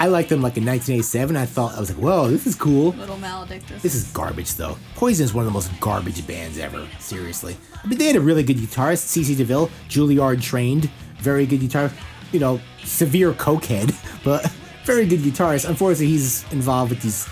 I 0.00 0.06
liked 0.08 0.28
them 0.28 0.42
like 0.42 0.56
in 0.56 0.64
1987. 0.64 1.36
I 1.36 1.46
thought, 1.46 1.76
I 1.76 1.80
was 1.80 1.90
like, 1.90 2.02
whoa, 2.02 2.28
this 2.28 2.46
is 2.46 2.54
cool. 2.54 2.90
Little 2.92 3.16
maledictus. 3.18 3.82
This 3.82 3.94
is 3.94 4.04
garbage, 4.12 4.54
though. 4.54 4.76
Poison 4.96 5.24
is 5.24 5.32
one 5.32 5.42
of 5.42 5.46
the 5.46 5.54
most 5.54 5.70
garbage 5.80 6.26
bands 6.26 6.58
ever. 6.58 6.86
Seriously. 6.98 7.56
I 7.82 7.86
mean, 7.86 7.98
they 7.98 8.06
had 8.06 8.16
a 8.16 8.20
really 8.20 8.42
good 8.42 8.56
guitarist, 8.56 9.06
CC 9.06 9.36
DeVille, 9.36 9.70
Juilliard 9.88 10.42
trained, 10.42 10.90
very 11.18 11.46
good 11.46 11.60
guitar. 11.60 11.90
You 12.32 12.40
know, 12.40 12.60
severe 12.82 13.32
cokehead, 13.32 13.94
but 14.24 14.50
very 14.84 15.06
good 15.06 15.20
guitarist. 15.20 15.68
Unfortunately, 15.68 16.06
he's 16.06 16.50
involved 16.52 16.90
with 16.90 17.02
these, 17.02 17.28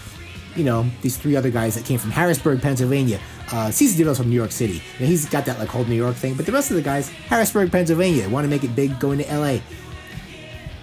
you 0.54 0.64
know, 0.64 0.86
these 1.02 1.16
three 1.16 1.36
other 1.36 1.50
guys 1.50 1.74
that 1.74 1.84
came 1.84 1.98
from 1.98 2.10
Harrisburg, 2.10 2.62
Pennsylvania. 2.62 3.18
Uh, 3.48 3.68
CC 3.68 3.96
DeVille's 3.96 4.18
from 4.18 4.30
New 4.30 4.36
York 4.36 4.52
City. 4.52 4.82
And 4.98 5.08
he's 5.08 5.28
got 5.28 5.44
that 5.46 5.58
like 5.58 5.68
whole 5.68 5.84
New 5.84 5.96
York 5.96 6.14
thing. 6.14 6.34
But 6.34 6.46
the 6.46 6.52
rest 6.52 6.70
of 6.70 6.76
the 6.76 6.82
guys, 6.82 7.08
Harrisburg, 7.08 7.70
Pennsylvania, 7.72 8.28
want 8.28 8.44
to 8.44 8.48
make 8.48 8.64
it 8.64 8.74
big, 8.74 8.98
going 8.98 9.18
to 9.18 9.36
LA. 9.36 9.58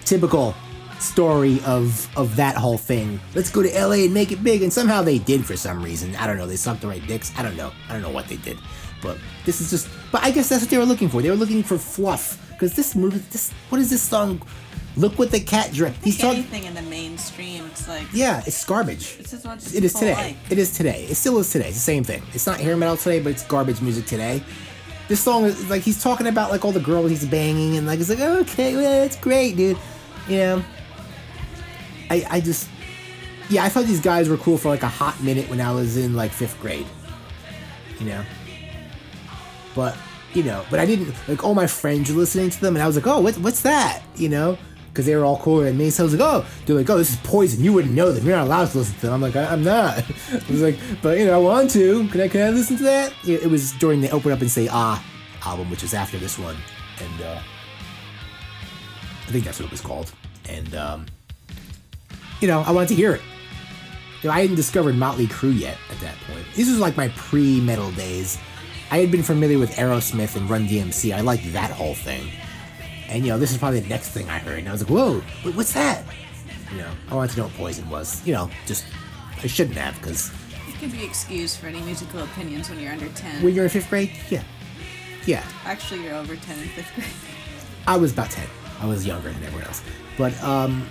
Typical 0.04 0.54
story 1.00 1.60
of 1.64 2.08
of 2.16 2.36
that 2.36 2.56
whole 2.56 2.78
thing. 2.78 3.20
Let's 3.34 3.50
go 3.50 3.62
to 3.62 3.68
LA 3.86 4.04
and 4.04 4.14
make 4.14 4.32
it 4.32 4.42
big, 4.44 4.62
and 4.62 4.72
somehow 4.72 5.02
they 5.02 5.18
did 5.18 5.44
for 5.44 5.56
some 5.56 5.82
reason. 5.82 6.14
I 6.16 6.26
don't 6.26 6.36
know. 6.36 6.46
They 6.46 6.56
sucked 6.56 6.80
the 6.82 6.88
right 6.88 7.04
dicks. 7.06 7.32
I 7.38 7.42
don't 7.42 7.56
know. 7.56 7.72
I 7.88 7.92
don't 7.92 8.02
know 8.02 8.10
what 8.10 8.28
they 8.28 8.36
did, 8.36 8.58
but 9.02 9.18
this 9.44 9.60
is 9.60 9.70
just. 9.70 9.88
But 10.12 10.22
I 10.22 10.30
guess 10.30 10.48
that's 10.48 10.62
what 10.62 10.70
they 10.70 10.78
were 10.78 10.84
looking 10.84 11.08
for. 11.08 11.22
They 11.22 11.30
were 11.30 11.36
looking 11.36 11.62
for 11.62 11.78
fluff 11.78 12.38
because 12.50 12.74
this 12.74 12.94
movie. 12.94 13.18
This 13.30 13.52
what 13.68 13.80
is 13.80 13.90
this 13.90 14.02
song? 14.02 14.42
Look 14.96 15.18
what 15.20 15.30
the 15.30 15.38
cat 15.40 15.72
drew. 15.72 15.90
He's 16.02 16.18
talking. 16.18 16.40
Anything 16.40 16.64
in 16.64 16.74
the 16.74 16.82
mainstream, 16.82 17.64
it's 17.66 17.86
like 17.88 18.06
Yeah, 18.12 18.42
it's 18.44 18.64
garbage. 18.64 19.16
it's 19.20 19.30
just 19.30 19.46
what 19.46 19.58
It 19.74 19.84
is 19.84 19.94
today. 19.94 20.14
like. 20.14 20.36
It 20.50 20.58
is 20.58 20.76
today. 20.76 21.04
It 21.08 21.14
still 21.14 21.38
is 21.38 21.48
today. 21.50 21.68
It's 21.68 21.76
the 21.76 21.80
same 21.80 22.02
thing. 22.02 22.22
It's 22.34 22.44
not 22.46 22.58
hair 22.58 22.76
metal 22.76 22.96
today, 22.96 23.20
but 23.20 23.30
it's 23.30 23.44
garbage 23.46 23.80
music 23.80 24.06
today. 24.06 24.42
This 25.06 25.20
song 25.20 25.44
is 25.44 25.70
like 25.70 25.82
he's 25.82 26.02
talking 26.02 26.26
about 26.26 26.50
like 26.50 26.64
all 26.64 26.72
the 26.72 26.80
girls 26.80 27.10
he's 27.10 27.24
banging 27.24 27.76
and 27.76 27.86
like 27.86 28.00
it's 28.00 28.10
like 28.10 28.20
okay, 28.20 28.74
well, 28.76 29.04
it's 29.04 29.16
great, 29.16 29.56
dude. 29.56 29.78
You 30.28 30.36
know. 30.38 30.64
I 32.10 32.26
I 32.28 32.40
just 32.40 32.68
yeah, 33.48 33.64
I 33.64 33.68
thought 33.68 33.86
these 33.86 34.00
guys 34.00 34.28
were 34.28 34.36
cool 34.36 34.58
for 34.58 34.68
like 34.68 34.82
a 34.82 34.88
hot 34.88 35.20
minute 35.22 35.48
when 35.48 35.60
I 35.60 35.72
was 35.72 35.96
in 35.96 36.14
like 36.14 36.30
fifth 36.32 36.60
grade. 36.60 36.86
You 37.98 38.06
know. 38.06 38.24
But 39.74 39.96
you 40.34 40.42
know, 40.44 40.64
but 40.70 40.78
I 40.78 40.86
didn't 40.86 41.14
like 41.28 41.44
all 41.44 41.54
my 41.54 41.66
friends 41.66 42.10
were 42.10 42.18
listening 42.18 42.50
to 42.50 42.60
them, 42.60 42.76
and 42.76 42.82
I 42.82 42.86
was 42.86 42.96
like, 42.96 43.06
oh, 43.06 43.20
what, 43.20 43.36
what's 43.38 43.62
that? 43.62 44.02
You 44.16 44.28
know, 44.28 44.58
because 44.88 45.06
they 45.06 45.16
were 45.16 45.24
all 45.24 45.38
cooler 45.38 45.64
than 45.64 45.76
me. 45.76 45.90
So 45.90 46.02
I 46.02 46.04
was 46.04 46.14
like, 46.14 46.22
oh, 46.22 46.46
they're 46.64 46.76
like, 46.76 46.88
oh, 46.88 46.98
this 46.98 47.10
is 47.10 47.16
poison. 47.18 47.64
You 47.64 47.72
wouldn't 47.72 47.94
know 47.94 48.12
them. 48.12 48.24
You're 48.24 48.36
not 48.36 48.46
allowed 48.46 48.70
to 48.70 48.78
listen 48.78 48.94
to 48.96 49.00
them. 49.02 49.14
I'm 49.14 49.20
like, 49.20 49.34
I, 49.34 49.46
I'm 49.46 49.64
not. 49.64 49.98
I 50.32 50.42
was 50.48 50.62
like, 50.62 50.78
but 51.02 51.18
you 51.18 51.26
know, 51.26 51.34
I 51.34 51.38
want 51.38 51.70
to. 51.72 52.06
Can 52.08 52.20
I 52.20 52.28
can 52.28 52.42
I 52.42 52.50
listen 52.50 52.76
to 52.76 52.82
that? 52.84 53.12
It 53.26 53.50
was 53.50 53.72
during 53.72 54.00
the 54.00 54.10
Open 54.10 54.30
Up 54.30 54.40
and 54.40 54.50
Say 54.50 54.68
Ah 54.70 55.04
album, 55.44 55.70
which 55.70 55.82
was 55.82 55.94
after 55.94 56.18
this 56.18 56.38
one, 56.38 56.56
and 57.00 57.22
uh, 57.22 57.40
I 59.26 59.30
think 59.32 59.44
that's 59.44 59.58
what 59.58 59.66
it 59.66 59.72
was 59.72 59.80
called. 59.80 60.12
And 60.48 60.74
um, 60.74 61.06
you 62.40 62.48
know, 62.48 62.60
I 62.66 62.70
wanted 62.70 62.88
to 62.88 62.94
hear 62.94 63.12
it. 63.12 63.22
You 64.22 64.28
know, 64.28 64.34
I 64.34 64.40
hadn't 64.42 64.56
discovered 64.56 64.96
Motley 64.96 65.26
Crue 65.26 65.58
yet 65.58 65.78
at 65.90 65.98
that 66.00 66.14
point. 66.26 66.44
This 66.54 66.68
was 66.68 66.78
like 66.78 66.96
my 66.96 67.08
pre-metal 67.16 67.90
days. 67.92 68.38
I 68.90 68.98
had 68.98 69.10
been 69.10 69.22
familiar 69.22 69.58
with 69.58 69.70
Aerosmith 69.76 70.36
and 70.36 70.48
Run 70.50 70.66
DMC. 70.66 71.14
I 71.14 71.20
liked 71.20 71.52
that 71.52 71.70
whole 71.70 71.94
thing. 71.94 72.30
And 73.08 73.24
you 73.24 73.32
know, 73.32 73.38
this 73.38 73.50
is 73.50 73.58
probably 73.58 73.80
the 73.80 73.88
next 73.88 74.10
thing 74.10 74.28
I 74.28 74.38
heard. 74.38 74.58
And 74.60 74.68
I 74.68 74.72
was 74.72 74.82
like, 74.82 74.90
whoa, 74.90 75.20
what's 75.52 75.72
that? 75.74 76.04
You 76.72 76.78
know, 76.78 76.90
I 77.10 77.14
wanted 77.14 77.32
to 77.32 77.38
know 77.38 77.44
what 77.44 77.54
Poison 77.54 77.88
was. 77.88 78.24
You 78.26 78.34
know, 78.34 78.50
just 78.66 78.84
I 79.42 79.46
shouldn't 79.46 79.76
have 79.76 79.94
because 79.96 80.30
You 80.66 80.74
can 80.74 80.90
be 80.90 81.04
excused 81.04 81.58
for 81.58 81.66
any 81.66 81.80
musical 81.80 82.20
opinions 82.22 82.68
when 82.68 82.78
you're 82.78 82.92
under 82.92 83.08
10. 83.08 83.42
when 83.42 83.54
you're 83.54 83.64
in 83.64 83.70
fifth 83.70 83.88
grade, 83.90 84.12
yeah, 84.28 84.42
yeah, 85.26 85.44
Actually, 85.64 86.04
you're 86.04 86.14
over 86.14 86.36
10 86.36 86.58
in 86.58 86.68
fifth 86.68 86.94
grade. 86.94 87.06
I 87.86 87.96
was 87.96 88.12
about 88.12 88.30
ten. 88.30 88.46
I 88.80 88.86
was 88.86 89.06
younger 89.06 89.30
than 89.32 89.42
everyone 89.42 89.64
else. 89.66 89.82
But 90.18 90.40
um, 90.42 90.86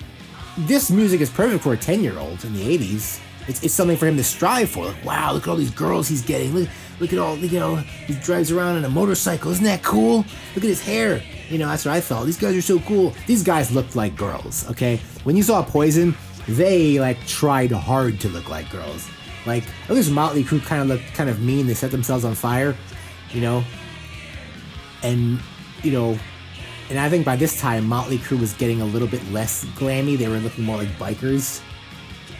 this 0.58 0.92
music 0.92 1.22
is 1.22 1.30
perfect 1.30 1.64
for 1.64 1.74
a 1.74 1.78
ten-year-old 1.78 2.44
in 2.44 2.54
the 2.54 2.78
'80s. 2.78 3.20
It's, 3.48 3.64
it's 3.64 3.74
something 3.74 3.98
for 3.98 4.06
him 4.06 4.18
to 4.18 4.24
strive 4.24 4.70
for. 4.70 4.86
Like, 4.86 5.06
wow, 5.06 5.34
look 5.34 5.44
at 5.44 5.50
all 5.50 5.56
these 5.56 5.72
girls 5.72 6.08
he's 6.08 6.22
getting. 6.22 6.54
Look, 6.54 6.70
look 7.00 7.14
at 7.14 7.20
all, 7.20 7.36
you 7.38 7.60
know, 7.60 7.78
he 7.78 8.14
drives 8.16 8.52
around 8.52 8.78
in 8.78 8.86
a 8.86 8.90
motorcycle. 8.90 9.52
Isn't 9.52 9.64
that 9.66 9.82
cool? 9.82 10.18
Look 10.54 10.58
at 10.58 10.64
his 10.64 10.82
hair. 10.82 11.24
You 11.50 11.58
know, 11.58 11.68
that's 11.68 11.86
what 11.86 11.96
I 11.96 12.02
thought. 12.02 12.26
These 12.26 12.38
guys 12.38 12.56
are 12.56 12.62
so 12.62 12.80
cool. 12.82 13.14
These 13.26 13.44
guys 13.44 13.72
looked 13.72 13.96
like 13.96 14.16
girls. 14.16 14.70
Okay, 14.70 14.98
when 15.24 15.36
you 15.36 15.42
saw 15.42 15.64
Poison, 15.64 16.16
they 16.48 17.00
like 17.00 17.26
tried 17.26 17.72
hard 17.72 18.20
to 18.20 18.30
look 18.30 18.50
like 18.50 18.70
girls. 18.70 19.10
Like 19.46 19.64
at 19.86 19.96
least 19.96 20.12
Motley 20.12 20.44
Crue 20.44 20.64
kind 20.64 20.82
of 20.84 20.88
looked 20.88 21.14
kind 21.16 21.30
of 21.30 21.42
mean. 21.42 21.66
They 21.66 21.74
set 21.74 21.90
themselves 21.92 22.24
on 22.24 22.36
fire. 22.36 22.76
You 23.32 23.42
know, 23.42 23.64
and 25.02 25.40
you 25.82 25.92
know, 25.92 26.20
and 26.90 27.00
I 27.00 27.10
think 27.10 27.26
by 27.26 27.36
this 27.36 27.60
time 27.60 27.86
Motley 27.88 28.18
Crue 28.18 28.40
was 28.40 28.54
getting 28.54 28.82
a 28.82 28.86
little 28.86 29.08
bit 29.08 29.24
less 29.32 29.66
glammy. 29.76 30.18
They 30.18 30.28
were 30.28 30.38
looking 30.40 30.64
more 30.66 30.78
like 30.78 30.90
bikers 30.98 31.62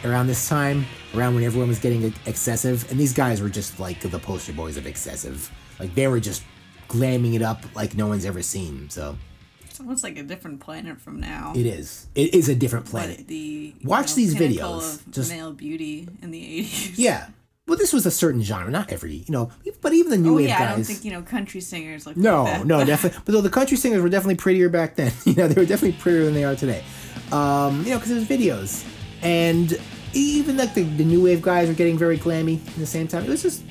around 0.04 0.26
this 0.26 0.48
time, 0.48 0.86
around 1.14 1.34
when 1.34 1.44
everyone 1.44 1.68
was 1.68 1.78
getting 1.78 2.12
excessive, 2.26 2.90
and 2.90 2.98
these 2.98 3.12
guys 3.12 3.40
were 3.42 3.48
just 3.50 3.78
like 3.80 4.00
the 4.00 4.18
poster 4.18 4.52
boys 4.52 4.76
of 4.76 4.86
excessive. 4.86 5.50
Like 5.78 5.94
they 5.94 6.08
were 6.08 6.20
just 6.20 6.42
glamming 6.88 7.34
it 7.34 7.42
up 7.42 7.64
like 7.76 7.94
no 7.94 8.06
one's 8.06 8.24
ever 8.24 8.42
seen. 8.42 8.90
So 8.90 9.16
It's 9.64 9.78
almost 9.78 10.02
like 10.02 10.18
a 10.18 10.22
different 10.22 10.60
planet 10.60 11.00
from 11.00 11.20
now. 11.20 11.52
it 11.54 11.66
is. 11.66 12.06
It 12.14 12.34
is 12.34 12.48
a 12.48 12.54
different 12.54 12.86
But 12.86 12.90
planet. 12.90 13.26
the 13.28 13.34
you 13.36 13.74
Watch 13.88 14.08
know, 14.10 14.14
these 14.16 14.34
videos. 14.34 14.96
Of 15.06 15.10
Just- 15.12 15.30
male 15.30 15.52
beauty 15.52 16.08
in 16.22 16.30
the 16.32 16.42
80s. 16.64 16.92
Yeah. 16.98 17.28
Well, 17.70 17.78
this 17.78 17.92
was 17.92 18.04
a 18.04 18.10
certain 18.10 18.42
genre, 18.42 18.68
not 18.68 18.90
every, 18.90 19.12
you 19.14 19.30
know, 19.30 19.52
but 19.80 19.92
even 19.92 20.10
the 20.10 20.18
new 20.18 20.32
Oh 20.32 20.36
wave 20.38 20.48
yeah, 20.48 20.58
guys. 20.58 20.68
I 20.72 20.74
don't 20.74 20.84
think 20.84 21.04
you 21.04 21.12
know 21.12 21.22
country 21.22 21.60
singers 21.60 22.04
look 22.04 22.16
No, 22.16 22.42
like 22.42 22.54
that. 22.58 22.66
no, 22.66 22.78
no, 22.80 22.84
definitely. 22.92 23.20
But 23.24 23.30
though 23.30 23.40
the 23.42 23.48
country 23.48 23.76
singers 23.76 24.02
were 24.02 24.08
definitely 24.08 24.34
prettier 24.34 24.68
back 24.68 24.96
then. 24.96 25.12
you 25.24 25.36
know, 25.36 25.46
they 25.46 25.54
were 25.54 25.64
definitely 25.68 25.96
prettier 26.00 26.24
than 26.24 26.34
they 26.34 26.42
are 26.42 26.56
today. 26.56 26.82
Um, 27.30 27.84
you 27.84 27.90
know, 27.90 27.98
because 28.00 28.08
there's 28.08 28.26
videos, 28.26 28.84
and 29.22 29.80
even 30.14 30.56
like 30.56 30.74
the, 30.74 30.82
the 30.82 31.04
new 31.04 31.22
wave 31.22 31.42
guys 31.42 31.68
were 31.68 31.74
getting 31.74 31.96
very 31.96 32.18
glammy 32.18 32.58
at 32.66 32.74
the 32.74 32.86
same 32.86 33.06
time. 33.06 33.22
It 33.22 33.28
was 33.28 33.42
just 33.42 33.62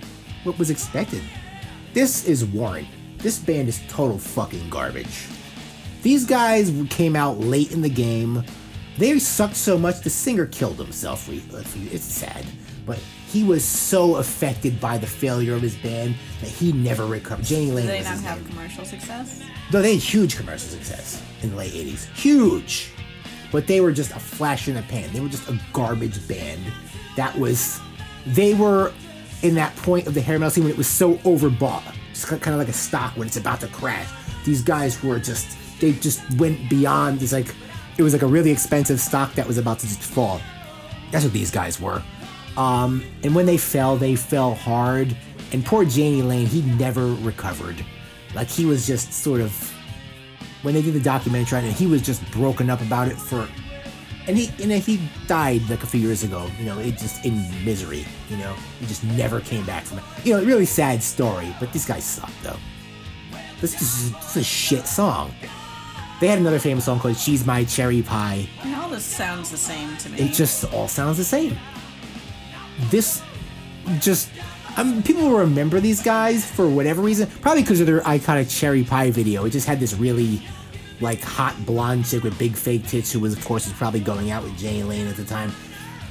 what 0.46 0.58
was 0.58 0.70
expected. 0.70 1.22
This 1.94 2.26
is 2.26 2.46
Warrant. 2.46 2.88
This 3.18 3.38
band 3.38 3.68
is 3.68 3.82
total 3.90 4.18
fucking 4.18 4.70
garbage. 4.70 5.28
These 6.04 6.24
guys 6.24 6.72
came 6.90 7.18
out 7.18 7.42
late 7.42 7.74
in 7.74 7.82
the 7.82 7.90
game. 7.90 8.46
They 8.98 9.20
sucked 9.20 9.58
so 9.58 9.78
much 9.78 10.00
the 10.00 10.10
singer 10.10 10.46
killed 10.46 10.78
himself. 10.78 11.28
It's 11.30 12.06
sad, 12.06 12.46
but 12.86 12.98
he 13.30 13.44
was 13.44 13.64
so 13.64 14.16
affected 14.16 14.80
by 14.82 14.98
the 14.98 15.08
failure 15.08 15.54
of 15.54 15.62
his 15.62 15.76
band 15.76 16.16
that 16.42 16.50
he 16.50 16.72
never 16.72 17.06
recovered. 17.06 17.50
Jani 17.50 17.72
Lane 17.72 17.86
Do 17.86 17.92
they 17.92 18.04
not 18.04 18.20
have 18.22 18.40
name. 18.42 18.50
commercial 18.50 18.86
success? 18.86 19.42
No, 19.72 19.82
they 19.82 19.94
had 19.94 20.02
huge 20.04 20.36
commercial 20.36 20.68
success 20.70 21.22
in 21.44 21.52
the 21.52 21.56
late 21.56 21.72
80s. 21.74 22.12
Huge! 22.16 22.92
But 23.52 23.68
they 23.68 23.82
were 23.82 23.92
just 23.92 24.12
a 24.12 24.20
flash 24.20 24.68
in 24.68 24.76
the 24.76 24.82
pan. 24.84 25.12
They 25.14 25.20
were 25.20 25.30
just 25.30 25.48
a 25.50 25.60
garbage 25.74 26.28
band. 26.28 26.62
That 27.16 27.38
was. 27.38 27.80
They 28.28 28.54
were 28.54 28.92
in 29.42 29.56
that 29.56 29.76
point 29.78 30.06
of 30.08 30.14
the 30.14 30.22
hair 30.22 30.38
metal 30.38 30.52
scene 30.52 30.64
when 30.66 30.72
it 30.74 30.78
was 30.78 30.88
so 30.88 31.16
overbought. 31.20 31.96
It's 32.12 32.26
kind 32.26 32.48
of 32.48 32.58
like 32.58 32.68
a 32.68 32.74
stock 32.74 33.16
when 33.16 33.28
it's 33.28 33.38
about 33.38 33.60
to 33.62 33.68
crash. 33.68 34.08
These 34.46 34.62
guys 34.62 35.02
were 35.04 35.20
just. 35.20 35.58
They 35.80 35.94
just 35.94 36.22
went 36.38 36.70
beyond. 36.70 37.22
It's 37.22 37.34
like. 37.34 37.54
It 37.98 38.04
was 38.04 38.14
like 38.14 38.22
a 38.22 38.28
really 38.28 38.50
expensive 38.52 39.00
stock 39.00 39.34
that 39.34 39.46
was 39.48 39.58
about 39.58 39.80
to 39.80 39.88
just 39.88 40.02
fall. 40.02 40.40
That's 41.12 41.24
what 41.26 41.34
these 41.34 41.52
guys 41.52 41.82
were. 41.82 42.02
Um, 42.58 43.04
and 43.24 43.34
when 43.36 43.46
they 43.46 43.58
fell, 43.58 43.98
they 43.98 44.16
fell 44.16 44.56
hard. 44.56 45.16
And 45.52 45.66
poor 45.66 45.84
Jani 45.84 46.22
Lane, 46.22 46.46
he 46.46 46.62
never 46.62 47.08
recovered. 47.16 47.84
Like 48.36 48.48
he 48.48 48.66
was 48.66 48.86
just 48.86 49.14
sort 49.14 49.42
of 49.42 49.52
when 50.62 50.74
they 50.74 50.82
did 50.82 50.94
the 50.94 51.00
documentary 51.00 51.60
on 51.60 51.66
it, 51.66 51.74
he 51.74 51.88
was 51.88 52.02
just 52.02 52.30
broken 52.32 52.70
up 52.70 52.82
about 52.82 53.08
it 53.08 53.16
for 53.16 53.48
and 54.30 54.38
he 54.38 54.48
and 54.62 54.72
if 54.72 54.86
he 54.86 55.00
died 55.26 55.68
like 55.70 55.82
a 55.82 55.88
few 55.88 56.00
years 56.00 56.24
ago, 56.24 56.48
you 56.60 56.66
know, 56.66 56.78
it 56.78 56.92
just 56.98 57.26
in 57.26 57.34
misery, 57.66 58.06
you 58.30 58.38
know. 58.38 58.54
He 58.80 58.86
just 58.86 59.04
never 59.04 59.42
came 59.42 59.66
back 59.66 59.84
from 59.84 59.98
it. 59.98 60.04
You 60.24 60.38
know, 60.38 60.46
really 60.46 60.66
sad 60.66 61.02
story, 61.02 61.54
but 61.60 61.74
this 61.74 61.86
guy 61.86 62.00
sucked 62.00 62.44
though. 62.44 62.58
This 63.60 63.82
is 63.82 64.12
this 64.14 64.36
is 64.36 64.38
a 64.38 64.44
shit 64.44 64.86
song. 64.86 65.34
They 66.22 66.28
had 66.28 66.38
another 66.38 66.60
famous 66.60 66.86
song 66.86 67.00
called 67.00 67.18
She's 67.18 67.46
My 67.46 67.64
Cherry 67.64 68.04
Pie. 68.04 68.48
And 68.62 68.76
all 68.76 68.90
this 68.90 69.04
sounds 69.04 69.50
the 69.50 69.58
same 69.58 69.98
to 69.98 70.10
me. 70.10 70.20
It 70.20 70.34
just 70.34 70.64
all 70.74 70.88
sounds 70.88 71.18
the 71.18 71.24
same. 71.24 71.58
This 72.90 73.22
just 74.00 74.30
I 74.78 74.84
mean, 74.84 75.04
people 75.04 75.32
remember 75.32 75.80
these 75.80 76.02
guys 76.02 76.50
for 76.50 76.70
whatever 76.70 77.02
reason. 77.02 77.30
Probably 77.42 77.64
because 77.64 77.82
of 77.82 77.88
their 77.88 78.02
iconic 78.02 78.50
cherry 78.50 78.84
pie 78.84 79.12
video. 79.12 79.46
It 79.46 79.50
just 79.50 79.68
had 79.68 79.80
this 79.80 79.94
really 79.96 80.42
like 81.02 81.22
hot 81.22 81.56
blonde 81.66 82.06
chick 82.06 82.24
with 82.24 82.38
big 82.38 82.56
fake 82.56 82.88
tits 82.88 83.12
who 83.12 83.20
was 83.20 83.34
of 83.34 83.44
course 83.46 83.66
was 83.66 83.74
probably 83.74 84.00
going 84.00 84.32
out 84.32 84.44
with 84.44 84.58
Jane 84.58 84.88
Lane 84.88 85.08
at 85.08 85.16
the 85.16 85.26
time. 85.26 85.52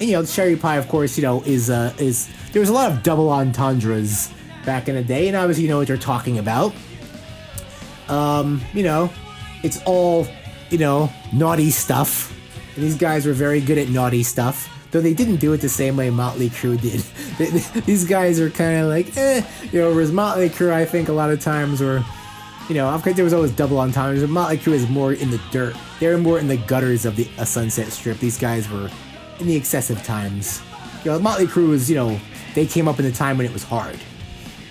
And 0.00 0.08
you 0.08 0.16
know, 0.16 0.24
cherry 0.24 0.56
pie 0.56 0.76
of 0.76 0.88
course, 0.88 1.16
you 1.16 1.22
know, 1.22 1.42
is 1.42 1.70
uh 1.70 1.94
is 1.98 2.28
there 2.52 2.60
was 2.60 2.68
a 2.68 2.72
lot 2.72 2.90
of 2.90 3.02
double 3.02 3.30
entendres 3.30 4.30
back 4.64 4.88
in 4.88 4.94
the 4.94 5.04
day, 5.04 5.28
and 5.28 5.36
obviously 5.36 5.64
you 5.64 5.70
know 5.70 5.78
what 5.78 5.86
they're 5.86 5.96
talking 5.96 6.38
about. 6.38 6.74
Um, 8.08 8.62
you 8.72 8.82
know, 8.82 9.10
it's 9.62 9.82
all, 9.84 10.26
you 10.70 10.78
know, 10.78 11.10
naughty 11.32 11.70
stuff. 11.70 12.34
And 12.74 12.84
these 12.84 12.96
guys 12.96 13.26
were 13.26 13.32
very 13.32 13.60
good 13.60 13.78
at 13.78 13.88
naughty 13.88 14.22
stuff. 14.22 14.68
Though 14.90 15.00
they 15.00 15.14
didn't 15.14 15.36
do 15.36 15.52
it 15.52 15.58
the 15.58 15.68
same 15.68 15.96
way 15.96 16.08
Motley 16.10 16.48
Crue 16.48 16.80
did. 16.80 17.00
These 17.84 18.06
guys 18.06 18.40
are 18.40 18.48
kind 18.48 18.80
of 18.80 18.88
like, 18.88 19.16
eh, 19.16 19.42
you 19.70 19.80
know, 19.80 19.92
whereas 19.92 20.12
Motley 20.12 20.48
Crue, 20.48 20.72
I 20.72 20.84
think 20.86 21.08
a 21.08 21.12
lot 21.12 21.30
of 21.30 21.40
times 21.40 21.80
were, 21.82 22.02
you 22.68 22.74
know, 22.74 22.98
course 22.98 23.14
there 23.14 23.24
was 23.24 23.34
always 23.34 23.52
double 23.52 23.78
entendres. 23.78 24.22
but 24.22 24.30
Motley 24.30 24.56
Crue 24.56 24.72
is 24.72 24.88
more 24.88 25.12
in 25.12 25.30
the 25.30 25.40
dirt. 25.50 25.76
They 26.00 26.08
were 26.08 26.16
more 26.16 26.38
in 26.38 26.48
the 26.48 26.56
gutters 26.56 27.04
of 27.04 27.16
the 27.16 27.28
a 27.38 27.44
Sunset 27.44 27.88
Strip. 27.92 28.18
These 28.18 28.38
guys 28.38 28.68
were 28.70 28.90
in 29.40 29.46
the 29.46 29.56
excessive 29.56 30.02
times. 30.04 30.62
You 31.04 31.12
know, 31.12 31.18
Motley 31.18 31.46
Crue 31.46 31.68
was, 31.68 31.90
you 31.90 31.96
know, 31.96 32.18
they 32.54 32.66
came 32.66 32.88
up 32.88 32.98
in 32.98 33.04
the 33.04 33.12
time 33.12 33.36
when 33.36 33.46
it 33.46 33.52
was 33.52 33.62
hard 33.62 33.98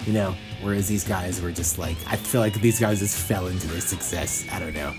you 0.08 0.14
know. 0.14 0.34
Whereas 0.64 0.88
these 0.88 1.04
guys 1.04 1.40
were 1.40 1.52
just 1.52 1.78
like, 1.78 1.98
I 2.08 2.16
feel 2.16 2.42
like 2.42 2.60
these 2.62 2.80
guys 2.80 2.98
just 2.98 3.16
fell 3.16 3.46
into 3.46 3.68
their 3.68 3.82
success. 3.82 4.44
I 4.52 4.58
don't 4.58 4.74
know. 4.74 4.92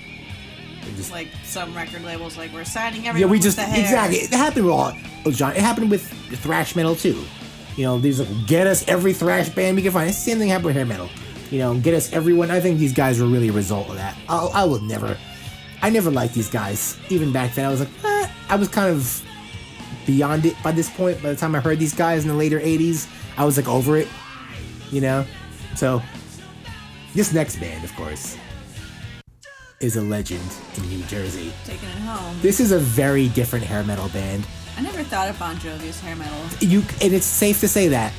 Just 0.96 1.10
like 1.10 1.28
some 1.44 1.74
record 1.74 2.02
labels, 2.04 2.36
like 2.36 2.52
we're 2.52 2.64
signing 2.64 3.06
everyone. 3.06 3.20
yeah, 3.20 3.26
we 3.26 3.38
just 3.38 3.58
exactly. 3.58 4.18
It 4.18 4.30
happened 4.30 4.66
with 4.66 4.74
all, 4.74 4.92
oh, 5.26 5.30
John. 5.30 5.52
It 5.52 5.60
happened 5.60 5.90
with 5.90 6.06
thrash 6.40 6.76
metal 6.76 6.94
too. 6.94 7.24
You 7.76 7.84
know, 7.84 7.98
these 7.98 8.18
like 8.20 8.46
get 8.46 8.66
us 8.66 8.86
every 8.88 9.12
thrash 9.12 9.48
band 9.50 9.76
we 9.76 9.82
can 9.82 9.92
find. 9.92 10.08
It's 10.08 10.18
the 10.22 10.30
same 10.30 10.38
thing 10.38 10.48
happened 10.48 10.66
with 10.66 10.76
hair 10.76 10.86
metal. 10.86 11.08
You 11.50 11.60
know, 11.60 11.78
get 11.78 11.94
us 11.94 12.12
everyone. 12.12 12.50
I 12.50 12.60
think 12.60 12.78
these 12.78 12.92
guys 12.92 13.20
were 13.20 13.26
really 13.26 13.48
a 13.48 13.52
result 13.52 13.88
of 13.88 13.96
that. 13.96 14.16
I'll, 14.28 14.50
I 14.52 14.64
will 14.64 14.80
never, 14.80 15.16
I 15.80 15.88
never 15.90 16.10
liked 16.10 16.34
these 16.34 16.50
guys. 16.50 16.98
Even 17.08 17.32
back 17.32 17.54
then, 17.54 17.64
I 17.64 17.70
was 17.70 17.80
like, 17.80 18.04
eh, 18.04 18.28
I 18.48 18.56
was 18.56 18.68
kind 18.68 18.94
of 18.94 19.24
beyond 20.06 20.44
it 20.44 20.56
by 20.62 20.72
this 20.72 20.90
point. 20.90 21.22
By 21.22 21.30
the 21.30 21.36
time 21.36 21.54
I 21.54 21.60
heard 21.60 21.78
these 21.78 21.94
guys 21.94 22.22
in 22.22 22.28
the 22.28 22.34
later 22.34 22.58
'80s, 22.60 23.08
I 23.36 23.44
was 23.44 23.56
like 23.56 23.68
over 23.68 23.96
it. 23.96 24.08
You 24.90 25.00
know, 25.00 25.24
so 25.76 26.02
this 27.14 27.32
next 27.32 27.56
band, 27.56 27.84
of 27.84 27.94
course, 27.94 28.36
is 29.80 29.96
a 29.96 30.02
legend 30.02 30.42
in 30.76 30.88
New 30.88 31.02
Jersey. 31.04 31.52
taking 31.64 31.88
it 31.88 31.98
home. 31.98 32.36
This 32.42 32.58
is 32.60 32.72
a 32.72 32.78
very 32.78 33.28
different 33.28 33.64
hair 33.64 33.82
metal 33.84 34.08
band. 34.08 34.44
I 34.76 34.82
never 34.82 35.02
thought 35.04 35.28
of 35.28 35.38
Bon 35.38 35.56
Jovi 35.56 35.88
as 35.88 36.00
hair 36.00 36.16
metal. 36.16 36.38
You 36.60 36.82
and 37.00 37.12
it's 37.12 37.26
safe 37.26 37.60
to 37.60 37.68
say 37.68 37.88
that 37.88 38.12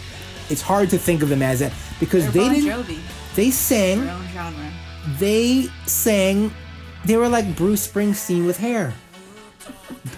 it's 0.49 0.61
hard 0.61 0.89
to 0.91 0.97
think 0.97 1.21
of 1.21 1.29
them 1.29 1.41
as 1.41 1.59
that 1.59 1.73
because 1.99 2.23
They're 2.25 2.31
they 2.31 2.39
Bon 2.39 2.53
didn't. 2.85 2.95
Jovi, 2.97 2.99
They 3.35 3.51
sang. 3.51 4.05
their 4.05 4.13
own 4.15 4.27
genre. 4.33 4.71
They 5.17 5.67
sang. 5.85 6.51
They 7.05 7.17
were 7.17 7.29
like 7.29 7.55
Bruce 7.55 7.87
Springsteen 7.87 8.45
with 8.45 8.57
hair. 8.57 8.93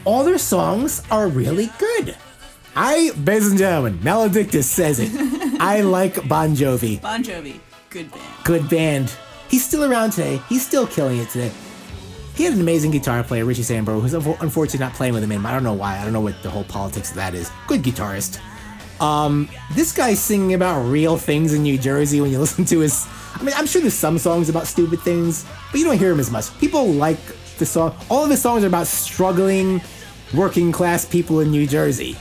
All 0.05 0.23
their 0.23 0.37
songs 0.39 1.03
are 1.11 1.27
really 1.27 1.69
good. 1.79 2.15
I, 2.75 3.11
ladies 3.25 3.49
and 3.49 3.59
gentlemen, 3.59 3.99
Maledictus 4.01 4.65
says 4.69 4.99
it. 4.99 5.11
I 5.61 5.81
like 5.81 6.27
Bon 6.27 6.55
Jovi. 6.55 7.01
Bon 7.01 7.21
Jovi, 7.23 7.59
good 7.89 8.09
band. 8.11 8.23
Good 8.45 8.69
band. 8.69 9.15
He's 9.51 9.65
still 9.65 9.83
around 9.83 10.11
today. 10.11 10.41
He's 10.47 10.65
still 10.65 10.87
killing 10.87 11.19
it 11.19 11.27
today. 11.29 11.51
He 12.35 12.45
had 12.45 12.53
an 12.53 12.61
amazing 12.61 12.91
guitar 12.91 13.21
player, 13.21 13.43
Richie 13.43 13.63
Sambora, 13.63 14.01
who's 14.01 14.13
unfortunately 14.13 14.79
not 14.79 14.93
playing 14.93 15.13
with 15.13 15.23
him 15.23 15.31
anymore. 15.33 15.51
I 15.51 15.53
don't 15.53 15.63
know 15.63 15.73
why. 15.73 15.99
I 15.99 16.03
don't 16.05 16.13
know 16.13 16.21
what 16.21 16.41
the 16.41 16.49
whole 16.49 16.63
politics 16.63 17.09
of 17.09 17.17
that 17.17 17.35
is. 17.35 17.51
Good 17.67 17.83
guitarist. 17.83 18.39
Um, 19.01 19.49
this 19.73 19.91
guy's 19.91 20.21
singing 20.21 20.53
about 20.53 20.83
real 20.83 21.17
things 21.17 21.53
in 21.53 21.63
New 21.63 21.77
Jersey 21.77 22.21
when 22.21 22.31
you 22.31 22.39
listen 22.45 22.63
to 22.63 22.79
his. 22.79 23.05
I 23.35 23.43
mean, 23.43 23.53
I'm 23.57 23.65
sure 23.65 23.81
there's 23.81 23.93
some 23.93 24.17
songs 24.17 24.47
about 24.47 24.67
stupid 24.67 25.01
things, 25.01 25.45
but 25.69 25.79
you 25.79 25.85
don't 25.85 25.97
hear 25.97 26.11
him 26.13 26.19
as 26.21 26.31
much. 26.31 26.57
People 26.59 26.87
like 26.87 27.19
the 27.57 27.65
song. 27.65 27.93
All 28.09 28.23
of 28.23 28.29
his 28.29 28.41
songs 28.41 28.63
are 28.63 28.67
about 28.67 28.87
struggling, 28.87 29.81
working 30.33 30.71
class 30.71 31.03
people 31.03 31.41
in 31.41 31.51
New 31.51 31.67
Jersey. 31.67 32.15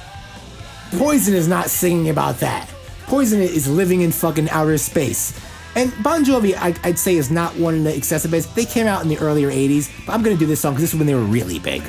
Poison 0.97 1.35
is 1.35 1.47
not 1.47 1.70
singing 1.70 2.11
about 2.11 2.41
that. 2.41 2.68
Poison 3.07 3.41
is 3.41 3.68
living 3.68 4.01
in 4.01 4.11
fucking 4.11 4.51
outer 4.51 4.78
space. 4.78 5.39
And 5.77 5.93
Bon 6.03 6.25
Jovi, 6.25 6.55
I, 6.57 6.75
I'd 6.83 6.99
say, 6.99 7.16
is 7.16 7.31
not 7.31 7.55
one 7.57 7.75
of 7.75 7.85
the 7.85 7.97
excessive 7.97 8.31
bands. 8.31 8.53
They 8.55 8.64
came 8.64 8.87
out 8.87 9.03
in 9.03 9.09
the 9.09 9.18
earlier 9.18 9.51
80s, 9.51 9.91
but 10.05 10.12
I'm 10.14 10.23
gonna 10.23 10.37
do 10.37 10.47
this 10.47 10.61
song 10.61 10.73
because 10.75 10.83
this 10.83 10.93
is 10.95 10.99
when 10.99 11.07
they 11.07 11.14
were 11.14 11.21
really 11.21 11.59
big. 11.59 11.83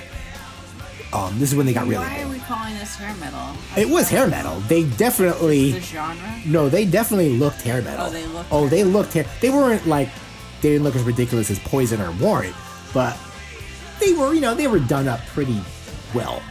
Um, 1.13 1.37
this 1.39 1.51
is 1.51 1.55
when 1.57 1.65
they 1.65 1.73
got 1.73 1.87
really 1.87 2.05
Why 2.05 2.21
are 2.21 2.29
we 2.29 2.39
calling 2.39 2.73
this 2.77 2.95
hair 2.95 3.13
metal? 3.15 3.55
It 3.75 3.89
was 3.89 4.07
hair 4.07 4.27
metal. 4.27 4.59
They 4.61 4.85
definitely. 4.85 5.73
The 5.73 5.81
genre? 5.81 6.41
No, 6.45 6.69
they 6.69 6.85
definitely 6.85 7.37
looked 7.37 7.61
hair 7.63 7.81
metal. 7.81 8.05
Oh, 8.05 8.09
they 8.09 8.25
looked 8.27 8.49
Oh, 8.51 8.59
hair 8.61 8.69
they 8.69 8.83
looked 8.85 9.13
hair. 9.13 9.25
They 9.41 9.49
weren't 9.49 9.85
like 9.87 10.07
they 10.61 10.69
didn't 10.69 10.83
look 10.83 10.95
as 10.95 11.03
ridiculous 11.03 11.49
as 11.51 11.59
Poison 11.59 11.99
or 11.99 12.11
Warrant, 12.13 12.55
but 12.93 13.17
they 13.99 14.13
were, 14.13 14.33
you 14.33 14.39
know, 14.41 14.53
they 14.55 14.67
were 14.67 14.79
done 14.79 15.07
up 15.07 15.19
pretty 15.27 15.59
well. 16.13 16.41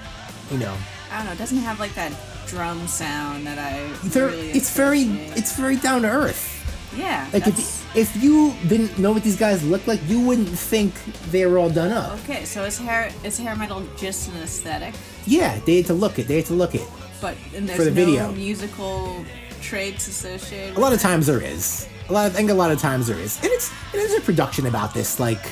You 0.51 0.59
know, 0.59 0.77
I 1.11 1.19
don't 1.19 1.27
know. 1.27 1.32
It 1.32 1.39
doesn't 1.39 1.59
have 1.59 1.78
like 1.81 1.94
that 1.94 2.12
drum 2.47 2.86
sound 2.86 3.47
that 3.47 3.59
I. 3.59 3.89
Really 4.19 4.51
it's 4.51 4.74
very, 4.77 5.02
it's 5.36 5.57
very 5.57 5.77
down 5.77 6.02
to 6.02 6.09
earth. 6.09 6.60
Yeah. 6.96 7.28
Like 7.32 7.44
that's- 7.44 7.82
if 7.94 8.14
if 8.16 8.22
you 8.22 8.54
didn't 8.68 8.98
know 8.98 9.12
what 9.12 9.22
these 9.24 9.36
guys 9.36 9.64
looked 9.64 9.88
like, 9.88 10.00
you 10.08 10.20
wouldn't 10.20 10.48
think 10.48 10.92
they 11.30 11.44
were 11.46 11.58
all 11.58 11.70
done 11.70 11.90
up. 11.90 12.18
Okay, 12.24 12.44
so 12.44 12.64
is 12.64 12.78
hair 12.78 13.10
is 13.24 13.38
hair 13.38 13.56
metal 13.56 13.82
just 13.96 14.28
an 14.30 14.42
aesthetic? 14.42 14.94
Yeah, 15.26 15.58
they 15.66 15.76
had 15.78 15.86
to 15.86 15.94
look 15.94 16.18
it. 16.18 16.26
They 16.28 16.36
had 16.36 16.46
to 16.46 16.54
look 16.54 16.74
it. 16.74 16.86
But 17.20 17.36
and 17.54 17.68
there's 17.68 17.78
For 17.78 17.84
the 17.84 17.90
no 17.90 18.06
video. 18.06 18.32
musical 18.32 19.24
traits 19.60 20.08
associated. 20.08 20.76
A 20.76 20.80
lot 20.80 20.92
of 20.92 21.00
times 21.00 21.26
there 21.26 21.42
is. 21.42 21.86
A 22.08 22.12
lot. 22.12 22.26
Of, 22.26 22.32
I 22.34 22.36
think 22.36 22.50
a 22.50 22.54
lot 22.54 22.70
of 22.70 22.78
times 22.80 23.06
there 23.08 23.18
is, 23.18 23.36
and 23.42 23.50
it's 23.52 23.70
and 23.92 24.00
there's 24.00 24.14
a 24.14 24.20
production 24.20 24.66
about 24.66 24.94
this. 24.94 25.18
Like, 25.20 25.42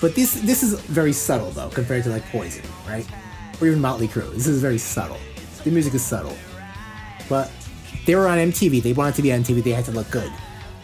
but 0.00 0.14
this 0.14 0.34
this 0.40 0.62
is 0.62 0.80
very 0.82 1.12
subtle 1.12 1.50
though 1.50 1.68
compared 1.70 2.04
to 2.04 2.10
like 2.10 2.24
Poison, 2.32 2.64
right? 2.88 3.06
Or 3.60 3.66
even 3.66 3.80
Motley 3.80 4.08
Crue. 4.08 4.32
This 4.32 4.46
is 4.46 4.60
very 4.62 4.78
subtle. 4.78 5.18
The 5.64 5.70
music 5.70 5.92
is 5.94 6.02
subtle, 6.02 6.36
but 7.28 7.50
they 8.06 8.14
were 8.14 8.26
on 8.28 8.38
MTV. 8.38 8.82
They 8.82 8.92
wanted 8.94 9.14
to 9.16 9.22
be 9.22 9.32
on 9.32 9.42
MTV. 9.44 9.62
They 9.62 9.72
had 9.72 9.84
to 9.84 9.92
look 9.92 10.10
good. 10.10 10.32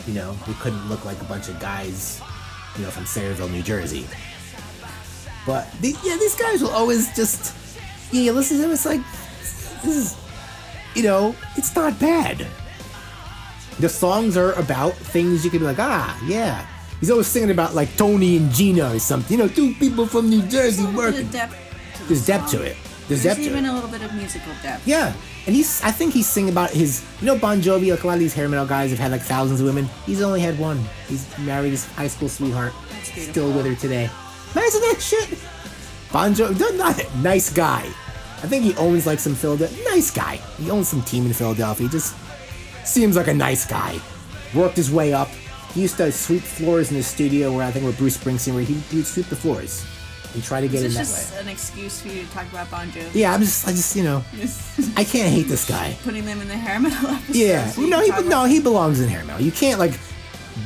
You 0.06 0.14
know, 0.14 0.36
we 0.46 0.54
couldn't 0.54 0.88
look 0.88 1.04
like 1.04 1.20
a 1.20 1.24
bunch 1.24 1.48
of 1.48 1.58
guys, 1.58 2.20
you 2.76 2.84
know, 2.84 2.90
from 2.90 3.04
Sayreville, 3.04 3.50
New 3.50 3.62
Jersey. 3.62 4.06
But 5.44 5.70
the, 5.80 5.94
yeah, 6.04 6.16
these 6.16 6.34
guys 6.36 6.62
will 6.62 6.70
always 6.70 7.14
just 7.16 7.54
yeah. 8.12 8.22
You 8.22 8.32
listen 8.32 8.56
to 8.56 8.62
them, 8.62 8.70
it's 8.72 8.86
like 8.86 9.00
this 9.82 9.96
is 9.96 10.16
you 10.94 11.02
know, 11.02 11.34
it's 11.56 11.74
not 11.76 11.98
bad. 12.00 12.46
The 13.78 13.88
songs 13.88 14.36
are 14.38 14.52
about 14.54 14.94
things 14.94 15.44
you 15.44 15.50
could 15.50 15.60
be 15.60 15.66
like, 15.66 15.78
ah, 15.78 16.18
yeah. 16.24 16.66
He's 17.00 17.10
always 17.10 17.26
singing 17.26 17.50
about 17.50 17.74
like 17.74 17.94
Tony 17.96 18.38
and 18.38 18.50
Gina 18.50 18.94
or 18.94 18.98
something. 18.98 19.38
You 19.38 19.44
know, 19.44 19.52
two 19.52 19.74
people 19.74 20.06
from 20.06 20.30
New 20.30 20.42
Jersey 20.42 20.82
There's 20.82 20.96
working. 20.96 21.28
depth 21.28 21.54
to 21.96 21.98
the 22.00 22.04
There's 22.08 22.26
depth 22.26 22.50
to 22.52 22.62
it. 22.62 22.76
There's, 23.08 23.22
There's 23.22 23.36
depth 23.36 23.46
even 23.46 23.66
a 23.66 23.72
little 23.72 23.88
bit 23.88 24.02
of 24.02 24.12
musical 24.14 24.52
depth. 24.62 24.86
Yeah, 24.86 25.14
and 25.46 25.54
he's. 25.54 25.80
I 25.82 25.92
think 25.92 26.12
he's 26.12 26.26
singing 26.26 26.50
about 26.50 26.70
his. 26.70 27.04
You 27.20 27.26
know, 27.26 27.38
Bon 27.38 27.60
Jovi. 27.60 27.90
Like 27.90 28.02
a 28.02 28.06
lot 28.06 28.14
of 28.14 28.18
these 28.20 28.34
hair 28.34 28.48
metal 28.48 28.66
guys 28.66 28.90
have 28.90 28.98
had 28.98 29.12
like 29.12 29.22
thousands 29.22 29.60
of 29.60 29.66
women. 29.66 29.88
He's 30.06 30.20
only 30.22 30.40
had 30.40 30.58
one. 30.58 30.82
He's 31.08 31.26
married 31.38 31.70
his 31.70 31.86
high 31.92 32.08
school 32.08 32.28
sweetheart. 32.28 32.72
That's 32.90 33.28
Still 33.28 33.52
with 33.52 33.64
her 33.66 33.76
today. 33.76 34.10
Imagine 34.54 34.80
that 34.80 34.98
shit. 35.00 35.38
Bon 36.12 36.34
Jovi, 36.34 36.58
no, 36.58 36.68
not 36.70 37.14
nice 37.22 37.52
guy. 37.52 37.82
I 38.42 38.48
think 38.48 38.64
he 38.64 38.74
owns 38.74 39.06
like 39.06 39.20
some 39.20 39.36
Philadelphia. 39.36 39.84
Nice 39.84 40.10
guy. 40.10 40.36
He 40.58 40.70
owns 40.70 40.88
some 40.88 41.02
team 41.02 41.26
in 41.26 41.32
Philadelphia. 41.32 41.86
He 41.86 41.92
just 41.92 42.16
seems 42.84 43.16
like 43.16 43.28
a 43.28 43.34
nice 43.34 43.64
guy. 43.64 44.00
Worked 44.52 44.76
his 44.76 44.90
way 44.90 45.12
up. 45.12 45.28
He 45.74 45.82
used 45.82 45.96
to 45.98 46.10
sweep 46.10 46.42
floors 46.42 46.90
in 46.90 46.96
the 46.96 47.02
studio 47.02 47.52
where 47.52 47.64
I 47.64 47.70
think 47.70 47.84
where 47.84 47.94
Bruce 47.94 48.16
Springsteen, 48.16 48.54
where 48.54 48.62
he, 48.62 48.74
he 48.74 48.96
would 48.96 49.06
sweep 49.06 49.26
the 49.26 49.36
floors 49.36 49.86
and 50.36 50.44
try 50.44 50.60
to 50.60 50.68
get 50.68 50.84
in 50.84 50.92
that 50.92 50.98
this 50.98 51.12
way. 51.32 51.36
just 51.36 51.42
an 51.42 51.48
excuse 51.48 52.00
for 52.00 52.08
you 52.08 52.22
to 52.24 52.30
talk 52.30 52.46
about 52.50 52.70
Bon 52.70 52.86
Jovi? 52.90 53.10
Yeah, 53.14 53.32
I'm 53.32 53.40
just, 53.40 53.66
I 53.66 53.72
just, 53.72 53.96
you 53.96 54.04
know, 54.04 54.22
I 54.96 55.02
can't 55.02 55.32
hate 55.32 55.48
this 55.48 55.66
guy. 55.68 55.96
Putting 56.04 56.24
them 56.24 56.40
in 56.40 56.46
the 56.46 56.56
hair 56.56 56.78
metal 56.78 57.08
episode. 57.10 57.34
Yeah, 57.34 57.66
so 57.70 57.80
no, 57.82 58.00
he 58.00 58.10
no, 58.28 58.44
he 58.44 58.60
belongs 58.60 59.00
in 59.00 59.08
hair 59.08 59.24
metal. 59.24 59.40
You 59.44 59.50
can't 59.50 59.80
like 59.80 59.98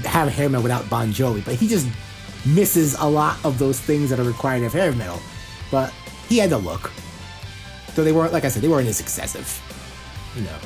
have 0.05 0.29
hair 0.29 0.49
metal 0.49 0.63
without 0.63 0.91
Bon 0.91 1.09
Jovi, 1.13 1.45
but 1.45 1.55
he 1.55 1.69
just 1.69 1.89
misses 2.45 2.95
a 2.99 3.07
lot 3.09 3.43
of 3.45 3.59
those 3.59 3.79
things 3.81 4.11
that 4.11 4.19
are 4.19 4.25
required 4.25 4.65
of 4.65 4.73
hair 4.73 4.93
metal. 4.93 5.21
But 5.71 5.93
he 6.29 6.39
had 6.39 6.51
the 6.51 6.59
look, 6.59 6.91
though 7.95 8.05
they 8.05 8.13
weren't 8.13 8.33
like 8.33 8.45
I 8.45 8.49
said, 8.49 8.63
they 8.63 8.69
weren't 8.69 8.89
as 8.89 9.01
excessive. 9.01 9.49
You 10.37 10.43
know, 10.43 10.57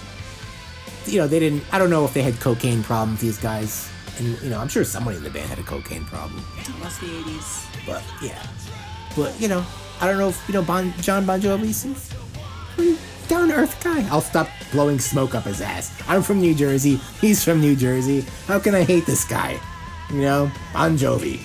you 1.06 1.18
know, 1.18 1.26
they 1.26 1.40
didn't. 1.40 1.62
I 1.72 1.78
don't 1.78 1.90
know 1.90 2.04
if 2.04 2.14
they 2.14 2.22
had 2.22 2.40
cocaine 2.40 2.82
problems. 2.82 3.20
These 3.20 3.38
guys, 3.38 3.90
and 4.18 4.40
you 4.42 4.50
know, 4.50 4.58
I'm 4.60 4.68
sure 4.68 4.84
somebody 4.84 5.16
in 5.18 5.22
the 5.24 5.30
band 5.30 5.48
had 5.48 5.58
a 5.58 5.62
cocaine 5.62 6.04
problem. 6.04 6.42
Unless 6.76 6.98
the 7.00 7.06
80s. 7.06 7.86
But 7.86 8.02
yeah, 8.22 8.42
but 9.16 9.38
you 9.40 9.48
know, 9.48 9.64
I 10.00 10.06
don't 10.06 10.18
know 10.18 10.28
if 10.28 10.48
you 10.48 10.54
know 10.54 10.62
bon, 10.62 10.92
John 11.00 11.26
Bon 11.26 11.44
a 11.44 11.58
pretty 12.74 12.98
down 13.28 13.52
earth 13.52 13.82
guy. 13.82 14.06
I'll 14.08 14.20
stop 14.20 14.48
blowing 14.72 14.98
smoke 14.98 15.34
up 15.34 15.44
his 15.44 15.60
ass. 15.60 15.92
I'm 16.08 16.22
from 16.22 16.40
New 16.40 16.54
Jersey. 16.54 16.96
He's 17.20 17.42
from 17.42 17.60
New 17.60 17.76
Jersey. 17.76 18.24
How 18.46 18.58
can 18.58 18.74
I 18.74 18.84
hate 18.84 19.06
this 19.06 19.24
guy? 19.24 19.58
You 20.10 20.20
know, 20.20 20.50
Bon 20.72 20.96
Jovi. 20.96 21.40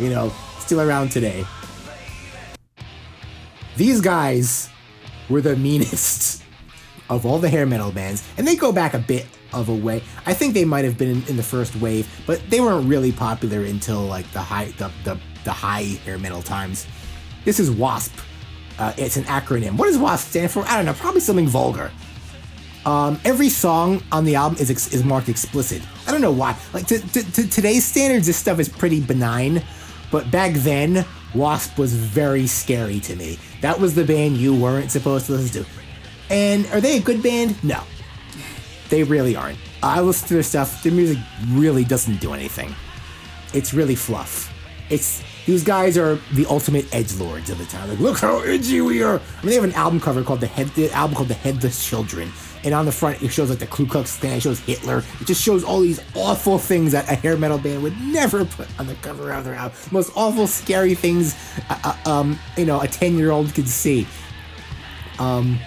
You 0.00 0.10
know, 0.10 0.32
still 0.58 0.80
around 0.80 1.10
today. 1.10 1.44
These 3.76 4.00
guys 4.00 4.68
were 5.28 5.40
the 5.40 5.56
meanest 5.68 6.42
of 7.10 7.26
all 7.26 7.38
the 7.38 7.48
hair 7.48 7.66
metal 7.66 7.92
bands, 7.92 8.26
and 8.38 8.46
they 8.46 8.56
go 8.56 8.72
back 8.72 8.94
a 8.94 8.98
bit 8.98 9.26
of 9.52 9.68
a 9.68 9.74
way. 9.74 10.02
I 10.24 10.32
think 10.32 10.54
they 10.54 10.64
might 10.64 10.84
have 10.84 10.96
been 10.96 11.10
in, 11.10 11.28
in 11.28 11.36
the 11.36 11.42
first 11.42 11.76
wave, 11.76 12.08
but 12.26 12.42
they 12.48 12.60
weren't 12.60 12.88
really 12.88 13.12
popular 13.12 13.64
until 13.64 14.00
like 14.00 14.30
the 14.32 14.40
high 14.40 14.66
the, 14.78 14.90
the, 15.04 15.20
the 15.44 15.52
high 15.52 15.82
hair 16.04 16.18
metal 16.18 16.42
times. 16.42 16.86
This 17.44 17.58
is 17.58 17.70
WASP. 17.70 18.12
Uh, 18.78 18.92
it's 18.96 19.16
an 19.16 19.24
acronym. 19.24 19.76
What 19.76 19.86
does 19.86 19.98
WASP 19.98 20.28
stand 20.30 20.50
for? 20.50 20.64
I 20.64 20.76
don't 20.76 20.86
know. 20.86 20.94
Probably 20.94 21.20
something 21.20 21.46
vulgar. 21.46 21.90
Um, 22.84 23.20
every 23.24 23.48
song 23.48 24.02
on 24.10 24.24
the 24.24 24.34
album 24.34 24.58
is 24.58 24.70
ex- 24.70 24.92
is 24.92 25.04
marked 25.04 25.28
explicit. 25.28 25.82
I 26.06 26.10
don't 26.10 26.20
know 26.20 26.32
why. 26.32 26.56
Like 26.72 26.86
to, 26.88 26.98
to, 26.98 27.32
to 27.32 27.48
today's 27.48 27.84
standards, 27.84 28.26
this 28.26 28.36
stuff 28.36 28.58
is 28.58 28.68
pretty 28.68 29.00
benign, 29.00 29.62
but 30.10 30.30
back 30.30 30.54
then, 30.54 31.04
Wasp 31.34 31.78
was 31.78 31.94
very 31.94 32.46
scary 32.46 32.98
to 33.00 33.14
me. 33.14 33.38
That 33.60 33.78
was 33.78 33.94
the 33.94 34.04
band 34.04 34.36
you 34.36 34.54
weren't 34.54 34.90
supposed 34.90 35.26
to 35.26 35.32
listen 35.32 35.62
to. 35.62 35.70
And 36.28 36.66
are 36.66 36.80
they 36.80 36.96
a 36.96 37.00
good 37.00 37.22
band? 37.22 37.62
No, 37.62 37.82
they 38.88 39.04
really 39.04 39.36
aren't. 39.36 39.58
I 39.82 40.00
listen 40.00 40.28
to 40.28 40.34
their 40.34 40.42
stuff. 40.42 40.82
Their 40.82 40.92
music 40.92 41.18
really 41.50 41.84
doesn't 41.84 42.20
do 42.20 42.34
anything. 42.34 42.74
It's 43.54 43.72
really 43.72 43.94
fluff. 43.94 44.52
It's 44.90 45.22
these 45.46 45.64
guys 45.64 45.98
are 45.98 46.16
the 46.32 46.46
ultimate 46.46 46.92
edge 46.94 47.14
lords 47.14 47.50
of 47.50 47.58
the 47.58 47.64
time. 47.64 47.88
Like, 47.88 47.98
look 47.98 48.18
how 48.18 48.40
edgy 48.40 48.80
we 48.80 49.02
are. 49.02 49.16
I 49.16 49.42
mean, 49.42 49.46
they 49.50 49.54
have 49.54 49.64
an 49.64 49.72
album 49.72 50.00
cover 50.00 50.22
called 50.22 50.40
the 50.40 50.46
head, 50.46 50.68
the 50.68 50.90
album 50.92 51.16
called 51.16 51.28
the 51.28 51.34
Headless 51.34 51.84
Children, 51.84 52.30
and 52.64 52.74
on 52.74 52.86
the 52.86 52.92
front 52.92 53.22
it 53.22 53.28
shows 53.30 53.50
like 53.50 53.58
the 53.58 53.66
Ku 53.66 53.86
Klux 53.86 54.18
Klan, 54.18 54.36
it 54.36 54.40
shows 54.42 54.60
Hitler. 54.60 55.02
It 55.20 55.26
just 55.26 55.42
shows 55.42 55.64
all 55.64 55.80
these 55.80 56.00
awful 56.14 56.58
things 56.58 56.92
that 56.92 57.10
a 57.10 57.14
hair 57.14 57.36
metal 57.36 57.58
band 57.58 57.82
would 57.82 57.98
never 58.00 58.44
put 58.56 58.68
on 58.78 58.86
the 58.86 58.94
cover 58.96 59.32
of 59.32 59.44
their 59.44 59.54
album. 59.54 59.76
Most 59.90 60.12
awful, 60.14 60.46
scary 60.46 60.94
things, 60.94 61.34
uh, 61.68 61.94
uh, 62.06 62.10
um, 62.10 62.38
you 62.56 62.64
know, 62.64 62.80
a 62.80 62.86
ten 62.86 63.18
year 63.18 63.30
old 63.30 63.52
could 63.54 63.68
see. 63.68 64.06
Um, 65.18 65.58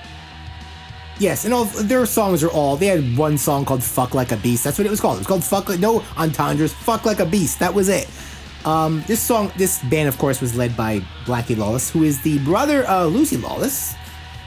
Yes, 1.18 1.46
and 1.46 1.54
all 1.54 1.64
their 1.64 2.06
songs 2.06 2.44
are 2.44 2.50
all. 2.50 2.76
They 2.76 2.88
had 2.88 3.18
one 3.18 3.38
song 3.38 3.64
called 3.64 3.82
"Fuck 3.82 4.14
Like 4.14 4.34
a 4.34 4.38
Beast." 4.38 4.66
That's 4.66 4.78
what 4.78 4.86
it 4.86 4.90
was 4.90 5.00
called. 5.00 5.16
It 5.16 5.20
was 5.20 5.28
called 5.28 5.44
"Fuck 5.46 5.70
Like 5.70 5.80
No 5.80 6.04
Entendres." 6.18 6.74
"Fuck 6.74 7.06
Like 7.06 7.20
a 7.22 7.26
Beast." 7.26 7.60
That 7.60 7.74
was 7.74 7.88
it. 7.88 8.10
Um, 8.66 9.04
this 9.06 9.22
song, 9.22 9.52
this 9.58 9.82
band, 9.84 10.10
of 10.10 10.18
course, 10.18 10.42
was 10.42 10.58
led 10.58 10.76
by 10.76 11.00
Blackie 11.26 11.56
Lawless, 11.56 11.92
who 11.92 12.04
is 12.04 12.22
the 12.22 12.40
brother 12.40 12.84
of 12.86 13.14
Lucy 13.14 13.38
Lawless. 13.38 13.94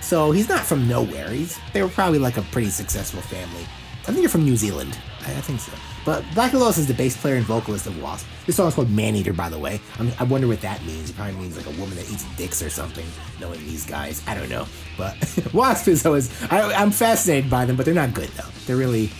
So 0.01 0.33
he's 0.33 0.49
not 0.49 0.61
from 0.61 0.89
nowhere. 0.89 1.31
He's 1.31 1.59
they 1.73 1.83
were 1.83 1.89
probably 1.89 2.19
like 2.19 2.37
a 2.37 2.43
pretty 2.43 2.71
successful 2.71 3.21
family. 3.21 3.63
I 4.03 4.07
think 4.07 4.19
they're 4.19 4.29
from 4.29 4.45
New 4.45 4.57
Zealand. 4.57 4.99
I, 5.27 5.33
I 5.33 5.41
think 5.41 5.61
so. 5.61 5.73
But 6.05 6.25
Blackie 6.35 6.55
Lawless 6.55 6.79
is 6.79 6.87
the 6.87 6.95
bass 6.95 7.17
player 7.17 7.37
and 7.37 7.45
vocalist 7.45 7.87
of 7.87 8.01
Wasp. 8.03 8.27
This 8.47 8.57
song 8.57 8.69
is 8.69 8.75
called 8.75 8.91
Man 8.91 9.15
Eater, 9.15 9.35
by 9.35 9.51
the 9.51 9.59
way. 9.59 9.81
I, 9.99 10.03
mean, 10.03 10.15
I 10.19 10.25
wonder 10.25 10.49
what 10.49 10.63
that 10.63 10.83
means. 10.85 11.11
It 11.11 11.17
probably 11.17 11.35
means 11.35 11.57
like 11.57 11.67
a 11.67 11.79
woman 11.79 11.97
that 11.97 12.11
eats 12.11 12.25
dicks 12.37 12.63
or 12.63 12.71
something. 12.71 13.05
Knowing 13.39 13.61
these 13.67 13.85
guys, 13.85 14.23
I 14.27 14.35
don't 14.35 14.49
know. 14.49 14.67
But 14.97 15.17
Wasp 15.53 15.87
is 15.87 16.07
always. 16.07 16.31
I, 16.51 16.73
I'm 16.73 16.91
fascinated 16.91 17.51
by 17.51 17.67
them, 17.67 17.77
but 17.77 17.85
they're 17.85 17.95
not 17.95 18.15
good 18.15 18.31
though. 18.31 18.49
They're 18.67 18.77
really, 18.77 19.11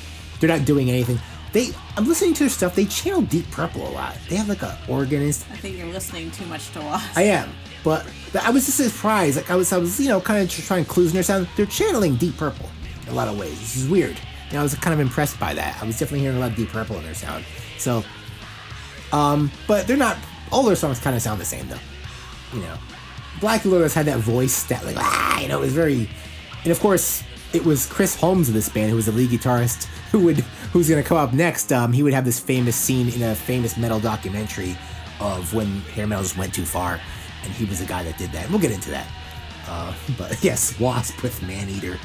they're 0.41 0.49
not 0.49 0.65
doing 0.65 0.89
anything. 0.89 1.19
They, 1.53 1.71
I'm 1.97 2.07
listening 2.07 2.35
to 2.35 2.41
their 2.41 2.51
stuff. 2.51 2.75
They 2.75 2.85
channel 2.85 3.23
Deep 3.23 3.51
Purple 3.51 3.89
a 3.89 3.91
lot. 3.91 4.17
They 4.29 4.37
have 4.37 4.49
like 4.49 4.63
a 4.63 4.79
organist 4.89 5.47
I 5.51 5.57
think 5.57 5.79
you're 5.79 5.87
listening 5.87 6.31
too 6.31 6.45
much 6.47 6.71
to 6.73 6.81
us. 6.81 7.17
I 7.17 7.23
am, 7.23 7.51
but 7.83 8.07
but 8.33 8.45
I 8.45 8.51
was 8.51 8.67
just 8.67 8.79
surprised. 8.79 9.37
Like 9.37 9.51
I 9.51 9.57
was, 9.57 9.73
I 9.73 9.79
was, 9.79 9.99
you 9.99 10.09
know, 10.09 10.21
kind 10.21 10.43
of 10.43 10.51
trying 10.51 10.85
clues 10.85 11.09
in 11.09 11.15
their 11.15 11.23
sound. 11.23 11.49
They're 11.57 11.67
channeling 11.67 12.17
Deep 12.17 12.37
Purple 12.37 12.69
in 13.03 13.09
a 13.09 13.15
lot 13.15 13.29
of 13.29 13.39
ways. 13.39 13.59
This 13.59 13.77
is 13.77 13.89
weird. 13.89 14.19
Know, 14.53 14.61
I 14.61 14.63
was 14.63 14.75
kind 14.75 14.95
of 14.95 15.01
impressed 15.01 15.39
by 15.39 15.53
that. 15.55 15.79
I 15.83 15.87
was 15.87 15.99
definitely 15.99 16.21
hearing 16.21 16.39
a 16.39 16.41
lot 16.41 16.51
of 16.51 16.57
Deep 16.57 16.71
Purple 16.71 16.97
in 16.97 17.05
their 17.05 17.15
sound. 17.15 17.45
So, 17.79 18.03
um, 19.13 19.51
but 19.67 19.87
they're 19.87 19.97
not. 19.97 20.17
All 20.51 20.63
their 20.63 20.77
songs 20.77 20.99
kind 20.99 21.15
of 21.15 21.21
sound 21.23 21.41
the 21.41 21.45
same 21.45 21.69
though. 21.69 21.79
You 22.53 22.61
know, 22.61 22.79
Blackie 23.41 23.71
Lawless 23.71 23.95
had 23.95 24.07
that 24.07 24.19
voice 24.19 24.65
that 24.65 24.85
like 24.85 24.97
ah, 24.99 25.41
you 25.41 25.49
know, 25.49 25.59
it 25.59 25.63
was 25.63 25.73
very, 25.75 26.09
and 26.63 26.73
of 26.73 26.81
course 26.81 27.23
it 27.53 27.65
was 27.65 27.87
Chris 27.87 28.15
Holmes 28.15 28.49
of 28.49 28.55
this 28.55 28.69
band 28.69 28.91
who 28.91 28.97
was 28.97 29.07
the 29.07 29.13
lead 29.13 29.31
guitarist 29.31 29.85
who 30.11 30.21
would 30.21 30.39
who's 30.73 30.89
gonna 30.89 31.03
come 31.03 31.17
up 31.19 31.33
next. 31.33 31.73
Um, 31.73 31.93
he 31.93 32.03
would 32.03 32.13
have 32.13 32.25
this 32.25 32.39
famous 32.41 32.77
scene 32.77 33.09
in 33.09 33.23
a 33.23 33.35
famous 33.35 33.77
metal 33.77 34.01
documentary 34.01 34.77
of 35.21 35.53
when 35.55 35.81
hair 35.95 36.07
metal 36.07 36.23
just 36.23 36.37
went 36.37 36.55
too 36.55 36.65
far, 36.65 37.01
and 37.45 37.53
he 37.53 37.65
was 37.65 37.81
the 37.81 37.87
guy 37.87 38.03
that 38.03 38.17
did 38.19 38.31
that. 38.33 38.45
And 38.45 38.51
We'll 38.53 38.61
get 38.61 38.71
into 38.73 38.91
that. 38.91 39.07
Uh, 39.67 39.93
but 40.19 40.43
yes, 40.43 40.79
Wasp 40.79 41.23
with 41.23 41.43
Maneater. 41.43 41.99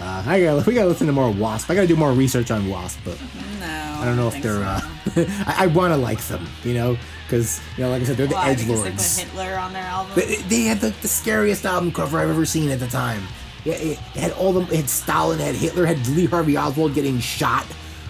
Uh, 0.00 0.22
I 0.26 0.40
gotta 0.40 0.62
we 0.64 0.74
gotta 0.74 0.88
listen 0.88 1.06
to 1.08 1.12
more 1.12 1.30
Wasp. 1.30 1.68
I 1.70 1.74
gotta 1.74 1.86
do 1.88 1.96
more 1.96 2.12
research 2.12 2.50
on 2.50 2.68
Wasp, 2.68 3.00
but 3.04 3.18
No. 3.60 3.66
I 4.00 4.04
don't 4.04 4.16
know 4.16 4.28
if 4.28 4.40
they're. 4.42 4.54
so. 4.54 4.62
Uh, 4.62 4.80
I, 5.46 5.54
I 5.64 5.66
want 5.66 5.92
to 5.92 5.96
like 5.96 6.20
them, 6.22 6.46
you 6.62 6.74
know, 6.74 6.96
because 7.26 7.60
you 7.76 7.82
know, 7.82 7.90
like 7.90 8.02
I 8.02 8.04
said, 8.04 8.16
they're 8.16 8.28
the 8.28 8.38
edge 8.38 8.64
lords. 8.66 9.16
they 9.16 9.24
put 9.24 9.30
Hitler 9.32 9.58
on 9.58 9.72
their 9.72 9.82
album. 9.82 10.12
They, 10.14 10.36
they 10.36 10.62
had 10.62 10.80
the, 10.80 10.90
the 11.02 11.08
scariest 11.08 11.66
album 11.66 11.90
cover 11.90 12.20
I've 12.20 12.30
ever 12.30 12.46
seen 12.46 12.70
at 12.70 12.78
the 12.78 12.86
time. 12.86 13.22
Yeah, 13.68 13.74
it, 13.74 13.98
had 13.98 14.32
all 14.32 14.52
the 14.54 14.62
It 14.72 14.76
had 14.76 14.88
Stalin, 14.88 15.40
it 15.40 15.44
had 15.44 15.54
Hitler, 15.54 15.84
it 15.84 15.98
had 15.98 16.06
Lee 16.16 16.24
Harvey 16.24 16.56
Oswald 16.56 16.94
getting 16.94 17.18
shot. 17.18 17.66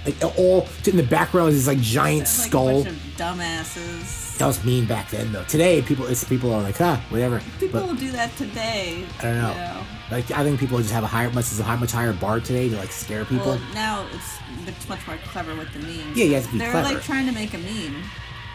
Like 0.06 0.14
all 0.38 0.68
in 0.86 0.96
the 0.96 1.02
background 1.02 1.50
is 1.50 1.66
this 1.66 1.66
like 1.66 1.82
giant 1.84 2.20
like 2.20 2.28
skull. 2.28 2.80
of 2.86 2.94
dumbasses. 3.16 4.38
that 4.38 4.46
was 4.46 4.64
mean 4.64 4.86
back 4.86 5.10
then, 5.10 5.32
though. 5.32 5.42
Today, 5.44 5.82
people, 5.82 6.06
it's 6.06 6.22
people 6.24 6.52
are 6.54 6.62
like, 6.62 6.76
huh, 6.76 6.96
whatever. 7.10 7.42
People 7.58 7.80
But 7.80 7.88
will 7.88 7.96
do 7.96 8.10
that 8.12 8.34
today. 8.36 9.04
I 9.18 9.22
don't 9.22 9.34
know. 9.38 9.50
you 9.50 9.56
know. 9.56 9.82
Like 10.10 10.30
I 10.30 10.44
think 10.44 10.60
people 10.60 10.78
just 10.78 10.92
have 10.92 11.04
a 11.04 11.08
higher, 11.08 11.28
much 11.30 11.46
a 11.58 11.62
high, 11.62 11.76
much 11.76 11.92
higher 11.92 12.12
bar 12.12 12.40
today 12.40 12.68
to 12.68 12.76
like 12.76 12.92
scare 12.92 13.24
people. 13.24 13.46
Well, 13.46 13.60
now 13.74 14.06
it's 14.14 14.38
it's 14.68 14.88
much 14.88 15.06
more 15.06 15.18
clever 15.24 15.54
with 15.56 15.72
the 15.72 15.80
memes. 15.80 16.16
Yeah, 16.16 16.24
you 16.26 16.34
have 16.34 16.46
to 16.46 16.52
be 16.52 16.58
They're 16.58 16.70
clever. 16.70 16.94
like 16.94 17.02
trying 17.02 17.26
to 17.26 17.32
make 17.32 17.52
a 17.52 17.58
meme. 17.58 18.02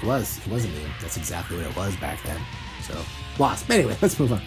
It 0.02 0.08
was. 0.08 0.40
It 0.40 0.48
was 0.48 0.66
a 0.66 0.70
meme. 0.70 0.90
That's 1.02 1.18
exactly 1.18 1.58
what 1.58 1.66
it 1.68 1.76
was 1.76 1.96
back 1.98 2.24
then. 2.24 2.40
So, 2.88 2.98
Wasp. 3.38 3.70
Anyway, 3.70 3.96
let's 4.02 4.18
move 4.20 4.32
on. 4.34 4.42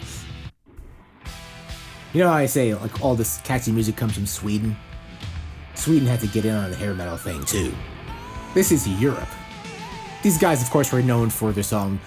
You 2.17 2.23
know 2.23 2.29
how 2.29 2.37
I 2.37 2.47
say, 2.47 2.73
like, 2.73 3.05
all 3.05 3.13
this 3.13 3.39
catchy 3.41 3.71
music 3.71 3.95
comes 3.95 4.15
from 4.15 4.25
Sweden? 4.25 4.75
Sweden 5.75 6.07
had 6.07 6.19
to 6.21 6.27
get 6.27 6.45
in 6.45 6.55
on 6.55 6.71
the 6.71 6.75
hair 6.75 6.95
metal 6.95 7.15
thing, 7.15 7.45
too. 7.45 7.71
This 8.55 8.71
is 8.71 8.87
Europe. 8.87 9.29
These 10.23 10.39
guys, 10.39 10.63
of 10.63 10.71
course, 10.71 10.91
were 10.91 11.03
known 11.03 11.29
for 11.29 11.51
their 11.51 11.61
song, 11.61 11.99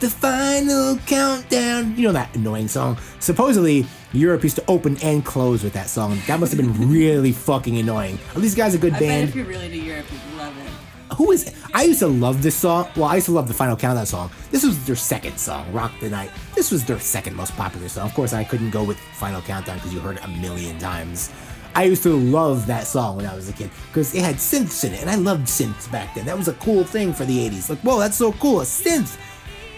The 0.00 0.08
Final 0.08 0.96
Countdown. 1.06 1.98
You 1.98 2.04
know 2.04 2.12
that 2.12 2.34
annoying 2.34 2.68
song? 2.68 2.96
Supposedly, 3.18 3.84
Europe 4.14 4.42
used 4.42 4.56
to 4.56 4.64
open 4.68 4.96
and 5.02 5.22
close 5.22 5.62
with 5.62 5.74
that 5.74 5.90
song. 5.90 6.18
That 6.26 6.40
must 6.40 6.50
have 6.54 6.58
been 6.58 6.88
really 6.90 7.32
fucking 7.32 7.76
annoying. 7.76 8.18
Are 8.34 8.40
these 8.40 8.54
guys 8.54 8.74
a 8.74 8.78
good 8.78 8.94
I 8.94 9.00
bet 9.00 9.08
band? 9.08 9.28
if 9.28 9.34
you're 9.34 9.44
really 9.44 9.68
to 9.68 9.76
Europe, 9.76 10.06
you'd 10.10 10.38
love 10.38 10.56
it. 10.56 10.73
Who 11.14 11.30
is? 11.32 11.44
it? 11.44 11.54
I 11.72 11.84
used 11.84 12.00
to 12.00 12.06
love 12.06 12.42
this 12.42 12.54
song. 12.54 12.88
Well, 12.96 13.04
I 13.04 13.16
used 13.16 13.26
to 13.26 13.32
love 13.32 13.48
the 13.48 13.54
Final 13.54 13.76
Countdown 13.76 14.06
song. 14.06 14.30
This 14.50 14.64
was 14.64 14.84
their 14.86 14.96
second 14.96 15.38
song, 15.38 15.72
"Rock 15.72 15.92
the 16.00 16.10
Night." 16.10 16.30
This 16.54 16.70
was 16.70 16.84
their 16.84 16.98
second 16.98 17.36
most 17.36 17.56
popular 17.56 17.88
song. 17.88 18.06
Of 18.06 18.14
course, 18.14 18.32
I 18.32 18.44
couldn't 18.44 18.70
go 18.70 18.84
with 18.84 18.98
Final 19.14 19.40
Countdown 19.42 19.76
because 19.78 19.92
you 19.94 20.00
heard 20.00 20.16
it 20.16 20.24
a 20.24 20.28
million 20.28 20.78
times. 20.78 21.30
I 21.76 21.84
used 21.84 22.04
to 22.04 22.16
love 22.16 22.66
that 22.66 22.86
song 22.86 23.16
when 23.16 23.26
I 23.26 23.34
was 23.34 23.48
a 23.48 23.52
kid 23.52 23.70
because 23.88 24.14
it 24.14 24.22
had 24.22 24.36
synths 24.36 24.84
in 24.84 24.94
it, 24.94 25.00
and 25.00 25.10
I 25.10 25.16
loved 25.16 25.46
synths 25.46 25.90
back 25.90 26.14
then. 26.14 26.24
That 26.26 26.36
was 26.38 26.48
a 26.48 26.54
cool 26.54 26.84
thing 26.84 27.12
for 27.12 27.24
the 27.24 27.38
'80s. 27.48 27.68
Like, 27.68 27.80
whoa, 27.80 27.98
that's 27.98 28.16
so 28.16 28.32
cool, 28.32 28.60
a 28.60 28.64
synth. 28.64 29.18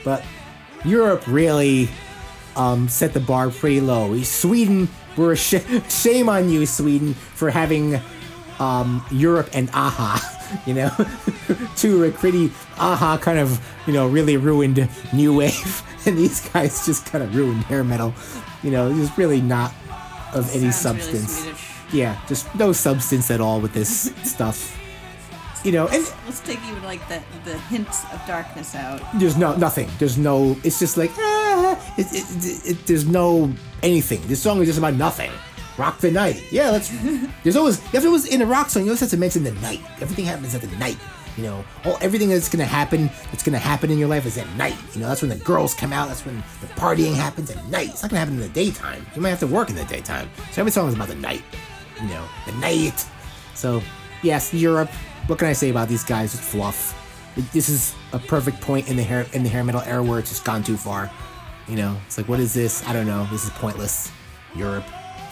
But 0.04 0.22
Europe 0.84 1.26
really 1.26 1.88
um, 2.54 2.88
set 2.88 3.12
the 3.14 3.20
bar 3.20 3.50
pretty 3.50 3.80
low. 3.80 4.20
Sweden, 4.22 4.88
we're 5.16 5.32
a 5.32 5.36
sh- 5.36 5.54
shame 5.88 6.28
on 6.28 6.48
you, 6.50 6.66
Sweden, 6.66 7.14
for 7.14 7.50
having 7.50 8.00
um, 8.58 9.04
Europe 9.10 9.48
and 9.52 9.70
Aha. 9.70 10.32
You 10.66 10.74
know, 10.74 10.90
two 11.76 12.10
pretty 12.12 12.52
Aha 12.78 13.18
kind 13.20 13.38
of 13.38 13.60
you 13.86 13.92
know 13.92 14.08
really 14.08 14.36
ruined 14.36 14.88
new 15.12 15.34
wave, 15.36 15.82
and 16.06 16.18
these 16.18 16.48
guys 16.48 16.84
just 16.84 17.06
kind 17.06 17.22
of 17.22 17.34
ruined 17.34 17.62
hair 17.64 17.84
metal. 17.84 18.14
You 18.62 18.70
know, 18.70 18.90
it's 18.90 19.16
really 19.16 19.40
not 19.40 19.72
of 20.34 20.48
any 20.50 20.70
Sounds 20.72 20.76
substance. 20.76 21.38
Swedish. 21.42 21.70
yeah, 21.92 22.18
just 22.26 22.52
no 22.54 22.72
substance 22.72 23.30
at 23.30 23.40
all 23.40 23.60
with 23.60 23.72
this 23.72 24.12
stuff. 24.24 24.72
You 25.64 25.72
know, 25.72 25.88
and 25.88 26.04
Let's 26.26 26.40
take 26.40 26.60
even 26.68 26.82
like 26.82 27.06
the 27.08 27.22
the 27.44 27.58
hints 27.58 28.04
of 28.12 28.24
darkness 28.26 28.74
out. 28.74 29.00
there's 29.18 29.36
no 29.36 29.56
nothing. 29.56 29.88
There's 29.98 30.18
no. 30.18 30.56
It's 30.64 30.78
just 30.78 30.96
like 30.96 31.10
ah. 31.18 31.94
It, 31.96 32.06
it, 32.12 32.70
it, 32.70 32.86
there's 32.86 33.06
no 33.06 33.52
anything. 33.82 34.20
This 34.26 34.42
song 34.42 34.60
is 34.60 34.66
just 34.66 34.78
about 34.78 34.94
nothing. 34.94 35.30
Rock 35.78 35.98
the 35.98 36.10
night. 36.10 36.42
Yeah, 36.50 36.70
let's. 36.70 36.90
there's 37.42 37.56
always 37.56 37.78
if 37.92 38.04
it 38.04 38.08
was 38.08 38.26
in 38.26 38.40
a 38.42 38.46
rock 38.46 38.70
song, 38.70 38.84
you 38.84 38.90
always 38.90 39.00
have 39.00 39.10
to 39.10 39.16
mention 39.16 39.44
the 39.44 39.52
night. 39.52 39.80
Everything 40.00 40.24
happens 40.24 40.54
at 40.54 40.62
the 40.62 40.76
night. 40.78 40.96
You 41.36 41.42
know, 41.42 41.64
all 41.84 41.98
everything 42.00 42.30
that's 42.30 42.48
gonna 42.48 42.64
happen, 42.64 43.10
that's 43.30 43.42
gonna 43.42 43.58
happen 43.58 43.90
in 43.90 43.98
your 43.98 44.08
life 44.08 44.24
is 44.24 44.38
at 44.38 44.48
night. 44.56 44.76
You 44.94 45.00
know, 45.00 45.08
that's 45.08 45.20
when 45.20 45.28
the 45.28 45.36
girls 45.36 45.74
come 45.74 45.92
out. 45.92 46.08
That's 46.08 46.24
when 46.24 46.42
the 46.62 46.66
partying 46.68 47.14
happens 47.14 47.50
at 47.50 47.62
night. 47.66 47.90
It's 47.90 48.02
not 48.02 48.10
gonna 48.10 48.20
happen 48.20 48.34
in 48.34 48.40
the 48.40 48.48
daytime. 48.48 49.06
You 49.14 49.20
might 49.20 49.30
have 49.30 49.40
to 49.40 49.46
work 49.46 49.68
in 49.68 49.76
the 49.76 49.84
daytime. 49.84 50.30
So 50.52 50.62
every 50.62 50.72
song 50.72 50.88
is 50.88 50.94
about 50.94 51.08
the 51.08 51.14
night. 51.16 51.42
You 52.00 52.08
know, 52.08 52.24
the 52.46 52.52
night. 52.52 53.06
So 53.54 53.82
yes, 54.22 54.54
Europe. 54.54 54.90
What 55.26 55.38
can 55.38 55.48
I 55.48 55.52
say 55.52 55.68
about 55.68 55.88
these 55.88 56.04
guys? 56.04 56.32
It's 56.34 56.48
fluff. 56.48 56.94
This 57.52 57.68
is 57.68 57.94
a 58.14 58.18
perfect 58.18 58.62
point 58.62 58.88
in 58.88 58.96
the 58.96 59.02
hair 59.02 59.26
in 59.34 59.42
the 59.42 59.50
hair 59.50 59.62
metal 59.62 59.82
era 59.82 60.02
where 60.02 60.18
it's 60.18 60.30
just 60.30 60.44
gone 60.44 60.62
too 60.62 60.78
far. 60.78 61.10
You 61.68 61.76
know, 61.76 61.98
it's 62.06 62.16
like 62.16 62.28
what 62.28 62.40
is 62.40 62.54
this? 62.54 62.82
I 62.86 62.94
don't 62.94 63.06
know. 63.06 63.26
This 63.30 63.44
is 63.44 63.50
pointless. 63.50 64.10
Europe. 64.54 64.84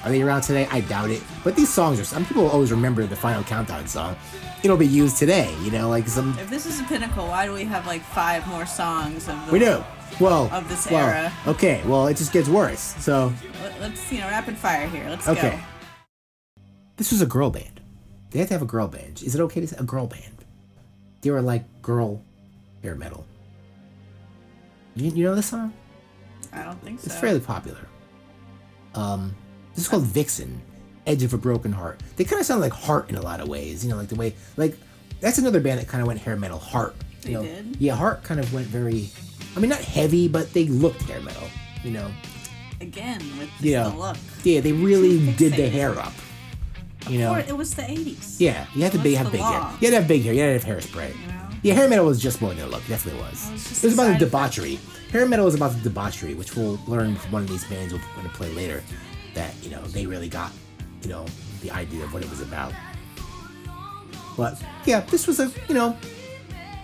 Are 0.04 0.10
they 0.10 0.20
around 0.22 0.42
today? 0.42 0.68
I 0.70 0.80
doubt 0.80 1.10
it. 1.10 1.22
But 1.42 1.56
these 1.56 1.72
songs 1.72 1.98
are. 1.98 2.04
Some 2.04 2.26
people 2.26 2.46
always 2.48 2.70
remember 2.70 3.06
the 3.06 3.16
Final 3.16 3.42
Countdown 3.44 3.86
song. 3.86 4.16
It'll 4.62 4.76
be 4.76 4.86
used 4.86 5.16
today. 5.16 5.54
You 5.62 5.70
know, 5.70 5.88
like 5.88 6.06
some. 6.08 6.38
If 6.38 6.50
this 6.50 6.66
is 6.66 6.80
a 6.80 6.84
pinnacle, 6.84 7.26
why 7.26 7.46
do 7.46 7.52
we 7.52 7.64
have 7.64 7.86
like 7.86 8.02
five 8.02 8.46
more 8.46 8.66
songs 8.66 9.28
of 9.28 9.46
the? 9.46 9.52
We 9.52 9.58
do. 9.58 9.82
Well. 10.20 10.50
Of 10.52 10.68
this 10.68 10.90
well, 10.90 11.06
era. 11.08 11.32
Okay. 11.46 11.82
Well, 11.86 12.06
it 12.06 12.16
just 12.16 12.32
gets 12.32 12.48
worse. 12.48 12.94
So 12.98 13.32
Let, 13.80 13.92
us 13.92 14.12
you 14.12 14.20
know 14.20 14.28
rapid 14.28 14.56
fire 14.56 14.86
here. 14.86 15.06
Let's 15.08 15.26
Okay. 15.26 15.50
go. 15.50 16.62
this 16.96 17.10
was 17.10 17.22
a 17.22 17.26
girl 17.26 17.50
band. 17.50 17.80
They 18.30 18.38
had 18.40 18.48
to 18.48 18.54
have 18.54 18.62
a 18.62 18.66
girl 18.66 18.88
band. 18.88 19.22
Is 19.22 19.34
it 19.34 19.40
okay 19.40 19.60
to 19.60 19.66
say 19.66 19.76
a 19.78 19.84
girl 19.84 20.06
band? 20.06 20.44
They 21.22 21.30
were 21.30 21.40
like 21.40 21.64
girl 21.82 22.22
hair 22.82 22.94
metal. 22.94 23.24
You, 24.96 25.10
you 25.10 25.24
know 25.24 25.34
this 25.34 25.46
song? 25.46 25.72
I 26.52 26.62
don't 26.62 26.80
think 26.84 27.00
so. 27.00 27.06
It's 27.06 27.18
fairly 27.18 27.40
popular. 27.40 27.86
Um, 28.94 29.34
this 29.74 29.84
is 29.84 29.88
called 29.88 30.04
Vixen, 30.04 30.60
Edge 31.06 31.22
of 31.22 31.34
a 31.34 31.38
Broken 31.38 31.72
Heart. 31.72 32.00
They 32.16 32.24
kind 32.24 32.40
of 32.40 32.46
sound 32.46 32.60
like 32.60 32.72
Heart 32.72 33.10
in 33.10 33.16
a 33.16 33.22
lot 33.22 33.40
of 33.40 33.48
ways. 33.48 33.84
You 33.84 33.90
know, 33.90 33.96
like 33.96 34.08
the 34.08 34.14
way, 34.14 34.34
like 34.56 34.76
that's 35.20 35.38
another 35.38 35.60
band 35.60 35.80
that 35.80 35.88
kind 35.88 36.00
of 36.02 36.06
went 36.08 36.20
hair 36.20 36.36
metal. 36.36 36.58
Heart. 36.58 36.94
You 37.22 37.26
They 37.28 37.32
know? 37.34 37.42
did? 37.42 37.76
Yeah, 37.80 37.94
Heart 37.96 38.22
kind 38.24 38.40
of 38.40 38.52
went 38.52 38.66
very. 38.66 39.10
I 39.56 39.60
mean, 39.60 39.70
not 39.70 39.80
heavy, 39.80 40.28
but 40.28 40.52
they 40.52 40.66
looked 40.66 41.02
hair 41.02 41.20
metal. 41.20 41.48
You 41.82 41.92
know. 41.92 42.10
Again 42.80 43.20
with 43.38 43.48
just 43.50 43.62
Yeah. 43.62 43.88
the 43.88 43.96
look. 43.96 44.16
Yeah, 44.42 44.60
they 44.60 44.72
really 44.72 45.32
did 45.34 45.54
the 45.54 45.68
hair 45.68 45.98
up. 45.98 46.12
You 47.08 47.18
know. 47.18 47.34
Or 47.34 47.38
it 47.38 47.56
was 47.56 47.74
the 47.74 47.82
80s. 47.82 48.36
Yeah, 48.40 48.66
you 48.74 48.82
had 48.82 48.92
to 48.92 48.98
be 48.98 49.14
have 49.14 49.30
big 49.30 49.40
hair. 49.40 49.60
You 49.80 49.86
had 49.86 49.90
to 49.90 49.96
have 49.96 50.08
big 50.08 50.22
hair. 50.22 50.32
You 50.32 50.40
had 50.40 50.60
to 50.60 50.66
have 50.66 50.78
hairspray. 50.84 51.10
You 51.20 51.26
know? 51.28 51.34
Yeah, 51.62 51.74
hair 51.74 51.88
metal 51.88 52.06
was 52.06 52.20
just 52.20 52.40
more 52.42 52.52
than 52.54 52.64
a 52.64 52.68
look. 52.68 52.86
Definitely 52.88 53.20
was. 53.22 53.48
It 53.48 53.52
was 53.52 53.84
it 53.84 53.86
was 53.88 53.94
about 53.94 54.18
the 54.18 54.24
debauchery. 54.26 54.78
Hair 55.12 55.26
metal 55.28 55.44
was 55.44 55.54
about 55.54 55.72
the 55.74 55.80
debauchery, 55.80 56.34
which 56.34 56.56
we'll 56.56 56.78
learn 56.86 57.14
from 57.16 57.32
one 57.32 57.42
of 57.42 57.48
these 57.48 57.64
bands 57.64 57.92
we're 57.92 58.00
going 58.16 58.28
to 58.28 58.34
play 58.34 58.50
later. 58.50 58.82
That 59.34 59.54
you 59.62 59.70
know 59.70 59.82
they 59.82 60.06
really 60.06 60.28
got, 60.28 60.52
you 61.02 61.08
know, 61.08 61.26
the 61.60 61.70
idea 61.70 62.04
of 62.04 62.12
what 62.12 62.22
it 62.22 62.30
was 62.30 62.40
about. 62.40 62.72
But 64.36 64.60
yeah, 64.84 65.00
this 65.00 65.26
was 65.26 65.40
a 65.40 65.50
you 65.68 65.74
know, 65.74 65.96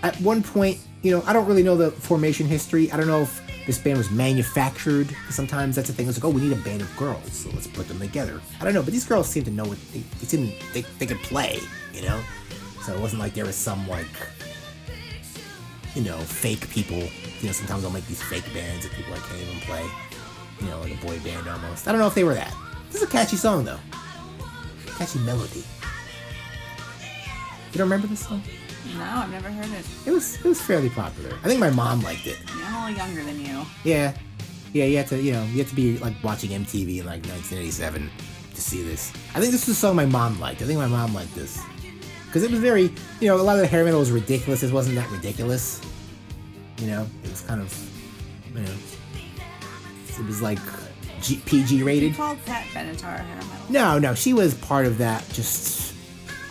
at 0.03 0.17
one 0.21 0.43
point, 0.43 0.79
you 1.03 1.11
know, 1.11 1.23
I 1.27 1.33
don't 1.33 1.47
really 1.47 1.63
know 1.63 1.77
the 1.77 1.91
formation 1.91 2.47
history. 2.47 2.91
I 2.93 2.97
don't 2.97 3.07
know 3.07 3.23
if 3.23 3.67
this 3.67 3.79
band 3.79 3.99
was 3.99 4.11
manufactured. 4.11 5.15
Sometimes 5.31 5.77
that's 5.77 5.89
the 5.89 5.95
thing. 5.95 6.09
It's 6.09 6.19
like, 6.19 6.25
oh, 6.25 6.31
we 6.35 6.41
need 6.41 6.53
a 6.53 6.61
band 6.63 6.83
of 6.83 6.97
girls, 6.97 7.31
so 7.33 7.51
let's 7.51 7.67
put 7.67 7.89
them 7.89 7.99
together. 7.99 8.41
I 8.61 8.65
don't 8.65 8.75
know, 8.75 8.83
but 8.83 8.93
these 8.93 9.05
girls 9.05 9.29
seem 9.29 9.45
to 9.45 9.51
know 9.51 9.65
what 9.65 9.79
they, 9.93 10.01
they 10.01 10.27
seem 10.27 10.53
they, 10.73 10.83
they 10.99 11.07
could 11.07 11.19
play, 11.19 11.59
you 11.95 12.03
know. 12.03 12.21
So 12.83 12.95
it 12.95 13.01
wasn't 13.01 13.21
like 13.21 13.35
there 13.35 13.45
was 13.45 13.57
some 13.57 13.87
like, 13.89 14.07
you 15.95 16.03
know, 16.03 16.19
fake 16.19 16.69
people. 16.71 16.99
You 16.99 17.47
know, 17.47 17.53
sometimes 17.53 17.85
I'll 17.85 17.91
make 17.91 18.07
these 18.07 18.23
fake 18.23 18.45
bands 18.53 18.85
of 18.85 18.93
people 18.93 19.15
I 19.15 19.19
can't 19.19 19.41
even 19.41 19.61
play. 19.61 19.87
You 20.61 20.69
know, 20.69 20.81
like 20.81 20.93
a 20.93 21.07
boy 21.07 21.19
band 21.21 21.49
almost. 21.49 21.89
I 21.89 21.93
don't 21.93 22.01
know 22.01 22.07
if 22.07 22.15
they 22.15 22.25
were 22.25 22.35
that. 22.35 22.55
This 22.91 23.03
is 23.03 23.09
a 23.09 23.11
catchy 23.11 23.37
song 23.37 23.65
though. 23.65 23.79
Catchy 24.99 25.19
melody. 25.21 25.65
You 27.73 27.79
don't 27.79 27.87
remember 27.87 28.09
this 28.09 28.27
song? 28.27 28.43
No, 28.97 29.05
I've 29.05 29.31
never 29.31 29.51
heard 29.51 29.71
it. 29.79 29.87
It 30.07 30.11
was 30.11 30.37
it 30.37 30.45
was 30.45 30.61
fairly 30.61 30.91
popular. 30.91 31.31
I 31.45 31.49
think 31.49 31.61
my 31.61 31.71
mom 31.71 32.01
liked 32.03 32.27
it. 32.27 32.39
Yeah, 32.47 32.67
I'm 32.67 32.75
a 32.75 32.89
little 32.89 33.07
younger 33.07 33.25
than 33.25 33.41
you. 33.41 33.65
Yeah, 33.85 34.13
yeah. 34.73 34.85
You 34.85 34.97
had 34.97 35.07
to 35.09 35.23
you 35.23 35.33
know 35.33 35.45
you 35.45 35.59
had 35.59 35.69
to 35.69 35.75
be 35.75 35.99
like 35.99 36.15
watching 36.25 36.51
MTV 36.51 37.01
in 37.01 37.07
like 37.07 37.25
1987 37.27 38.11
to 38.55 38.61
see 38.61 38.83
this. 38.83 39.13
I 39.35 39.41
think 39.41 39.53
this 39.53 39.67
was 39.67 39.77
a 39.77 39.81
song 39.81 39.97
my 39.97 40.07
mom 40.07 40.41
liked. 40.41 40.63
I 40.63 40.65
think 40.65 40.79
my 40.79 40.89
mom 40.89 41.15
liked 41.15 41.35
this 41.35 41.61
because 42.27 42.43
it 42.43 42.51
was 42.51 42.61
very 42.61 42.93
you 43.21 43.29
know 43.29 43.37
a 43.37 43.43
lot 43.43 43.55
of 43.55 43.61
the 43.61 43.67
hair 43.67 43.85
metal 43.85 44.01
was 44.01 44.11
ridiculous. 44.11 44.63
It 44.63 44.73
wasn't 44.73 44.97
that 44.97 45.11
ridiculous. 45.11 45.81
You 46.79 46.89
know, 46.89 47.07
it 47.23 47.31
was 47.31 47.43
kind 47.43 47.61
of 47.61 47.73
you 48.55 48.63
know 48.63 48.75
it 50.21 50.27
was 50.27 50.41
like 50.43 50.59
G- 51.23 51.41
PG 51.47 51.77
You 51.77 51.85
rated. 51.85 52.15
called 52.15 52.39
Pat 52.47 52.65
Benatar 52.69 53.19
hair 53.25 53.37
metal. 53.37 53.67
No, 53.69 53.99
no, 53.99 54.15
she 54.15 54.33
was 54.33 54.55
part 54.55 54.87
of 54.87 54.99
that. 54.99 55.27
Just 55.33 55.95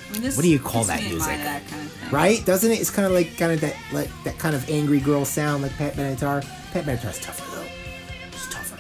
I 0.10 0.14
mean, 0.14 0.22
this 0.24 0.36
What 0.36 0.44
do 0.44 0.50
you 0.50 0.60
call 0.60 0.84
that 0.86 1.02
music? 1.04 1.20
That 1.38 1.68
kind 1.68 1.86
of 1.86 1.91
thing. 1.91 2.10
right, 2.12 2.46
doesn't 2.46 2.72
it? 2.72 2.80
It's 2.80 2.90
kind 2.90 3.06
of 3.06 3.12
like 3.14 3.38
kind 3.38 3.52
of 3.52 3.62
that 3.62 3.76
like 3.94 4.10
that 4.26 4.38
kind 4.40 4.56
of 4.56 4.70
angry 4.70 5.00
girl 5.00 5.24
sound 5.26 5.64
like 5.64 5.72
Pat 5.78 5.94
Benatar. 5.94 6.41
Pat 6.72 6.86
Benatar's 6.86 7.20
tougher 7.20 7.56
though. 7.56 7.68
She's 8.32 8.48
tougher. 8.50 8.78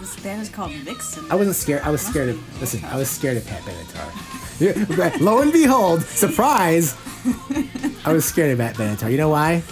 This 0.00 0.18
band 0.20 0.42
is 0.42 0.48
called 0.48 0.72
Vixen. 0.72 1.24
I 1.30 1.34
wasn't 1.34 1.56
scared. 1.56 1.82
I 1.82 1.90
was 1.90 2.00
scared 2.02 2.28
of. 2.30 2.60
Listen. 2.60 2.84
I 2.90 2.96
was 2.96 3.10
scared 3.10 3.36
of 3.38 3.46
Pat 3.46 3.62
Benatar. 3.62 5.20
Lo 5.20 5.40
and 5.40 5.52
behold, 5.52 6.02
surprise! 6.02 6.94
I 8.04 8.12
was 8.12 8.24
scared 8.24 8.52
of 8.52 8.58
Pat 8.58 8.76
Benatar. 8.76 9.10
You 9.10 9.16
know 9.16 9.28
why? 9.30 9.62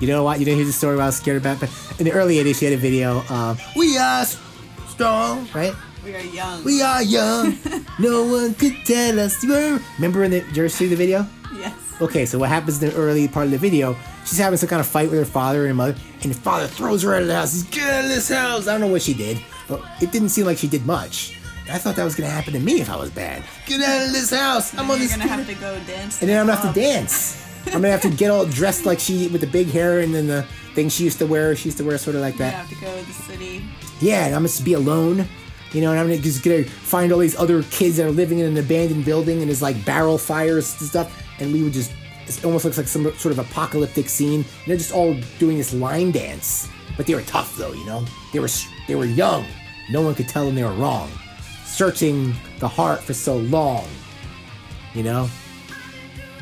You 0.00 0.06
know 0.08 0.24
what? 0.24 0.38
You 0.38 0.44
didn't 0.46 0.58
hear 0.58 0.66
the 0.66 0.72
story 0.72 0.96
why 0.96 1.02
I 1.04 1.06
was 1.06 1.16
scared 1.16 1.36
of 1.36 1.42
Pat 1.42 1.58
Benatar? 1.58 1.98
In 2.00 2.04
the 2.06 2.12
early 2.12 2.36
80s, 2.36 2.58
she 2.58 2.64
had 2.64 2.74
a 2.74 2.78
video, 2.78 3.22
um, 3.28 3.58
We 3.76 3.98
are 3.98 4.24
strong, 4.88 5.46
right? 5.54 5.74
We 6.04 6.14
are 6.14 6.20
young. 6.20 6.64
We 6.64 6.80
are 6.82 7.02
young. 7.02 7.58
no 7.98 8.24
one 8.24 8.54
could 8.54 8.76
tell 8.86 9.20
us. 9.20 9.44
we're-" 9.44 9.78
Remember 9.96 10.24
in 10.24 10.30
the, 10.30 10.40
did 10.40 10.56
you 10.56 10.62
ever 10.62 10.68
see 10.70 10.86
the 10.86 10.96
video? 10.96 11.26
yes. 11.54 11.74
Okay, 12.00 12.24
so 12.24 12.38
what 12.38 12.48
happens 12.48 12.82
in 12.82 12.88
the 12.88 12.96
early 12.96 13.28
part 13.28 13.44
of 13.44 13.50
the 13.50 13.58
video? 13.58 13.94
She's 14.24 14.38
having 14.38 14.56
some 14.56 14.70
kind 14.70 14.80
of 14.80 14.86
fight 14.86 15.10
with 15.10 15.18
her 15.18 15.26
father 15.26 15.60
and 15.60 15.68
her 15.68 15.74
mother, 15.74 15.94
and 16.22 16.32
the 16.32 16.38
father 16.40 16.66
throws 16.66 17.02
her 17.02 17.14
out 17.14 17.20
of 17.22 17.28
the 17.28 17.34
house. 17.34 17.52
He's 17.52 17.64
get 17.64 17.90
out 17.92 18.04
of 18.04 18.10
this 18.10 18.30
house. 18.30 18.68
I 18.68 18.72
don't 18.72 18.80
know 18.80 18.86
what 18.88 19.02
she 19.02 19.12
did, 19.12 19.38
but 19.68 19.82
it 20.00 20.10
didn't 20.12 20.30
seem 20.30 20.46
like 20.46 20.56
she 20.56 20.68
did 20.68 20.86
much. 20.86 21.36
I 21.70 21.76
thought 21.76 21.96
that 21.96 22.04
was 22.04 22.14
gonna 22.14 22.30
happen 22.30 22.54
to 22.54 22.58
me 22.58 22.80
if 22.80 22.88
I 22.88 22.96
was 22.96 23.10
bad. 23.10 23.44
Get 23.66 23.82
out 23.82 24.06
of 24.06 24.12
this 24.12 24.30
house. 24.30 24.72
I'm 24.72 24.80
And 24.80 24.90
on 24.92 24.98
you're 25.00 25.08
gonna 25.10 25.26
have 25.28 25.46
to 25.46 25.54
go 25.56 25.78
dance. 25.86 26.20
and 26.22 26.30
then 26.30 26.40
I'm 26.40 26.46
gonna 26.46 26.58
have 26.58 26.74
to 26.74 26.80
dance. 26.80 27.36
I'm 27.66 27.72
gonna 27.72 27.90
have 27.90 28.02
to 28.02 28.10
get 28.10 28.30
all 28.30 28.46
dressed 28.46 28.86
like 28.86 28.98
she 28.98 29.28
with 29.28 29.40
the 29.40 29.46
big 29.46 29.68
hair 29.68 30.00
and 30.00 30.14
then 30.14 30.26
the 30.26 30.42
thing 30.74 30.88
she 30.88 31.04
used 31.04 31.18
to 31.18 31.26
wear. 31.26 31.54
She 31.54 31.66
used 31.66 31.78
to 31.78 31.84
wear 31.84 31.98
sort 31.98 32.16
of 32.16 32.22
like 32.22 32.36
that. 32.38 32.52
gonna 32.52 32.62
have 32.64 32.68
to 32.68 32.84
go 32.84 32.98
to 32.98 33.06
the 33.06 33.12
city. 33.12 33.64
Yeah, 34.00 34.26
and 34.26 34.34
I'm 34.34 34.44
gonna 34.44 34.64
be 34.64 34.74
alone. 34.74 35.28
You 35.72 35.82
know, 35.82 35.90
and 35.90 36.00
I'm 36.00 36.06
gonna 36.08 36.18
just 36.18 36.42
gonna 36.42 36.64
find 36.64 37.12
all 37.12 37.18
these 37.18 37.36
other 37.36 37.62
kids 37.64 37.96
that 37.98 38.06
are 38.06 38.10
living 38.10 38.38
in 38.38 38.46
an 38.46 38.56
abandoned 38.56 39.04
building 39.04 39.40
and 39.40 39.48
there's 39.48 39.62
like 39.62 39.84
barrel 39.84 40.18
fires 40.18 40.80
and 40.80 40.88
stuff, 40.88 41.24
and 41.38 41.52
we 41.52 41.62
would 41.62 41.72
just 41.72 41.92
it 42.26 42.44
almost 42.44 42.64
looks 42.64 42.78
like 42.78 42.86
some 42.86 43.04
sort 43.16 43.32
of 43.32 43.38
apocalyptic 43.38 44.08
scene. 44.08 44.40
And 44.40 44.66
they're 44.66 44.76
just 44.76 44.92
all 44.92 45.16
doing 45.38 45.58
this 45.58 45.72
line 45.74 46.10
dance, 46.12 46.68
but 46.96 47.06
they 47.06 47.14
were 47.14 47.22
tough 47.22 47.56
though. 47.56 47.72
You 47.72 47.84
know, 47.86 48.04
they 48.32 48.40
were 48.40 48.48
they 48.88 48.94
were 48.94 49.04
young. 49.04 49.44
No 49.90 50.02
one 50.02 50.14
could 50.14 50.28
tell 50.28 50.46
them 50.46 50.54
they 50.54 50.64
were 50.64 50.72
wrong. 50.72 51.10
Searching 51.64 52.34
the 52.58 52.68
heart 52.68 53.00
for 53.00 53.14
so 53.14 53.36
long. 53.36 53.86
You 54.94 55.04
know, 55.04 55.30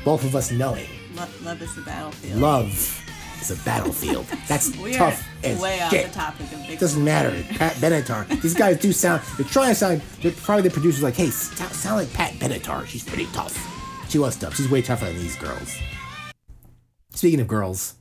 both 0.04 0.24
of 0.24 0.34
us 0.34 0.50
knowing 0.50 0.88
Lo- 1.18 1.26
love 1.50 1.62
is 1.62 1.76
a 1.78 1.82
battlefield. 1.82 2.40
love 2.40 3.04
is 3.40 3.50
a 3.50 3.56
battlefield. 3.64 4.26
That's 4.48 4.76
we 4.76 4.94
are 4.94 4.98
tough 5.10 5.26
as 5.44 5.60
way 5.60 5.80
off 5.80 5.90
the 5.90 6.08
topic 6.12 6.46
of. 6.52 6.78
Doesn't 6.78 7.04
matter. 7.04 7.30
Pat 7.54 7.74
Benatar. 7.74 8.28
These 8.40 8.54
guys 8.54 8.78
do 8.78 8.92
sound. 8.92 9.22
They're 9.36 9.46
trying 9.46 9.70
to 9.70 9.74
sound. 9.74 10.02
They're 10.22 10.32
probably 10.32 10.62
the 10.62 10.70
producers 10.70 11.02
like, 11.02 11.14
hey, 11.16 11.30
sound, 11.30 11.72
sound 11.72 11.96
like 11.96 12.12
Pat 12.12 12.32
Benatar. 12.34 12.86
She's 12.86 13.04
pretty 13.04 13.26
tough. 13.32 13.56
She 14.10 14.18
was 14.18 14.36
tough. 14.36 14.56
She's 14.56 14.70
way 14.70 14.82
tougher 14.82 15.06
than 15.06 15.16
these 15.18 15.36
girls. 15.36 15.76
speaking 17.10 17.40
of 17.40 17.48
girls, 17.48 17.94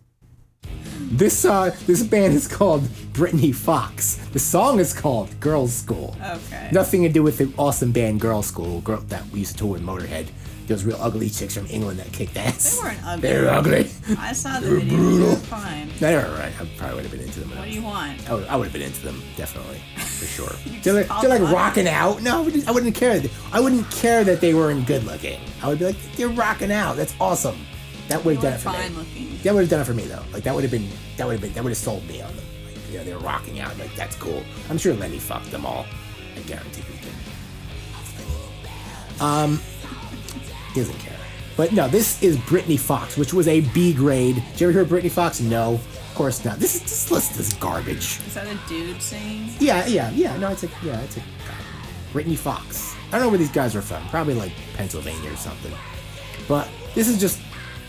this 1.11 1.45
uh 1.45 1.76
this 1.85 2.03
band 2.03 2.34
is 2.34 2.48
called 2.48 2.88
Britny 3.14 3.52
Fox. 3.52 4.15
The 4.34 4.39
song 4.39 4.80
is 4.80 4.94
called 4.94 5.30
Girlschool. 5.39 6.15
Okay. 6.35 6.69
Nothing 6.72 7.03
to 7.03 7.10
do 7.10 7.23
with 7.23 7.38
the 7.38 7.52
awesome 7.57 7.91
band 7.91 8.22
Girlschool, 8.22 8.84
girl 8.84 8.99
that 9.07 9.26
we 9.31 9.39
used 9.39 9.53
to 9.53 9.57
tour 9.60 9.73
with 9.73 9.81
Motorhead. 9.84 10.27
Those 10.68 10.84
real 10.84 10.98
ugly 10.99 11.30
chicks 11.30 11.56
from 11.56 11.65
England 11.68 11.99
that 11.99 12.11
kicked 12.11 12.35
ass. 12.35 12.76
They 12.77 12.84
weren't 12.84 12.99
ugly. 13.06 13.30
They 13.30 13.41
were 13.41 13.48
ugly. 13.49 13.89
I 14.19 14.34
saw 14.34 14.60
the 14.60 14.76
video. 14.80 14.98
They 14.98 15.19
were 15.30 15.35
fine. 15.38 15.89
they 15.99 16.14
were 16.15 16.22
alright. 16.26 16.52
I 16.60 16.65
probably 16.77 16.95
would 16.95 17.03
have 17.06 17.11
been 17.11 17.22
into 17.22 17.39
them. 17.39 17.49
What 17.52 17.64
do 17.64 17.72
you 17.72 17.81
want? 17.81 18.30
I 18.30 18.34
would, 18.34 18.48
I 18.48 18.56
would 18.57 18.64
have 18.65 18.73
been 18.73 18.81
into 18.81 19.02
them 19.06 19.22
definitely 19.38 19.81
for 19.95 20.26
sure. 20.35 20.49
they're 20.84 20.94
like, 20.94 21.22
they're 21.22 21.39
like 21.39 21.53
rocking 21.53 21.88
out. 21.88 22.22
No, 22.22 22.39
I 22.39 22.41
wouldn't, 22.41 22.68
I 22.68 22.72
wouldn't 22.72 22.95
care. 22.95 23.22
I 23.53 23.60
wouldn't 23.61 23.89
care 23.91 24.26
that 24.26 24.41
they 24.41 24.53
weren't 24.53 24.85
good 24.85 25.06
looking. 25.06 25.39
I 25.64 25.69
would 25.69 25.80
be 25.80 25.85
like, 25.85 25.95
they're 26.18 26.27
rocking 26.27 26.72
out. 26.72 26.98
That's 26.98 27.15
awesome. 27.19 27.57
That 28.10 28.23
would 28.26 28.35
have 28.35 28.44
done 28.44 28.53
it 28.53 28.57
for 28.57 28.69
fine 28.69 28.91
me. 28.91 28.98
looking. 28.98 29.39
That 29.44 29.53
would 29.53 29.61
have 29.61 29.69
done 29.69 29.81
it 29.81 29.85
for 29.85 29.94
me 29.94 30.03
though. 30.06 30.23
Like 30.34 30.44
that 30.44 30.53
would 30.53 30.64
have 30.64 30.72
been 30.72 30.89
that 31.15 31.26
would 31.27 31.34
have 31.34 31.41
been 31.41 31.53
that 31.53 31.64
would 31.64 31.72
have 31.72 31.77
sold 31.77 32.06
me 32.07 32.22
on 32.22 32.35
them. 32.35 32.45
Like, 32.65 32.91
you 32.91 32.98
know, 32.98 33.03
they're 33.06 33.19
rocking 33.19 33.60
out. 33.61 33.77
Like 33.77 33.94
that's 33.95 34.15
cool. 34.18 34.44
I'm 34.69 34.77
sure 34.77 34.94
Lemmy 34.94 35.19
fucked 35.19 35.49
them 35.52 35.65
all. 35.65 35.85
I 36.35 36.41
guarantee 36.41 36.81
he 36.81 36.98
did. 37.06 37.14
Um, 39.22 39.60
he 40.78 40.84
doesn't 40.84 40.99
care. 40.99 41.18
But 41.56 41.74
no, 41.74 41.88
this 41.88 42.22
is 42.22 42.38
Britny 42.38 42.78
Fox, 42.78 43.18
which 43.18 43.34
was 43.34 43.48
a 43.48 43.62
B 43.62 43.94
grade. 43.94 44.36
Did 44.52 44.62
you 44.62 44.68
ever 44.68 44.74
hear 44.74 44.82
of 44.84 44.90
Britny 44.90 45.10
Fox? 45.10 45.41
No, 45.41 45.74
of 45.74 46.12
course 46.14 46.45
not. 46.45 46.60
This 46.60 46.76
is 46.76 46.82
just 46.82 47.12
listen 47.12 47.34
to 47.34 47.40
this 47.40 47.54
garbage. 47.54 48.20
Is 48.28 48.36
that 48.36 48.45
a 48.45 48.58
dude 48.70 49.02
singing? 49.02 49.49
Yeah, 49.60 49.86
yeah, 49.88 50.12
yeah. 50.12 50.38
No, 50.38 50.49
it's 50.49 50.64
a 50.64 50.70
yeah, 50.84 51.02
it's 51.02 51.18
a 51.18 51.24
Britny 52.14 52.36
Fox. 52.36 52.95
I 53.08 53.12
don't 53.14 53.22
know 53.22 53.30
where 53.30 53.40
these 53.40 53.52
guys 53.52 53.76
are 53.76 53.82
from. 53.82 54.08
Probably 54.10 54.36
like 54.36 54.52
Pennsylvania 54.76 55.32
or 55.32 55.36
something. 55.36 55.74
But 56.48 56.70
this 56.94 57.08
is 57.08 57.20
just 57.20 57.41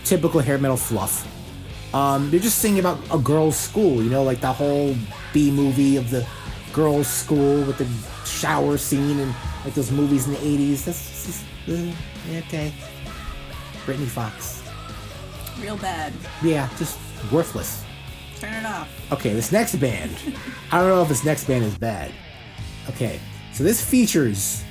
typical 0.03 0.39
hair 0.39 0.57
metal 0.57 0.77
fluff. 0.77 1.27
Um, 1.93 2.31
they're 2.31 2.39
just 2.39 2.59
singing 2.59 2.79
about 2.79 2.99
a 3.11 3.19
girls' 3.19 3.57
school, 3.57 4.03
you 4.03 4.09
know, 4.09 4.23
like 4.23 4.41
the 4.41 4.51
whole 4.51 4.95
B 5.33 5.51
movie 5.51 5.97
of 5.97 6.09
the 6.09 6.27
girls' 6.73 7.07
school 7.07 7.63
with 7.65 7.77
the 7.77 8.27
shower 8.27 8.77
scene 8.77 9.19
and 9.19 9.35
like 9.63 9.75
those 9.75 9.91
movies 9.91 10.27
in 10.27 10.33
the 10.33 10.39
'80s. 10.39 10.85
That's 10.85 11.25
just 11.25 11.43
uh, 11.67 11.95
okay. 12.37 12.71
Britny 13.85 14.05
Fox. 14.05 14.63
Real 15.59 15.77
bad. 15.77 16.13
Yeah, 16.43 16.69
just 16.77 16.99
worthless. 17.31 17.83
Turn 18.39 18.53
it 18.53 18.65
off. 18.65 18.89
Okay, 19.11 19.33
this 19.33 19.51
next 19.51 19.75
band. 19.75 20.15
I 20.71 20.79
don't 20.79 20.89
know 20.89 21.01
if 21.01 21.09
this 21.09 21.25
next 21.25 21.45
band 21.45 21.65
is 21.65 21.77
bad. 21.77 22.11
Okay, 22.89 23.19
so 23.51 23.63
this 23.63 23.83
features 23.83 24.63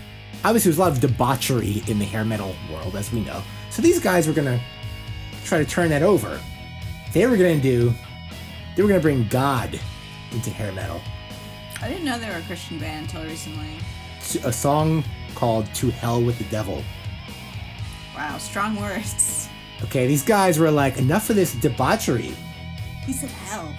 obviously 0.44 0.70
there's 0.70 0.78
a 0.78 0.80
lot 0.80 0.92
of 0.92 1.00
debauchery 1.00 1.82
in 1.86 1.98
the 1.98 2.04
hair 2.04 2.24
metal 2.24 2.54
world, 2.70 2.96
as 2.96 3.12
we 3.12 3.20
know. 3.20 3.42
So 3.70 3.82
these 3.82 4.00
guys 4.00 4.26
were 4.26 4.32
gonna 4.32 4.60
try 5.44 5.58
to 5.58 5.64
turn 5.64 5.90
that 5.90 6.02
over. 6.02 6.40
They 7.12 7.26
were 7.26 7.36
gonna 7.36 7.60
do. 7.60 7.92
They 8.76 8.82
were 8.82 8.88
gonna 8.88 9.00
bring 9.00 9.26
God 9.28 9.78
into 10.32 10.50
hair 10.50 10.72
metal. 10.72 11.00
I 11.80 11.88
didn't 11.88 12.04
know 12.04 12.18
they 12.18 12.28
were 12.28 12.36
a 12.36 12.42
Christian 12.42 12.78
band 12.78 13.06
until 13.06 13.24
recently. 13.24 13.78
A 14.44 14.52
song 14.52 15.04
called 15.34 15.72
"To 15.74 15.90
Hell 15.90 16.22
with 16.22 16.38
the 16.38 16.44
Devil." 16.44 16.82
Wow, 18.18 18.36
strong 18.38 18.74
words. 18.74 19.48
Okay, 19.84 20.08
these 20.08 20.24
guys 20.24 20.58
were 20.58 20.72
like, 20.72 20.98
enough 20.98 21.30
of 21.30 21.36
this 21.36 21.54
debauchery. 21.54 22.34
He 23.06 23.12
said 23.12 23.30
hell. 23.30 23.72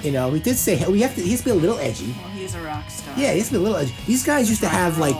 You 0.00 0.12
know, 0.12 0.28
we 0.28 0.38
did 0.38 0.56
say 0.56 0.76
hell. 0.76 0.92
We 0.92 1.00
have 1.02 1.14
to. 1.16 1.20
He 1.20 1.32
has 1.32 1.40
to 1.40 1.46
be 1.46 1.50
a 1.50 1.54
little 1.54 1.76
edgy. 1.80 2.14
Well, 2.22 2.30
he's 2.30 2.54
a 2.54 2.62
rock 2.62 2.88
star. 2.88 3.12
Yeah, 3.18 3.32
it 3.32 3.38
used 3.38 3.48
to 3.48 3.54
be 3.54 3.58
a 3.58 3.60
little 3.62 3.76
edgy. 3.76 3.92
These 4.06 4.24
guys 4.24 4.48
used 4.48 4.62
to 4.62 4.68
have 4.68 4.98
like 4.98 5.18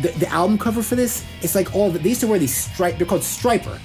the, 0.00 0.08
the 0.12 0.28
album 0.30 0.56
cover 0.56 0.82
for 0.82 0.96
this. 0.96 1.22
It's 1.42 1.54
like 1.54 1.74
all 1.74 1.90
the, 1.90 1.98
they 1.98 2.08
used 2.08 2.22
to 2.22 2.26
wear 2.26 2.38
these 2.38 2.56
stripe. 2.56 2.96
They're 2.96 3.06
called 3.06 3.20
Stryper. 3.20 3.78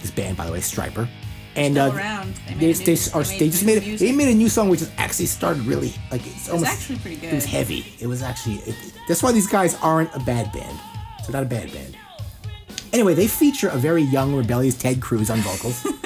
This 0.00 0.12
band, 0.12 0.36
by 0.36 0.46
the 0.46 0.52
way, 0.52 0.60
Stryper. 0.60 1.08
And 1.56 1.76
uh, 1.76 1.90
around. 1.92 2.34
They 2.46 2.54
They, 2.54 2.72
they, 2.72 2.94
new- 2.94 3.00
are, 3.14 3.24
they 3.24 3.48
just 3.50 3.64
made 3.66 3.82
a, 3.82 3.96
they 3.96 4.12
made 4.12 4.28
a 4.28 4.34
new 4.34 4.48
song 4.48 4.68
which 4.68 4.80
is 4.82 4.92
actually 4.96 5.26
started 5.26 5.64
really 5.66 5.92
like 6.10 6.24
it's 6.24 6.48
almost 6.48 6.70
actually 6.70 6.98
pretty 7.00 7.16
good. 7.16 7.32
It 7.32 7.34
was 7.34 7.44
heavy. 7.46 7.84
It 7.98 8.06
was 8.06 8.22
actually 8.22 8.56
it, 8.66 8.76
that's 9.08 9.22
why 9.22 9.32
these 9.32 9.48
guys 9.48 9.74
aren't 9.82 10.14
a 10.14 10.20
bad 10.20 10.52
band. 10.52 10.78
They're 11.22 11.32
not 11.32 11.42
a 11.42 11.46
bad 11.46 11.72
band. 11.72 11.96
Anyway, 12.92 13.14
they 13.14 13.26
feature 13.26 13.68
a 13.68 13.76
very 13.76 14.02
young, 14.02 14.34
rebellious 14.34 14.76
Ted 14.76 15.00
Cruz 15.00 15.30
on 15.30 15.38
vocals. 15.40 15.80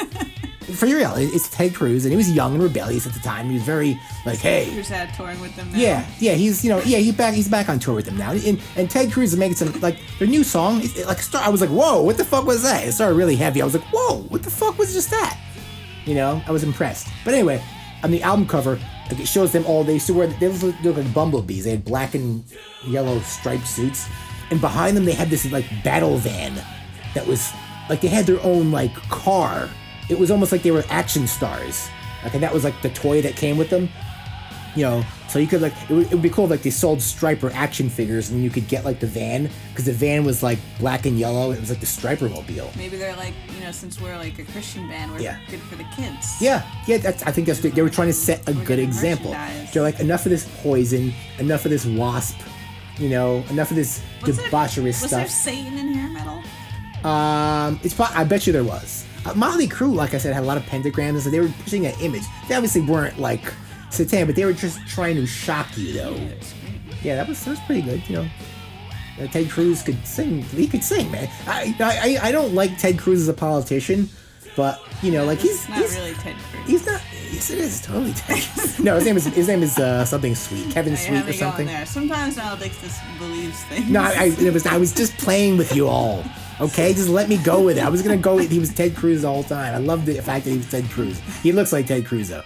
For 0.75 0.87
real, 0.87 1.15
it- 1.17 1.35
it's 1.35 1.49
Ted 1.51 1.75
Cruz, 1.75 2.05
and 2.05 2.13
he 2.13 2.17
was 2.17 2.31
young 2.31 2.55
and 2.55 2.63
rebellious 2.63 3.05
at 3.07 3.13
the 3.13 3.19
time. 3.21 3.49
He 3.49 3.55
was 3.55 3.65
very 3.65 3.99
like, 4.25 4.39
"Hey, 4.39 4.67
Who's 4.71 4.91
out 4.93 5.09
touring 5.17 5.41
with 5.41 5.55
them 5.57 5.71
now? 5.73 5.79
yeah, 5.79 6.07
yeah, 6.21 6.35
he's 6.35 6.65
you 6.65 6.71
know 6.71 6.79
yeah 6.85 6.99
he's 6.99 7.15
back 7.15 7.35
he's 7.35 7.49
back 7.49 7.69
on 7.69 7.81
tour 7.81 7.95
with 7.97 8.05
them 8.05 8.17
now. 8.17 8.31
And 8.33 8.61
and 8.77 8.89
Ted 8.89 9.11
Cruz 9.13 9.33
is 9.33 9.39
making 9.39 9.57
some 9.57 9.79
like 9.81 9.99
their 10.21 10.29
new 10.29 10.45
song 10.45 10.81
it, 10.81 10.97
it, 10.97 11.07
like 11.07 11.19
start, 11.19 11.45
I 11.45 11.51
was 11.51 11.61
like 11.61 11.71
whoa 11.71 12.03
what 12.03 12.17
the 12.17 12.25
fuck 12.25 12.47
was 12.47 12.63
that? 12.63 12.87
It 12.87 12.93
started 12.93 13.17
really 13.17 13.35
heavy. 13.37 13.61
I 13.61 13.65
was 13.65 13.75
like 13.75 13.85
whoa 13.93 14.19
what 14.29 14.43
the 14.45 14.51
fuck 14.51 14.79
was 14.79 14.93
just 14.95 15.11
that? 15.11 15.37
You 16.07 16.15
know 16.15 16.41
I 16.47 16.53
was 16.53 16.63
impressed. 16.63 17.09
But 17.25 17.35
anyway 17.35 17.61
on 18.05 18.13
the 18.13 18.23
album 18.23 18.47
cover 18.47 18.79
like 19.11 19.19
it 19.21 19.27
shows 19.27 19.51
them 19.51 19.67
all 19.67 19.83
they 19.83 19.95
used 19.95 20.07
to 20.07 20.15
wear 20.15 20.29
they 20.29 20.49
look 20.49 20.77
look 20.85 20.97
like 20.97 21.13
bumblebees. 21.13 21.65
They 21.65 21.71
had 21.73 21.85
black 21.85 22.15
and 22.15 22.45
yellow 22.87 23.19
striped 23.23 23.67
suits 23.67 24.07
and 24.51 24.61
behind 24.61 24.97
them 24.97 25.05
they 25.05 25.13
had 25.13 25.29
this 25.31 25.51
like 25.53 25.67
battle 25.85 26.17
van 26.19 26.55
that 27.15 27.27
was 27.27 27.53
like 27.89 28.01
they 28.01 28.09
had 28.09 28.27
their 28.27 28.43
own 28.43 28.71
like 28.71 28.95
car 29.09 29.69
it 30.09 30.19
was 30.19 30.31
almost 30.31 30.53
like 30.53 30.63
they 30.63 30.71
were 30.71 30.85
action 30.91 31.27
stars 31.27 31.89
like 32.25 32.35
and 32.35 32.43
that 32.43 32.53
was 32.53 32.65
like 32.65 32.81
the 32.83 32.91
toy 32.91 33.21
that 33.23 33.37
came 33.37 33.57
with 33.57 33.71
them 33.71 33.89
you 34.77 34.83
know, 34.83 35.05
so 35.29 35.39
you 35.39 35.47
could 35.47 35.61
like 35.63 35.73
it 35.89 35.91
would, 35.91 36.07
it 36.07 36.13
would 36.13 36.23
be 36.23 36.31
cool 36.31 36.45
if, 36.45 36.51
like 36.51 36.63
they 36.63 36.71
sold 36.71 36.99
Stryper 37.01 37.53
action 37.55 37.89
figures 37.91 38.31
and 38.31 38.43
you 38.43 38.51
could 38.51 38.69
get 38.69 38.85
like 38.85 39.01
the 39.01 39.07
van 39.07 39.51
because 39.71 39.87
the 39.87 39.93
van 39.93 40.25
was 40.25 40.43
like 40.43 40.59
black 40.79 41.07
and 41.07 41.19
yellow. 41.19 41.51
It 41.51 41.61
was 41.61 41.71
like 41.71 41.81
the 41.81 41.87
Stryper 41.87 42.31
mobile. 42.31 42.71
Maybe 42.77 42.97
they're 42.97 43.17
like, 43.17 43.35
you 43.57 43.65
know, 43.65 43.73
since 43.73 44.01
we're 44.01 44.17
like 44.17 44.39
a 44.39 44.45
Christian 44.45 44.89
band, 44.89 45.11
we're 45.13 45.21
Yeah. 45.21 45.39
good 45.51 45.61
for 45.61 45.75
the 45.77 45.85
kids. 45.97 46.41
Yeah, 46.41 46.63
yeah. 46.87 46.99
That's, 46.99 47.23
I 47.25 47.33
think 47.33 47.47
that's 47.47 47.61
they 47.61 47.83
were 47.83 47.91
trying 47.91 48.09
to 48.09 48.15
set 48.15 48.49
a 48.49 48.55
good 48.55 48.79
example. 48.79 49.33
They're 49.73 49.83
like 49.83 49.99
enough 50.01 50.25
of 50.25 50.31
this 50.31 50.49
poison, 50.63 51.13
enough 51.39 51.65
of 51.65 51.71
this 51.73 51.85
wasp, 51.85 52.39
you 53.01 53.09
know, 53.09 53.43
enough 53.51 53.71
of 53.71 53.77
this 53.77 54.01
Was 54.27 54.37
there- 54.37 54.49
debaucherous 54.49 55.03
Was 55.03 55.11
there 55.11 55.27
stuff. 55.27 55.31
Satan 55.31 55.77
in 55.79 55.89
hair 55.95 56.09
metal? 56.11 56.43
Um, 57.11 57.81
it's 57.83 57.95
po- 57.95 58.09
I 58.15 58.25
bet 58.25 58.47
you 58.47 58.53
there 58.53 58.65
was. 58.65 59.05
Uh, 59.25 59.35
Motley 59.35 59.67
Crue, 59.69 59.95
like 59.95 60.15
I 60.15 60.19
said, 60.19 60.35
had 60.35 60.43
a 60.43 60.47
lot 60.47 60.57
of 60.57 60.63
pentagrams, 60.65 61.09
and 61.11 61.23
so 61.23 61.31
they 61.31 61.41
were 61.41 61.49
pushing 61.65 61.87
an 61.87 61.95
image. 62.01 62.23
They 62.49 62.55
obviously 62.55 62.83
weren't 62.83 63.19
like 63.19 63.53
Satan, 63.91 64.27
but 64.27 64.37
they 64.37 64.45
were 64.45 64.53
just 64.53 64.79
trying 64.87 65.17
to 65.17 65.27
shock 65.27 65.67
you, 65.77 65.93
though. 65.95 66.15
Yeah, 67.03 67.17
that 67.17 67.27
was 67.29 67.43
that 67.45 67.51
was 67.53 67.61
pretty 67.67 67.83
good. 67.83 68.03
You 68.09 68.17
know, 68.17 68.29
Uh, 69.21 69.27
Ted 69.27 69.51
Cruz 69.51 69.83
could 69.83 70.07
sing. 70.07 70.43
He 70.43 70.67
could 70.67 70.83
sing, 70.85 71.11
man. 71.11 71.29
I, 71.47 71.75
I- 71.81 72.29
I 72.29 72.33
don't 72.33 72.55
like 72.55 72.79
Ted 72.79 72.99
Cruz 72.99 73.21
as 73.23 73.29
a 73.29 73.35
politician, 73.35 74.09
but 74.57 74.83
you 75.03 75.11
know, 75.13 75.25
like 75.25 75.39
he's 75.39 75.65
he's, 75.65 75.95
really 75.97 76.15
Ted 76.15 76.37
Cruz. 76.51 76.67
he's 76.67 76.87
not. 76.87 77.01
Yes, 77.31 77.51
it 77.51 77.59
is 77.59 77.81
totally 77.81 78.13
Ted. 78.13 78.39
no, 78.85 78.97
his 78.97 79.05
name 79.05 79.17
is 79.17 79.27
his 79.27 79.49
name 79.49 79.63
is 79.63 79.79
uh, 79.79 80.05
something 80.05 80.35
sweet, 80.35 80.71
Kevin 80.71 80.97
Sweet 80.97 81.29
or 81.29 81.33
something. 81.33 81.67
there. 81.67 81.87
Sometimes 81.87 82.37
Maledictus 82.37 82.99
believes 83.19 83.63
things. 83.65 83.89
No, 83.89 84.01
I, 84.03 84.13
I, 84.19 84.25
it 84.39 84.53
was 84.53 84.67
I 84.67 84.77
was 84.77 84.93
just 84.93 85.17
playing 85.19 85.57
with 85.57 85.75
you 85.75 85.89
all. 85.89 86.25
Okay, 86.61 86.93
just 86.93 87.09
let 87.09 87.29
me 87.29 87.39
go 87.39 87.63
with 87.63 87.79
it. 87.79 87.85
I 87.85 87.89
was 87.89 88.03
gonna 88.03 88.17
go. 88.17 88.37
with 88.37 88.51
He 88.51 88.59
was 88.59 88.73
Ted 88.75 88.95
Cruz 88.95 89.23
the 89.23 89.29
whole 89.29 89.45
time. 89.45 89.75
I 89.75 89.79
love 89.79 90.05
the 90.05 90.15
fact 90.21 90.45
that 90.45 90.51
he 90.51 90.59
was 90.59 90.71
Ted 90.71 90.85
Cruz. 90.91 91.19
He 91.43 91.53
looks 91.53 91.73
like 91.73 91.87
Ted 91.87 92.05
Cruz 92.07 92.29
though. 92.29 92.43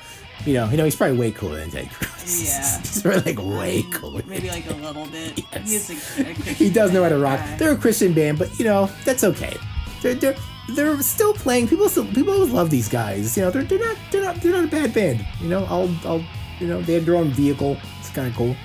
You 0.46 0.52
know, 0.54 0.68
you 0.68 0.76
know, 0.76 0.84
he's 0.84 0.94
probably 0.94 1.16
way 1.16 1.30
cooler 1.32 1.56
than 1.56 1.70
Ted 1.70 1.90
Cruz. 1.90 2.10
Yeah. 2.24 2.78
he's 2.78 3.04
really 3.04 3.34
like 3.34 3.38
way 3.38 3.82
cooler. 3.92 4.22
Maybe 4.26 4.48
like 4.48 4.66
a 4.70 4.72
little 4.74 5.04
bit. 5.06 5.40
Yes. 5.52 5.88
He's 5.88 6.18
a, 6.18 6.30
a 6.30 6.32
he 6.32 6.70
does 6.70 6.90
know 6.90 7.02
how 7.02 7.10
to 7.10 7.18
rock. 7.18 7.38
guy. 7.38 7.56
They're 7.56 7.72
a 7.72 7.76
Christian 7.76 8.14
band, 8.14 8.38
but 8.38 8.58
you 8.58 8.64
know 8.64 8.88
that's 9.04 9.24
okay. 9.24 9.54
They're 10.00 10.14
they're 10.14 10.36
they're 10.70 11.00
still 11.02 11.34
playing. 11.34 11.68
People 11.68 11.88
still 11.88 12.06
people 12.06 12.32
always 12.32 12.52
love 12.52 12.70
these 12.70 12.88
guys. 12.88 13.36
You 13.36 13.44
know 13.44 13.50
they're, 13.50 13.64
they're 13.64 13.78
not 13.78 13.96
they're 14.10 14.22
not 14.22 14.36
they're 14.36 14.52
not 14.52 14.64
a 14.64 14.68
bad 14.68 14.94
band. 14.94 15.26
You 15.40 15.48
know 15.48 15.64
I'll 15.64 15.94
I'll 16.04 16.24
you 16.60 16.66
know 16.66 16.80
they 16.82 16.94
had 16.94 17.04
their 17.04 17.16
own 17.16 17.28
vehicle. 17.28 17.76
It's 18.00 18.10
kind 18.10 18.28
of 18.28 18.34
cool. 18.34 18.56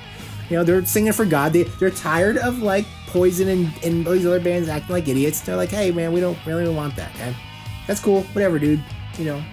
You 0.49 0.57
know 0.57 0.63
they're 0.63 0.85
singing 0.85 1.13
for 1.13 1.25
God. 1.25 1.53
They 1.53 1.63
they're 1.63 1.91
tired 1.91 2.37
of 2.37 2.59
like 2.59 2.85
Poison 3.07 3.49
and 3.49 3.73
and 3.83 4.07
all 4.07 4.13
these 4.13 4.25
other 4.25 4.39
bands 4.39 4.69
acting 4.69 4.93
like 4.93 5.07
idiots. 5.07 5.41
They're 5.41 5.57
like, 5.57 5.69
hey 5.69 5.91
man, 5.91 6.13
we 6.13 6.19
don't 6.19 6.37
really 6.45 6.73
want 6.73 6.95
that. 6.95 7.13
Man. 7.17 7.35
That's 7.87 7.99
cool. 7.99 8.21
Whatever, 8.33 8.59
dude. 8.59 8.83
You 9.17 9.25
know. 9.25 9.43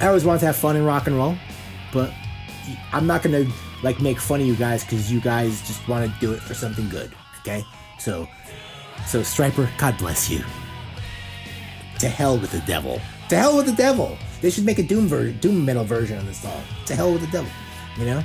I 0.00 0.08
always 0.08 0.24
want 0.24 0.40
to 0.40 0.46
have 0.46 0.56
fun 0.56 0.76
in 0.76 0.84
rock 0.84 1.06
and 1.06 1.16
roll, 1.16 1.36
but 1.92 2.12
I'm 2.92 3.06
not 3.06 3.22
gonna 3.22 3.46
like 3.82 4.00
make 4.00 4.18
fun 4.18 4.40
of 4.40 4.46
you 4.46 4.56
guys 4.56 4.82
because 4.84 5.10
you 5.10 5.20
guys 5.20 5.66
just 5.66 5.86
want 5.88 6.12
to 6.12 6.20
do 6.20 6.32
it 6.32 6.40
for 6.40 6.54
something 6.54 6.88
good. 6.88 7.14
Okay, 7.40 7.64
so 7.98 8.28
so 9.06 9.20
Stryper, 9.20 9.68
God 9.78 9.96
bless 9.98 10.28
you. 10.28 10.44
To 12.00 12.08
hell 12.08 12.38
with 12.38 12.50
the 12.50 12.60
devil. 12.60 13.00
To 13.28 13.36
hell 13.36 13.56
with 13.56 13.66
the 13.66 13.72
devil. 13.72 14.16
They 14.40 14.50
should 14.50 14.64
make 14.64 14.78
a 14.78 14.82
doom 14.82 15.06
ver- 15.06 15.30
doom 15.30 15.64
metal 15.64 15.84
version 15.84 16.18
of 16.18 16.26
this 16.26 16.42
song. 16.42 16.62
To 16.86 16.94
hell 16.94 17.12
with 17.12 17.22
the 17.22 17.28
devil. 17.28 17.50
You 17.98 18.06
know. 18.06 18.22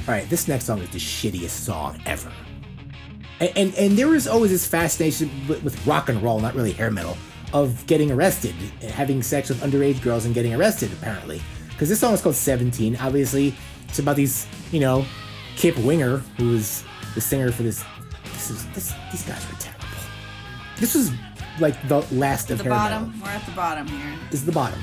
All 0.00 0.14
right, 0.14 0.28
this 0.28 0.48
next 0.48 0.64
song 0.64 0.80
is 0.80 0.90
the 0.90 0.98
shittiest 0.98 1.50
song 1.50 2.00
ever. 2.06 2.32
And 3.40 3.52
and, 3.56 3.74
and 3.74 3.96
there 3.96 4.08
was 4.08 4.26
always 4.26 4.50
this 4.50 4.66
fascination 4.66 5.30
with, 5.48 5.62
with 5.62 5.86
rock 5.86 6.08
and 6.08 6.22
roll, 6.22 6.40
not 6.40 6.54
really 6.54 6.72
hair 6.72 6.90
metal, 6.90 7.16
of 7.52 7.86
getting 7.86 8.10
arrested, 8.10 8.54
having 8.80 9.22
sex 9.22 9.48
with 9.48 9.60
underage 9.60 10.02
girls 10.02 10.24
and 10.24 10.34
getting 10.34 10.54
arrested. 10.54 10.92
Apparently, 10.92 11.40
because 11.70 11.88
this 11.88 12.00
song 12.00 12.14
is 12.14 12.20
called 12.20 12.34
17. 12.34 12.96
Obviously, 12.96 13.54
it's 13.88 13.98
about 13.98 14.16
these, 14.16 14.46
you 14.70 14.80
know, 14.80 15.04
Kip 15.56 15.76
Winger, 15.78 16.18
who 16.36 16.50
was 16.50 16.84
the 17.14 17.20
singer 17.20 17.52
for 17.52 17.62
this. 17.62 17.84
This 18.32 18.50
is 18.50 18.66
this. 18.70 18.92
These 19.10 19.24
guys 19.24 19.46
were 19.50 19.58
terrible. 19.58 19.86
This 20.78 20.94
was 20.94 21.10
like 21.60 21.76
the 21.88 22.00
last 22.14 22.50
of 22.50 22.58
The 22.58 22.64
hair 22.64 22.72
bottom. 22.72 23.06
metal. 23.12 23.20
We're 23.22 23.30
at 23.30 23.44
the 23.46 23.52
bottom 23.52 23.86
here. 23.86 24.14
Is 24.30 24.44
the 24.44 24.52
bottom 24.52 24.80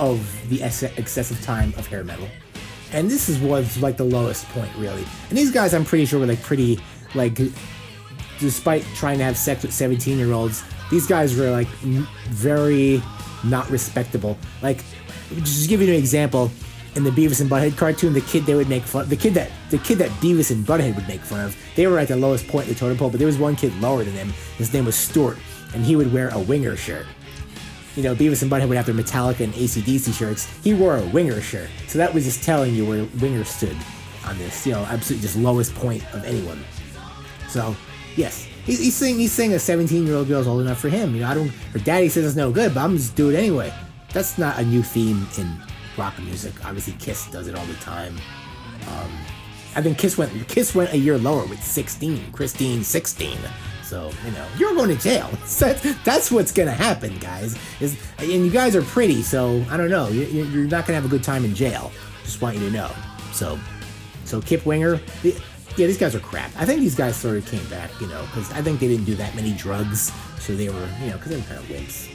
of 0.00 0.48
the 0.48 0.62
ex- 0.62 0.82
excessive 0.82 1.40
time 1.42 1.74
of 1.76 1.86
hair 1.86 2.02
metal, 2.04 2.28
and 2.92 3.10
this 3.10 3.28
is 3.28 3.38
was 3.38 3.78
like 3.78 3.96
the 3.96 4.04
lowest 4.04 4.48
point 4.50 4.70
really. 4.78 5.04
And 5.28 5.38
these 5.38 5.50
guys, 5.50 5.74
I'm 5.74 5.84
pretty 5.84 6.06
sure, 6.06 6.20
were 6.20 6.26
like 6.26 6.42
pretty 6.42 6.78
like, 7.14 7.38
despite 8.38 8.84
trying 8.94 9.18
to 9.18 9.24
have 9.24 9.36
sex 9.36 9.62
with 9.62 9.72
17 9.72 10.18
year 10.18 10.32
olds, 10.32 10.64
these 10.90 11.06
guys 11.06 11.36
were 11.36 11.50
like 11.50 11.68
very 12.30 13.02
not 13.44 13.68
respectable. 13.70 14.38
Like, 14.62 14.82
just 15.42 15.62
to 15.64 15.68
give 15.68 15.80
you 15.82 15.88
an 15.88 15.98
example, 15.98 16.50
in 16.94 17.04
the 17.04 17.10
Beavis 17.10 17.40
and 17.40 17.50
Butthead 17.50 17.76
cartoon, 17.76 18.12
the 18.12 18.20
kid 18.20 18.44
they 18.44 18.54
would 18.54 18.68
make 18.68 18.82
fun, 18.82 19.08
the 19.08 19.16
kid 19.16 19.32
that 19.34 19.50
the 19.70 19.78
kid 19.78 19.96
that 19.98 20.10
Beavis 20.20 20.50
and 20.50 20.64
Butthead 20.66 20.94
would 20.94 21.08
make 21.08 21.20
fun 21.20 21.40
of, 21.40 21.56
they 21.74 21.86
were 21.86 21.98
at 21.98 22.08
the 22.08 22.16
lowest 22.16 22.46
point 22.48 22.68
in 22.68 22.74
the 22.74 22.78
totem 22.78 22.98
pole. 22.98 23.08
But 23.10 23.18
there 23.18 23.26
was 23.26 23.38
one 23.38 23.56
kid 23.56 23.74
lower 23.80 24.04
than 24.04 24.14
them. 24.14 24.32
His 24.58 24.72
name 24.74 24.84
was 24.84 24.94
Stuart, 24.94 25.38
and 25.74 25.84
he 25.84 25.96
would 25.96 26.12
wear 26.12 26.28
a 26.30 26.38
winger 26.38 26.76
shirt. 26.76 27.06
You 27.96 28.02
know, 28.02 28.14
Beavis 28.14 28.42
and 28.42 28.50
Butthead 28.50 28.68
would 28.68 28.76
have 28.76 28.86
their 28.86 28.94
Metallica 28.94 29.40
and 29.40 29.52
ACDC 29.52 30.16
shirts. 30.16 30.46
He 30.64 30.72
wore 30.72 30.96
a 30.96 31.06
winger 31.08 31.40
shirt, 31.40 31.68
so 31.88 31.98
that 31.98 32.12
was 32.14 32.24
just 32.24 32.42
telling 32.42 32.74
you 32.74 32.86
where 32.86 33.04
winger 33.20 33.44
stood 33.44 33.76
on 34.26 34.38
this. 34.38 34.66
You 34.66 34.72
know, 34.72 34.80
absolutely 34.80 35.26
just 35.26 35.36
lowest 35.36 35.74
point 35.74 36.02
of 36.14 36.24
anyone. 36.24 36.64
So, 37.48 37.76
yes, 38.16 38.44
he's, 38.64 38.78
he's 38.78 38.94
saying 38.94 39.18
he's 39.18 39.32
saying 39.32 39.52
a 39.52 39.58
17 39.58 40.06
year 40.06 40.16
old 40.16 40.28
girl's 40.28 40.46
old 40.46 40.62
enough 40.62 40.78
for 40.78 40.88
him. 40.88 41.14
You 41.14 41.20
know, 41.20 41.28
I 41.28 41.34
don't. 41.34 41.48
Her 41.48 41.78
daddy 41.80 42.08
says 42.08 42.24
it's 42.24 42.36
no 42.36 42.50
good, 42.50 42.72
but 42.74 42.80
I'm 42.80 42.96
just 42.96 43.14
do 43.14 43.28
it 43.30 43.36
anyway. 43.36 43.72
That's 44.12 44.38
not 44.38 44.58
a 44.58 44.64
new 44.64 44.82
theme 44.82 45.26
in 45.36 45.54
rock 45.98 46.18
music. 46.18 46.64
Obviously, 46.64 46.94
Kiss 46.94 47.30
does 47.30 47.46
it 47.46 47.54
all 47.54 47.66
the 47.66 47.74
time. 47.74 48.16
Um, 48.88 49.12
I 49.74 49.82
think 49.82 49.98
Kiss 49.98 50.18
went 50.18 50.48
Kiss 50.48 50.74
went 50.74 50.92
a 50.92 50.98
year 50.98 51.18
lower 51.18 51.44
with 51.46 51.62
16, 51.62 52.32
Christine 52.32 52.82
16. 52.82 53.38
So 53.92 54.10
you 54.24 54.30
know 54.30 54.46
you're 54.56 54.74
going 54.74 54.88
to 54.88 54.96
jail. 54.96 55.28
That's, 55.58 56.02
that's 56.02 56.32
what's 56.32 56.50
gonna 56.50 56.70
happen, 56.72 57.18
guys. 57.18 57.58
Is 57.78 57.94
and 58.16 58.30
you 58.30 58.50
guys 58.50 58.74
are 58.74 58.80
pretty, 58.80 59.20
so 59.20 59.62
I 59.68 59.76
don't 59.76 59.90
know. 59.90 60.08
You, 60.08 60.22
you're 60.44 60.64
not 60.64 60.86
gonna 60.86 60.94
have 60.94 61.04
a 61.04 61.08
good 61.08 61.22
time 61.22 61.44
in 61.44 61.54
jail. 61.54 61.92
Just 62.24 62.40
want 62.40 62.56
you 62.56 62.70
to 62.70 62.74
know. 62.74 62.90
So 63.34 63.58
so 64.24 64.40
Kip 64.40 64.64
Winger, 64.64 64.98
the, 65.22 65.38
yeah, 65.76 65.86
these 65.86 65.98
guys 65.98 66.14
are 66.14 66.20
crap. 66.20 66.50
I 66.56 66.64
think 66.64 66.80
these 66.80 66.94
guys 66.94 67.16
sort 67.16 67.36
of 67.36 67.44
came 67.44 67.66
back, 67.66 67.90
you 68.00 68.06
know, 68.06 68.22
because 68.22 68.50
I 68.52 68.62
think 68.62 68.80
they 68.80 68.88
didn't 68.88 69.04
do 69.04 69.14
that 69.16 69.34
many 69.34 69.52
drugs, 69.52 70.10
so 70.38 70.56
they 70.56 70.70
were, 70.70 70.88
you 71.02 71.10
know, 71.10 71.18
because 71.18 71.32
they 71.32 71.36
were 71.36 71.42
kind 71.42 71.58
of 71.58 71.66
wimps. 71.66 72.08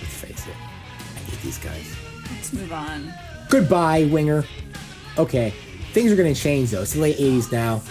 Let's 0.00 0.14
face 0.14 0.46
it. 0.46 0.54
I 0.54 1.18
hate 1.28 1.42
these 1.42 1.58
guys. 1.58 1.92
Let's 2.30 2.52
move 2.52 2.72
on. 2.72 3.12
Goodbye, 3.48 4.04
Winger. 4.04 4.44
Okay, 5.18 5.52
things 5.92 6.12
are 6.12 6.16
gonna 6.16 6.36
change 6.36 6.70
though. 6.70 6.82
It's 6.82 6.92
the 6.92 7.00
late 7.00 7.16
'80s 7.16 7.50
now. 7.50 7.82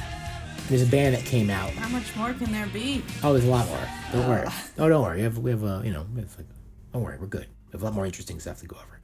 There's 0.70 0.84
a 0.84 0.86
band 0.86 1.16
that 1.16 1.26
came 1.26 1.50
out. 1.50 1.72
How 1.72 1.90
much 1.90 2.16
more 2.16 2.32
can 2.34 2.52
there 2.52 2.68
be? 2.68 3.04
Oh, 3.24 3.34
there's 3.34 3.46
a 3.46 3.50
lot 3.50 3.68
more. 3.68 3.88
Don't 4.14 4.30
worry. 4.30 4.48
Oh, 4.78 4.88
don't 4.88 5.02
worry. 5.02 5.18
We 5.18 5.24
have, 5.24 5.38
we 5.40 5.50
have, 5.50 5.64
uh, 5.64 5.82
you 5.84 5.92
know, 5.92 6.06
it's 6.18 6.38
like, 6.38 6.46
don't 6.94 7.02
worry. 7.02 7.18
We're 7.18 7.26
good. 7.26 7.48
We 7.68 7.72
have 7.72 7.82
a 7.82 7.86
lot 7.86 7.96
more 7.96 8.06
interesting 8.06 8.40
stuff 8.40 8.60
to 8.60 8.68
go 8.68 8.76
over. 8.76 9.00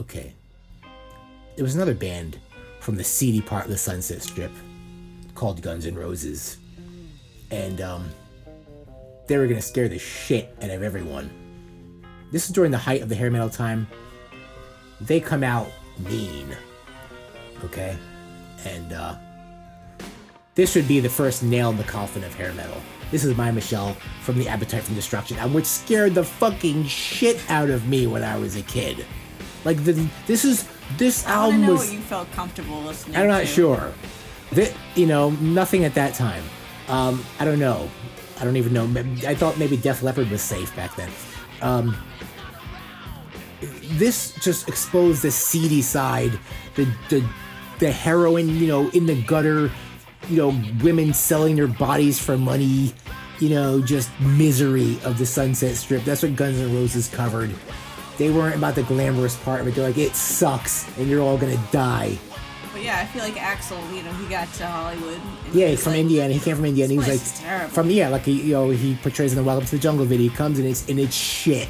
Okay. 0.00 0.34
There 1.56 1.64
was 1.64 1.74
another 1.74 1.94
band 1.94 2.38
from 2.80 2.96
the 2.96 3.04
seedy 3.04 3.42
part 3.42 3.64
of 3.66 3.70
the 3.70 3.76
Sunset 3.76 4.22
Strip 4.22 4.50
called 5.34 5.60
Guns 5.60 5.86
N' 5.86 5.94
Roses, 5.94 6.56
and 7.50 7.80
um, 7.82 8.08
they 9.26 9.36
were 9.36 9.46
gonna 9.46 9.60
scare 9.60 9.88
the 9.88 9.98
shit 9.98 10.56
out 10.62 10.70
of 10.70 10.82
everyone. 10.82 11.30
This 12.30 12.46
is 12.46 12.52
during 12.52 12.70
the 12.70 12.78
height 12.78 13.02
of 13.02 13.08
the 13.10 13.14
hair 13.14 13.30
metal 13.30 13.50
time. 13.50 13.86
They 15.02 15.20
come 15.20 15.44
out 15.44 15.68
mean. 15.98 16.56
Okay, 17.64 17.96
and 18.64 18.92
uh, 18.94 19.14
this 20.54 20.74
would 20.74 20.86
be 20.86 21.00
the 21.00 21.08
first 21.08 21.42
nail 21.42 21.70
in 21.70 21.76
the 21.76 21.84
coffin 21.84 22.24
of 22.24 22.34
hair 22.34 22.52
metal. 22.54 22.80
This 23.10 23.24
is 23.24 23.36
my 23.36 23.50
Michelle 23.50 23.94
from 24.22 24.38
the 24.38 24.48
Appetite 24.48 24.82
for 24.82 24.94
Destruction, 24.94 25.38
and 25.38 25.54
which 25.54 25.66
scared 25.66 26.14
the 26.14 26.24
fucking 26.24 26.84
shit 26.84 27.38
out 27.50 27.70
of 27.70 27.86
me 27.88 28.06
when 28.06 28.22
I 28.22 28.38
was 28.38 28.56
a 28.56 28.62
kid. 28.62 29.04
Like 29.64 29.84
the 29.84 29.92
this 30.26 30.44
is 30.44 30.68
this 30.96 31.26
I 31.26 31.32
album 31.32 31.62
know 31.62 31.72
was. 31.72 31.80
what 31.84 31.92
you 31.92 32.00
felt 32.00 32.30
comfortable 32.32 32.80
listening 32.80 33.16
I'm 33.16 33.28
not 33.28 33.40
to. 33.40 33.46
sure. 33.46 33.92
That 34.52 34.74
you 34.94 35.06
know 35.06 35.30
nothing 35.30 35.84
at 35.84 35.94
that 35.94 36.14
time. 36.14 36.42
Um, 36.88 37.24
I 37.38 37.44
don't 37.44 37.58
know. 37.58 37.88
I 38.40 38.44
don't 38.44 38.56
even 38.56 38.72
know. 38.72 38.84
I 39.26 39.34
thought 39.34 39.58
maybe 39.58 39.76
Def 39.76 40.02
Leppard 40.02 40.30
was 40.30 40.42
safe 40.42 40.74
back 40.74 40.96
then. 40.96 41.10
Um, 41.60 41.96
this 43.92 44.34
just 44.42 44.68
exposed 44.68 45.22
the 45.22 45.30
seedy 45.30 45.82
side, 45.82 46.32
the 46.74 46.84
the 47.08 47.24
the 47.78 47.90
heroin, 47.92 48.48
you 48.48 48.66
know, 48.66 48.88
in 48.90 49.06
the 49.06 49.22
gutter, 49.22 49.70
you 50.28 50.36
know, 50.36 50.62
women 50.82 51.12
selling 51.12 51.56
their 51.56 51.66
bodies 51.66 52.18
for 52.18 52.38
money, 52.38 52.92
you 53.40 53.50
know, 53.50 53.80
just 53.80 54.10
misery 54.20 54.98
of 55.04 55.18
the 55.18 55.26
Sunset 55.26 55.76
Strip. 55.76 56.04
That's 56.04 56.22
what 56.22 56.36
Guns 56.36 56.58
N' 56.58 56.74
Roses 56.74 57.08
covered. 57.08 57.50
They 58.18 58.30
weren't 58.30 58.56
about 58.56 58.74
the 58.74 58.82
glamorous 58.84 59.36
part 59.36 59.64
but. 59.64 59.74
They're 59.74 59.86
like, 59.86 59.98
it 59.98 60.14
sucks, 60.14 60.86
and 60.98 61.08
you're 61.08 61.22
all 61.22 61.38
gonna 61.38 61.60
die. 61.72 62.18
But 62.72 62.82
yeah, 62.82 63.00
I 63.00 63.06
feel 63.06 63.22
like 63.22 63.34
Axl, 63.34 63.78
you 63.94 64.02
know, 64.02 64.12
he 64.12 64.26
got 64.26 64.52
to 64.54 64.66
Hollywood. 64.66 65.20
Yeah, 65.52 65.68
he's 65.68 65.82
from 65.82 65.92
like, 65.92 66.00
Indiana. 66.02 66.32
He 66.32 66.40
came 66.40 66.56
from 66.56 66.64
Indiana. 66.64 66.92
He 66.92 66.98
was 66.98 67.08
like 67.08 67.20
terrible." 67.42 67.74
from 67.74 67.90
yeah, 67.90 68.08
like 68.08 68.22
he, 68.22 68.42
you 68.42 68.52
know 68.52 68.70
he 68.70 68.94
portrays 68.96 69.32
in 69.32 69.38
the 69.38 69.44
Welcome 69.44 69.66
to 69.66 69.72
the 69.72 69.82
Jungle 69.82 70.06
video. 70.06 70.30
He 70.30 70.36
comes 70.36 70.58
and 70.58 70.68
it's 70.68 70.88
and 70.88 70.98
it's 70.98 71.14
shit. 71.14 71.68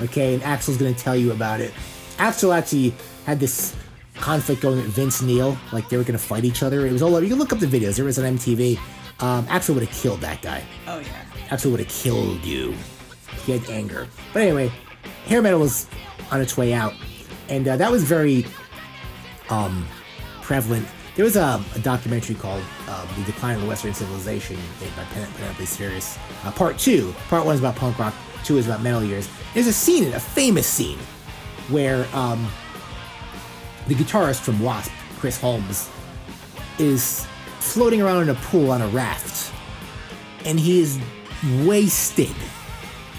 Okay, 0.00 0.34
and 0.34 0.42
Axl's 0.42 0.76
gonna 0.76 0.94
tell 0.94 1.16
you 1.16 1.32
about 1.32 1.60
it. 1.60 1.72
Axl 2.18 2.56
actually 2.56 2.94
had 3.26 3.40
this 3.40 3.74
conflict 4.20 4.60
going 4.62 4.76
with 4.76 4.86
Vince 4.86 5.22
Neil. 5.22 5.56
Like 5.72 5.88
they 5.88 5.96
were 5.96 6.04
gonna 6.04 6.18
fight 6.18 6.44
each 6.44 6.62
other. 6.62 6.86
It 6.86 6.92
was 6.92 7.02
all 7.02 7.14
over. 7.14 7.24
You 7.24 7.30
can 7.30 7.38
look 7.38 7.52
up 7.52 7.58
the 7.58 7.66
videos. 7.66 7.96
There 7.96 8.04
was 8.04 8.18
on 8.18 8.24
MTV. 8.36 8.78
Um, 9.20 9.46
Axl 9.46 9.74
would 9.74 9.82
have 9.84 9.94
killed 9.96 10.20
that 10.20 10.42
guy. 10.42 10.62
Oh 10.86 10.98
yeah. 11.00 11.24
Axl 11.48 11.70
would 11.70 11.80
have 11.80 11.88
killed 11.88 12.44
you. 12.44 12.74
He 13.44 13.52
had 13.52 13.68
anger. 13.70 14.06
But 14.32 14.42
anyway, 14.42 14.70
hair 15.26 15.42
metal 15.42 15.60
was 15.60 15.86
on 16.30 16.40
its 16.40 16.56
way 16.56 16.72
out, 16.72 16.92
and 17.48 17.66
uh, 17.66 17.76
that 17.76 17.90
was 17.90 18.04
very 18.04 18.46
um, 19.50 19.86
prevalent. 20.42 20.86
There 21.16 21.24
was 21.24 21.36
a, 21.36 21.62
a 21.74 21.78
documentary 21.80 22.34
called 22.36 22.62
um, 22.88 23.08
"The 23.16 23.24
Decline 23.24 23.56
of 23.56 23.62
the 23.62 23.68
Western 23.68 23.94
Civilization" 23.94 24.56
made 24.80 24.94
by 24.94 25.04
Pen- 25.04 25.28
Penelope 25.36 25.64
Spheeris. 25.64 26.18
Uh, 26.44 26.52
part 26.52 26.78
two. 26.78 27.14
Part 27.28 27.44
one 27.44 27.54
is 27.54 27.60
about 27.60 27.76
punk 27.76 27.98
rock. 27.98 28.14
Two 28.44 28.56
is 28.58 28.66
about 28.66 28.82
metal 28.82 29.02
years. 29.02 29.28
There's 29.54 29.66
a 29.66 29.72
scene, 29.72 30.12
a 30.14 30.20
famous 30.20 30.66
scene, 30.66 30.98
where 31.70 32.06
um, 32.14 32.46
the 33.88 33.94
guitarist 33.94 34.40
from 34.40 34.60
Wasp, 34.60 34.92
Chris 35.18 35.40
Holmes, 35.40 35.90
is 36.78 37.26
floating 37.58 38.00
around 38.00 38.22
in 38.22 38.28
a 38.28 38.34
pool 38.34 38.70
on 38.70 38.82
a 38.82 38.88
raft, 38.88 39.52
and 40.44 40.60
he 40.60 40.80
is 40.80 41.00
wasted, 41.64 42.34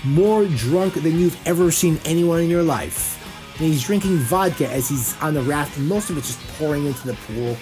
more 0.05 0.45
drunk 0.45 0.93
than 0.93 1.19
you've 1.19 1.37
ever 1.47 1.71
seen 1.71 1.99
anyone 2.05 2.39
in 2.39 2.49
your 2.49 2.63
life. 2.63 3.17
And 3.57 3.67
he's 3.67 3.83
drinking 3.83 4.17
vodka 4.17 4.69
as 4.71 4.87
he's 4.87 5.19
on 5.21 5.33
the 5.33 5.41
raft, 5.41 5.77
and 5.77 5.87
most 5.87 6.09
of 6.09 6.17
it's 6.17 6.27
just 6.27 6.57
pouring 6.57 6.85
into 6.85 7.07
the 7.07 7.15
pool. 7.27 7.57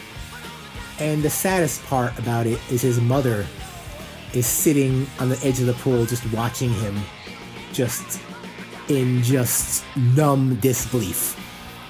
And 0.99 1.23
the 1.23 1.29
saddest 1.29 1.83
part 1.85 2.17
about 2.19 2.45
it 2.45 2.59
is 2.69 2.81
his 2.81 2.99
mother 2.99 3.45
is 4.33 4.45
sitting 4.45 5.07
on 5.19 5.29
the 5.29 5.39
edge 5.43 5.59
of 5.59 5.65
the 5.65 5.73
pool, 5.73 6.05
just 6.05 6.31
watching 6.33 6.71
him, 6.73 6.99
just 7.71 8.21
in 8.89 9.23
just 9.23 9.83
numb 9.95 10.55
disbelief. 10.57 11.35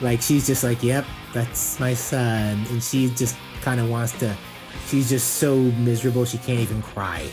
Like 0.02 0.22
she's 0.22 0.45
just 0.48 0.64
like, 0.64 0.84
"Yep, 0.84 1.06
that's 1.34 1.80
my 1.80 1.94
son," 1.94 2.65
and 2.69 2.82
she 2.84 3.10
just 3.10 3.36
kind 3.61 3.80
of 3.80 3.90
wants 3.90 4.18
to. 4.19 4.36
She's 4.88 5.10
just 5.10 5.36
so 5.36 5.56
miserable 5.57 6.24
she 6.26 6.38
can't 6.38 6.60
even 6.60 6.82
cry. 6.82 7.28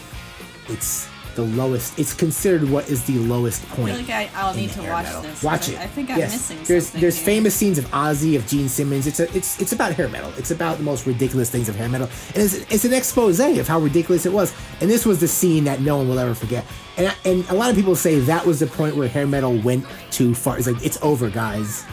It's 0.68 1.08
the 1.34 1.42
lowest. 1.42 1.98
It's 1.98 2.14
considered 2.14 2.68
what 2.70 2.88
is 2.88 3.04
the 3.04 3.18
lowest 3.18 3.62
I 3.64 3.76
point. 3.76 3.96
feel 3.96 4.06
like 4.06 4.32
I, 4.34 4.40
I'll 4.40 4.54
need 4.54 4.70
to 4.70 4.80
watch 4.82 5.04
metal. 5.04 5.22
this. 5.22 5.42
Watch 5.42 5.68
it. 5.68 5.78
I 5.78 5.86
think 5.88 6.10
I'm 6.10 6.18
yes. 6.18 6.32
missing 6.32 6.58
There's 6.64 6.84
something. 6.86 7.00
there's 7.00 7.16
here. 7.16 7.24
famous 7.26 7.54
scenes 7.54 7.76
of 7.76 7.84
Ozzy, 7.90 8.36
of 8.36 8.46
Gene 8.46 8.68
Simmons. 8.68 9.06
It's 9.06 9.20
a 9.20 9.24
it's 9.36 9.60
it's 9.60 9.72
about 9.72 9.92
hair 9.92 10.08
metal. 10.08 10.32
It's 10.38 10.50
about 10.52 10.78
the 10.78 10.84
most 10.84 11.06
ridiculous 11.06 11.50
things 11.50 11.68
of 11.68 11.76
hair 11.76 11.88
metal, 11.88 12.08
and 12.28 12.36
it's, 12.44 12.54
it's 12.72 12.84
an 12.84 12.94
expose 12.94 13.40
of 13.40 13.68
how 13.68 13.78
ridiculous 13.80 14.26
it 14.26 14.32
was. 14.32 14.54
And 14.80 14.88
this 14.88 15.04
was 15.04 15.20
the 15.20 15.28
scene 15.28 15.64
that 15.64 15.80
no 15.80 15.96
one 15.98 16.08
will 16.08 16.18
ever 16.18 16.34
forget. 16.34 16.64
And 16.96 17.08
I- 17.08 17.14
and 17.28 17.44
a 17.50 17.54
lot 17.54 17.68
of 17.68 17.76
people 17.76 17.94
say 17.96 18.20
that 18.20 18.46
was 18.46 18.60
the 18.60 18.66
point 18.68 18.96
where 18.96 19.08
hair 19.08 19.26
metal 19.26 19.58
went 19.60 19.84
too 20.10 20.34
far. 20.34 20.56
It's 20.56 20.66
like 20.66 20.82
it's 20.84 20.98
over, 21.02 21.28
guys. 21.30 21.84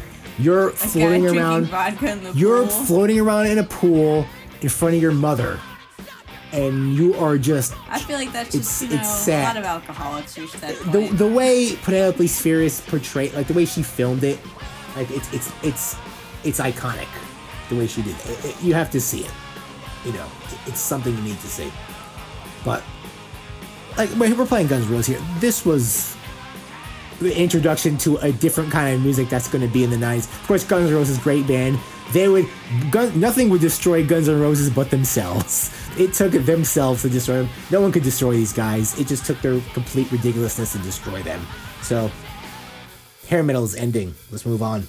You're 0.41 0.69
A 0.69 0.71
floating 0.73 1.27
around. 1.27 1.65
vodka 1.67 2.11
in 2.11 2.23
the 2.23 2.31
You're 2.33 2.63
pool. 2.67 2.85
floating 2.85 3.19
around 3.19 3.47
in 3.47 3.57
a 3.59 3.63
pool 3.63 4.25
in 4.61 4.69
front 4.69 4.95
of 4.95 5.01
your 5.01 5.11
mother, 5.11 5.59
and 6.51 6.95
you 6.95 7.13
are 7.15 7.37
just 7.37 7.73
I 7.89 7.99
feel 7.99 8.17
like 8.17 8.31
that's 8.33 8.55
It's- 8.55 8.79
just 8.79 8.81
you 8.81 8.89
know 8.89 9.01
it's 9.01 9.27
a 9.27 9.41
lot 9.43 9.57
of 9.57 9.63
alcoholics 9.65 10.37
reach 10.37 10.51
that 10.53 10.77
the 10.91 10.99
point. 11.07 11.17
the 11.17 11.27
way 11.27 11.75
Penelope 11.83 12.25
Spheeris 12.27 12.81
portrayed, 12.87 13.33
like 13.33 13.47
the 13.47 13.53
way 13.53 13.65
she 13.65 13.83
filmed 13.83 14.23
it, 14.23 14.39
like 14.95 15.09
it's 15.11 15.31
it's 15.33 15.51
it's 15.63 15.95
it's 16.43 16.59
iconic. 16.59 17.07
The 17.69 17.75
way 17.77 17.87
she 17.87 18.01
did 18.01 18.15
it, 18.25 18.45
It- 18.45 18.55
you 18.61 18.73
have 18.73 18.91
to 18.91 18.99
see 19.01 19.21
it. 19.21 19.31
You 20.05 20.13
know, 20.13 20.25
it- 20.51 20.59
it's 20.69 20.79
something 20.79 21.15
you 21.15 21.21
need 21.23 21.39
to 21.41 21.47
see. 21.47 21.71
But 22.65 22.83
like 23.97 24.09
we're 24.17 24.33
we're 24.35 24.45
playing 24.45 24.67
Guns 24.67 24.87
Roses 24.87 25.07
here. 25.07 25.21
This 25.39 25.65
was 25.65 26.15
introduction 27.29 27.97
to 27.99 28.17
a 28.17 28.31
different 28.31 28.71
kind 28.71 28.95
of 28.95 29.01
music 29.01 29.29
that's 29.29 29.47
going 29.47 29.65
to 29.65 29.71
be 29.71 29.83
in 29.83 29.89
the 29.89 29.97
'90s. 29.97 30.25
Of 30.25 30.47
course, 30.47 30.63
Guns 30.63 30.89
N' 30.89 30.95
Roses 30.95 31.17
great 31.17 31.47
band. 31.47 31.79
they 32.13 32.27
would 32.27 32.47
gun, 32.89 33.17
nothing 33.19 33.49
would 33.49 33.61
destroy 33.61 34.05
Guns 34.05 34.27
N' 34.27 34.39
Roses 34.39 34.69
but 34.69 34.89
themselves. 34.89 35.77
It 35.97 36.13
took 36.13 36.31
themselves 36.31 37.01
to 37.01 37.09
destroy 37.09 37.43
them. 37.43 37.49
No 37.69 37.81
one 37.81 37.91
could 37.91 38.03
destroy 38.03 38.31
these 38.31 38.53
guys. 38.53 38.97
It 38.97 39.07
just 39.07 39.25
took 39.25 39.41
their 39.41 39.59
complete 39.73 40.09
ridiculousness 40.09 40.71
to 40.71 40.77
destroy 40.79 41.21
them. 41.21 41.45
So, 41.81 42.09
hair 43.27 43.43
metal 43.43 43.65
is 43.65 43.75
ending. 43.75 44.15
Let's 44.31 44.45
move 44.45 44.63
on. 44.63 44.87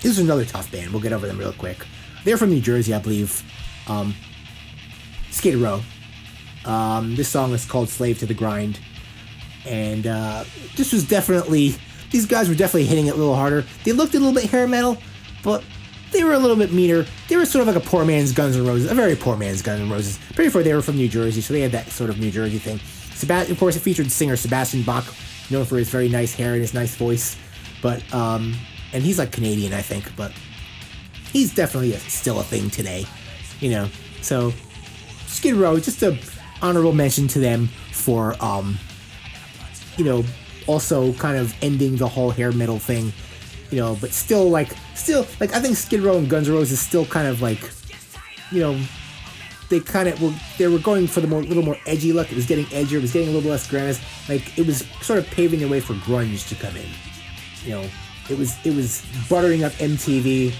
This 0.00 0.12
is 0.12 0.18
another 0.20 0.46
tough 0.46 0.72
band. 0.72 0.92
We'll 0.92 1.02
get 1.02 1.12
over 1.12 1.26
them 1.26 1.38
real 1.38 1.52
quick. 1.52 1.84
They're 2.24 2.38
from 2.38 2.48
New 2.48 2.62
Jersey, 2.62 2.94
I 2.94 3.00
believe. 3.00 3.42
Um, 3.86 4.14
Skid 5.30 5.56
Row. 5.56 5.82
Um, 6.64 7.14
this 7.14 7.28
song 7.28 7.52
is 7.52 7.64
called 7.64 7.88
"Slave 7.88 8.18
to 8.20 8.26
the 8.26 8.34
Grind," 8.34 8.80
and 9.68 10.06
uh, 10.06 10.44
this 10.76 10.92
was 10.92 11.06
definitely 11.06 11.74
these 12.10 12.26
guys 12.26 12.48
were 12.48 12.54
definitely 12.54 12.86
hitting 12.86 13.06
it 13.06 13.14
a 13.14 13.16
little 13.16 13.36
harder. 13.36 13.64
They 13.84 13.92
looked 13.92 14.14
a 14.14 14.18
little 14.18 14.34
bit 14.34 14.50
hair 14.50 14.66
metal, 14.66 14.96
but 15.42 15.62
they 16.10 16.24
were 16.24 16.32
a 16.32 16.38
little 16.38 16.56
bit 16.56 16.72
meaner. 16.72 17.04
They 17.28 17.36
were 17.36 17.44
sort 17.44 17.68
of 17.68 17.74
like 17.74 17.82
a 17.82 17.86
poor 17.86 18.04
man's 18.04 18.32
Guns 18.32 18.56
N' 18.56 18.66
Roses, 18.66 18.90
a 18.90 18.94
very 18.94 19.14
poor 19.14 19.36
man's 19.36 19.62
Guns 19.62 19.80
N' 19.80 19.90
Roses. 19.90 20.18
Pretty 20.34 20.50
sure 20.50 20.62
they 20.62 20.74
were 20.74 20.82
from 20.82 20.96
New 20.96 21.08
Jersey, 21.08 21.40
so 21.40 21.52
they 21.52 21.60
had 21.60 21.72
that 21.72 21.90
sort 21.90 22.10
of 22.10 22.18
New 22.18 22.30
Jersey 22.30 22.58
thing. 22.58 22.78
Sebast- 22.78 23.50
of 23.50 23.58
course, 23.58 23.76
it 23.76 23.80
featured 23.80 24.10
singer 24.10 24.36
Sebastian 24.36 24.82
Bach, 24.82 25.04
known 25.50 25.64
for 25.64 25.76
his 25.76 25.90
very 25.90 26.08
nice 26.08 26.34
hair 26.34 26.52
and 26.52 26.60
his 26.60 26.72
nice 26.72 26.94
voice. 26.94 27.36
But 27.82 28.02
um, 28.14 28.54
and 28.92 29.02
he's 29.02 29.18
like 29.18 29.32
Canadian, 29.32 29.72
I 29.72 29.82
think, 29.82 30.14
but 30.16 30.32
he's 31.32 31.54
definitely 31.54 31.92
a, 31.92 31.98
still 31.98 32.40
a 32.40 32.42
thing 32.42 32.70
today, 32.70 33.04
you 33.60 33.70
know. 33.70 33.88
So 34.22 34.52
Skid 35.26 35.54
Row, 35.54 35.78
just 35.78 36.02
a 36.02 36.18
honorable 36.62 36.92
mention 36.92 37.28
to 37.28 37.38
them 37.38 37.68
for 37.92 38.34
um, 38.42 38.78
you 39.98 40.04
know, 40.04 40.24
also 40.66 41.12
kind 41.14 41.36
of 41.36 41.54
ending 41.60 41.96
the 41.96 42.08
whole 42.08 42.30
hair 42.30 42.52
metal 42.52 42.78
thing, 42.78 43.12
you 43.70 43.78
know, 43.78 43.98
but 44.00 44.12
still 44.12 44.48
like 44.48 44.68
still 44.94 45.26
like 45.40 45.52
I 45.52 45.60
think 45.60 45.76
Skid 45.76 46.00
Row 46.00 46.16
and 46.16 46.30
Guns 46.30 46.48
N' 46.48 46.54
Roses 46.54 46.72
is 46.72 46.80
still 46.80 47.04
kind 47.04 47.26
of 47.26 47.42
like, 47.42 47.70
you 48.50 48.60
know, 48.60 48.80
they 49.68 49.80
kind 49.80 50.08
of 50.08 50.22
were 50.22 50.32
they 50.56 50.68
were 50.68 50.78
going 50.78 51.06
for 51.06 51.20
the 51.20 51.26
more 51.26 51.42
little 51.42 51.64
more 51.64 51.76
edgy 51.86 52.12
look. 52.12 52.30
It 52.30 52.36
was 52.36 52.46
getting 52.46 52.64
edgier. 52.66 52.94
It 52.94 53.02
was 53.02 53.12
getting 53.12 53.28
a 53.28 53.32
little 53.32 53.50
less 53.50 53.68
glamorous. 53.68 54.00
Like 54.28 54.56
it 54.58 54.66
was 54.66 54.86
sort 55.02 55.18
of 55.18 55.26
paving 55.26 55.60
the 55.60 55.68
way 55.68 55.80
for 55.80 55.94
grunge 55.94 56.48
to 56.48 56.54
come 56.54 56.76
in. 56.76 56.86
You 57.64 57.70
know, 57.72 57.90
it 58.30 58.38
was 58.38 58.54
it 58.64 58.74
was 58.74 59.04
buttering 59.28 59.64
up 59.64 59.72
MTV 59.72 60.54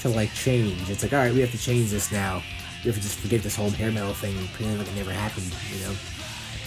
to 0.00 0.08
like 0.10 0.32
change. 0.34 0.90
It's 0.90 1.02
like 1.02 1.12
all 1.12 1.18
right, 1.18 1.32
we 1.32 1.40
have 1.40 1.50
to 1.52 1.58
change 1.58 1.90
this 1.90 2.12
now. 2.12 2.42
We 2.84 2.90
have 2.90 2.96
to 2.96 3.02
just 3.02 3.18
forget 3.18 3.42
this 3.42 3.56
whole 3.56 3.70
hair 3.70 3.92
metal 3.92 4.12
thing 4.12 4.36
and 4.36 4.48
pretend 4.50 4.78
like 4.78 4.88
it 4.88 4.96
never 4.96 5.12
happened. 5.12 5.54
You 5.72 5.86
know. 5.86 5.94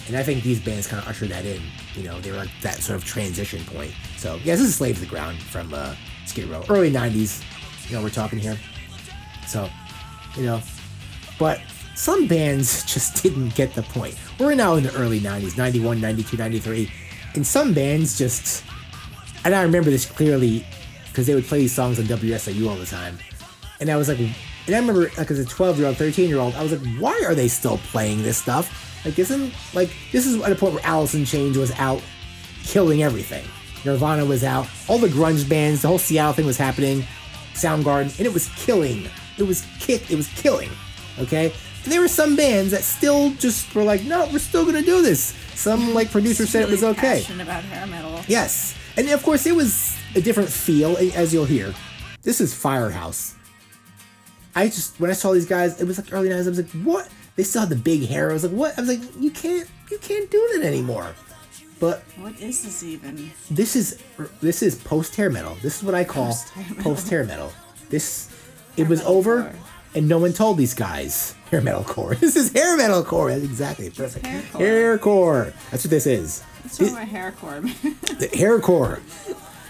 And 0.08 0.16
I 0.16 0.24
think 0.24 0.44
these 0.44 0.60
bands 0.60 0.88
kind 0.88 1.02
of 1.02 1.08
ushered 1.08 1.30
that 1.30 1.46
in. 1.46 1.62
You 1.96 2.04
know, 2.04 2.20
they 2.22 2.32
were 2.32 2.38
like 2.38 2.50
that 2.62 2.76
sort 2.76 2.98
of 2.98 3.06
transition 3.06 3.64
point. 3.66 3.92
So 4.18 4.36
yeah, 4.44 4.56
this 4.56 4.62
is 4.62 4.76
Slave 4.76 4.96
to 4.96 5.02
the 5.02 5.08
Grind 5.08 5.42
from 5.42 5.74
uh, 5.74 5.96
Skid 6.26 6.48
Row, 6.48 6.64
early 6.70 6.92
'90s. 6.92 7.44
You 7.90 7.96
know, 7.98 8.04
we're 8.04 8.10
talking 8.10 8.40
here. 8.40 8.58
So, 9.48 9.70
you 10.36 10.44
know, 10.44 10.62
but 11.40 11.62
some 11.96 12.28
bands 12.28 12.84
just 12.94 13.24
didn't 13.24 13.56
get 13.56 13.74
the 13.74 13.84
point. 13.84 14.16
We're 14.40 14.56
now 14.56 14.76
in 14.76 14.84
the 14.84 14.94
early 14.96 15.20
90s, 15.20 15.58
91, 15.58 16.02
92, 16.02 16.38
93. 16.38 16.92
And 17.36 17.46
some 17.46 17.74
bands 17.74 18.18
just, 18.18 18.64
and 19.44 19.54
I 19.54 19.62
remember 19.64 19.90
this 19.90 20.06
clearly 20.06 20.66
because 21.08 21.28
they 21.28 21.36
would 21.36 21.46
play 21.46 21.60
these 21.60 21.74
songs 21.74 22.00
on 22.00 22.06
WSOU 22.06 22.70
all 22.70 22.76
the 22.76 22.86
time. 22.86 23.18
And 23.80 23.90
I 23.90 23.98
was 23.98 24.08
like, 24.08 24.20
and 24.20 24.76
I 24.76 24.80
remember, 24.80 25.12
like, 25.18 25.30
as 25.30 25.40
a 25.40 25.46
12 25.46 25.78
year 25.78 25.88
old, 25.88 25.98
13 25.98 26.28
year 26.28 26.40
old, 26.40 26.56
I 26.56 26.64
was 26.64 26.72
like, 26.72 27.00
why 27.00 27.24
are 27.26 27.36
they 27.36 27.48
still 27.48 27.78
playing 27.78 28.24
this 28.24 28.38
stuff? 28.38 28.85
Like, 29.06 29.18
isn't, 29.20 29.54
like, 29.74 29.92
this 30.12 30.26
is 30.26 30.42
at 30.42 30.52
a 30.52 30.56
point 30.56 30.74
where 30.74 30.86
Alice 30.86 31.14
in 31.14 31.24
Chains 31.26 31.58
was 31.58 31.72
out 31.80 32.02
killing 32.64 33.04
everything. 33.04 33.46
Nirvana 33.86 34.26
was 34.26 34.44
out, 34.44 34.68
all 34.88 34.98
the 34.98 35.08
grunge 35.08 35.48
bands, 35.48 35.84
the 35.84 35.88
whole 35.88 36.00
Seattle 36.00 36.34
thing 36.34 36.46
was 36.46 36.58
happening, 36.58 37.04
Soundgarden, 37.54 38.18
and 38.18 38.26
it 38.26 38.34
was 38.34 38.50
killing. 38.56 39.08
It 39.38 39.44
was 39.44 39.66
kick, 39.80 40.10
it 40.10 40.16
was 40.16 40.28
killing. 40.30 40.72
Okay? 41.20 41.54
And 41.84 41.94
there 41.94 42.02
were 42.02 42.08
some 42.08 42.36
bands 42.36 42.72
that 42.72 42.82
still 42.82 43.30
just 43.34 43.74
were 43.76 43.84
like, 43.84 44.04
no, 44.04 44.28
we're 44.34 44.40
still 44.40 44.66
gonna 44.66 44.82
do 44.82 45.04
this. 45.04 45.36
Some 45.54 45.82
hmm. 45.82 45.94
like 45.94 46.10
producer 46.10 46.48
said 46.48 46.64
it 46.64 46.70
was 46.70 46.84
okay. 46.84 47.24
About 47.40 47.64
hair 47.64 47.86
metal. 47.86 48.22
Yes. 48.28 48.76
And 48.98 49.08
of 49.10 49.22
course, 49.22 49.46
it 49.46 49.56
was 49.56 49.96
a 50.16 50.22
different 50.22 50.50
feel, 50.50 50.98
as 50.98 51.34
you'll 51.34 51.46
hear. 51.46 51.74
This 52.24 52.42
is 52.42 52.56
Firehouse. 52.56 53.36
I 54.56 54.68
just, 54.68 55.00
when 55.00 55.12
I 55.12 55.14
saw 55.14 55.34
these 55.34 55.46
guys, 55.46 55.80
it 55.80 55.86
was 55.86 55.98
like 56.00 56.12
early 56.12 56.30
90s, 56.30 56.46
I 56.46 56.50
was 56.50 56.58
like, 56.58 56.86
what? 56.86 57.10
They 57.36 57.44
still 57.44 57.62
had 57.62 57.70
the 57.70 57.76
big 57.76 58.08
hair. 58.08 58.30
I 58.30 58.34
was 58.34 58.44
like, 58.44 58.54
what? 58.54 58.78
I 58.78 58.82
was 58.82 58.90
like, 58.90 59.02
you 59.20 59.32
can't, 59.32 59.70
you 59.92 59.98
can't 59.98 60.30
do 60.32 60.50
that 60.54 60.66
anymore. 60.66 61.14
But 61.80 62.04
What 62.18 62.40
is 62.40 62.64
this 62.64 62.84
even? 62.84 63.32
this 63.52 63.76
is, 63.76 64.02
this 64.42 64.62
is 64.64 64.76
post 64.76 65.16
hair 65.18 65.30
metal. 65.30 65.58
This 65.62 65.78
is 65.78 65.84
what 65.84 65.94
I 65.94 66.06
call 66.06 66.34
post 66.80 67.10
hair 67.10 67.26
metal. 67.26 67.52
This, 67.90 68.30
it 68.78 68.88
was 68.88 69.02
over, 69.04 69.54
and 69.94 70.08
no 70.08 70.18
one 70.18 70.32
told 70.32 70.58
these 70.58 70.74
guys 70.74 71.36
hair 71.52 71.60
metal 71.62 71.84
core. 71.84 72.16
This 72.20 72.38
is 72.38 72.54
hair 72.54 72.78
metal 72.78 73.04
core. 73.04 73.30
That's 73.32 73.44
exactly 73.44 73.90
perfect. 73.90 74.26
haircore. 74.26 74.60
Hair 74.60 74.98
core. 75.00 75.54
That's 75.72 75.84
what 75.84 75.92
this 75.92 76.08
is. 76.08 76.42
What's 76.64 76.80
wrong 76.80 76.90
with 76.92 77.00
my 77.00 77.04
hair 77.06 77.32
core? 77.34 77.62
The 78.20 78.30
hair 78.34 78.60
core. 78.62 79.02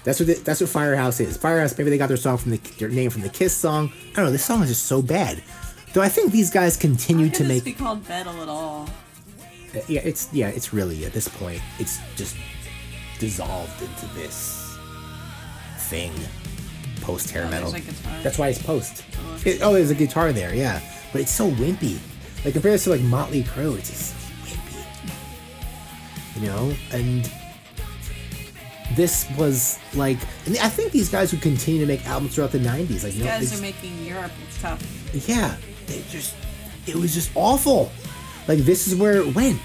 That's 0.03 0.19
what 0.19 0.27
the, 0.27 0.33
that's 0.35 0.61
what 0.61 0.69
Firehouse 0.69 1.19
is. 1.19 1.35
Firehouse. 1.37 1.75
Maybe 1.75 1.89
they 1.89 1.97
got 1.97 2.09
their 2.09 2.17
song 2.17 2.37
from 2.37 2.51
the 2.51 2.57
their 2.77 2.89
name 2.89 3.09
from 3.09 3.23
the 3.23 3.29
Kiss 3.29 3.55
song. 3.57 3.91
I 4.11 4.17
don't 4.17 4.25
know. 4.25 4.31
This 4.31 4.45
song 4.45 4.61
is 4.61 4.69
just 4.69 4.83
so 4.85 5.01
bad. 5.01 5.41
Though 5.95 6.01
I 6.01 6.09
think 6.09 6.33
these 6.33 6.49
guys 6.49 6.75
continue 6.75 7.29
to 7.29 7.37
Could 7.37 7.45
this 7.47 7.63
make. 7.63 7.77
be 7.77 7.83
called 7.83 8.05
metal 8.09 8.33
at 8.41 8.49
uh, 8.49 8.51
all? 8.51 8.89
Yeah, 9.87 10.01
it's 10.03 10.27
yeah, 10.33 10.49
it's 10.49 10.73
really 10.73 11.05
at 11.05 11.13
this 11.13 11.29
point, 11.29 11.61
it's 11.79 11.99
just 12.17 12.35
dissolved 13.17 13.81
into 13.81 14.05
this 14.13 14.77
thing. 15.87 16.11
Post 16.99 17.29
hair 17.31 17.45
Oh, 17.45 17.49
metal. 17.49 17.71
That's 18.23 18.37
why 18.37 18.49
it's 18.49 18.61
post. 18.61 19.05
Oh, 19.17 19.39
it- 19.45 19.61
oh, 19.61 19.71
there's 19.71 19.89
a 19.89 19.95
guitar 19.95 20.33
there, 20.33 20.53
yeah. 20.53 20.81
But 21.13 21.21
it's 21.21 21.31
so 21.31 21.49
wimpy. 21.51 21.97
Like 22.43 22.53
compared 22.55 22.81
to 22.81 22.89
like 22.89 22.99
Motley 22.99 23.43
Crue, 23.43 23.77
it's 23.77 23.89
just 23.89 24.15
wimpy. 24.43 24.83
You 26.41 26.47
know, 26.47 26.73
and 26.91 27.31
this 28.97 29.29
was 29.37 29.79
like, 29.93 30.17
and 30.45 30.57
I 30.57 30.67
think 30.67 30.91
these 30.91 31.07
guys 31.09 31.31
would 31.31 31.41
continue 31.41 31.79
to 31.79 31.87
make 31.87 32.05
albums 32.05 32.35
throughout 32.35 32.51
the 32.51 32.59
'90s. 32.59 33.05
Like, 33.05 33.13
You 33.15 33.23
no, 33.23 33.27
guys 33.29 33.57
are 33.57 33.61
making 33.61 34.03
Europe 34.05 34.31
tough. 34.59 34.81
yeah, 35.29 35.55
it 35.87 36.07
just 36.09 36.35
it 36.87 36.95
was 36.95 37.13
just 37.13 37.31
awful. 37.35 37.91
Like 38.47 38.59
this 38.59 38.87
is 38.87 38.95
where 38.95 39.17
it 39.17 39.35
went. 39.35 39.61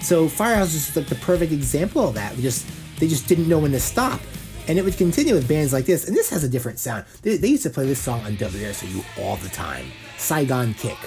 So 0.00 0.28
Firehouse 0.28 0.74
is 0.74 0.94
like 0.96 1.06
the 1.06 1.14
perfect 1.16 1.52
example 1.52 2.08
of 2.08 2.14
that. 2.14 2.34
We 2.36 2.42
just 2.42 2.66
they 2.98 3.08
just 3.08 3.26
didn't 3.26 3.48
know 3.48 3.58
when 3.58 3.72
to 3.72 3.80
stop, 3.80 4.20
and 4.68 4.78
it 4.78 4.84
would 4.84 4.96
continue 4.96 5.34
with 5.34 5.48
bands 5.48 5.72
like 5.72 5.86
this. 5.86 6.06
And 6.06 6.16
this 6.16 6.30
has 6.30 6.44
a 6.44 6.48
different 6.48 6.78
sound. 6.78 7.04
They, 7.22 7.36
they 7.36 7.48
used 7.48 7.62
to 7.64 7.70
play 7.70 7.86
this 7.86 7.98
song 7.98 8.20
on 8.22 8.36
WSOU 8.36 9.04
all 9.22 9.36
the 9.36 9.48
time. 9.48 9.86
Saigon 10.18 10.74
Kick. 10.74 10.98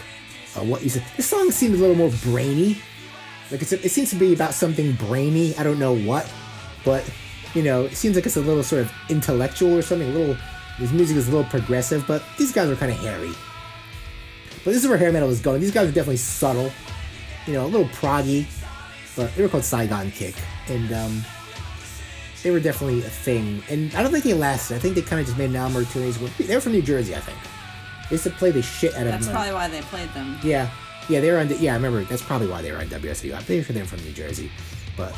Uh, 0.56 0.64
what 0.64 0.84
you 0.84 0.90
said. 0.90 1.04
This 1.16 1.28
song 1.28 1.52
seems 1.52 1.78
a 1.78 1.82
little 1.82 1.96
more 1.96 2.12
brainy. 2.24 2.82
Like 3.52 3.62
it's 3.62 3.72
a, 3.72 3.86
it 3.86 3.92
seems 3.92 4.10
to 4.10 4.16
be 4.16 4.34
about 4.34 4.54
something 4.54 4.94
brainy. 4.94 5.56
I 5.58 5.64
don't 5.64 5.80
know 5.80 5.96
what, 5.96 6.32
but 6.84 7.10
you 7.54 7.64
know, 7.64 7.86
it 7.86 7.96
seems 7.96 8.16
like 8.16 8.26
it's 8.26 8.38
a 8.38 8.42
little 8.42 8.64
sort 8.64 8.82
of 8.82 8.92
intellectual 9.10 9.76
or 9.76 9.82
something. 9.82 10.10
A 10.10 10.12
little. 10.12 10.36
His 10.78 10.92
music 10.92 11.18
is 11.18 11.28
a 11.28 11.32
little 11.32 11.50
progressive, 11.50 12.06
but 12.08 12.24
these 12.38 12.52
guys 12.52 12.70
are 12.70 12.76
kind 12.76 12.92
of 12.92 13.00
hairy. 13.00 13.32
But 14.68 14.73
this 14.73 14.84
is 14.84 14.89
where 14.89 14.98
hair 14.98 15.14
metal 15.14 15.30
is 15.30 15.39
going. 15.39 15.61
These 15.61 15.72
guys 15.72 15.88
are 15.88 15.94
definitely 15.94 16.18
subtle, 16.18 16.73
you 17.45 17.53
know, 17.53 17.65
a 17.65 17.69
little 17.69 17.88
proggy, 17.88 18.45
but 19.15 19.34
they 19.34 19.41
were 19.41 19.48
called 19.48 19.64
Saigon 19.64 20.11
Kick, 20.11 20.35
and 20.68 20.91
um, 20.91 21.23
they 22.44 22.52
were 22.52 22.60
definitely 22.60 22.99
a 22.99 23.10
thing. 23.10 23.64
And 23.69 23.95
I 23.95 24.03
don't 24.03 24.11
think 24.11 24.26
they 24.26 24.34
lasted. 24.34 24.76
I 24.76 24.80
think 24.80 24.95
they 24.95 25.02
kind 25.02 25.22
of 25.22 25.26
just 25.26 25.38
made 25.38 25.52
an 25.52 25.56
album 25.56 25.77
or 25.77 25.85
two. 25.85 26.02
And 26.02 26.14
they, 26.14 26.44
they 26.44 26.56
were 26.56 26.60
from 26.60 26.73
New 26.73 26.81
Jersey, 26.81 27.15
I 27.15 27.22
think. 27.22 27.38
They 28.10 28.15
used 28.15 28.26
to 28.26 28.30
play 28.31 28.52
the 28.52 28.61
shit 28.61 28.94
out 28.95 29.07
of 29.07 29.14
That's 29.14 29.27
them. 29.27 29.35
probably 29.35 29.53
why 29.53 29.69
they 29.69 29.80
played 29.84 30.10
them. 30.10 30.38
Yeah, 30.44 30.69
yeah, 31.07 31.22
they 31.22 31.31
were 31.31 31.38
on. 31.38 31.48
The, 31.48 31.56
yeah, 31.56 31.72
I 31.72 31.76
remember. 31.77 32.03
That's 32.03 32.22
probably 32.22 32.48
why 32.48 32.61
they 32.61 32.73
were 32.73 32.80
on 32.80 32.88
WSU. 32.88 33.34
I'm 33.34 33.45
pretty 33.45 33.64
sure 33.64 33.73
they're 33.73 33.85
from 33.85 34.03
New 34.03 34.11
Jersey, 34.11 34.52
but 34.98 35.15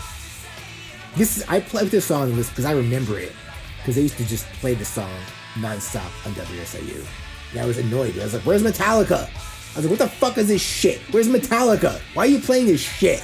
this 1.16 1.38
is 1.38 1.50
I 1.50 1.60
played 1.60 1.88
this 1.90 2.06
song 2.06 2.36
because 2.36 2.66
I 2.66 2.74
remember 2.74 3.18
it 3.18 3.32
because 3.80 3.96
they 3.96 4.04
used 4.04 4.18
to 4.18 4.28
just 4.28 4.46
play 4.62 4.76
the 4.76 4.86
song 4.86 5.10
nonstop 5.56 6.06
on 6.28 6.34
WSOU. 6.34 7.04
And 7.52 7.60
I 7.60 7.66
was 7.66 7.78
annoyed. 7.78 8.18
I 8.20 8.24
was 8.24 8.34
like, 8.34 8.44
"Where's 8.44 8.64
Metallica?" 8.64 9.28
I 9.28 9.76
was 9.76 9.86
like, 9.86 9.90
"What 9.90 10.00
the 10.00 10.08
fuck 10.10 10.38
is 10.38 10.48
this 10.48 10.62
shit? 10.62 11.00
Where's 11.12 11.28
Metallica? 11.28 12.00
Why 12.14 12.24
are 12.24 12.28
you 12.28 12.40
playing 12.40 12.68
this 12.68 12.82
shit?" 12.82 13.24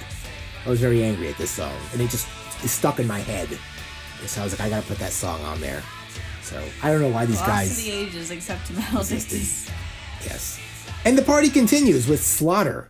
I 0.65 0.69
was 0.69 0.79
very 0.79 1.03
angry 1.03 1.29
at 1.29 1.37
this 1.37 1.51
song, 1.51 1.73
and 1.93 2.01
it 2.01 2.09
just 2.09 2.27
is 2.63 2.71
stuck 2.71 2.99
in 2.99 3.07
my 3.07 3.19
head. 3.19 3.47
And 4.19 4.29
so 4.29 4.41
I 4.41 4.43
was 4.43 4.53
like, 4.53 4.61
"I 4.61 4.69
gotta 4.69 4.87
put 4.87 4.97
that 4.99 5.11
song 5.11 5.41
on 5.43 5.59
there." 5.61 5.83
So 6.41 6.61
I 6.83 6.91
don't 6.91 7.01
know 7.01 7.09
why 7.09 7.25
these 7.25 7.37
Lost 7.37 7.47
guys. 7.47 7.77
to 7.77 7.83
the 7.83 7.91
ages, 7.91 8.31
except 8.31 8.67
to 8.67 8.73
dickies. 8.73 9.69
Yes. 10.23 10.59
And 11.03 11.17
the 11.17 11.21
party 11.23 11.49
continues 11.49 12.07
with 12.07 12.23
Slaughter. 12.23 12.89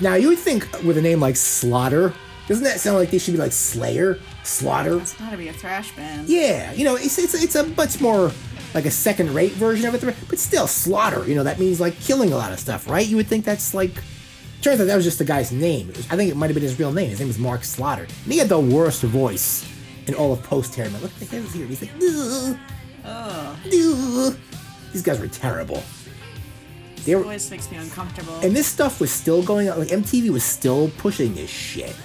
Now, 0.00 0.14
you 0.14 0.28
would 0.28 0.38
think 0.38 0.70
with 0.82 0.96
a 0.98 1.02
name 1.02 1.20
like 1.20 1.36
Slaughter, 1.36 2.12
doesn't 2.48 2.64
that 2.64 2.80
sound 2.80 2.96
like 2.98 3.10
they 3.10 3.18
should 3.18 3.32
be 3.32 3.38
like 3.38 3.52
Slayer? 3.52 4.18
Slaughter? 4.42 4.98
It's 4.98 5.14
gotta 5.14 5.36
be 5.36 5.48
a 5.48 5.52
thrash 5.52 5.94
band. 5.94 6.28
Yeah, 6.28 6.72
you 6.72 6.84
know, 6.84 6.96
it's, 6.96 7.18
it's, 7.18 7.34
it's 7.34 7.54
a 7.54 7.64
much 7.68 8.00
more 8.00 8.32
like 8.74 8.86
a 8.86 8.90
second 8.90 9.34
rate 9.34 9.52
version 9.52 9.86
of 9.86 9.94
it, 9.94 10.16
but 10.28 10.38
still, 10.38 10.66
Slaughter, 10.66 11.26
you 11.26 11.34
know, 11.34 11.44
that 11.44 11.58
means 11.58 11.80
like 11.80 11.98
killing 12.00 12.32
a 12.32 12.36
lot 12.36 12.52
of 12.52 12.58
stuff, 12.58 12.88
right? 12.88 13.06
You 13.06 13.16
would 13.16 13.26
think 13.26 13.44
that's 13.44 13.74
like. 13.74 13.92
Turns 14.62 14.80
out 14.80 14.84
that 14.86 14.94
was 14.94 15.04
just 15.04 15.18
the 15.18 15.24
guy's 15.24 15.50
name. 15.50 15.88
Was- 15.88 16.08
I 16.08 16.16
think 16.16 16.30
it 16.30 16.36
might 16.36 16.46
have 16.46 16.54
been 16.54 16.62
his 16.62 16.78
real 16.78 16.92
name. 16.92 17.10
His 17.10 17.18
name 17.18 17.26
was 17.26 17.38
Mark 17.38 17.64
Slaughter. 17.64 18.04
And 18.04 18.32
he 18.32 18.38
had 18.38 18.48
the 18.48 18.60
worst 18.60 19.02
voice 19.02 19.68
in 20.06 20.14
all 20.14 20.32
of 20.32 20.40
post 20.44 20.76
hair. 20.76 20.88
Look 20.88 21.10
at 21.20 21.28
his 21.28 21.52
here. 21.52 21.66
He's 21.66 21.82
like, 21.82 21.90
"Ugh, 22.00 22.56
ugh." 23.04 24.36
These 24.92 25.02
guys 25.02 25.18
were 25.18 25.26
terrible. 25.28 25.82
Were, 27.08 27.16
always 27.16 27.50
makes 27.50 27.68
me 27.70 27.78
uncomfortable. 27.78 28.38
and 28.40 28.54
this 28.54 28.68
stuff 28.68 29.00
was 29.00 29.10
still 29.10 29.42
going 29.42 29.68
on. 29.68 29.80
Like 29.80 29.88
MTV 29.88 30.30
was 30.30 30.44
still 30.44 30.88
pushing 30.98 31.34
this 31.34 31.50
shit. 31.50 31.96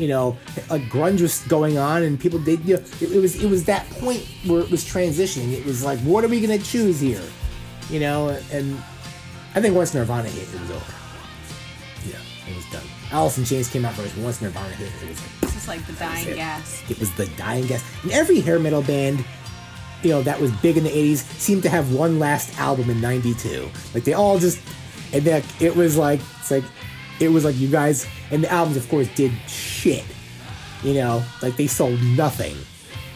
You 0.00 0.08
know, 0.08 0.38
like 0.70 0.82
grunge 0.84 1.20
was 1.20 1.46
going 1.46 1.76
on, 1.76 2.02
and 2.02 2.18
people 2.18 2.38
did. 2.38 2.64
You 2.64 2.76
know, 2.76 2.82
it, 3.02 3.12
it 3.12 3.20
was 3.20 3.42
it 3.44 3.50
was 3.50 3.64
that 3.66 3.88
point 3.90 4.26
where 4.46 4.60
it 4.60 4.70
was 4.70 4.82
transitioning. 4.82 5.52
It 5.52 5.66
was 5.66 5.84
like, 5.84 5.98
what 6.00 6.24
are 6.24 6.28
we 6.28 6.40
gonna 6.40 6.58
choose 6.58 6.98
here? 6.98 7.22
You 7.90 8.00
know, 8.00 8.30
and 8.50 8.82
I 9.54 9.60
think 9.60 9.74
once 9.74 9.92
Nirvana 9.92 10.30
hit, 10.30 10.48
it 10.54 10.58
was 10.58 10.70
over. 10.70 10.92
Yeah, 12.06 12.16
it 12.48 12.56
was 12.56 12.64
done. 12.70 12.86
Alice 13.12 13.36
in 13.36 13.44
Chains 13.44 13.68
came 13.68 13.84
out 13.84 13.92
first, 13.92 14.14
but 14.14 14.24
once 14.24 14.40
Nirvana 14.40 14.70
hit, 14.70 14.90
it 15.02 15.08
was 15.10 15.20
like 15.20 15.40
this 15.40 15.56
is 15.56 15.68
like 15.68 15.86
the 15.86 15.92
dying 15.92 16.28
it. 16.28 16.36
gas. 16.36 16.82
it 16.88 16.98
was 16.98 17.12
the 17.16 17.26
dying 17.36 17.66
gas. 17.66 17.84
And 18.02 18.12
every 18.12 18.40
hair 18.40 18.58
metal 18.58 18.80
band, 18.80 19.22
you 20.02 20.08
know, 20.08 20.22
that 20.22 20.40
was 20.40 20.50
big 20.62 20.78
in 20.78 20.84
the 20.84 20.90
80s 20.90 21.18
seemed 21.38 21.62
to 21.64 21.68
have 21.68 21.92
one 21.92 22.18
last 22.18 22.58
album 22.58 22.88
in 22.88 23.02
92. 23.02 23.68
Like 23.92 24.04
they 24.04 24.14
all 24.14 24.38
just, 24.38 24.60
and 25.12 25.22
then 25.24 25.42
it 25.60 25.76
was 25.76 25.96
like, 25.98 26.20
it's 26.38 26.50
like, 26.50 26.64
it 27.20 27.28
was 27.28 27.44
like 27.44 27.56
you 27.58 27.68
guys, 27.68 28.06
and 28.30 28.42
the 28.42 28.50
albums, 28.50 28.76
of 28.76 28.88
course, 28.88 29.06
did 29.14 29.32
shit. 29.46 30.04
You 30.82 30.94
know, 30.94 31.22
like 31.42 31.56
they 31.56 31.66
sold 31.66 32.02
nothing. 32.02 32.56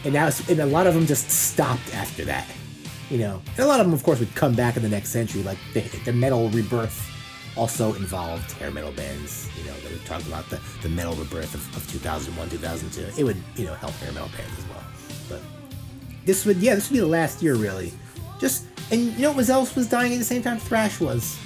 And 0.03 0.13
now, 0.13 0.29
and 0.47 0.59
a 0.59 0.65
lot 0.67 0.85
of 0.85 0.93
them 0.93 1.07
just 1.07 1.29
stopped 1.31 1.93
after 1.95 2.23
that. 2.25 2.47
You 3.09 3.17
know, 3.17 3.41
and 3.49 3.59
a 3.59 3.67
lot 3.67 3.79
of 3.79 3.87
them, 3.87 3.93
of 3.93 4.03
course, 4.03 4.19
would 4.19 4.33
come 4.35 4.53
back 4.53 4.77
in 4.77 4.83
the 4.83 4.89
next 4.89 5.09
century. 5.09 5.41
Like 5.41 5.57
the, 5.73 5.81
the 6.05 6.13
metal 6.13 6.49
rebirth 6.49 7.11
also 7.57 7.93
involved 7.95 8.51
hair 8.53 8.69
metal 8.69 8.91
bands. 8.91 9.49
You 9.57 9.65
know, 9.65 9.77
that 9.79 9.91
we 9.91 9.97
talked 9.99 10.27
about 10.27 10.47
the, 10.49 10.61
the 10.83 10.89
metal 10.89 11.15
rebirth 11.15 11.55
of, 11.55 11.75
of 11.75 11.91
2001, 11.91 12.49
2002. 12.49 13.19
It 13.19 13.23
would, 13.23 13.37
you 13.55 13.65
know, 13.65 13.73
help 13.73 13.93
hair 13.93 14.11
metal 14.11 14.29
bands 14.37 14.57
as 14.57 14.65
well. 14.69 14.83
But 15.27 15.41
this 16.25 16.45
would, 16.45 16.57
yeah, 16.57 16.75
this 16.75 16.89
would 16.89 16.95
be 16.95 16.99
the 16.99 17.07
last 17.07 17.41
year, 17.41 17.55
really. 17.55 17.91
Just, 18.39 18.65
and 18.91 19.05
you 19.13 19.21
know 19.23 19.29
what 19.29 19.37
was 19.37 19.49
else 19.49 19.75
was 19.75 19.87
dying 19.87 20.13
at 20.13 20.19
the 20.19 20.25
same 20.25 20.43
time? 20.43 20.59
Thrash 20.59 20.99
was. 20.99 21.39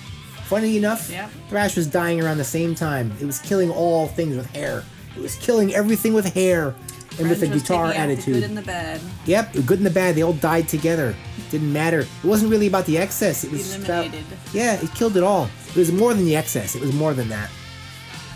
Funny 0.49 0.77
enough, 0.77 1.09
Yep. 1.11 1.29
Thrash 1.49 1.75
was 1.75 1.85
dying 1.85 2.19
around 2.21 2.39
the 2.39 2.43
same 2.43 2.73
time. 2.73 3.11
It 3.21 3.25
was 3.25 3.37
killing 3.39 3.69
all 3.69 4.07
things 4.07 4.35
with 4.35 4.49
hair. 4.51 4.83
It 5.15 5.21
was 5.21 5.35
killing 5.35 5.73
everything 5.75 6.13
with 6.13 6.33
hair 6.33 6.73
and 7.19 7.29
with 7.29 7.43
a 7.43 7.47
guitar 7.47 7.87
taking 7.87 8.01
out 8.01 8.07
the 8.07 8.13
attitude. 8.13 8.33
good 8.33 8.43
and 8.43 8.57
the 8.57 8.61
bad. 8.63 8.99
Yep, 9.25 9.53
the 9.53 9.61
good 9.61 9.77
and 9.77 9.85
the 9.85 9.91
bad, 9.91 10.15
they 10.15 10.23
all 10.23 10.33
died 10.33 10.67
together. 10.67 11.15
Didn't 11.51 11.71
matter. 11.71 11.99
It 11.99 12.07
wasn't 12.23 12.49
really 12.51 12.65
about 12.67 12.85
the 12.87 12.97
excess. 12.97 13.43
It 13.43 13.51
was 13.51 13.75
about 13.75 14.07
yeah, 14.51 14.81
it 14.81 14.91
killed 14.95 15.17
it 15.17 15.23
all. 15.23 15.49
It 15.69 15.75
was 15.75 15.91
more 15.91 16.13
than 16.15 16.25
the 16.25 16.35
excess. 16.35 16.75
It 16.75 16.81
was 16.81 16.93
more 16.93 17.13
than 17.13 17.29
that. 17.29 17.49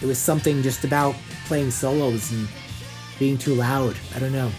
It 0.02 0.06
was 0.06 0.18
something 0.20 0.62
just 0.62 0.84
about 0.84 1.16
playing 1.46 1.72
solos 1.72 2.32
and 2.32 2.48
being 3.18 3.38
too 3.40 3.56
loud. 3.56 3.96
I 4.16 4.20
don't 4.20 4.34
know. 4.34 4.52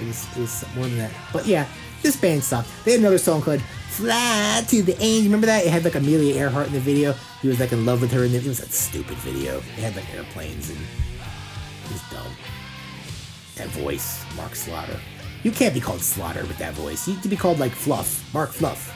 It 0.00 0.06
was 0.06 0.26
it 0.36 0.40
was 0.40 0.64
more 0.74 0.86
than 0.86 0.98
that. 0.98 1.12
But 1.32 1.46
yeah, 1.46 1.66
this 2.02 2.16
band 2.16 2.42
sucked. 2.42 2.68
They 2.84 2.92
had 2.92 3.00
another 3.00 3.18
song 3.18 3.42
called 3.42 3.60
"Fly 3.96 4.64
to 4.68 4.82
the 4.82 5.00
Angel." 5.00 5.24
Remember 5.24 5.46
that? 5.46 5.64
It 5.64 5.70
had 5.70 5.84
like 5.84 5.94
Amelia 5.94 6.34
Earhart 6.34 6.68
in 6.68 6.72
the 6.72 6.80
video. 6.80 7.14
He 7.42 7.48
was 7.48 7.60
like 7.60 7.72
in 7.72 7.86
love 7.86 8.00
with 8.00 8.12
her, 8.12 8.24
and 8.24 8.34
it 8.34 8.44
was 8.44 8.58
that 8.58 8.70
stupid 8.70 9.16
video. 9.18 9.58
It 9.58 9.82
had 9.82 9.96
like 9.96 10.12
airplanes 10.14 10.70
and 10.70 10.78
it 10.78 11.92
was 11.92 12.02
dumb. 12.10 12.32
That 13.56 13.68
voice, 13.68 14.24
Mark 14.36 14.54
Slaughter. 14.54 14.98
You 15.42 15.50
can't 15.50 15.72
be 15.72 15.80
called 15.80 16.00
Slaughter 16.00 16.42
with 16.42 16.58
that 16.58 16.74
voice. 16.74 17.06
You 17.06 17.14
need 17.14 17.22
to 17.22 17.28
be 17.28 17.36
called 17.36 17.58
like 17.58 17.72
Fluff, 17.72 18.22
Mark 18.34 18.50
Fluff, 18.50 18.92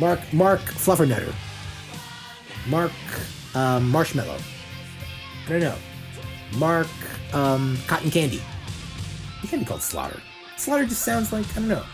Mark 0.00 0.20
Mark 0.32 0.60
Fluffernutter, 0.60 1.34
Mark 2.68 2.92
um, 3.54 3.90
Marshmallow. 3.90 4.38
I 5.46 5.50
don't 5.50 5.60
know. 5.60 5.76
Mark 6.56 6.88
um, 7.32 7.76
Cotton 7.86 8.10
Candy. 8.10 8.42
You 9.42 9.48
can't 9.48 9.60
be 9.60 9.66
called 9.66 9.82
Slaughter. 9.82 10.20
Slaughter 10.56 10.86
just 10.86 11.02
sounds 11.02 11.32
like 11.32 11.44
I 11.52 11.54
don't 11.60 11.68
know. 11.68 11.84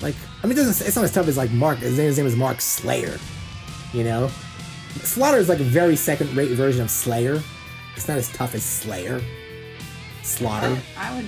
Like 0.00 0.14
I 0.42 0.46
mean, 0.46 0.52
it 0.52 0.62
doesn't. 0.62 0.86
It's 0.86 0.96
not 0.96 1.04
as 1.04 1.12
tough 1.12 1.28
as 1.28 1.36
like 1.36 1.50
Mark. 1.50 1.78
His 1.78 1.96
name, 1.98 2.06
his 2.06 2.18
name 2.18 2.26
is 2.26 2.36
Mark 2.36 2.60
Slayer. 2.60 3.18
You 3.92 4.04
know, 4.04 4.30
Slaughter 5.02 5.38
is 5.38 5.48
like 5.48 5.60
a 5.60 5.64
very 5.64 5.96
second-rate 5.96 6.50
version 6.52 6.82
of 6.82 6.90
Slayer. 6.90 7.42
It's 7.96 8.06
not 8.06 8.18
as 8.18 8.28
tough 8.32 8.54
as 8.54 8.62
Slayer. 8.62 9.20
Slaughter. 10.22 10.78
I 10.96 11.16
would. 11.16 11.26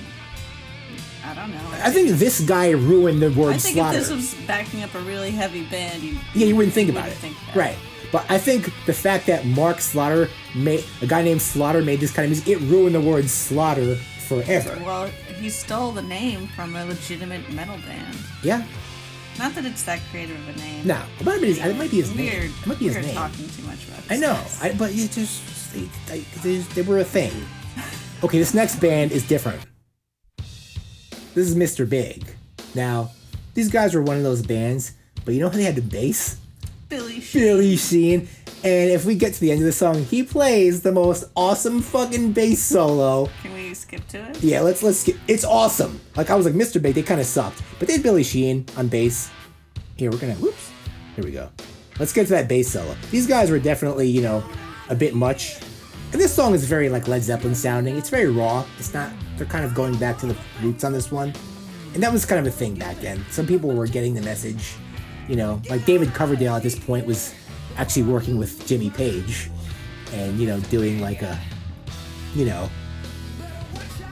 I 1.23 1.33
don't 1.35 1.51
know. 1.51 1.69
I 1.83 1.91
think 1.91 2.09
this 2.09 2.41
guy 2.41 2.71
ruined 2.71 3.21
the 3.21 3.31
word 3.31 3.55
I 3.55 3.57
think 3.57 3.77
slaughter. 3.77 3.97
if 3.97 4.07
this 4.07 4.11
was 4.11 4.33
backing 4.47 4.83
up 4.83 4.93
a 4.95 5.01
really 5.01 5.31
heavy 5.31 5.63
band, 5.65 6.01
you 6.01 6.17
yeah, 6.33 6.47
you 6.47 6.55
wouldn't 6.55 6.73
think 6.73 6.89
about 6.89 7.07
it. 7.07 7.15
wouldn't 7.15 7.21
think 7.21 7.37
that. 7.47 7.55
right. 7.55 7.77
But 8.11 8.29
I 8.29 8.37
think 8.37 8.65
the 8.85 8.93
fact 8.93 9.27
that 9.27 9.45
Mark 9.45 9.79
Slaughter 9.79 10.29
made 10.53 10.83
a 11.01 11.07
guy 11.07 11.21
named 11.21 11.41
Slaughter 11.41 11.81
made 11.81 11.99
this 11.99 12.11
kind 12.11 12.25
of 12.25 12.31
music, 12.31 12.47
it 12.49 12.59
ruined 12.67 12.95
the 12.95 13.01
word 13.01 13.29
slaughter 13.29 13.97
forever. 14.31 14.81
Well, 14.85 15.07
he 15.39 15.49
stole 15.49 15.91
the 15.91 16.01
name 16.01 16.47
from 16.47 16.75
a 16.75 16.85
legitimate 16.85 17.51
metal 17.51 17.77
band. 17.79 18.15
Yeah. 18.43 18.65
Not 19.37 19.55
that 19.55 19.65
it's 19.65 19.83
that 19.83 19.99
creative 20.11 20.37
of 20.47 20.55
a 20.55 20.59
name. 20.59 20.85
No, 20.87 21.01
it 21.19 21.25
might 21.25 21.41
be 21.41 21.47
his, 21.47 21.57
it 21.65 21.75
might 21.77 21.91
be 21.91 21.97
his 21.97 22.13
Weird. 22.13 22.43
name. 22.43 22.53
It 22.61 22.67
might 22.67 22.79
be 22.79 22.85
his 22.87 22.95
We're 22.95 23.01
name. 23.01 23.15
talking 23.15 23.49
too 23.49 23.63
much 23.63 23.87
about. 23.87 23.99
I 24.09 24.17
know. 24.17 24.39
I, 24.61 24.73
but 24.77 24.93
you 24.93 25.07
just 25.07 25.73
they, 25.73 25.87
they, 26.07 26.19
they, 26.43 26.57
they 26.57 26.81
were 26.81 26.99
a 26.99 27.03
thing. 27.03 27.31
Okay, 28.23 28.37
this 28.39 28.53
next 28.53 28.75
band 28.79 29.11
is 29.11 29.27
different. 29.27 29.59
This 31.33 31.47
is 31.49 31.55
Mr. 31.55 31.89
Big. 31.89 32.25
Now, 32.75 33.11
these 33.53 33.69
guys 33.71 33.95
were 33.95 34.01
one 34.01 34.17
of 34.17 34.23
those 34.23 34.41
bands, 34.45 34.93
but 35.25 35.33
you 35.33 35.39
know 35.39 35.49
how 35.49 35.55
they 35.55 35.63
had 35.63 35.75
the 35.75 35.81
bass? 35.81 36.37
Billy 36.89 37.19
Sheehan. 37.21 37.47
Billy 37.47 37.77
Sheehan. 37.77 38.27
And 38.63 38.91
if 38.91 39.05
we 39.05 39.15
get 39.15 39.33
to 39.33 39.39
the 39.39 39.51
end 39.51 39.61
of 39.61 39.65
the 39.65 39.71
song, 39.71 40.03
he 40.03 40.21
plays 40.21 40.83
the 40.83 40.91
most 40.91 41.23
awesome 41.35 41.81
fucking 41.81 42.33
bass 42.33 42.61
solo. 42.61 43.27
Can 43.41 43.53
we 43.55 43.73
skip 43.73 44.07
to 44.09 44.29
it? 44.29 44.43
Yeah, 44.43 44.61
let's 44.61 44.83
let's 44.83 45.03
get. 45.03 45.17
It's 45.27 45.43
awesome. 45.43 45.99
Like 46.15 46.29
I 46.29 46.35
was 46.35 46.45
like, 46.45 46.53
Mr. 46.53 46.79
Big, 46.79 46.93
they 46.93 47.01
kind 47.01 47.19
of 47.19 47.25
sucked, 47.25 47.63
but 47.79 47.87
they 47.87 47.95
had 47.95 48.03
Billy 48.03 48.23
Sheehan 48.23 48.67
on 48.77 48.87
bass. 48.87 49.31
Here 49.95 50.11
we're 50.11 50.19
gonna. 50.19 50.35
Whoops. 50.35 50.71
Here 51.15 51.25
we 51.25 51.31
go. 51.31 51.49
Let's 51.97 52.13
get 52.13 52.27
to 52.27 52.33
that 52.33 52.47
bass 52.47 52.71
solo. 52.71 52.95
These 53.09 53.25
guys 53.25 53.49
were 53.49 53.57
definitely, 53.57 54.07
you 54.07 54.21
know, 54.21 54.43
a 54.89 54.95
bit 54.95 55.15
much. 55.15 55.59
And 56.11 56.21
this 56.21 56.33
song 56.33 56.53
is 56.53 56.65
very 56.65 56.87
like 56.87 57.07
Led 57.07 57.23
Zeppelin 57.23 57.55
sounding. 57.55 57.97
It's 57.97 58.09
very 58.09 58.27
raw. 58.27 58.63
It's 58.77 58.93
not. 58.93 59.11
They're 59.37 59.47
kind 59.47 59.65
of 59.65 59.73
going 59.73 59.97
back 59.97 60.19
to 60.19 60.27
the 60.27 60.37
roots 60.61 60.83
on 60.83 60.93
this 60.93 61.11
one, 61.11 61.33
and 61.95 62.03
that 62.03 62.13
was 62.13 62.25
kind 62.25 62.39
of 62.39 62.45
a 62.45 62.55
thing 62.55 62.75
back 62.75 62.97
then. 62.97 63.25
Some 63.31 63.47
people 63.47 63.71
were 63.71 63.87
getting 63.87 64.13
the 64.13 64.21
message. 64.21 64.75
You 65.27 65.35
know, 65.35 65.61
like 65.67 65.85
David 65.85 66.13
Coverdale 66.13 66.55
at 66.55 66.63
this 66.63 66.77
point 66.77 67.07
was 67.07 67.33
actually 67.77 68.03
working 68.03 68.37
with 68.37 68.65
Jimmy 68.67 68.89
Page, 68.89 69.49
and 70.13 70.39
you 70.39 70.47
know, 70.47 70.59
doing 70.61 71.01
like 71.01 71.21
a, 71.21 71.39
you 72.35 72.45
know, 72.45 72.69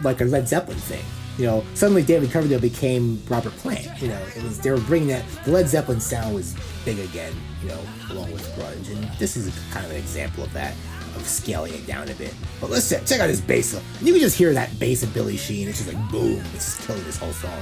like 0.03 0.21
a 0.21 0.25
Led 0.25 0.47
Zeppelin 0.47 0.77
thing. 0.77 1.03
You 1.37 1.45
know, 1.45 1.63
suddenly 1.73 2.03
David 2.03 2.31
Coverdale 2.31 2.59
became 2.59 3.21
Robert 3.29 3.53
Plant. 3.53 4.01
You 4.01 4.09
know, 4.09 4.21
it 4.35 4.43
was 4.43 4.59
they 4.59 4.71
were 4.71 4.81
bringing 4.81 5.07
that 5.09 5.25
the 5.45 5.51
Led 5.51 5.69
Zeppelin 5.69 6.01
sound 6.01 6.35
was 6.35 6.55
big 6.83 6.99
again. 6.99 7.33
You 7.61 7.69
know, 7.69 7.79
along 8.11 8.31
with 8.31 8.45
grunge, 8.55 8.91
and 8.93 9.03
this 9.19 9.37
is 9.37 9.57
kind 9.71 9.85
of 9.85 9.91
an 9.91 9.97
example 9.97 10.43
of 10.43 10.51
that, 10.53 10.73
of 11.15 11.25
scaling 11.25 11.73
it 11.73 11.87
down 11.87 12.09
a 12.09 12.13
bit. 12.15 12.33
But 12.59 12.69
listen, 12.69 13.05
check 13.05 13.21
out 13.21 13.27
this 13.27 13.41
bass. 13.41 13.73
You 14.01 14.11
can 14.11 14.21
just 14.21 14.37
hear 14.37 14.53
that 14.53 14.77
bass 14.79 15.03
of 15.03 15.13
Billy 15.13 15.37
Sheehan. 15.37 15.69
It's 15.69 15.83
just 15.83 15.93
like 15.93 16.11
boom. 16.11 16.41
It's 16.53 16.75
just 16.75 16.87
killing 16.87 17.03
this 17.03 17.17
whole 17.17 17.33
song. 17.33 17.61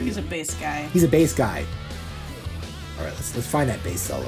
He's 0.00 0.16
a 0.16 0.22
bass 0.22 0.54
guy. 0.54 0.86
He's 0.92 1.02
a 1.02 1.08
bass 1.08 1.32
guy. 1.32 1.64
All 2.98 3.04
right, 3.04 3.14
let's 3.14 3.34
let's 3.34 3.46
find 3.46 3.68
that 3.70 3.82
bass 3.82 4.00
solo. 4.00 4.26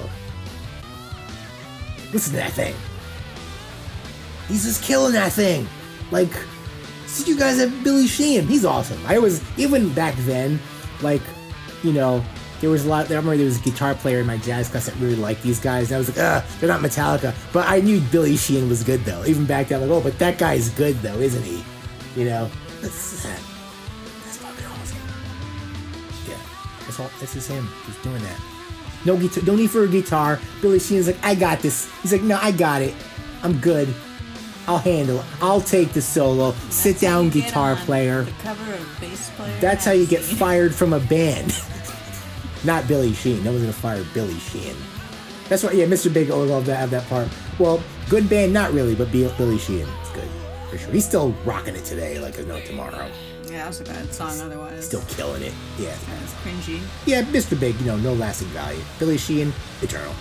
Listen 2.12 2.32
to 2.32 2.38
that 2.38 2.52
thing. 2.52 2.74
He's 4.48 4.64
just 4.64 4.82
killing 4.82 5.12
that 5.14 5.32
thing. 5.32 5.66
Like, 6.10 6.30
see 7.06 7.28
you 7.28 7.38
guys 7.38 7.58
have 7.58 7.82
Billy 7.82 8.06
Sheehan. 8.06 8.46
He's 8.46 8.64
awesome. 8.64 8.98
I 9.06 9.18
was 9.18 9.42
even 9.58 9.92
back 9.92 10.14
then, 10.18 10.60
like, 11.02 11.22
you 11.82 11.92
know, 11.92 12.24
there 12.60 12.70
was 12.70 12.86
a 12.86 12.88
lot. 12.88 13.06
I 13.06 13.08
remember 13.10 13.36
there 13.36 13.44
was 13.44 13.60
a 13.60 13.62
guitar 13.62 13.94
player 13.94 14.20
in 14.20 14.26
my 14.26 14.38
jazz 14.38 14.68
class 14.68 14.86
that 14.86 14.94
really 14.96 15.16
liked 15.16 15.42
these 15.42 15.60
guys. 15.60 15.90
And 15.90 15.96
I 15.96 15.98
was 15.98 16.08
like, 16.08 16.18
ah, 16.18 16.44
they're 16.58 16.68
not 16.68 16.80
Metallica. 16.80 17.34
But 17.52 17.68
I 17.68 17.80
knew 17.80 18.00
Billy 18.12 18.36
Sheehan 18.36 18.68
was 18.68 18.82
good 18.82 19.00
though. 19.04 19.24
Even 19.24 19.44
back 19.44 19.68
then, 19.68 19.80
like, 19.80 19.90
oh, 19.90 20.00
but 20.00 20.18
that 20.18 20.38
guy's 20.38 20.70
good 20.70 20.96
though, 21.02 21.18
isn't 21.18 21.42
he? 21.42 21.64
You 22.16 22.26
know, 22.26 22.50
that's 22.80 23.24
that's 23.24 24.36
fucking 24.38 24.66
awesome. 24.66 24.98
Yeah, 26.28 26.38
that's 26.80 27.00
all. 27.00 27.10
This 27.20 27.36
is 27.36 27.46
him. 27.46 27.68
He's 27.84 27.96
doing 27.96 28.22
that. 28.22 28.55
No 29.06 29.16
guitar. 29.16 29.44
No 29.44 29.54
need 29.56 29.70
for 29.70 29.84
a 29.84 29.88
guitar. 29.88 30.40
Billy 30.60 30.78
Sheehan's 30.80 31.06
like, 31.06 31.22
I 31.24 31.34
got 31.34 31.60
this. 31.60 31.90
He's 32.02 32.12
like, 32.12 32.22
no, 32.22 32.38
I 32.42 32.50
got 32.50 32.82
it. 32.82 32.94
I'm 33.42 33.58
good. 33.60 33.94
I'll 34.66 34.78
handle 34.78 35.20
it. 35.20 35.24
I'll 35.40 35.60
take 35.60 35.92
the 35.92 36.02
solo. 36.02 36.52
Sit 36.70 36.98
down, 36.98 37.30
guitar 37.30 37.76
player. 37.76 38.22
The 38.22 38.30
cover 38.42 38.72
of 38.74 38.96
bass 39.00 39.30
player. 39.36 39.56
That's 39.60 39.84
how 39.84 39.92
you 39.92 40.06
get 40.06 40.22
fired 40.22 40.74
from 40.74 40.92
a 40.92 40.98
band. 40.98 41.54
Not 42.64 42.88
Billy 42.88 43.12
Sheehan. 43.12 43.44
No 43.44 43.52
one's 43.52 43.62
gonna 43.62 43.72
fire 43.72 44.04
Billy 44.12 44.38
Sheehan. 44.40 44.76
That's 45.48 45.62
why, 45.62 45.70
yeah, 45.70 45.86
Mr. 45.86 46.12
Big 46.12 46.30
would 46.30 46.48
love 46.48 46.64
to 46.64 46.74
have 46.74 46.90
that 46.90 47.08
part. 47.08 47.28
Well, 47.60 47.80
good 48.08 48.28
band, 48.28 48.52
not 48.52 48.72
really, 48.72 48.96
but 48.96 49.12
Bill- 49.12 49.32
Billy 49.38 49.58
Sheehan. 49.58 49.88
It's 50.00 50.10
good 50.10 50.28
for 50.68 50.78
sure. 50.78 50.90
He's 50.90 51.06
still 51.06 51.30
rocking 51.44 51.76
it 51.76 51.84
today, 51.84 52.18
like 52.18 52.34
there's 52.34 52.48
no 52.48 52.60
tomorrow. 52.62 53.08
Yeah, 53.56 53.70
that 53.70 53.80
a 53.80 53.84
bad 53.84 54.12
song 54.12 54.38
otherwise. 54.42 54.84
Still 54.84 55.00
killing 55.08 55.42
it. 55.42 55.52
Yeah. 55.78 55.96
It's 56.22 56.34
cringy. 56.34 56.78
Yeah, 57.06 57.22
Mr. 57.22 57.58
Big, 57.58 57.74
you 57.80 57.86
know, 57.86 57.96
no 57.96 58.12
lasting 58.12 58.48
value. 58.48 58.82
Billy 58.98 59.16
Sheehan, 59.16 59.50
eternal. 59.80 60.12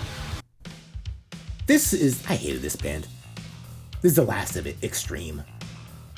This 1.66 1.92
is 1.92 2.24
I 2.30 2.36
hated 2.36 2.62
this 2.62 2.76
band. 2.76 3.06
This 4.00 4.12
is 4.12 4.16
the 4.16 4.22
last 4.22 4.56
of 4.56 4.66
it, 4.66 4.82
extreme. 4.82 5.42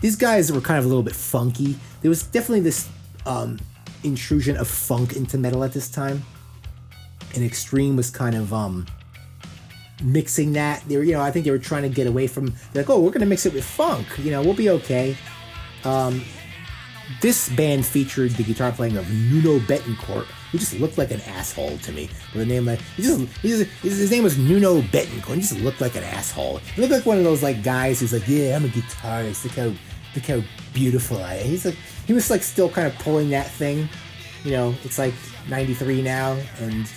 These 0.01 0.15
guys 0.15 0.53
were 0.53 0.61
kind 0.61 0.79
of 0.79 0.85
a 0.85 0.89
little 0.89 1.03
bit 1.03 1.17
funky. 1.17 1.77
There 2.03 2.09
was 2.09 2.23
definitely 2.23 2.61
this 2.61 2.89
um, 3.27 3.59
intrusion 4.05 4.57
of 4.57 4.69
funk 4.69 5.17
into 5.17 5.39
metal 5.39 5.65
at 5.65 5.73
this 5.73 5.91
time. 5.91 6.23
and 7.35 7.43
Extreme 7.45 7.97
was 7.97 8.11
kind 8.11 8.37
of 8.37 8.55
um 8.55 8.87
mixing 10.05 10.53
that. 10.53 10.85
They 10.87 10.97
were, 10.97 11.03
you 11.03 11.15
know, 11.15 11.21
I 11.21 11.33
think 11.33 11.47
they 11.47 11.51
were 11.51 11.59
trying 11.59 11.83
to 11.83 11.89
get 11.89 12.07
away 12.07 12.29
from 12.29 12.55
they're 12.73 12.85
like, 12.85 12.91
oh, 12.91 13.01
we're 13.01 13.11
gonna 13.11 13.27
mix 13.27 13.45
it 13.45 13.55
with 13.55 13.65
funk. 13.65 14.07
You 14.19 14.31
know, 14.31 14.41
we'll 14.41 14.55
be 14.55 14.71
okay. 14.71 15.17
Um, 15.85 16.23
this 17.21 17.49
band 17.51 17.87
featured 17.87 18.33
the 18.33 18.43
guitar 18.43 18.73
playing 18.73 18.97
of 18.97 19.11
Nuno 19.11 19.59
Bettencourt, 19.61 20.27
who 20.51 20.59
just 20.59 20.79
looked 20.79 20.99
like 20.99 21.11
an 21.11 21.21
asshole 21.23 21.79
to 21.79 21.93
me. 21.93 22.09
With 22.33 22.43
a 22.43 22.47
name 22.47 22.67
like 22.67 22.81
he 22.97 23.03
just, 23.03 23.21
he 23.39 23.49
just 23.49 23.71
his, 23.83 23.99
his 23.99 24.11
name 24.11 24.23
was 24.23 24.39
Nuno 24.39 24.81
Bettencourt. 24.83 25.35
He 25.35 25.41
just 25.41 25.59
looked 25.61 25.81
like 25.81 25.97
an 25.97 26.05
asshole. 26.05 26.59
He 26.59 26.81
looked 26.81 26.93
like 26.93 27.07
one 27.07 27.19
of 27.19 27.25
those 27.25 27.43
like 27.43 27.63
guys 27.63 28.01
who's 28.01 28.13
like, 28.13 28.27
yeah, 28.29 28.57
I'm 28.57 28.65
a 28.65 28.69
guitarist. 28.69 29.45
Look 29.45 29.55
how 29.55 29.73
look 30.15 30.25
how 30.25 30.43
beautiful 30.73 31.23
I 31.23 31.35
am. 31.35 31.47
He's 31.47 31.65
like 31.65 31.77
he 32.07 32.13
was 32.13 32.31
like 32.31 32.43
still 32.43 32.69
kind 32.69 32.87
of 32.87 32.95
pulling 32.99 33.31
that 33.31 33.51
thing. 33.51 33.89
You 34.45 34.53
know, 34.53 34.75
it's 34.85 34.99
like 34.99 35.15
93 35.49 36.03
now, 36.03 36.39
and 36.61 36.91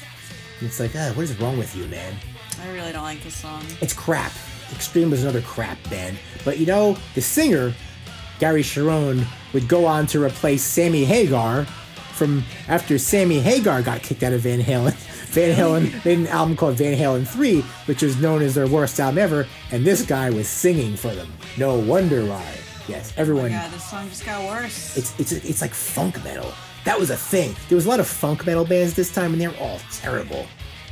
it's 0.62 0.80
like, 0.80 0.92
ah, 0.96 1.12
what 1.16 1.24
is 1.24 1.40
wrong 1.40 1.58
with 1.58 1.76
you, 1.76 1.86
man? 1.88 2.16
I 2.62 2.72
really 2.72 2.92
don't 2.92 3.04
like 3.04 3.24
this 3.24 3.36
song. 3.36 3.64
It's 3.82 3.94
crap. 3.94 4.32
Extreme 4.72 5.10
was 5.10 5.24
another 5.24 5.42
crap 5.42 5.78
band. 5.90 6.18
But 6.46 6.60
you 6.60 6.66
know, 6.66 6.98
the 7.16 7.22
singer, 7.22 7.74
Gary 8.42 8.64
Cherone, 8.64 9.24
would 9.54 9.68
go 9.68 9.86
on 9.86 10.08
to 10.08 10.24
replace 10.24 10.64
Sammy 10.64 11.06
Hagar 11.06 11.66
from 12.14 12.44
after 12.68 12.98
Sammy 12.98 13.40
Hagar 13.40 13.84
got 13.84 14.02
kicked 14.02 14.24
out 14.24 14.34
of 14.34 14.42
Van 14.42 14.60
Halen. 14.60 14.94
Van 15.32 15.56
Halen 15.56 16.04
made 16.04 16.18
an 16.18 16.28
album 16.28 16.58
called 16.58 16.76
Van 16.76 16.98
Halen 16.98 17.28
3, 17.28 17.62
which 17.86 18.02
was 18.02 18.20
known 18.20 18.42
as 18.42 18.56
their 18.56 18.66
worst 18.68 19.00
album 19.00 19.20
ever, 19.20 19.48
and 19.70 19.86
this 19.86 20.04
guy 20.04 20.32
was 20.32 20.48
singing 20.48 20.98
for 20.98 21.14
them. 21.14 21.32
No 21.56 21.78
wonder 21.78 22.26
why. 22.26 22.58
Yes, 22.88 23.14
everyone. 23.16 23.52
Oh 23.52 23.58
my 23.58 23.68
this 23.68 23.88
song 23.88 24.10
just 24.10 24.26
got 24.26 24.44
worse. 24.50 24.98
It's 24.98 25.20
it's 25.20 25.32
it's 25.32 25.62
like 25.62 25.76
funk 25.76 26.22
metal. 26.24 26.52
That 26.84 27.00
was 27.00 27.12
a 27.12 27.18
thing. 27.18 27.56
There 27.70 27.76
was 27.76 27.86
a 27.86 27.90
lot 27.90 28.00
of 28.00 28.08
funk 28.08 28.48
metal 28.48 28.66
bands 28.66 28.96
this 28.96 29.14
time, 29.14 29.34
and 29.34 29.40
they 29.40 29.48
were 29.48 29.58
all 29.58 29.80
terrible. 29.92 30.48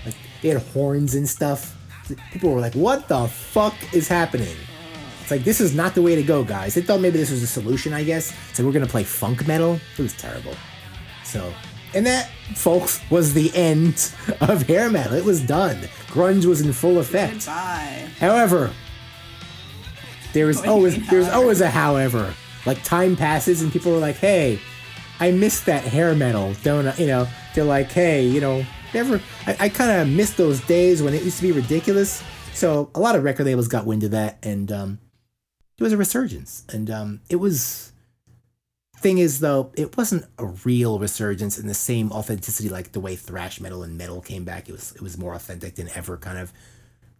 Like 0.05 0.15
they 0.43 0.49
had 0.49 0.61
horns 0.61 1.15
and 1.15 1.27
stuff. 1.27 1.75
People 2.31 2.53
were 2.53 2.61
like, 2.61 2.75
"What 2.75 3.07
the 3.07 3.27
fuck 3.27 3.73
is 3.91 4.07
happening?" 4.07 4.55
It's 5.29 5.31
like 5.37 5.43
this 5.43 5.61
is 5.61 5.75
not 5.75 5.93
the 5.93 6.01
way 6.01 6.15
to 6.15 6.23
go, 6.23 6.43
guys. 6.43 6.73
They 6.73 6.81
thought 6.81 7.01
maybe 7.01 7.19
this 7.19 7.29
was 7.29 7.43
a 7.43 7.47
solution. 7.47 7.93
I 7.93 8.03
guess. 8.03 8.33
So 8.53 8.65
we're 8.65 8.71
gonna 8.71 8.87
play 8.87 9.03
funk 9.03 9.47
metal. 9.47 9.79
It 9.95 10.01
was 10.01 10.13
terrible. 10.17 10.55
So, 11.23 11.53
and 11.93 12.03
that, 12.07 12.31
folks, 12.55 12.99
was 13.11 13.35
the 13.35 13.55
end 13.55 14.11
of 14.41 14.63
hair 14.63 14.89
metal. 14.89 15.13
It 15.13 15.23
was 15.23 15.39
done. 15.39 15.77
Grunge 16.07 16.45
was 16.45 16.61
in 16.61 16.73
full 16.73 16.97
effect. 16.97 17.45
Goodbye. 17.45 18.09
However, 18.19 18.71
there 20.33 20.49
is 20.49 20.55
What 20.57 20.63
do 20.63 20.69
you 20.69 20.73
always 20.75 20.97
mean, 20.97 21.05
there's 21.11 21.25
however? 21.25 21.41
always 21.43 21.61
a 21.61 21.69
however. 21.69 22.33
Like 22.65 22.83
time 22.83 23.15
passes 23.15 23.61
and 23.61 23.71
people 23.71 23.93
are 23.93 23.99
like, 23.99 24.15
"Hey, 24.15 24.59
I 25.19 25.29
missed 25.29 25.67
that 25.67 25.83
hair 25.83 26.15
metal." 26.15 26.55
Don't 26.63 26.87
I? 26.87 26.95
you 26.95 27.05
know? 27.05 27.27
They're 27.53 27.63
like, 27.65 27.91
"Hey, 27.91 28.25
you 28.25 28.41
know, 28.41 28.65
never. 28.95 29.21
I, 29.45 29.57
I 29.59 29.69
kind 29.69 29.91
of 29.91 30.07
miss 30.07 30.31
those 30.33 30.59
days 30.61 31.03
when 31.03 31.13
it 31.13 31.21
used 31.21 31.37
to 31.37 31.43
be 31.43 31.51
ridiculous." 31.51 32.23
So 32.55 32.89
a 32.95 32.99
lot 32.99 33.15
of 33.15 33.23
record 33.23 33.45
labels 33.45 33.67
got 33.67 33.85
wind 33.85 34.03
of 34.03 34.09
that, 34.11 34.39
and 34.41 34.71
um, 34.71 34.99
it 35.79 35.83
was 35.83 35.93
a 35.93 35.97
resurgence. 35.97 36.63
And 36.69 36.89
um, 36.89 37.21
it 37.29 37.37
was. 37.37 37.93
Thing 38.97 39.17
is, 39.17 39.39
though, 39.39 39.71
it 39.75 39.95
wasn't 39.95 40.25
a 40.37 40.45
real 40.45 40.99
resurgence 40.99 41.57
in 41.57 41.67
the 41.67 41.73
same 41.73 42.11
authenticity 42.11 42.67
like 42.67 42.91
the 42.91 42.99
way 42.99 43.15
thrash 43.15 43.61
metal 43.61 43.81
and 43.81 43.97
metal 43.97 44.19
came 44.19 44.43
back. 44.43 44.67
It 44.67 44.73
was 44.73 44.91
it 44.91 45.01
was 45.01 45.17
more 45.17 45.33
authentic 45.33 45.75
than 45.75 45.89
ever, 45.95 46.17
kind 46.17 46.37
of 46.37 46.51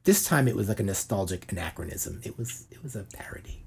this 0.04 0.26
time 0.26 0.48
it 0.48 0.56
was 0.56 0.68
like 0.68 0.80
a 0.80 0.84
nostalgic 0.84 1.50
anachronism. 1.52 2.20
It 2.24 2.38
was 2.38 2.66
it 2.70 2.84
was 2.84 2.96
a 2.98 3.04
parody. 3.04 3.64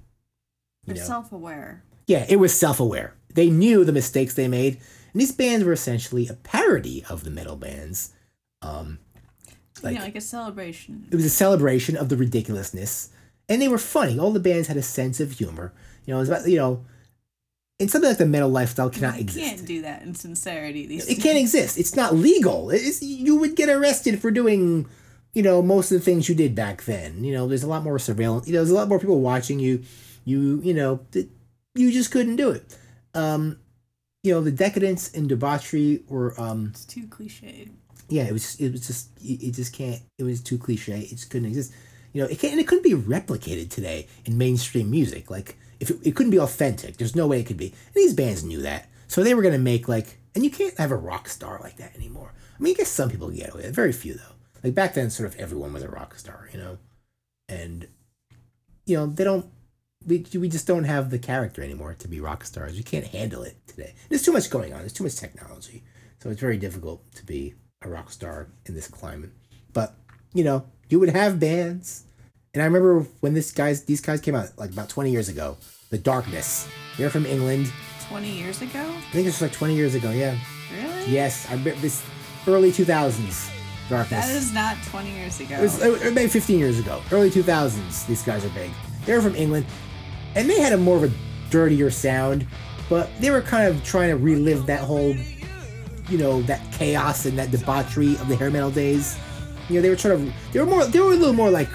They're 0.85 0.97
self-aware. 0.97 1.85
yeah, 2.06 2.27
it 2.28 2.36
was 2.36 2.52
self-aware. 2.52 3.14
They 3.32 3.48
knew 3.48 3.85
the 3.85 3.93
mistakes 3.93 4.35
they 4.35 4.48
made, 4.48 4.74
and 5.12 5.20
these 5.20 5.32
bands 5.32 5.64
were 5.64 5.73
essentially 5.73 6.28
a 6.28 6.35
parody 6.35 7.05
of 7.09 7.24
the 7.24 7.31
metal 7.31 7.56
bands. 7.56 8.12
Um, 8.60 8.98
like, 9.82 9.94
you 9.94 9.98
know, 10.01 10.05
like 10.05 10.16
a 10.16 10.20
celebration. 10.20 11.09
it 11.10 11.14
was 11.14 11.24
a 11.24 11.31
celebration 11.31 11.97
of 11.97 12.09
the 12.09 12.16
ridiculousness, 12.16 13.10
and 13.53 13.61
they 13.62 13.69
were 13.69 13.79
funny. 13.79 14.19
All 14.19 14.33
the 14.33 14.41
bands 14.41 14.69
had 14.69 14.77
a 14.77 14.83
sense 14.83 15.20
of 15.20 15.33
humor. 15.33 15.73
You 16.07 16.12
know, 16.15 16.19
it 16.19 16.20
was 16.23 16.29
about 16.29 16.49
you 16.49 16.57
know, 16.57 16.85
and 17.79 17.91
something 17.91 18.09
like 18.09 18.19
the 18.19 18.27
metal 18.27 18.49
lifestyle 18.49 18.91
cannot 18.91 19.15
You 19.16 19.20
exist. 19.23 19.47
can't 19.57 19.66
do 19.66 19.83
that 19.83 20.03
in 20.03 20.15
sincerity. 20.15 20.87
These 20.87 21.09
It 21.09 21.20
can't 21.20 21.39
exist. 21.39 21.79
It's 21.79 21.95
not 21.97 22.15
legal. 22.15 22.70
It's, 22.70 23.03
you 23.03 23.37
would 23.37 23.57
get 23.57 23.69
arrested 23.69 24.20
for 24.20 24.31
doing, 24.31 24.87
you 25.35 25.43
know, 25.43 25.62
most 25.62 25.91
of 25.93 25.99
the 25.99 26.05
things 26.05 26.29
you 26.29 26.35
did 26.35 26.55
back 26.55 26.85
then. 26.85 27.24
You 27.24 27.33
know, 27.35 27.49
there's 27.49 27.62
a 27.65 27.69
lot 27.69 27.83
more 27.83 27.99
surveillance. 27.99 28.47
You 28.47 28.55
know, 28.55 28.61
there's 28.61 28.70
a 28.70 28.74
lot 28.74 28.89
more 28.89 28.99
people 29.01 29.20
watching 29.20 29.59
you. 29.61 29.83
You, 30.24 30.61
you 30.62 30.74
know, 30.74 31.01
you 31.74 31.91
just 31.91 32.11
couldn't 32.12 32.37
do 32.37 32.51
it. 32.51 32.77
Um, 33.15 33.59
you 34.23 34.33
know, 34.33 34.41
the 34.41 34.53
decadence 34.53 35.12
and 35.12 35.29
debauchery 35.29 36.05
were, 36.09 36.41
um, 36.41 36.69
It's 36.70 36.85
too 36.85 37.07
cliched. 37.09 37.70
yeah, 38.09 38.23
it 38.24 38.33
was, 38.33 38.55
it 38.61 38.70
was 38.70 38.87
just, 38.87 39.09
it 39.20 39.43
it 39.49 39.51
just 39.55 39.73
can't. 39.73 40.01
It 40.19 40.23
was 40.23 40.41
too 40.41 40.59
cliche. 40.59 41.01
It 41.01 41.11
just 41.11 41.31
couldn't 41.31 41.49
exist. 41.49 41.73
You 42.12 42.22
know, 42.22 42.28
it 42.28 42.39
can't, 42.39 42.52
and 42.52 42.60
it 42.60 42.66
couldn't 42.66 42.84
be 42.84 42.93
replicated 42.93 43.70
today 43.70 44.06
in 44.24 44.36
mainstream 44.36 44.90
music. 44.90 45.30
Like, 45.30 45.56
if 45.80 45.90
it, 45.90 45.98
it 46.02 46.14
couldn't 46.14 46.30
be 46.30 46.39
authentic, 46.39 46.97
there's 46.97 47.16
no 47.16 47.26
way 47.26 47.40
it 47.40 47.47
could 47.47 47.56
be. 47.56 47.68
And 47.68 47.94
these 47.94 48.14
bands 48.14 48.44
knew 48.44 48.60
that, 48.62 48.89
so 49.09 49.22
they 49.22 49.34
were 49.34 49.43
gonna 49.43 49.59
make 49.59 49.89
like, 49.89 50.18
and 50.34 50.44
you 50.44 50.51
can't 50.51 50.76
have 50.78 50.90
a 50.90 50.97
rock 50.97 51.28
star 51.28 51.59
like 51.62 51.76
that 51.76 51.94
anymore. 51.97 52.32
I 52.59 52.62
mean, 52.62 52.74
I 52.74 52.78
guess 52.78 52.89
some 52.90 53.10
people 53.10 53.30
get 53.30 53.51
away 53.51 53.62
with 53.62 53.64
it, 53.66 53.74
very 53.74 53.93
few 53.93 54.14
though. 54.14 54.34
Like 54.62 54.74
back 54.74 54.94
then, 54.94 55.10
sort 55.10 55.28
of 55.28 55.39
everyone 55.40 55.72
was 55.72 55.82
a 55.82 55.89
rock 55.89 56.16
star, 56.18 56.48
you 56.52 56.59
know, 56.59 56.78
and 57.48 57.89
you 58.86 58.97
know 58.97 59.06
they 59.06 59.24
don't. 59.24 59.47
We, 60.05 60.26
we 60.34 60.48
just 60.48 60.66
don't 60.66 60.84
have 60.84 61.10
the 61.10 61.18
character 61.18 61.62
anymore 61.62 61.94
to 61.94 62.09
be 62.09 62.20
rock 62.20 62.44
stars. 62.44 62.76
You 62.76 62.82
can't 62.82 63.06
handle 63.06 63.44
it 63.44 63.56
today. 63.68 63.94
There's 64.09 64.22
too 64.22 64.32
much 64.32 64.51
going 64.51 64.72
on. 64.72 64.80
There's 64.80 64.93
too 64.93 65.05
much 65.05 65.14
technology, 65.14 65.84
so 66.18 66.28
it's 66.28 66.40
very 66.40 66.56
difficult 66.56 67.05
to 67.14 67.24
be 67.24 67.55
a 67.82 67.89
rock 67.89 68.10
star 68.10 68.48
in 68.66 68.74
this 68.74 68.89
climate. 68.89 69.30
But 69.72 69.94
you 70.34 70.44
know, 70.44 70.64
you 70.93 71.01
would 71.01 71.09
have 71.09 71.40
bands, 71.40 72.05
and 72.52 72.62
I 72.62 72.66
remember 72.66 73.06
when 73.20 73.32
this 73.32 73.51
guys 73.51 73.85
these 73.85 74.02
guys 74.02 74.20
came 74.20 74.35
out 74.35 74.51
like 74.59 74.70
about 74.70 74.90
20 74.90 75.10
years 75.10 75.31
ago. 75.31 75.56
The 75.89 75.98
Darkness. 75.98 76.69
They're 76.97 77.10
from 77.10 77.27
England. 77.27 77.73
Twenty 78.09 78.31
years 78.31 78.62
ago? 78.62 78.81
I 78.81 79.12
think 79.12 79.27
it's 79.27 79.40
like 79.43 79.52
20 79.52 79.74
years 79.74 79.94
ago. 79.94 80.10
Yeah. 80.10 80.39
Really? 80.74 81.06
Yes, 81.06 81.51
I 81.51 81.56
this 81.56 82.05
early 82.47 82.70
2000s. 82.70 83.51
Darkness. 83.89 84.27
That 84.27 84.35
is 84.35 84.52
not 84.52 84.77
twenty 84.85 85.10
years 85.12 85.40
ago. 85.40 85.56
It 85.56 85.62
was 85.62 85.82
uh, 85.82 86.10
maybe 86.14 86.28
15 86.28 86.59
years 86.59 86.78
ago. 86.78 87.02
Early 87.10 87.31
2000s, 87.31 88.06
these 88.06 88.23
guys 88.23 88.44
are 88.44 88.51
big. 88.51 88.70
They're 89.05 89.20
from 89.20 89.35
England, 89.35 89.66
and 90.35 90.48
they 90.48 90.60
had 90.60 90.73
a 90.73 90.78
more 90.78 90.97
of 90.97 91.05
a 91.05 91.12
dirtier 91.51 91.90
sound, 91.90 92.47
but 92.89 93.10
they 93.20 93.31
were 93.31 93.43
kind 93.43 93.69
of 93.69 93.82
trying 93.85 94.10
to 94.10 94.16
relive 94.16 94.66
that 94.66 94.81
whole, 94.81 95.14
you 96.09 96.16
know, 96.16 96.43
that 96.43 96.60
chaos 96.73 97.27
and 97.27 97.39
that 97.39 97.51
debauchery 97.51 98.14
of 98.16 98.28
the 98.28 98.36
hair 98.36 98.51
metal 98.51 98.70
days. 98.70 99.19
You 99.68 99.76
know, 99.76 99.82
they 99.82 99.90
were 99.90 99.97
trying 99.97 100.26
to, 100.26 100.32
they 100.52 100.60
were 100.60 100.66
more, 100.66 100.84
they 100.84 101.01
were 101.01 101.12
a 101.12 101.16
little 101.16 101.34
more 101.34 101.51
like 101.51 101.70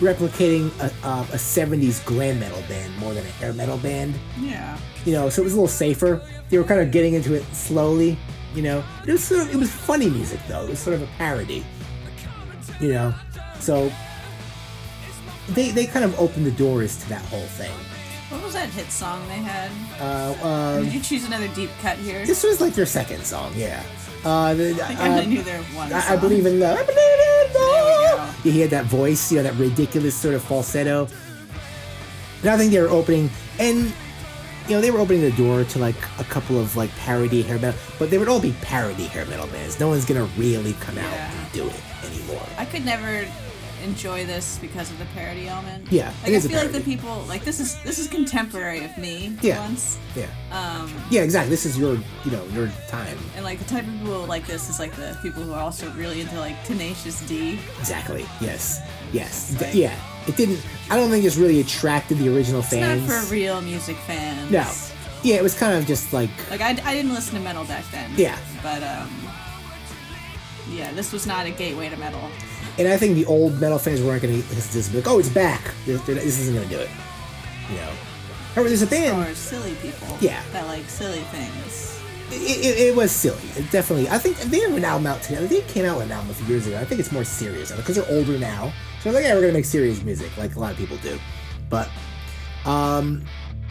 replicating 0.00 0.70
a, 0.80 1.06
uh, 1.06 1.22
a 1.24 1.36
70s 1.36 2.04
glam 2.06 2.40
metal 2.40 2.62
band 2.68 2.96
more 2.98 3.12
than 3.12 3.24
a 3.24 3.30
hair 3.30 3.52
metal 3.52 3.76
band 3.78 4.14
yeah. 4.40 4.78
you 5.04 5.12
know, 5.12 5.28
so 5.28 5.42
it 5.42 5.44
was 5.44 5.52
a 5.52 5.56
little 5.56 5.68
safer. 5.68 6.22
They 6.48 6.58
were 6.58 6.64
kind 6.64 6.80
of 6.80 6.90
getting 6.90 7.14
into 7.14 7.34
it 7.34 7.44
slowly, 7.54 8.18
you 8.54 8.62
know. 8.62 8.82
It 9.06 9.12
was 9.12 9.22
sort 9.22 9.42
of, 9.42 9.54
it 9.54 9.56
was 9.56 9.70
funny 9.70 10.08
music 10.08 10.40
though. 10.48 10.64
It 10.64 10.70
was 10.70 10.78
sort 10.78 10.94
of 10.94 11.02
a 11.02 11.06
parody, 11.18 11.64
you 12.80 12.92
know. 12.92 13.14
So 13.60 13.92
they 15.50 15.70
they 15.70 15.86
kind 15.86 16.04
of 16.04 16.18
opened 16.18 16.46
the 16.46 16.50
doors 16.52 16.96
to 16.98 17.08
that 17.10 17.24
whole 17.26 17.40
thing. 17.40 17.72
What 18.30 18.42
was 18.42 18.52
that 18.54 18.68
hit 18.70 18.90
song 18.90 19.26
they 19.28 19.34
had? 19.34 19.70
Uh, 20.00 20.46
um, 20.46 20.84
Did 20.84 20.94
you 20.94 21.00
choose 21.00 21.26
another 21.26 21.48
deep 21.48 21.70
cut 21.82 21.98
here? 21.98 22.24
this 22.24 22.44
was 22.44 22.60
like 22.60 22.74
their 22.74 22.86
second 22.86 23.24
song, 23.24 23.52
yeah. 23.56 23.82
Uh, 24.24 24.54
the, 24.54 24.80
I 24.82 24.94
uh, 24.94 25.20
I 25.22 25.24
knew 25.24 25.42
their 25.42 25.62
one. 25.74 25.92
I, 25.92 26.12
I 26.12 26.16
believe 26.16 26.44
in 26.46 26.60
love. 26.60 26.78
I 26.78 26.82
believe 26.84 26.96
in 27.56 28.18
love. 28.18 28.44
You 28.46 28.52
hear 28.52 28.68
that 28.68 28.84
voice, 28.86 29.30
you 29.32 29.38
know, 29.38 29.42
that 29.44 29.54
ridiculous 29.54 30.14
sort 30.14 30.34
of 30.34 30.42
falsetto. 30.42 31.08
And 32.42 32.50
I 32.50 32.56
think 32.56 32.72
they 32.72 32.80
were 32.80 32.88
opening, 32.88 33.30
and 33.58 33.92
you 34.68 34.74
know, 34.76 34.80
they 34.80 34.90
were 34.90 35.00
opening 35.00 35.22
the 35.22 35.32
door 35.32 35.64
to 35.64 35.78
like 35.78 35.96
a 36.18 36.24
couple 36.24 36.58
of 36.58 36.76
like 36.76 36.90
parody 36.96 37.42
hair 37.42 37.58
metal, 37.58 37.78
but 37.98 38.10
they 38.10 38.18
would 38.18 38.28
all 38.28 38.40
be 38.40 38.54
parody 38.62 39.04
hair 39.06 39.26
metal 39.26 39.46
bands. 39.48 39.78
No 39.80 39.88
one's 39.88 40.04
gonna 40.04 40.24
really 40.36 40.74
come 40.74 40.96
out 40.98 41.04
Yeah. 41.12 41.30
and 41.42 41.52
do 41.52 41.66
it 41.66 41.80
anymore. 42.04 42.46
I 42.58 42.64
could 42.66 42.84
never 42.84 43.26
enjoy 43.84 44.24
this 44.26 44.58
because 44.60 44.90
of 44.90 44.98
the 44.98 45.04
parody 45.06 45.48
element. 45.48 45.86
Yeah, 45.90 46.12
like 46.22 46.32
I 46.34 46.40
feel 46.40 46.58
like 46.58 46.72
the 46.72 46.80
people 46.80 47.24
like 47.28 47.44
this 47.44 47.60
is 47.60 47.80
this 47.82 47.98
is 47.98 48.08
contemporary 48.08 48.84
of 48.84 48.96
me. 48.98 49.36
Yeah. 49.42 49.58
Once, 49.60 49.98
Yeah, 50.16 50.26
um, 50.52 50.92
yeah, 51.10 51.22
exactly. 51.22 51.50
This 51.50 51.64
is 51.66 51.78
your, 51.78 51.94
you 52.24 52.30
know, 52.30 52.44
your 52.46 52.68
time. 52.88 53.16
and 53.36 53.44
like 53.44 53.58
the 53.58 53.64
type 53.64 53.86
of 53.86 53.92
people 53.98 54.24
like 54.26 54.46
this 54.46 54.68
is 54.68 54.78
like 54.78 54.92
the 54.96 55.18
people 55.22 55.42
who 55.42 55.52
are 55.52 55.60
also 55.62 55.90
really 55.92 56.20
into 56.20 56.38
like 56.38 56.62
Tenacious 56.64 57.20
D. 57.26 57.58
Exactly. 57.78 58.26
Yes. 58.40 58.80
Yes. 59.12 59.60
Like- 59.60 59.74
yeah. 59.74 59.94
It 60.28 60.36
didn't. 60.36 60.60
I 60.90 60.96
don't 60.96 61.08
think 61.10 61.24
it's 61.24 61.36
really 61.36 61.60
attracted 61.60 62.18
the 62.18 62.34
original 62.34 62.60
It's 62.60 62.68
fans. 62.70 63.08
not 63.08 63.24
for 63.24 63.32
real 63.32 63.60
music 63.62 63.96
fans. 64.06 64.50
no. 64.50 64.70
Yeah, 65.22 65.36
it 65.36 65.42
was 65.42 65.54
kind 65.58 65.74
of 65.76 65.86
just 65.86 66.12
like 66.12 66.30
Like 66.50 66.60
I, 66.62 66.70
I 66.70 66.94
didn't 66.94 67.12
listen 67.14 67.34
to 67.34 67.40
metal 67.40 67.64
back 67.64 67.84
then. 67.90 68.10
Yeah. 68.16 68.38
But 68.62 68.82
um, 68.82 69.10
yeah, 70.70 70.92
this 70.92 71.12
was 71.12 71.26
not 71.26 71.46
a 71.46 71.50
gateway 71.50 71.88
to 71.88 71.96
metal. 71.96 72.20
And 72.80 72.88
I 72.88 72.96
think 72.96 73.14
the 73.14 73.26
old 73.26 73.60
metal 73.60 73.78
fans 73.78 74.00
weren't 74.00 74.22
going 74.22 74.42
to 74.42 74.54
just 74.54 74.90
be 74.90 74.96
like, 74.96 75.06
oh, 75.06 75.18
it's 75.18 75.28
back. 75.28 75.60
This, 75.84 76.00
this 76.00 76.40
isn't 76.40 76.54
going 76.54 76.66
to 76.66 76.74
do 76.74 76.80
it. 76.80 76.88
You 77.68 77.76
know. 77.76 77.92
However, 78.54 78.70
there's 78.70 78.80
a 78.80 78.86
band. 78.86 79.30
Or 79.30 79.34
silly 79.34 79.74
people. 79.82 80.16
Yeah. 80.18 80.42
That 80.52 80.66
like 80.66 80.88
silly 80.88 81.20
things. 81.24 82.00
it, 82.30 82.64
it, 82.64 82.88
it 82.88 82.96
was 82.96 83.12
silly. 83.12 83.42
It 83.54 83.70
definitely. 83.70 84.08
I 84.08 84.16
think 84.16 84.38
they 84.38 84.60
have 84.60 84.74
an 84.74 84.82
album 84.82 85.06
out 85.08 85.20
today. 85.20 85.44
They 85.46 85.60
came 85.60 85.84
out 85.84 85.98
with 85.98 86.06
an 86.06 86.12
album 86.12 86.30
a 86.30 86.34
few 86.34 86.46
years 86.46 86.66
ago. 86.66 86.78
I 86.78 86.86
think 86.86 87.00
it's 87.00 87.12
more 87.12 87.22
serious 87.22 87.70
because 87.70 87.96
they're 87.96 88.16
older 88.16 88.38
now. 88.38 88.72
So 89.02 89.12
they're 89.12 89.20
like, 89.20 89.24
yeah, 89.28 89.34
we're 89.34 89.42
gonna 89.42 89.52
make 89.52 89.66
serious 89.66 90.02
music 90.02 90.34
like 90.38 90.56
a 90.56 90.58
lot 90.58 90.72
of 90.72 90.78
people 90.78 90.96
do. 90.98 91.18
But, 91.68 91.90
um, 92.64 93.22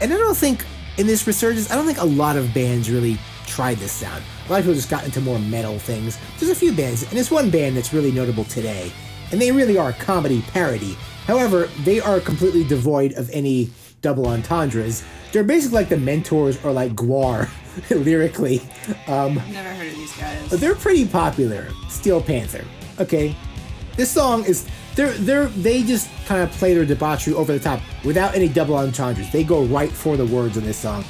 and 0.01 0.13
I 0.13 0.17
don't 0.17 0.37
think 0.37 0.63
in 0.97 1.07
this 1.07 1.25
resurgence, 1.25 1.71
I 1.71 1.75
don't 1.75 1.87
think 1.87 1.97
a 1.97 2.05
lot 2.05 2.35
of 2.35 2.53
bands 2.53 2.91
really 2.91 3.17
tried 3.49 3.77
this 3.77 3.91
sound. 3.91 4.23
A 4.47 4.51
lot 4.51 4.59
of 4.59 4.65
people 4.65 4.75
just 4.75 4.89
got 4.89 5.03
into 5.03 5.19
more 5.19 5.39
metal 5.39 5.77
things. 5.79 6.17
There's 6.37 6.51
a 6.51 6.55
few 6.55 6.71
bands, 6.71 7.03
and 7.03 7.11
there's 7.11 7.31
one 7.31 7.49
band 7.49 7.75
that's 7.75 7.93
really 7.93 8.11
notable 8.11 8.45
today, 8.45 8.91
and 9.31 9.41
they 9.41 9.51
really 9.51 9.77
are 9.77 9.89
a 9.89 9.93
comedy 9.93 10.41
parody. 10.53 10.95
However, 11.25 11.67
they 11.83 11.99
are 11.99 12.19
completely 12.19 12.63
devoid 12.63 13.13
of 13.13 13.29
any 13.31 13.69
double 14.01 14.27
entendres. 14.27 15.03
They're 15.31 15.43
basically 15.43 15.77
like 15.77 15.89
the 15.89 15.97
mentors 15.97 16.63
or 16.63 16.71
like 16.71 16.93
Gwar 16.93 17.49
lyrically. 17.89 18.61
Um, 19.07 19.37
I've 19.37 19.51
Never 19.51 19.69
heard 19.69 19.87
of 19.87 19.95
these 19.95 20.15
guys. 20.17 20.49
But 20.49 20.59
they're 20.59 20.75
pretty 20.75 21.07
popular. 21.07 21.67
Steel 21.89 22.21
Panther. 22.21 22.65
Okay, 22.99 23.35
this 23.95 24.11
song 24.11 24.43
is 24.45 24.67
they're 24.95 25.11
they're 25.13 25.45
they 25.47 25.83
just 25.83 26.09
kind 26.25 26.41
of 26.41 26.51
play 26.51 26.73
their 26.73 26.85
debauchery 26.85 27.33
over 27.33 27.53
the 27.53 27.59
top 27.59 27.81
without 28.03 28.35
any 28.35 28.47
double 28.47 28.75
entendres. 28.75 29.31
They 29.31 29.43
go 29.43 29.63
right 29.65 29.91
for 29.91 30.17
the 30.17 30.25
words 30.25 30.57
in 30.57 30.63
this 30.63 30.77
song. 30.77 31.03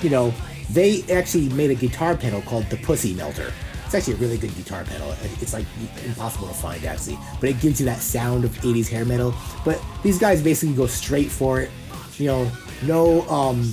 You 0.00 0.10
know, 0.10 0.34
they 0.70 1.02
actually 1.12 1.48
made 1.50 1.70
a 1.70 1.74
guitar 1.74 2.16
pedal 2.16 2.42
called 2.42 2.68
the 2.70 2.76
Pussy 2.78 3.14
Melter. 3.14 3.52
It's 3.84 3.94
actually 3.94 4.14
a 4.14 4.16
really 4.16 4.38
good 4.38 4.54
guitar 4.56 4.84
pedal. 4.84 5.14
It's 5.40 5.52
like 5.52 5.66
impossible 6.04 6.48
to 6.48 6.54
find 6.54 6.84
actually, 6.84 7.18
but 7.40 7.50
it 7.50 7.60
gives 7.60 7.78
you 7.80 7.86
that 7.86 8.00
sound 8.00 8.44
of 8.44 8.50
80s 8.58 8.88
hair 8.88 9.04
metal. 9.04 9.34
But 9.64 9.80
these 10.02 10.18
guys 10.18 10.42
basically 10.42 10.74
go 10.74 10.86
straight 10.86 11.30
for 11.30 11.60
it. 11.60 11.70
You 12.18 12.26
know, 12.26 12.52
no 12.82 13.22
um 13.28 13.72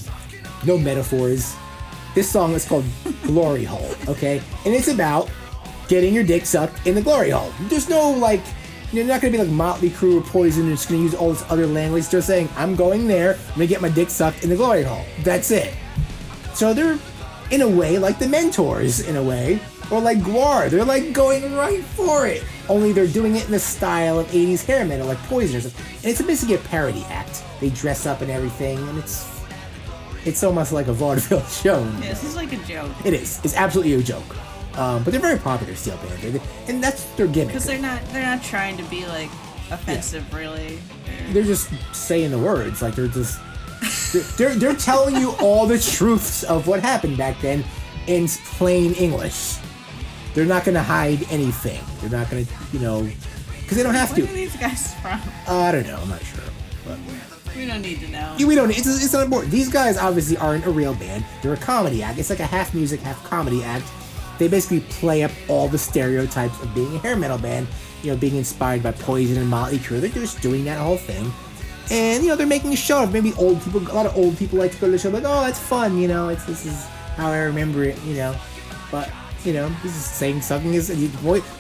no 0.65 0.77
metaphors. 0.77 1.55
This 2.13 2.30
song 2.30 2.53
is 2.53 2.68
called 2.68 2.85
Glory 3.23 3.63
Hole, 3.63 3.95
okay? 4.07 4.41
And 4.65 4.73
it's 4.73 4.89
about 4.89 5.30
getting 5.88 6.13
your 6.13 6.23
dick 6.23 6.45
sucked 6.45 6.88
in 6.88 6.95
the 6.95 7.01
glory 7.01 7.31
hole. 7.31 7.51
There's 7.63 7.89
no 7.89 8.11
like, 8.11 8.41
you're 8.91 9.05
not 9.05 9.22
gonna 9.22 9.31
be 9.31 9.38
like 9.38 9.49
Motley 9.49 9.89
Crue 9.89 10.19
or 10.19 10.22
Poison. 10.22 10.68
You're 10.68 10.76
just 10.76 10.89
gonna 10.89 11.01
use 11.01 11.13
all 11.13 11.31
this 11.31 11.43
other 11.49 11.68
language. 11.68 12.07
They're 12.09 12.22
saying, 12.22 12.49
I'm 12.55 12.76
going 12.76 13.07
there. 13.07 13.35
I'm 13.35 13.53
gonna 13.55 13.68
get 13.68 13.81
my 13.81 13.89
dick 13.89 14.09
sucked 14.09 14.43
in 14.43 14.49
the 14.49 14.55
glory 14.55 14.84
hole. 14.84 15.03
That's 15.23 15.51
it. 15.51 15.73
So 16.53 16.73
they're, 16.73 16.98
in 17.52 17.61
a 17.61 17.68
way, 17.69 17.98
like 17.98 18.19
the 18.19 18.28
mentors, 18.28 18.99
in 19.02 19.15
a 19.15 19.23
way, 19.23 19.60
or 19.91 19.99
like 19.99 20.19
Gwar. 20.19 20.69
They're 20.69 20.86
like 20.86 21.14
going 21.14 21.53
right 21.56 21.84
for 21.84 22.26
it. 22.28 22.44
Only 22.69 22.94
they're 22.94 23.07
doing 23.07 23.36
it 23.36 23.45
in 23.45 23.52
the 23.52 23.60
style 23.60 24.19
of 24.19 24.28
80s 24.28 24.64
hair 24.65 24.86
metal, 24.86 25.07
like 25.07 25.18
Poison. 25.23 25.60
And 25.61 26.06
it's 26.06 26.22
basically 26.22 26.56
a 26.56 26.60
parody 26.60 27.03
act. 27.10 27.44
They 27.60 27.69
dress 27.69 28.06
up 28.06 28.22
and 28.22 28.32
everything, 28.32 28.78
and 28.90 28.98
it's 28.99 29.30
it's 30.26 30.44
almost 30.44 30.72
like 30.72 30.88
a 30.88 30.94
vaudeville 30.94 31.44
show. 31.48 31.80
Yeah, 31.84 32.10
this 32.10 32.23
is 32.23 32.36
like 32.36 32.53
a 32.53 32.57
joke. 32.65 32.91
It 33.06 33.14
is. 33.14 33.40
It's 33.44 33.56
absolutely 33.56 33.94
a 33.95 34.03
joke. 34.03 34.36
Um, 34.78 35.03
but 35.03 35.11
they're 35.11 35.19
very 35.22 35.38
popular, 35.40 35.76
Steel 35.76 35.98
Panther, 35.98 36.40
and 36.69 36.82
that's 36.82 37.03
their 37.15 37.28
gimmick. 37.28 37.48
Because 37.49 37.65
they're 37.65 37.80
not 37.82 38.02
they're 38.14 38.26
not 38.26 38.41
trying 38.44 38.78
to 38.78 38.84
be 38.84 39.06
like 39.07 39.30
offensive, 39.72 40.32
really. 40.34 40.80
They're- 41.06 41.34
They're 41.34 41.44
just 41.44 41.69
saying 41.94 42.32
the 42.32 42.40
words, 42.40 42.82
like 42.82 42.95
they're 42.95 43.07
just 43.07 43.40
they're, 44.38 44.56
they're 44.56 44.76
telling 44.76 45.16
you 45.16 45.32
all 45.40 45.66
the 45.66 45.80
truths 45.80 46.44
of 46.44 46.68
what 46.68 46.80
happened 46.82 47.18
back 47.18 47.40
then 47.41 47.64
in 48.08 48.28
plain 48.28 48.94
English. 48.94 49.58
They're 50.34 50.45
not 50.45 50.64
gonna 50.66 50.84
hide 50.84 51.26
anything. 51.32 51.82
They're 51.99 52.18
not 52.20 52.30
gonna, 52.30 52.45
you 52.72 52.80
know, 52.80 53.08
because 53.62 53.78
they 53.78 53.84
don't 53.84 53.94
have 53.94 54.12
Where 54.16 54.26
to. 54.26 54.32
are 54.32 54.36
these 54.36 54.56
guys 54.56 54.94
from? 54.95 55.20
Uh, 55.48 55.58
I 55.60 55.72
don't 55.72 55.88
know. 55.88 55.98
I'm 56.02 56.10
not 56.10 56.24
sure. 56.24 56.44
But 56.86 56.98
We 57.56 57.66
don't 57.66 57.82
need 57.82 57.99
to 57.99 58.08
know. 58.10 58.36
We 58.40 58.56
don't. 58.56 58.70
It's, 58.72 58.88
it's 58.88 59.14
not 59.14 59.24
important. 59.24 59.52
These 59.52 59.70
guys 59.70 59.98
obviously 59.98 60.38
aren't 60.38 60.66
a 60.66 60.72
real 60.72 60.94
band. 60.95 61.26
They're 61.41 61.53
a 61.53 61.58
comedy 61.58 62.02
act. 62.02 62.18
It's 62.20 62.30
like 62.30 62.40
a 62.40 62.45
half 62.45 62.74
music, 62.74 63.02
half 63.02 63.22
comedy 63.24 63.64
act. 63.64 63.86
They 64.40 64.48
basically 64.48 64.80
play 64.82 65.24
up 65.24 65.32
all 65.49 65.68
the 65.68 65.78
stereotypes 65.78 66.60
of 66.62 66.74
being 66.74 66.95
a 66.95 66.99
hair 66.99 67.16
metal 67.16 67.38
band. 67.38 67.68
You 68.03 68.12
know, 68.12 68.18
being 68.18 68.36
inspired 68.38 68.82
by 68.84 68.94
Poison 68.94 69.38
and 69.38 69.48
Motley 69.48 69.78
Crue. 69.78 69.99
They're 70.02 70.10
just 70.10 70.41
doing 70.41 70.64
that 70.66 70.80
whole 70.80 70.98
thing. 70.98 71.32
And 71.90 72.24
you 72.24 72.30
know, 72.30 72.36
they're 72.36 72.48
making 72.48 72.72
a 72.74 72.78
show 72.78 73.03
of 73.03 73.12
maybe 73.12 73.34
old 73.38 73.62
people. 73.64 73.82
A 73.82 73.91
lot 73.94 74.06
of 74.06 74.16
old 74.16 74.38
people 74.38 74.60
like 74.60 74.72
to 74.74 74.78
go 74.78 74.88
to 74.88 74.91
the 74.91 74.99
show. 74.99 75.10
Like, 75.10 75.24
oh, 75.26 75.41
that's 75.41 75.60
fun. 75.60 75.98
You 75.98 76.08
know, 76.08 76.30
it's 76.30 76.45
this 76.45 76.66
is 76.66 76.86
how 77.16 77.30
I 77.30 77.40
remember 77.40 77.84
it. 77.84 78.02
You 78.03 78.16
know, 78.16 78.36
but 78.91 79.10
you 79.44 79.53
know, 79.53 79.70
this 79.84 79.95
is 79.95 80.06
saying 80.06 80.41
sucking 80.41 80.74
is 80.74 80.90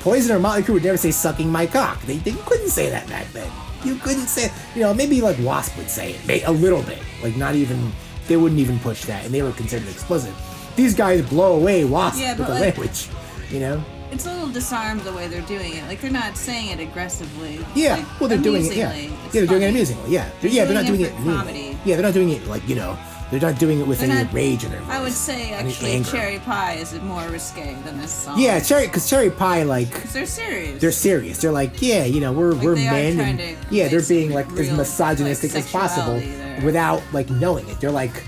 Poison 0.01 0.35
or 0.35 0.39
Motley 0.39 0.63
Crue 0.63 0.73
would 0.75 0.83
never 0.83 0.97
say 0.97 1.11
sucking 1.11 1.49
my 1.51 1.65
cock. 1.65 1.99
They, 2.03 2.17
they 2.17 2.33
couldn't 2.33 2.69
say 2.69 2.89
that 2.91 3.07
back 3.09 3.27
then. 3.33 3.49
You 3.83 3.95
couldn't 3.95 4.27
say, 4.27 4.51
you 4.75 4.81
know, 4.81 4.93
maybe 4.93 5.21
like 5.21 5.37
Wasp 5.39 5.75
would 5.77 5.89
say 5.89 6.11
it, 6.11 6.27
may- 6.27 6.43
a 6.43 6.51
little 6.51 6.83
bit, 6.83 6.99
like 7.23 7.35
not 7.35 7.55
even. 7.55 7.91
They 8.27 8.37
wouldn't 8.37 8.59
even 8.61 8.79
push 8.79 9.03
that, 9.05 9.25
and 9.25 9.33
they 9.33 9.41
were 9.41 9.51
considered 9.51 9.89
explicit. 9.89 10.33
These 10.75 10.93
guys 10.95 11.27
blow 11.27 11.55
away 11.57 11.83
Wasp 11.83 12.19
Yeah, 12.21 12.37
with 12.37 12.45
the 12.47 12.53
like- 12.53 12.61
language, 12.61 13.09
you 13.49 13.59
know. 13.59 13.83
It's 14.11 14.25
a 14.25 14.31
little 14.33 14.49
disarmed 14.49 15.01
the 15.01 15.13
way 15.13 15.27
they're 15.27 15.41
doing 15.43 15.75
it. 15.75 15.83
Like 15.87 16.01
they're 16.01 16.11
not 16.11 16.35
saying 16.37 16.77
it 16.77 16.81
aggressively. 16.81 17.65
Yeah, 17.75 17.95
like, 17.95 18.19
well, 18.19 18.29
they're 18.29 18.37
doing 18.37 18.65
it. 18.65 18.75
Yeah, 18.75 18.93
yeah, 18.93 19.09
they're 19.31 19.45
doing 19.47 19.61
it 19.63 19.69
amusingly. 19.69 20.11
Yeah, 20.11 20.29
They're 20.41 20.51
yeah, 20.51 20.65
they're 20.65 20.73
not 20.75 20.85
doing 20.85 21.01
it 21.01 21.05
it. 21.07 21.15
for 21.15 21.21
meanly. 21.21 21.35
comedy. 21.37 21.77
Yeah, 21.85 21.95
they're 21.95 22.05
not 22.05 22.13
doing 22.13 22.29
it 22.29 22.45
like 22.47 22.67
you 22.67 22.75
know. 22.75 22.97
They're 23.31 23.39
not 23.39 23.57
doing 23.57 23.79
it 23.79 23.87
with 23.87 24.01
They're 24.01 24.11
any 24.11 24.25
not- 24.25 24.33
rage 24.33 24.65
in 24.65 24.71
their 24.71 24.81
voice. 24.81 24.89
I 24.93 25.01
would 25.01 25.13
say 25.13 25.53
actually. 25.53 26.03
Cherry 26.03 26.39
Pie 26.39 26.73
is 26.73 26.93
more 26.99 27.25
risque 27.29 27.75
than 27.85 27.97
this 27.97 28.11
song. 28.11 28.37
Yeah, 28.37 28.59
cherry, 28.59 28.87
because 28.87 29.09
cherry 29.09 29.29
pie, 29.29 29.63
like 29.63 30.03
they're 30.11 30.25
serious. 30.25 30.81
they're 30.81 30.91
serious. 30.91 31.37
They're 31.41 31.53
like, 31.53 31.81
yeah, 31.81 32.03
you 32.03 32.19
know, 32.19 32.33
we're 32.33 32.53
we're 32.55 32.75
they 32.75 32.83
men, 33.15 33.19
and 33.39 33.57
yeah, 33.69 33.87
they're 33.87 34.01
being 34.03 34.31
like 34.31 34.51
as 34.59 34.69
misogynistic 34.71 35.53
like, 35.53 35.63
as 35.63 35.71
possible 35.71 36.19
there. 36.19 36.59
without 36.65 37.01
like 37.13 37.29
knowing 37.29 37.65
it. 37.69 37.79
They're 37.79 37.89
like, 37.89 38.21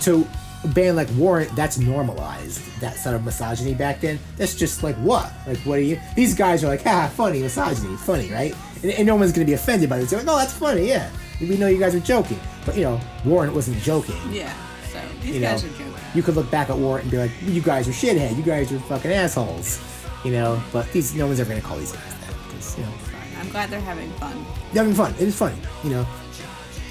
to 0.00 0.26
a 0.64 0.68
band 0.68 0.96
like 0.96 1.08
Warrant, 1.16 1.54
that's 1.56 1.78
normalized. 1.78 2.60
That 2.80 2.96
sort 2.96 3.14
of 3.16 3.24
misogyny 3.24 3.74
back 3.74 4.00
then. 4.00 4.18
That's 4.36 4.54
just 4.54 4.82
like 4.82 4.96
what? 4.96 5.32
Like, 5.46 5.58
what 5.58 5.78
are 5.78 5.82
you? 5.82 6.00
These 6.16 6.34
guys 6.34 6.62
are 6.64 6.68
like, 6.68 6.82
ha, 6.82 7.10
funny 7.14 7.40
misogyny, 7.42 7.96
funny, 7.96 8.30
right? 8.30 8.54
And, 8.82 8.92
and 8.92 9.06
no 9.06 9.16
one's 9.16 9.32
gonna 9.32 9.46
be 9.46 9.52
offended 9.54 9.88
by 9.90 9.98
this. 9.98 10.10
They're 10.10 10.20
like, 10.20 10.28
oh, 10.28 10.38
that's 10.38 10.52
funny, 10.52 10.88
yeah. 10.88 11.10
We 11.40 11.56
know 11.56 11.66
you 11.66 11.78
guys 11.78 11.94
are 11.94 12.00
joking, 12.00 12.38
but 12.64 12.76
you 12.76 12.82
know, 12.82 13.00
Warrant 13.24 13.54
wasn't 13.54 13.78
joking. 13.82 14.14
Yeah. 14.30 14.52
So 14.92 15.00
these 15.22 15.34
You 15.34 15.40
know, 15.40 15.50
guys 15.52 15.64
are 15.64 15.68
joking. 15.70 15.94
you 16.14 16.22
could 16.22 16.36
look 16.36 16.50
back 16.50 16.70
at 16.70 16.76
Warrant 16.78 17.04
and 17.04 17.10
be 17.10 17.18
like, 17.18 17.30
you 17.42 17.60
guys 17.62 17.88
are 17.88 17.92
shithead. 17.92 18.36
You 18.36 18.42
guys 18.42 18.70
are 18.72 18.78
fucking 18.80 19.10
assholes. 19.12 19.80
You 20.24 20.30
know, 20.32 20.62
but 20.72 20.90
these 20.92 21.14
no 21.14 21.26
one's 21.26 21.40
ever 21.40 21.48
gonna 21.50 21.60
call 21.60 21.78
these 21.78 21.90
guys 21.92 22.04
that 22.20 22.34
because 22.48 22.78
you 22.78 22.84
know 22.84 22.92
I'm 23.40 23.48
glad 23.50 23.70
they're 23.70 23.80
having 23.80 24.08
fun. 24.12 24.46
they're 24.72 24.84
having 24.84 24.94
fun. 24.96 25.12
It 25.14 25.26
is 25.26 25.34
funny. 25.36 25.56
You 25.82 25.90
know, 25.90 26.06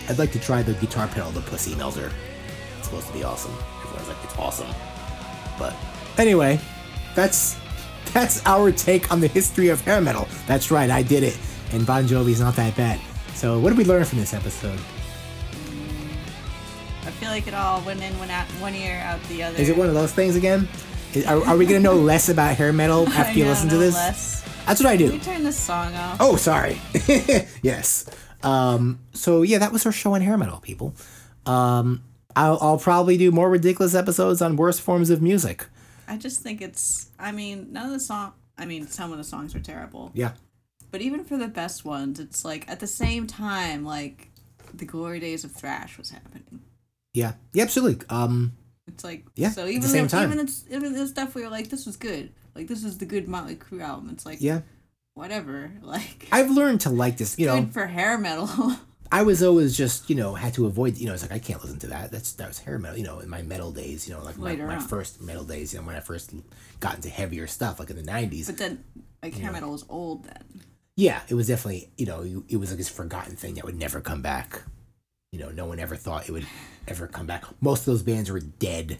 I'd 0.09 0.19
like 0.19 0.33
to 0.33 0.39
try 0.39 0.61
the 0.61 0.73
guitar 0.73 1.07
pedal, 1.07 1.31
the 1.31 1.39
Pussy 1.41 1.73
Melter. 1.75 2.11
Supposed 2.91 3.07
to 3.07 3.13
be 3.13 3.23
awesome. 3.23 3.53
Everyone's 3.85 4.07
like, 4.09 4.17
it's 4.25 4.37
awesome. 4.37 4.67
But 5.57 5.73
anyway, 6.17 6.59
that's 7.15 7.57
that's 8.11 8.45
our 8.45 8.69
take 8.73 9.09
on 9.13 9.21
the 9.21 9.27
history 9.27 9.69
of 9.69 9.79
hair 9.79 10.01
metal. 10.01 10.27
That's 10.45 10.71
right, 10.71 10.89
I 10.89 11.01
did 11.01 11.23
it, 11.23 11.39
and 11.71 11.85
Bon 11.87 12.05
Jovi's 12.05 12.41
not 12.41 12.53
that 12.57 12.75
bad. 12.75 12.99
So 13.33 13.59
what 13.59 13.69
did 13.69 13.77
we 13.77 13.85
learn 13.85 14.03
from 14.03 14.19
this 14.19 14.33
episode? 14.33 14.77
I 17.03 17.11
feel 17.11 17.29
like 17.29 17.47
it 17.47 17.53
all 17.53 17.81
went 17.81 18.01
in, 18.03 18.17
went 18.19 18.29
out, 18.31 18.45
one 18.59 18.75
ear 18.75 18.99
out 19.05 19.23
the 19.23 19.43
other. 19.43 19.57
Is 19.57 19.69
it 19.69 19.77
one 19.77 19.87
of 19.87 19.93
those 19.93 20.11
things 20.11 20.35
again? 20.35 20.67
Is- 21.13 21.25
Are, 21.25 21.41
are 21.47 21.55
we 21.57 21.65
gonna 21.65 21.79
know 21.79 21.95
less 21.95 22.27
about 22.27 22.57
hair 22.57 22.73
metal 22.73 23.07
after 23.13 23.37
you 23.37 23.45
know, 23.45 23.51
listen 23.51 23.69
to 23.69 23.77
this? 23.77 23.93
less. 23.95 24.41
That's 24.65 24.83
what 24.83 24.89
I 24.89 24.97
do. 24.97 25.05
Can 25.11 25.17
we 25.19 25.23
turn 25.23 25.43
this 25.45 25.57
song 25.57 25.95
off? 25.95 26.17
Oh, 26.19 26.35
sorry. 26.35 26.79
yes. 27.61 28.05
Um, 28.43 28.99
so 29.13 29.43
yeah, 29.43 29.59
that 29.59 29.71
was 29.71 29.85
our 29.85 29.91
show 29.93 30.13
on 30.13 30.21
hair 30.21 30.37
metal, 30.37 30.59
people. 30.59 30.93
Um, 31.45 32.03
I'll, 32.35 32.57
I'll 32.61 32.77
probably 32.77 33.17
do 33.17 33.31
more 33.31 33.49
ridiculous 33.49 33.95
episodes 33.95 34.41
on 34.41 34.55
worst 34.55 34.81
forms 34.81 35.09
of 35.09 35.21
music. 35.21 35.65
I 36.07 36.17
just 36.17 36.41
think 36.41 36.61
it's. 36.61 37.09
I 37.19 37.31
mean, 37.31 37.71
none 37.71 37.85
of 37.85 37.91
the 37.91 37.99
song. 37.99 38.33
I 38.57 38.65
mean, 38.65 38.87
some 38.87 39.11
of 39.11 39.17
the 39.17 39.23
songs 39.23 39.55
are 39.55 39.59
terrible. 39.59 40.11
Yeah. 40.13 40.31
But 40.91 41.01
even 41.01 41.23
for 41.23 41.37
the 41.37 41.47
best 41.47 41.85
ones, 41.85 42.19
it's 42.19 42.43
like 42.43 42.69
at 42.69 42.79
the 42.79 42.87
same 42.87 43.25
time, 43.27 43.85
like 43.85 44.29
the 44.73 44.85
glory 44.85 45.19
days 45.19 45.43
of 45.43 45.51
thrash 45.51 45.97
was 45.97 46.09
happening. 46.09 46.61
Yeah. 47.13 47.33
Yeah, 47.53 47.63
absolutely. 47.63 48.05
Um, 48.09 48.53
It's 48.87 49.03
like 49.03 49.25
Yeah, 49.35 49.51
So 49.51 49.61
at 49.61 49.65
the 49.67 49.71
even 49.71 49.89
same 49.89 50.03
the, 50.05 50.09
time. 50.09 50.31
even 50.31 50.39
it's 50.45 50.65
even 50.69 50.93
the 50.93 51.07
stuff 51.07 51.33
where 51.33 51.43
you're 51.43 51.51
like, 51.51 51.69
this 51.69 51.85
was 51.85 51.95
good. 51.97 52.31
Like 52.55 52.67
this 52.67 52.83
is 52.83 52.97
the 52.97 53.05
good 53.05 53.27
Motley 53.27 53.55
Crue 53.55 53.81
album. 53.81 54.09
It's 54.11 54.25
like 54.25 54.41
yeah. 54.41 54.61
whatever. 55.13 55.71
Like 55.81 56.27
I've 56.31 56.51
learned 56.51 56.81
to 56.81 56.89
like 56.89 57.17
this. 57.17 57.39
You 57.39 57.47
know, 57.47 57.69
for 57.71 57.87
hair 57.87 58.17
metal. 58.17 58.49
I 59.11 59.23
was 59.23 59.43
always 59.43 59.75
just 59.75 60.09
you 60.09 60.15
know 60.15 60.33
had 60.35 60.53
to 60.55 60.65
avoid. 60.65 60.97
You 60.97 61.07
know, 61.07 61.13
it's 61.13 61.21
like 61.21 61.31
I 61.33 61.39
can't 61.39 61.61
listen 61.61 61.79
to 61.79 61.87
that. 61.87 62.11
That's 62.11 62.33
that 62.33 62.47
was 62.47 62.59
hair 62.59 62.79
metal. 62.79 62.97
You 62.97 63.03
know, 63.03 63.19
in 63.19 63.29
my 63.29 63.41
metal 63.41 63.71
days. 63.71 64.07
You 64.07 64.15
know, 64.15 64.23
like 64.23 64.37
my, 64.37 64.55
my 64.55 64.79
first 64.79 65.21
metal 65.21 65.43
days. 65.43 65.73
You 65.73 65.79
know, 65.79 65.87
when 65.87 65.95
I 65.95 65.99
first 65.99 66.33
got 66.79 66.95
into 66.95 67.09
heavier 67.09 67.47
stuff, 67.47 67.79
like 67.79 67.89
in 67.89 67.97
the 67.97 68.03
'90s. 68.03 68.47
but 68.47 68.57
then 68.57 68.83
like 69.21 69.35
hair 69.35 69.51
metal 69.51 69.71
was 69.71 69.85
old 69.89 70.23
then. 70.25 70.63
yeah, 70.95 71.21
it 71.29 71.33
was 71.35 71.47
definitely, 71.47 71.89
you 71.97 72.05
know, 72.05 72.43
it 72.47 72.57
was 72.57 72.69
like 72.71 72.77
this 72.77 72.89
forgotten 72.89 73.35
thing 73.35 73.55
that 73.55 73.65
would 73.65 73.77
never 73.77 74.01
come 74.01 74.21
back. 74.21 74.63
You 75.31 75.39
know, 75.39 75.49
no 75.49 75.65
one 75.65 75.79
ever 75.79 75.95
thought 75.95 76.27
it 76.27 76.31
would 76.31 76.45
ever 76.87 77.07
come 77.07 77.25
back. 77.27 77.43
Most 77.61 77.81
of 77.81 77.85
those 77.87 78.03
bands 78.03 78.29
were 78.31 78.39
dead, 78.39 78.97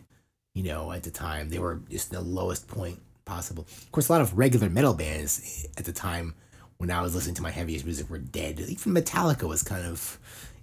you 0.54 0.64
know, 0.64 0.92
at 0.92 1.04
the 1.04 1.12
time. 1.12 1.50
They 1.50 1.60
were 1.60 1.82
just 1.90 2.12
the 2.12 2.22
lowest 2.22 2.68
point 2.68 3.00
possible. 3.26 3.64
Of 3.84 3.92
course, 3.92 4.10
a 4.10 4.12
lot 4.14 4.22
of 4.22 4.38
regular 4.38 4.70
metal 4.70 4.94
bands 4.94 5.68
at 5.78 5.86
the 5.86 5.92
time 5.94 6.36
when 6.82 6.90
I 6.90 7.04
was 7.04 7.14
listening 7.14 7.36
to 7.36 7.44
my 7.44 7.52
heaviest 7.52 7.86
music 7.86 8.10
were 8.10 8.18
dead. 8.18 8.60
Even 8.60 8.96
Metallica 8.96 9.48
was 9.48 9.62
kind 9.62 9.86
of 9.86 10.18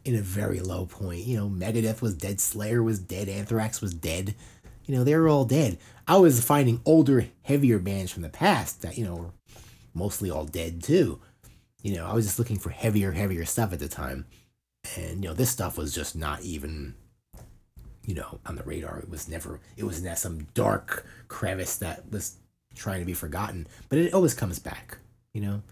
in 0.05 0.17
a 0.17 0.21
very 0.21 0.59
low 0.59 0.85
point. 0.85 1.25
You 1.25 1.37
know, 1.37 1.49
Megadeth 1.49 2.03
was 2.03 2.13
dead, 2.13 2.41
Slayer 2.41 2.83
was 2.83 2.99
dead, 2.99 3.29
Anthrax 3.29 3.81
was 3.81 3.95
dead. 3.95 4.35
You 4.87 4.97
know, 4.97 5.05
they 5.05 5.15
were 5.15 5.29
all 5.29 5.45
dead. 5.45 5.79
I 6.09 6.17
was 6.17 6.45
finding 6.45 6.81
older, 6.85 7.29
heavier 7.43 7.79
bands 7.79 8.11
from 8.11 8.25
the 8.25 8.29
past 8.29 8.83
that, 8.83 8.99
you 8.99 9.05
know, 9.05 9.15
were 9.15 9.31
mostly 9.95 10.29
all 10.29 10.45
dead 10.45 10.83
too. 10.83 11.21
You 11.85 11.95
know, 11.95 12.05
I 12.05 12.15
was 12.15 12.27
just 12.27 12.41
looking 12.41 12.59
for 12.59 12.71
heavier, 12.71 13.13
heavier 13.13 13.45
stuff 13.45 13.73
at 13.73 13.79
the 13.79 13.87
time. 13.87 14.27
And, 14.97 15.23
you 15.23 15.29
know, 15.29 15.35
this 15.35 15.51
stuff 15.51 15.79
was 15.79 15.95
just 15.95 16.17
not 16.17 16.43
even, 16.43 16.97
you 18.05 18.17
know, 18.17 18.41
on 18.45 18.57
the 18.57 18.65
radar. 18.65 18.99
It 18.99 19.09
was 19.09 19.29
never, 19.29 19.61
it 19.77 19.85
was 19.85 19.99
in 19.99 20.05
that 20.07 20.19
some 20.19 20.49
dark 20.55 21.07
crevice 21.29 21.77
that 21.77 22.11
was 22.11 22.39
trying 22.75 22.99
to 22.99 23.07
be 23.07 23.15
forgotten. 23.15 23.69
But 23.89 24.01
it 24.01 24.13
always 24.13 24.35
comes 24.35 24.59
back, 24.59 24.99
you 25.33 25.43
know? 25.43 25.63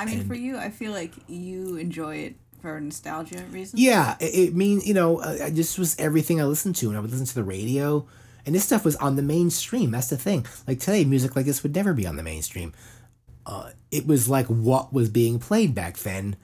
I 0.00 0.04
mean, 0.06 0.20
And- 0.20 0.26
for 0.28 0.34
you, 0.34 0.56
I 0.56 0.70
feel 0.70 0.92
like 0.92 1.12
you 1.28 1.76
enjoy 1.76 2.16
it 2.16 2.36
for 2.60 2.80
nostalgia 2.80 3.42
reasons. 3.50 3.80
Yeah, 3.80 4.16
it, 4.20 4.34
it 4.34 4.54
mean 4.56 4.80
you 4.84 4.94
know, 4.94 5.18
uh, 5.20 5.38
I 5.44 5.50
just 5.50 5.78
was 5.78 5.96
everything 5.98 6.40
I 6.40 6.44
listened 6.44 6.76
to, 6.76 6.88
and 6.88 6.96
I 6.96 7.00
would 7.00 7.10
listen 7.10 7.26
to 7.26 7.34
the 7.34 7.44
radio, 7.44 8.06
and 8.46 8.54
this 8.54 8.64
stuff 8.64 8.84
was 8.84 8.96
on 8.96 9.16
the 9.16 9.22
mainstream. 9.22 9.90
That's 9.90 10.08
the 10.08 10.16
thing. 10.16 10.46
Like 10.66 10.80
today, 10.80 11.04
music 11.04 11.36
like 11.36 11.46
this 11.46 11.62
would 11.62 11.74
never 11.74 11.92
be 11.94 12.06
on 12.06 12.16
the 12.16 12.22
mainstream. 12.22 12.72
Uh, 13.46 13.70
it 13.90 14.06
was 14.06 14.28
like 14.28 14.46
what 14.46 14.92
was 14.92 15.08
being 15.08 15.38
played 15.38 15.74
back 15.74 15.98
then, 15.98 16.36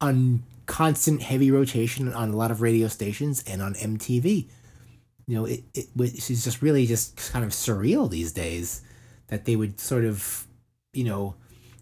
on 0.00 0.42
constant 0.66 1.22
heavy 1.22 1.50
rotation 1.50 2.12
on 2.12 2.30
a 2.30 2.36
lot 2.36 2.50
of 2.52 2.60
radio 2.62 2.86
stations 2.88 3.42
and 3.46 3.60
on 3.60 3.74
MTV. 3.74 4.46
You 5.26 5.34
know, 5.36 5.44
it 5.44 5.62
it 5.74 5.88
is 5.96 6.44
just 6.44 6.62
really 6.62 6.86
just 6.86 7.16
kind 7.32 7.44
of 7.44 7.50
surreal 7.52 8.10
these 8.10 8.32
days 8.32 8.82
that 9.28 9.44
they 9.44 9.54
would 9.54 9.78
sort 9.78 10.04
of, 10.04 10.46
you 10.92 11.04
know, 11.04 11.34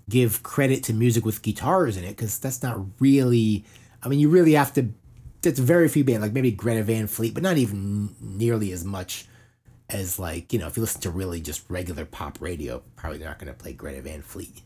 give 0.08 0.42
credit 0.42 0.82
to 0.84 0.92
music 0.94 1.24
with 1.24 1.42
guitars 1.42 1.96
in 1.96 2.04
it 2.04 2.10
because 2.10 2.38
that's 2.38 2.62
not 2.62 2.78
really. 3.00 3.64
I 4.02 4.08
mean, 4.08 4.18
you 4.20 4.28
really 4.28 4.52
have 4.52 4.72
to. 4.74 4.88
That's 5.42 5.58
very 5.58 5.88
few 5.88 6.02
bands 6.04 6.22
like 6.22 6.32
maybe 6.32 6.50
Greta 6.50 6.82
Van 6.82 7.06
Fleet, 7.06 7.32
but 7.34 7.42
not 7.42 7.56
even 7.58 8.14
nearly 8.20 8.72
as 8.72 8.84
much 8.84 9.26
as 9.90 10.18
like 10.18 10.52
you 10.52 10.58
know 10.58 10.66
if 10.66 10.76
you 10.76 10.80
listen 10.82 11.00
to 11.02 11.10
really 11.10 11.40
just 11.40 11.64
regular 11.68 12.04
pop 12.04 12.38
radio, 12.40 12.82
probably 12.96 13.18
they're 13.18 13.28
not 13.28 13.38
going 13.38 13.52
to 13.52 13.58
play 13.58 13.72
Greta 13.72 14.02
Van 14.02 14.22
Fleet. 14.22 14.62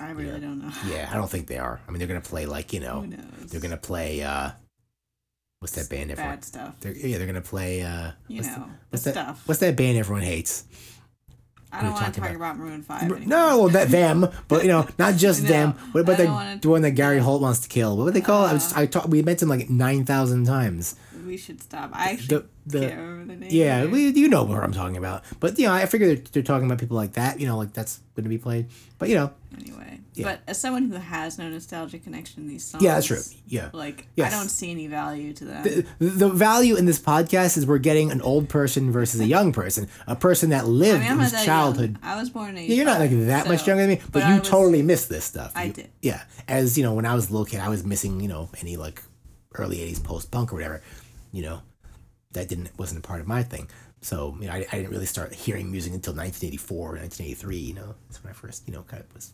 I 0.00 0.10
really 0.10 0.40
don't 0.40 0.60
know. 0.60 0.72
Yeah, 0.88 1.08
I 1.12 1.14
don't 1.16 1.30
think 1.30 1.46
they 1.46 1.58
are. 1.58 1.80
I 1.86 1.90
mean, 1.90 1.98
they're 1.98 2.08
going 2.08 2.20
to 2.20 2.28
play 2.28 2.46
like 2.46 2.72
you 2.72 2.80
know 2.80 3.02
Who 3.02 3.06
knows? 3.08 3.50
they're 3.50 3.60
going 3.60 3.70
to 3.70 3.76
play. 3.76 4.22
uh 4.22 4.50
What's 5.60 5.76
that 5.76 5.88
band 5.88 6.10
everyone? 6.10 6.34
bad 6.34 6.44
stuff. 6.44 6.80
They're, 6.80 6.92
yeah, 6.96 7.18
they're 7.18 7.26
going 7.28 7.40
to 7.40 7.48
play. 7.48 7.82
uh 7.82 8.10
You 8.26 8.38
what's 8.38 8.48
know, 8.48 8.54
the- 8.54 8.60
the 8.60 8.70
what's 8.90 9.04
that? 9.04 9.14
stuff. 9.14 9.42
What's 9.46 9.60
that 9.60 9.76
band 9.76 9.96
everyone 9.98 10.22
hates? 10.24 10.64
I 11.72 11.82
don't 11.82 11.92
want 11.94 12.12
to 12.14 12.20
talk 12.20 12.34
about, 12.34 12.58
Maroon 12.58 12.82
Five. 12.82 13.02
Anymore. 13.04 13.20
No, 13.26 13.58
well, 13.60 13.68
that 13.70 13.88
them, 13.88 14.28
but 14.48 14.62
you 14.62 14.68
know, 14.68 14.86
not 14.98 15.16
just 15.16 15.42
No, 15.44 15.48
them. 15.48 15.72
What 15.92 16.02
about 16.02 16.18
the, 16.18 16.58
the 16.60 16.68
one 16.68 16.82
that 16.82 16.90
Gary 16.92 17.18
Holt 17.18 17.40
wants 17.40 17.60
to 17.60 17.68
kill? 17.68 17.96
What 17.96 18.04
would 18.04 18.14
they 18.14 18.20
call 18.20 18.44
it? 18.46 18.50
I, 18.50 18.52
was, 18.52 18.72
Uh, 18.72 18.80
I 18.80 18.86
talk, 18.86 19.08
we 19.08 19.22
mentioned 19.22 19.48
like 19.50 19.70
nine 19.70 20.04
thousand 20.04 20.44
times. 20.44 20.96
we 21.26 21.36
should 21.38 21.62
stop. 21.62 21.90
I 21.94 22.10
actually 22.12 22.26
The 22.28 22.44
the 22.66 22.80
can't 22.88 23.00
remember 23.00 23.32
the 23.34 23.40
name. 23.40 23.48
yeah, 23.50 23.86
we, 23.86 24.08
you 24.10 24.28
know 24.28 24.44
what 24.44 24.62
I'm 24.62 24.72
talking 24.72 24.98
about. 24.98 25.24
But 25.40 25.58
you 25.58 25.66
know, 25.66 25.72
I 25.72 25.86
figure 25.86 26.08
they're, 26.08 26.24
they're 26.32 26.42
talking 26.42 26.66
about 26.66 26.78
people 26.78 26.96
like 26.98 27.14
that. 27.14 27.40
You 27.40 27.46
know, 27.46 27.56
like 27.56 27.72
that's 27.72 28.00
going 28.16 28.24
to 28.24 28.28
be 28.30 28.38
played. 28.38 28.66
But 28.98 29.08
you 29.08 29.14
know, 29.16 29.30
Anyway, 29.58 30.00
Yeah. 30.14 30.24
but 30.26 30.40
as 30.46 30.60
someone 30.60 30.90
who 30.90 30.96
has 30.96 31.38
no 31.38 31.48
nostalgia 31.48 31.98
connection 31.98 32.42
to 32.42 32.48
these 32.48 32.64
songs, 32.66 32.84
yeah, 32.84 32.94
that's 32.94 33.06
true. 33.06 33.22
Yeah. 33.46 33.70
Like 33.72 34.08
Yes. 34.14 34.32
I 34.32 34.36
don't 34.38 34.48
see 34.50 34.70
any 34.70 34.86
value 34.86 35.32
to 35.32 35.44
them. 35.46 35.62
The, 35.64 35.86
the 35.98 36.28
value 36.28 36.76
in 36.76 36.84
this 36.84 36.98
podcast 37.00 37.56
is 37.56 37.64
we're 37.66 37.78
getting 37.78 38.10
an 38.10 38.20
old 38.20 38.48
person 38.50 38.92
versus 38.92 39.20
a 39.20 39.26
young 39.26 39.52
person, 39.52 39.88
a 40.06 40.14
person 40.14 40.50
that 40.50 40.66
lived 40.66 41.00
mean, 41.00 41.12
I'm 41.12 41.18
in 41.18 41.24
his 41.24 41.44
childhood. 41.44 41.98
young. 42.02 42.12
I 42.12 42.20
was 42.20 42.28
born 42.30 42.56
in 42.58 42.64
Yeah, 42.64 42.74
you're 42.76 42.84
not 42.84 43.00
like 43.00 43.10
85, 43.10 43.26
that 43.28 43.48
much 43.48 43.66
younger 43.66 43.86
than 43.86 43.96
me, 43.96 44.02
but, 44.12 44.22
I 44.22 44.34
you 44.34 44.40
was- 44.40 44.48
totally 44.48 44.82
missed 44.82 45.08
this 45.08 45.24
stuff. 45.24 45.52
I 45.54 45.64
You- 45.64 45.72
did. 45.72 45.90
Yeah, 46.02 46.22
as 46.46 46.76
you 46.76 46.84
know, 46.84 46.92
when 46.94 47.06
I 47.06 47.14
was 47.14 47.28
a 47.28 47.32
little 47.32 47.46
kid, 47.46 47.60
I 47.60 47.68
was 47.70 47.84
missing 47.84 48.20
you 48.20 48.28
know 48.28 48.50
any 48.60 48.76
like 48.76 49.02
early 49.54 49.78
'80s 49.78 50.02
post 50.04 50.30
punk 50.30 50.52
or 50.52 50.56
whatever. 50.56 50.82
You 51.32 51.42
know, 51.42 51.62
that 52.32 52.48
didn't 52.48 52.70
wasn't 52.78 53.02
a 53.02 53.06
part 53.08 53.20
of 53.22 53.26
my 53.26 53.42
thing. 53.42 53.68
So 54.02 54.36
you 54.40 54.46
know, 54.48 54.52
I, 54.52 54.66
I 54.70 54.76
didn't 54.76 54.90
really 54.90 55.06
start 55.06 55.32
hearing 55.32 55.70
music 55.70 55.94
until 55.94 56.12
1984 56.12 56.76
or 56.76 56.96
1983. 56.98 57.56
You 57.56 57.74
know, 57.74 57.94
that's 58.08 58.22
when 58.22 58.30
I 58.30 58.34
first 58.34 58.66
you 58.68 58.74
know 58.74 58.82
kind 58.82 59.02
of 59.02 59.14
was 59.14 59.32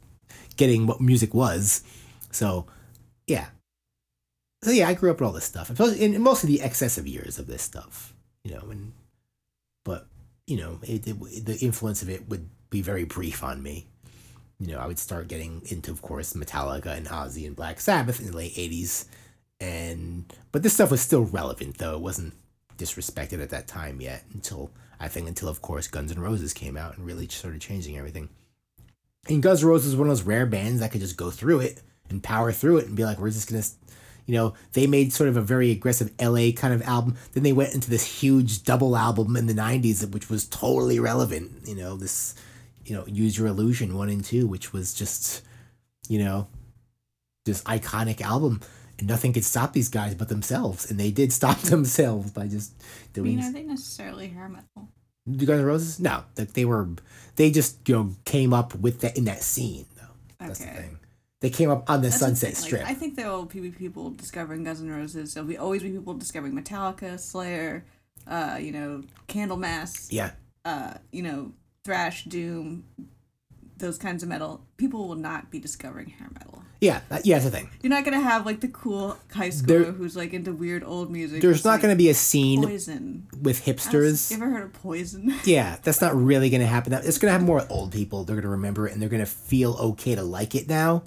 getting 0.57 0.87
what 0.87 1.01
music 1.01 1.35
was. 1.35 1.83
So 2.31 2.67
yeah, 3.27 3.47
so 4.63 4.71
yeah, 4.71 4.89
I 4.89 4.95
grew 4.95 5.11
up 5.11 5.21
with 5.21 5.27
all 5.27 5.33
this 5.33 5.45
stuff, 5.45 5.71
Especially 5.71 6.03
in 6.03 6.21
most 6.21 6.43
of 6.43 6.49
the 6.49 6.61
excessive 6.61 7.07
years 7.07 7.39
of 7.39 7.47
this 7.47 7.63
stuff. 7.63 8.15
You 8.45 8.55
know, 8.55 8.69
and 8.71 8.93
but 9.85 10.07
you 10.47 10.57
know, 10.57 10.81
it, 10.83 11.07
it, 11.07 11.47
the 11.47 11.59
influence 11.61 12.03
of 12.03 12.09
it 12.09 12.29
would 12.29 12.49
be 12.71 12.83
very 12.83 13.05
brief 13.05 13.43
on 13.45 13.63
me. 13.63 13.87
You 14.59 14.69
know, 14.69 14.79
I 14.79 14.87
would 14.87 14.99
start 14.99 15.29
getting 15.29 15.63
into, 15.67 15.93
of 15.93 16.03
course, 16.03 16.33
Metallica 16.33 16.97
and 16.97 17.07
Ozzy 17.07 17.47
and 17.47 17.55
Black 17.55 17.79
Sabbath 17.79 18.19
in 18.21 18.27
the 18.27 18.37
late 18.37 18.55
'80s, 18.55 19.05
and 19.61 20.33
but 20.51 20.63
this 20.63 20.75
stuff 20.75 20.91
was 20.91 21.01
still 21.01 21.25
relevant, 21.25 21.79
though 21.79 21.95
it 21.95 22.01
wasn't 22.01 22.35
disrespected 22.77 23.41
at 23.41 23.51
that 23.51 23.69
time 23.69 24.01
yet. 24.01 24.25
Until 24.33 24.73
I 24.99 25.07
think, 25.07 25.29
until 25.29 25.49
of 25.49 25.63
course, 25.63 25.87
Guns 25.87 26.11
N' 26.11 26.19
Roses 26.19 26.53
came 26.53 26.77
out 26.77 26.97
and 26.97 27.07
really 27.07 27.29
started 27.29 27.61
changing 27.61 27.97
everything. 27.97 28.29
And 29.29 29.43
Guns 29.43 29.63
N' 29.63 29.69
Roses 29.69 29.93
was 29.93 29.97
one 29.97 30.09
of 30.09 30.17
those 30.17 30.27
rare 30.27 30.47
bands 30.47 30.81
that 30.81 30.91
could 30.91 31.01
just 31.01 31.17
go 31.17 31.31
through 31.31 31.61
it 31.61 31.83
and 32.09 32.23
power 32.23 32.53
through 32.53 32.79
it 32.79 32.87
and 32.87 32.97
be 32.97 33.05
like, 33.05 33.19
we're 33.19 33.31
just 33.31 33.49
gonna 33.51 33.63
you 34.29 34.35
know, 34.35 34.53
they 34.75 34.87
made 34.87 35.15
sort 35.15 35.31
of 35.31 35.39
a 35.39 35.41
very 35.41 35.71
aggressive 35.71 36.13
LA 36.21 36.51
kind 36.55 36.75
of 36.75 36.83
album. 36.83 37.17
Then 37.33 37.45
they 37.45 37.55
went 37.55 37.73
into 37.73 37.89
this 37.89 38.05
huge 38.21 38.63
double 38.63 38.95
album 38.95 39.37
in 39.37 39.47
the 39.47 39.55
90s, 39.55 40.07
which 40.13 40.29
was 40.29 40.47
totally 40.47 41.01
relevant. 41.01 41.51
You 41.67 41.75
know, 41.75 41.97
this, 41.97 42.35
you 42.85 42.95
know, 42.95 43.07
Use 43.07 43.39
Your 43.39 43.47
Illusion 43.47 43.97
1 43.97 44.11
and 44.11 44.23
2, 44.23 44.47
which 44.47 44.71
was 44.71 44.93
just, 44.93 45.41
you 46.11 46.19
know, 46.19 46.47
this 47.47 47.63
iconic 47.63 48.21
album. 48.21 48.61
And 48.99 49.09
nothing 49.09 49.33
could 49.33 49.47
stop 49.47 49.73
these 49.73 49.89
guys 49.89 50.15
but 50.15 50.29
themselves. 50.29 50.91
And 50.91 51.01
they 51.01 51.11
did 51.11 51.33
stop 51.41 51.59
themselves 51.61 52.31
by 52.31 52.49
just 52.49 52.75
doing. 53.15 53.39
I 53.39 53.41
mean, 53.41 53.49
are 53.49 53.53
they 53.55 53.63
necessarily 53.63 54.29
hair 54.29 54.51
metal? 54.51 54.91
The 55.37 55.47
Guns 55.47 55.61
N' 55.61 55.67
Roses? 55.67 56.01
No, 56.01 56.25
like 56.37 56.53
they 56.55 56.65
were, 56.65 56.89
they 57.37 57.51
just, 57.51 57.89
you 57.89 57.95
know, 57.95 58.11
came 58.25 58.53
up 58.53 58.75
with 58.75 59.01
that 59.01 59.17
in 59.17 59.25
that 59.25 59.43
scene, 59.43 59.87
though. 59.97 60.03
That's 60.47 60.59
the 60.61 60.67
Okay. 60.67 60.77
thing. 60.77 60.99
They 61.41 61.51
came 61.51 61.71
up 61.71 61.89
on 61.89 62.01
the 62.01 62.09
That's 62.09 62.19
the 62.21 62.27
Sunset 62.27 62.55
thing, 62.55 62.65
Strip. 62.65 62.83
Like, 62.83 62.91
I 62.91 62.95
think 62.95 63.15
there 63.17 63.31
will 63.31 63.45
be 63.45 63.71
people 63.71 64.11
discovering 64.11 64.65
Guns 64.65 64.81
N' 64.81 64.91
Roses. 64.91 65.35
There'll 65.35 65.49
be 65.49 65.57
always 65.57 65.83
be 65.83 65.91
people 65.91 66.15
discovering 66.15 66.53
Metallica, 66.55 67.19
Slayer, 67.21 67.85
uh, 68.27 68.59
you 68.61 68.73
know, 68.73 69.05
Candlemass, 69.29 70.09
yeah. 70.11 70.33
uh, 70.65 70.95
you 71.13 71.23
know, 71.23 71.53
thrash, 71.85 72.25
doom, 72.25 72.85
those 73.77 73.99
kinds 73.99 74.25
of 74.25 74.29
metal. 74.29 74.67
People 74.77 75.07
will 75.07 75.15
not 75.15 75.51
be 75.51 75.61
discovering 75.61 76.09
hair 76.09 76.29
metal. 76.33 76.63
Yeah. 76.81 77.01
That, 77.09 77.27
yeah, 77.27 77.37
that's 77.39 77.45
the 77.47 77.51
thing. 77.51 77.71
You're 77.83 77.91
not 77.91 78.05
gonna 78.05 78.21
have 78.21 78.47
like 78.47 78.61
the 78.61 78.69
cool 78.69 79.17
high 79.33 79.49
schooler 79.49 79.67
There- 79.67 79.93
who's 79.93 80.17
like 80.17 80.33
into 80.33 80.53
weird 80.53 80.85
old 80.85 81.11
music. 81.11 81.43
There's 81.43 81.65
not 81.65 81.73
like 81.73 81.83
going 81.83 81.93
to 81.95 81.99
be 81.99 82.09
a 82.09 82.15
scene 82.15 82.63
poison. 82.63 83.27
with 83.43 83.65
hipsters. 83.65 84.31
You 84.31 84.37
ever 84.37 84.51
heard 84.51 84.63
of 84.65 84.73
poison? 84.75 85.35
Yeah, 85.45 85.79
that's 85.83 86.01
not 86.01 86.15
really 86.17 86.51
going 86.51 86.61
to 86.61 86.67
happen. 86.67 86.93
It's 86.93 87.19
going 87.19 87.29
to 87.29 87.33
happen 87.33 87.47
more 87.47 87.57
with 87.57 87.71
old 87.71 87.93
people. 87.93 88.25
They're 88.25 88.37
going 88.37 88.43
to 88.43 88.49
remember 88.51 88.87
it 88.87 88.93
and 88.93 89.03
they're 89.03 89.09
going 89.09 89.21
to 89.25 89.27
feel 89.27 89.75
okay 89.75 90.15
to 90.15 90.23
like 90.23 90.55
it 90.55 90.69
now. 90.69 91.03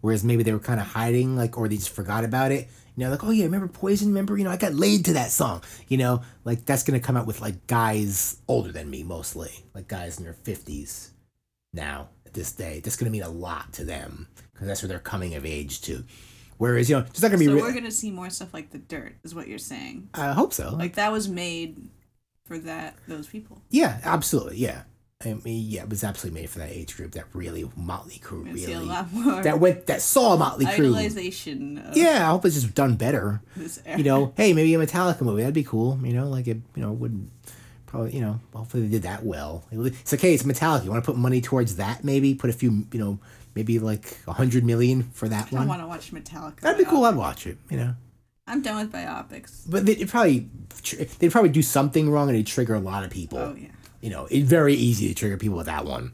Whereas 0.00 0.24
maybe 0.24 0.42
they 0.42 0.52
were 0.52 0.58
kind 0.58 0.80
of 0.80 0.86
hiding, 0.86 1.36
like, 1.36 1.56
or 1.56 1.68
they 1.68 1.76
just 1.76 1.90
forgot 1.90 2.24
about 2.24 2.50
it. 2.50 2.68
You 2.96 3.04
know, 3.04 3.10
like, 3.10 3.24
oh 3.24 3.30
yeah, 3.30 3.44
remember 3.44 3.68
Poison? 3.68 4.08
Remember, 4.08 4.36
you 4.36 4.44
know, 4.44 4.50
I 4.50 4.56
got 4.56 4.74
laid 4.74 5.04
to 5.06 5.12
that 5.14 5.30
song. 5.30 5.62
You 5.88 5.96
know, 5.98 6.22
like 6.44 6.66
that's 6.66 6.82
going 6.82 6.98
to 7.00 7.04
come 7.06 7.16
out 7.16 7.26
with 7.26 7.40
like 7.40 7.66
guys 7.66 8.36
older 8.48 8.70
than 8.72 8.90
me 8.90 9.02
mostly, 9.02 9.50
like 9.74 9.88
guys 9.88 10.18
in 10.18 10.24
their 10.24 10.34
50s 10.44 11.10
now 11.72 12.08
at 12.26 12.34
this 12.34 12.52
day. 12.52 12.80
That's 12.80 12.96
going 12.96 13.06
to 13.06 13.12
mean 13.12 13.22
a 13.22 13.30
lot 13.30 13.72
to 13.74 13.84
them 13.84 14.28
because 14.62 14.68
that's 14.68 14.82
where 14.82 14.88
they're 14.88 15.00
coming 15.00 15.34
of 15.34 15.44
age 15.44 15.80
to. 15.82 16.04
Whereas, 16.58 16.88
you 16.88 16.96
know, 16.96 17.02
it's 17.02 17.20
not 17.20 17.32
going 17.32 17.40
to 17.40 17.46
be. 17.46 17.46
so 17.46 17.54
re- 17.54 17.62
we're 17.62 17.74
gonna 17.74 17.90
see 17.90 18.12
more 18.12 18.30
stuff 18.30 18.54
like 18.54 18.70
the 18.70 18.78
dirt, 18.78 19.16
is 19.24 19.34
what 19.34 19.48
you're 19.48 19.58
saying. 19.58 20.08
I 20.14 20.32
hope 20.32 20.52
so. 20.52 20.70
Like 20.76 20.94
that 20.94 21.10
was 21.10 21.28
made 21.28 21.88
for 22.44 22.56
that 22.58 22.94
those 23.08 23.26
people. 23.26 23.62
Yeah, 23.70 23.98
absolutely. 24.04 24.58
Yeah. 24.58 24.82
I 25.24 25.34
mean, 25.34 25.70
yeah, 25.70 25.82
it 25.82 25.88
was 25.88 26.04
absolutely 26.04 26.40
made 26.40 26.50
for 26.50 26.58
that 26.60 26.70
age 26.70 26.96
group. 26.96 27.12
That 27.12 27.24
really 27.32 27.68
Motley 27.76 28.20
Crue 28.22 28.44
We're 28.44 28.56
see 28.56 28.72
a 28.72 28.78
really 28.78 28.86
lot 28.86 29.12
more 29.12 29.42
that 29.42 29.58
went 29.58 29.86
that 29.86 30.02
saw 30.02 30.36
Motley 30.36 30.66
Crue. 30.66 30.92
idolization. 30.92 31.90
Of 31.90 31.96
Yeah, 31.96 32.28
I 32.28 32.30
hope 32.30 32.44
it's 32.44 32.54
just 32.54 32.74
done 32.74 32.94
better. 32.94 33.40
You 33.96 34.04
know, 34.04 34.32
hey, 34.36 34.52
maybe 34.52 34.74
a 34.74 34.78
Metallica 34.78 35.22
movie 35.22 35.42
that'd 35.42 35.54
be 35.54 35.64
cool. 35.64 35.98
You 36.02 36.12
know, 36.12 36.28
like 36.28 36.46
it, 36.46 36.58
you 36.76 36.82
know, 36.82 36.92
would 36.92 37.28
probably, 37.86 38.14
you 38.14 38.20
know, 38.20 38.40
hopefully 38.54 38.84
they 38.84 38.88
did 38.88 39.02
that 39.02 39.24
well. 39.24 39.64
It's 39.70 40.12
like, 40.12 40.20
hey, 40.20 40.34
it's 40.34 40.44
Metallica. 40.44 40.84
You 40.84 40.90
want 40.90 41.04
to 41.04 41.10
put 41.10 41.18
money 41.18 41.40
towards 41.40 41.76
that? 41.76 42.02
Maybe 42.02 42.34
put 42.34 42.50
a 42.50 42.52
few, 42.52 42.86
you 42.92 42.98
know, 42.98 43.18
maybe 43.54 43.78
like 43.78 44.16
a 44.26 44.32
hundred 44.32 44.64
million 44.64 45.04
for 45.12 45.28
that 45.28 45.50
one. 45.52 45.62
I 45.62 45.66
want 45.66 45.82
to 45.82 45.86
watch 45.86 46.12
Metallica. 46.12 46.60
That'd 46.60 46.78
be 46.78 46.84
cool. 46.90 47.04
I'd 47.04 47.16
watch 47.16 47.46
it. 47.46 47.58
You 47.70 47.76
know, 47.78 47.94
I'm 48.46 48.62
done 48.62 48.76
with 48.76 48.92
biopics. 48.92 49.62
but 49.68 49.86
they'd 49.86 50.08
probably 50.08 50.48
they'd 51.18 51.30
probably 51.32 51.50
do 51.50 51.62
something 51.62 52.10
wrong 52.10 52.28
and 52.28 52.36
it'd 52.36 52.46
trigger 52.46 52.74
a 52.74 52.80
lot 52.80 53.04
of 53.04 53.10
people. 53.10 53.38
Oh 53.38 53.54
yeah. 53.58 53.68
you 54.00 54.10
know, 54.10 54.26
it's 54.30 54.48
very 54.48 54.74
easy 54.74 55.08
to 55.08 55.14
trigger 55.14 55.36
people 55.36 55.56
with 55.56 55.66
that 55.66 55.84
one. 55.84 56.12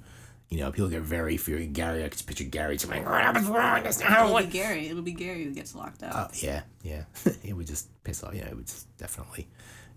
You 0.51 0.61
know, 0.61 0.73
people 0.73 0.89
get 0.89 1.03
very 1.03 1.37
furious. 1.37 1.69
Gary, 1.75 1.99
I 1.99 2.09
can 2.09 2.13
just 2.13 2.27
picture 2.27 2.45
Gary 2.45 2.77
just 2.79 2.91
like, 2.91 3.05
what 3.07 3.35
was 3.35 3.45
wrong? 3.45 3.83
That's 3.83 4.01
not 4.01 4.09
how 4.09 4.25
it 4.25 4.31
It'll 4.31 4.47
be. 4.47 4.53
Gary. 4.53 4.89
It'll 4.89 5.03
be 5.03 5.13
Gary 5.13 5.45
who 5.45 5.51
gets 5.51 5.75
locked 5.75 6.03
up. 6.03 6.15
Uh, 6.15 6.29
yeah, 6.35 6.63
yeah. 6.83 7.03
it 7.45 7.53
would 7.55 7.67
just 7.67 7.89
piss 8.03 8.23
off. 8.25 8.35
Yeah, 8.35 8.47
it 8.49 8.57
would 8.57 8.67
just 8.67 8.87
definitely. 8.97 9.47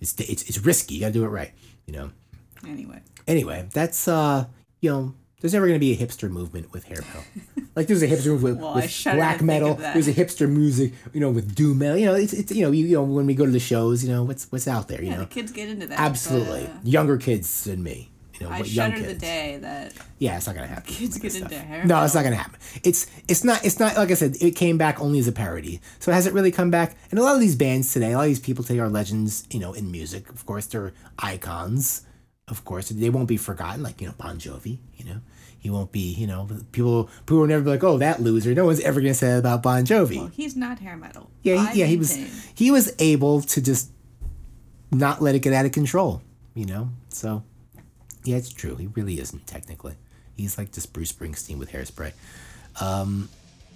It's 0.01 0.13
it's 0.19 0.43
it's 0.49 0.59
risky. 0.59 0.95
You 0.95 1.01
gotta 1.01 1.13
do 1.13 1.23
it 1.23 1.29
right. 1.29 1.51
You 1.85 1.93
know. 1.93 2.11
anyway, 2.67 3.01
Anyway, 3.27 3.69
that's 3.71 4.07
uh, 4.09 4.45
you 4.81 4.89
know, 4.89 5.13
There's 5.41 5.53
never 5.53 5.65
going 5.67 5.75
to 5.75 5.79
be 5.79 5.91
a 5.93 5.97
hipster 5.97 6.29
movement 6.29 6.71
with 6.71 6.85
hair 6.85 7.01
metal. 7.01 7.23
like 7.75 7.87
there's 7.87 8.01
a 8.03 8.07
hipster 8.07 8.27
movement 8.27 8.59
Well, 8.61 8.75
with 8.75 9.03
black 9.03 9.41
metal. 9.41 9.73
There's 9.75 10.07
a 10.07 10.13
hipster 10.13 10.49
music, 10.49 10.93
you 11.13 11.19
know, 11.19 11.31
with 11.31 11.53
doom 11.55 11.79
metal. 11.79 11.97
You 11.97 12.05
know, 12.05 12.13
it's, 12.15 12.31
it's 12.33 12.51
you 12.51 12.63
know, 12.63 12.71
you, 12.71 12.85
you 12.85 12.95
know, 12.95 13.03
when 13.03 13.25
we 13.25 13.33
go 13.33 13.45
to 13.45 13.51
the 13.51 13.59
shows, 13.59 14.03
you 14.03 14.09
know, 14.11 14.23
what's 14.23 14.51
what's 14.51 14.67
out 14.67 14.87
there, 14.87 15.01
you 15.01 15.09
Yeah, 15.09 15.17
know. 15.17 15.23
the 15.23 15.29
kids 15.29 15.51
get 15.51 15.67
into 15.69 15.87
that. 15.87 15.99
Absolutely, 15.99 16.61
but, 16.67 16.75
uh, 16.75 16.79
younger 16.83 17.17
kids 17.17 17.63
than 17.65 17.81
me. 17.83 18.09
You 18.39 18.47
know, 18.47 18.53
I 18.53 18.57
young 18.59 18.91
shudder 18.91 18.97
kids. 18.97 19.13
the 19.13 19.19
day 19.19 19.57
that 19.61 19.93
Yeah, 20.17 20.37
it's 20.37 20.47
not 20.47 20.55
gonna 20.55 20.67
happen. 20.67 20.91
Kids 20.91 21.17
get 21.19 21.35
into 21.35 21.55
hair 21.59 21.85
No, 21.85 22.03
it's 22.03 22.15
not 22.15 22.23
gonna 22.23 22.35
happen. 22.37 22.59
It's 22.83 23.05
it's 23.27 23.43
not 23.43 23.63
it's 23.63 23.79
not 23.79 23.95
like 23.97 24.09
I 24.09 24.15
said. 24.15 24.35
It 24.41 24.55
came 24.55 24.77
back 24.79 24.99
only 24.99 25.19
as 25.19 25.27
a 25.27 25.31
parody. 25.31 25.79
So 25.99 26.11
has 26.11 26.25
it 26.25 26.33
really 26.33 26.51
come 26.51 26.71
back? 26.71 26.95
And 27.11 27.19
a 27.19 27.23
lot 27.23 27.35
of 27.35 27.39
these 27.41 27.55
bands 27.55 27.91
today, 27.93 28.13
a 28.13 28.17
lot 28.17 28.23
of 28.23 28.29
these 28.29 28.39
people 28.39 28.63
today 28.63 28.79
are 28.79 28.89
legends. 28.89 29.45
You 29.51 29.59
know, 29.59 29.73
in 29.73 29.91
music, 29.91 30.29
of 30.29 30.45
course, 30.45 30.65
they're 30.67 30.93
icons. 31.19 32.03
Of 32.47 32.65
course, 32.65 32.89
they 32.89 33.09
won't 33.09 33.27
be 33.27 33.37
forgotten. 33.37 33.83
Like 33.83 34.01
you 34.01 34.07
know, 34.07 34.13
Bon 34.17 34.37
Jovi. 34.39 34.79
You 34.97 35.05
know, 35.05 35.21
he 35.61 35.69
won't 35.69 35.91
be. 35.91 36.13
You 36.13 36.27
know, 36.27 36.49
people 36.71 37.05
people 37.25 37.37
will 37.37 37.47
never 37.47 37.63
be 37.63 37.69
like, 37.69 37.83
oh, 37.83 37.99
that 37.99 38.19
loser. 38.19 38.53
No 38.53 38.65
one's 38.65 38.79
ever 38.81 38.99
gonna 38.99 39.13
say 39.13 39.27
that 39.27 39.37
about 39.39 39.61
Bon 39.63 39.85
Jovi. 39.85 40.17
well, 40.17 40.27
he's 40.27 40.55
not 40.55 40.79
hair 40.79 40.97
metal. 40.97 41.29
Yeah, 41.43 41.71
he, 41.71 41.79
yeah, 41.79 41.85
he 41.85 41.97
was 41.97 42.15
he 42.55 42.71
was 42.71 42.93
able 42.97 43.41
to 43.43 43.61
just 43.61 43.91
not 44.91 45.21
let 45.21 45.35
it 45.35 45.39
get 45.39 45.53
out 45.53 45.65
of 45.65 45.71
control, 45.71 46.21
you 46.55 46.65
know. 46.65 46.89
So, 47.09 47.43
yeah, 48.23 48.37
it's 48.37 48.51
true. 48.51 48.75
He 48.75 48.87
really 48.87 49.19
isn't 49.19 49.45
technically. 49.45 49.93
He's 50.35 50.57
like 50.57 50.71
just 50.71 50.91
Bruce 50.93 51.11
Springsteen 51.11 51.59
with 51.59 51.71
hairspray. 51.71 52.13
Um, 52.81 53.29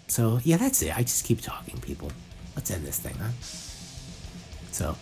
so 0.08 0.40
yeah, 0.44 0.58
that's 0.58 0.82
it. 0.82 0.98
I 0.98 1.04
just 1.04 1.24
keep 1.24 1.40
talking, 1.42 1.80
people. 1.82 2.12
Let's 2.56 2.72
end 2.72 2.84
this 2.84 2.98
thing, 2.98 3.16
huh? 3.16 3.30
So, 4.72 4.98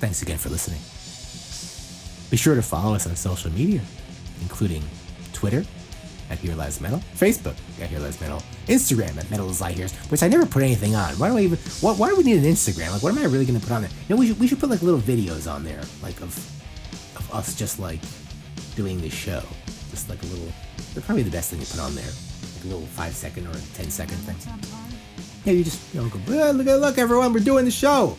thanks 0.00 0.20
again 0.22 0.38
for 0.38 0.48
listening. 0.48 0.80
Be 2.30 2.36
sure 2.36 2.56
to 2.56 2.62
follow 2.62 2.94
us 2.94 3.06
on 3.06 3.14
social 3.14 3.52
media, 3.52 3.82
including 4.42 4.82
Twitter 5.34 5.64
at 6.30 6.38
Here 6.38 6.54
Lies 6.54 6.80
Metal, 6.80 7.00
Facebook 7.14 7.54
at 7.80 7.90
Here 7.90 7.98
Lies 7.98 8.20
Metal, 8.20 8.42
Instagram 8.66 9.16
at 9.18 9.30
Metal 9.30 9.50
is 9.50 9.60
Years, 9.76 9.94
which 10.10 10.22
I 10.22 10.28
never 10.28 10.46
put 10.46 10.62
anything 10.62 10.94
on. 10.94 11.12
Why 11.14 11.28
do 11.28 11.36
I 11.36 11.42
even? 11.42 11.58
Why, 11.80 11.92
why 11.92 12.08
do 12.08 12.16
we 12.16 12.22
need 12.22 12.38
an 12.38 12.44
Instagram? 12.44 12.92
Like, 12.92 13.02
what 13.02 13.12
am 13.12 13.18
I 13.18 13.24
really 13.24 13.44
going 13.44 13.60
to 13.60 13.66
put 13.66 13.74
on 13.74 13.82
there? 13.82 13.90
You 14.08 14.14
know, 14.14 14.20
we 14.20 14.28
should 14.28 14.40
we 14.40 14.46
should 14.46 14.60
put 14.60 14.70
like 14.70 14.82
little 14.82 15.00
videos 15.00 15.50
on 15.50 15.64
there, 15.64 15.82
like 16.02 16.20
of 16.22 16.34
of 17.16 17.34
us 17.34 17.54
just 17.54 17.78
like 17.78 18.00
doing 18.74 19.00
the 19.00 19.10
show, 19.10 19.42
just 19.90 20.08
like 20.08 20.22
a 20.22 20.26
little. 20.26 20.48
They're 20.94 21.02
probably 21.02 21.24
the 21.24 21.30
best 21.30 21.50
thing 21.50 21.60
to 21.60 21.66
put 21.70 21.80
on 21.80 21.94
there, 21.94 22.04
like 22.56 22.64
a 22.64 22.68
little 22.68 22.86
five 22.86 23.14
second 23.14 23.46
or 23.46 23.54
ten 23.74 23.90
second 23.90 24.16
thing. 24.18 24.36
Yeah, 25.44 25.52
you 25.52 25.64
just 25.64 25.94
you 25.94 26.00
know 26.00 26.08
go 26.08 26.18
"Ah, 26.30 26.50
look 26.50 26.66
at 26.66 26.80
look 26.80 26.98
everyone, 26.98 27.32
we're 27.32 27.40
doing 27.40 27.64
the 27.64 27.70
show. 27.70 28.16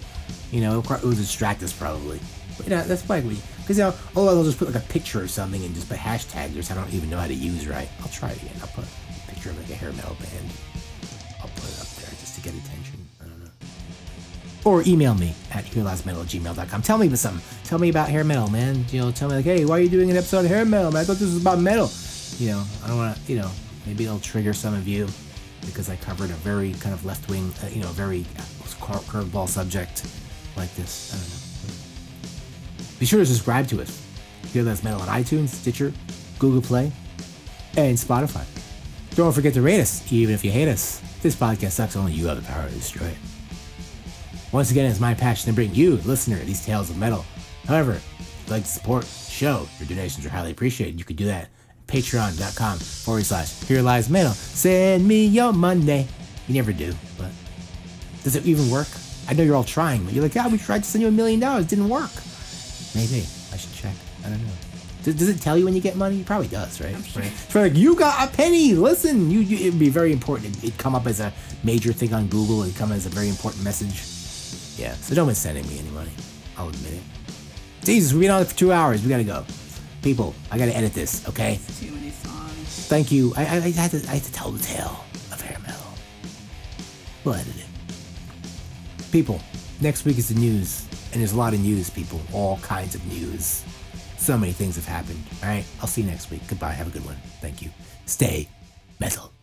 You 0.51 0.61
know, 0.61 0.79
it 0.79 1.03
would 1.03 1.17
distract 1.17 1.63
us 1.63 1.73
probably. 1.73 2.19
But 2.57 2.67
you 2.67 2.69
know, 2.75 2.83
that's 2.83 3.07
why 3.09 3.21
we 3.21 3.37
because 3.65 3.79
you 3.79 3.83
know, 3.83 3.95
oh, 4.15 4.27
I'll 4.27 4.43
just 4.43 4.59
put 4.59 4.71
like 4.71 4.83
a 4.83 4.87
picture 4.87 5.19
or 5.19 5.27
something 5.27 5.63
and 5.65 5.73
just 5.73 5.89
put 5.89 5.97
hashtags, 5.97 6.55
which 6.55 6.69
I 6.69 6.75
don't 6.75 6.93
even 6.93 7.09
know 7.09 7.17
how 7.17 7.25
to 7.25 7.33
use 7.33 7.67
right. 7.67 7.89
I'll 8.01 8.09
try 8.09 8.29
it 8.29 8.37
again. 8.37 8.53
I'll 8.61 8.67
put 8.67 8.85
a 8.85 9.31
picture 9.31 9.49
of 9.49 9.57
like 9.57 9.71
a 9.71 9.73
hair 9.73 9.91
metal 9.93 10.15
band. 10.19 10.51
I'll 11.41 11.49
put 11.49 11.63
it 11.63 11.81
up 11.81 11.87
there 11.95 12.11
just 12.11 12.35
to 12.35 12.41
get 12.41 12.53
attention. 12.53 13.07
I 13.19 13.25
don't 13.25 13.39
know. 13.43 13.49
Or 14.63 14.83
email 14.85 15.15
me 15.15 15.33
at 15.51 15.65
hearlastmetal 15.65 16.25
gmail.com. 16.25 16.81
Tell 16.83 16.99
me 16.99 17.07
about 17.07 17.17
something. 17.17 17.43
Tell 17.63 17.79
me 17.79 17.89
about 17.89 18.07
hair 18.07 18.23
metal, 18.23 18.51
man. 18.51 18.85
You 18.89 19.01
know, 19.01 19.11
tell 19.11 19.29
me 19.29 19.37
like, 19.37 19.45
hey, 19.45 19.65
why 19.65 19.79
are 19.79 19.81
you 19.81 19.89
doing 19.89 20.11
an 20.11 20.17
episode 20.17 20.45
of 20.45 20.51
hair 20.51 20.63
metal, 20.63 20.91
man? 20.91 21.01
I 21.01 21.03
thought 21.03 21.17
this 21.17 21.33
was 21.33 21.41
about 21.41 21.57
metal. 21.57 21.89
You 22.37 22.51
know, 22.51 22.63
I 22.83 22.87
don't 22.87 22.97
want 22.97 23.17
to, 23.17 23.31
you 23.31 23.39
know, 23.39 23.49
maybe 23.87 24.05
it'll 24.05 24.19
trigger 24.19 24.53
some 24.53 24.75
of 24.75 24.87
you 24.87 25.07
because 25.65 25.89
I 25.89 25.95
covered 25.95 26.29
a 26.29 26.33
very 26.33 26.73
kind 26.73 26.93
of 26.93 27.03
left 27.03 27.27
wing, 27.31 27.51
uh, 27.63 27.67
you 27.69 27.81
know, 27.81 27.89
very 27.89 28.25
curveball 28.79 29.49
subject 29.49 30.05
like 30.55 30.71
this. 30.75 31.13
I 31.13 31.17
don't 31.17 31.29
know. 31.29 31.44
Be 33.05 33.09
sure 33.09 33.19
to 33.19 33.25
subscribe 33.27 33.67
to 33.67 33.83
us. 33.83 34.03
That's 34.51 34.83
Metal 34.83 34.99
on 34.99 35.07
iTunes, 35.09 35.49
Stitcher, 35.49 35.93
Google 36.39 36.59
Play, 36.59 36.91
and 37.77 37.95
Spotify. 37.95 38.43
Don't 39.15 39.31
forget 39.31 39.53
to 39.53 39.61
rate 39.61 39.79
us, 39.79 40.11
even 40.11 40.33
if 40.33 40.43
you 40.43 40.49
hate 40.49 40.67
us. 40.67 41.01
This 41.21 41.35
podcast 41.35 41.73
sucks, 41.73 41.95
only 41.95 42.13
you 42.13 42.25
have 42.25 42.41
the 42.41 42.51
power 42.51 42.67
to 42.67 42.73
destroy 42.73 43.05
it. 43.05 43.17
Once 44.51 44.71
again, 44.71 44.89
it's 44.89 44.99
my 44.99 45.13
passion 45.13 45.51
to 45.51 45.53
bring 45.53 45.75
you, 45.75 45.97
listener, 45.97 46.37
these 46.37 46.65
tales 46.65 46.89
of 46.89 46.97
metal. 46.97 47.23
However, 47.67 47.91
if 47.91 48.41
you'd 48.47 48.51
like 48.51 48.63
to 48.63 48.69
support 48.69 49.03
the 49.03 49.31
show, 49.31 49.67
your 49.77 49.87
donations 49.87 50.25
are 50.25 50.29
highly 50.29 50.49
appreciated. 50.49 50.97
You 50.97 51.05
could 51.05 51.17
do 51.17 51.25
that 51.25 51.43
at 51.43 51.49
patreon.com 51.85 52.79
forward 52.79 53.23
slash 53.23 53.61
here 53.65 53.83
lies 53.83 54.09
metal. 54.09 54.33
Send 54.33 55.07
me 55.07 55.27
your 55.27 55.53
money. 55.53 56.07
You 56.47 56.55
never 56.55 56.73
do, 56.73 56.91
but 57.19 57.29
does 58.23 58.35
it 58.35 58.47
even 58.47 58.71
work? 58.71 58.87
I 59.29 59.33
know 59.33 59.43
you're 59.43 59.55
all 59.55 59.63
trying, 59.63 60.03
but 60.05 60.15
you're 60.15 60.23
like, 60.23 60.33
yeah, 60.33 60.47
we 60.47 60.57
tried 60.57 60.81
to 60.81 60.89
send 60.89 61.03
you 61.03 61.07
a 61.07 61.11
million 61.11 61.39
dollars. 61.39 61.65
It 61.65 61.69
didn't 61.69 61.89
work. 61.89 62.09
Maybe. 62.95 63.25
I 63.51 63.57
should 63.57 63.73
check. 63.73 63.93
I 64.25 64.29
don't 64.29 64.41
know. 64.41 64.53
Does, 65.03 65.15
does 65.15 65.29
it 65.29 65.41
tell 65.41 65.57
you 65.57 65.65
when 65.65 65.75
you 65.75 65.81
get 65.81 65.95
money? 65.95 66.21
It 66.21 66.25
probably 66.25 66.47
does, 66.47 66.81
right? 66.81 66.93
Right. 66.93 67.25
It's 67.25 67.53
like, 67.53 67.75
you 67.75 67.95
got 67.95 68.27
a 68.27 68.31
penny. 68.35 68.73
Listen, 68.73 69.29
you, 69.29 69.39
you 69.39 69.67
it'd 69.67 69.79
be 69.79 69.89
very 69.89 70.11
important. 70.11 70.49
It'd, 70.49 70.63
it'd 70.63 70.79
come 70.79 70.95
up 70.95 71.05
as 71.05 71.19
a 71.19 71.31
major 71.63 71.93
thing 71.93 72.13
on 72.13 72.27
Google. 72.27 72.63
It'd 72.63 72.75
come 72.75 72.91
as 72.91 73.05
a 73.05 73.09
very 73.09 73.29
important 73.29 73.63
message. 73.63 74.01
Yeah. 74.81 74.93
So 74.95 75.13
don't 75.13 75.27
be 75.27 75.35
sending 75.35 75.67
me 75.67 75.77
any 75.77 75.89
money. 75.89 76.11
I'll 76.57 76.69
admit 76.69 76.93
it. 76.93 77.01
Jesus, 77.83 78.13
we've 78.13 78.21
been 78.21 78.31
on 78.31 78.41
it 78.41 78.45
for 78.45 78.55
two 78.55 78.71
hours. 78.71 79.03
We 79.03 79.09
gotta 79.09 79.23
go. 79.23 79.45
People, 80.01 80.33
I 80.49 80.57
gotta 80.57 80.75
edit 80.75 80.93
this. 80.93 81.27
Okay. 81.29 81.59
Too 81.79 81.91
many 81.91 82.09
songs. 82.09 82.87
Thank 82.87 83.11
you. 83.11 83.33
I, 83.37 83.41
I, 83.41 83.55
I 83.57 83.69
had 83.71 83.91
to 83.91 83.97
I 84.09 84.15
had 84.15 84.23
to 84.23 84.31
tell 84.31 84.49
the 84.49 84.63
tale 84.63 85.03
of 85.31 85.39
hair 85.39 85.59
metal. 85.59 85.85
We'll 87.23 87.35
edit 87.35 87.55
it. 87.57 89.11
People, 89.11 89.39
next 89.81 90.03
week 90.03 90.17
is 90.17 90.29
the 90.29 90.39
news, 90.39 90.87
and 91.15 91.21
there's 91.21 91.31
a 91.31 91.37
lot 91.37 91.53
of 91.53 91.61
news, 91.61 91.89
people. 91.89 92.19
All 92.33 92.57
kinds 92.57 92.93
of 92.93 93.05
news. 93.07 93.63
So 94.17 94.37
many 94.37 94.51
things 94.51 94.75
have 94.75 94.85
happened. 94.85 95.23
All 95.41 95.47
right. 95.47 95.63
I'll 95.79 95.87
see 95.87 96.01
you 96.01 96.07
next 96.07 96.29
week. 96.29 96.41
Goodbye. 96.49 96.71
Have 96.73 96.87
a 96.87 96.89
good 96.89 97.05
one. 97.05 97.15
Thank 97.39 97.61
you. 97.61 97.69
Stay 98.05 98.49
metal. 98.99 99.34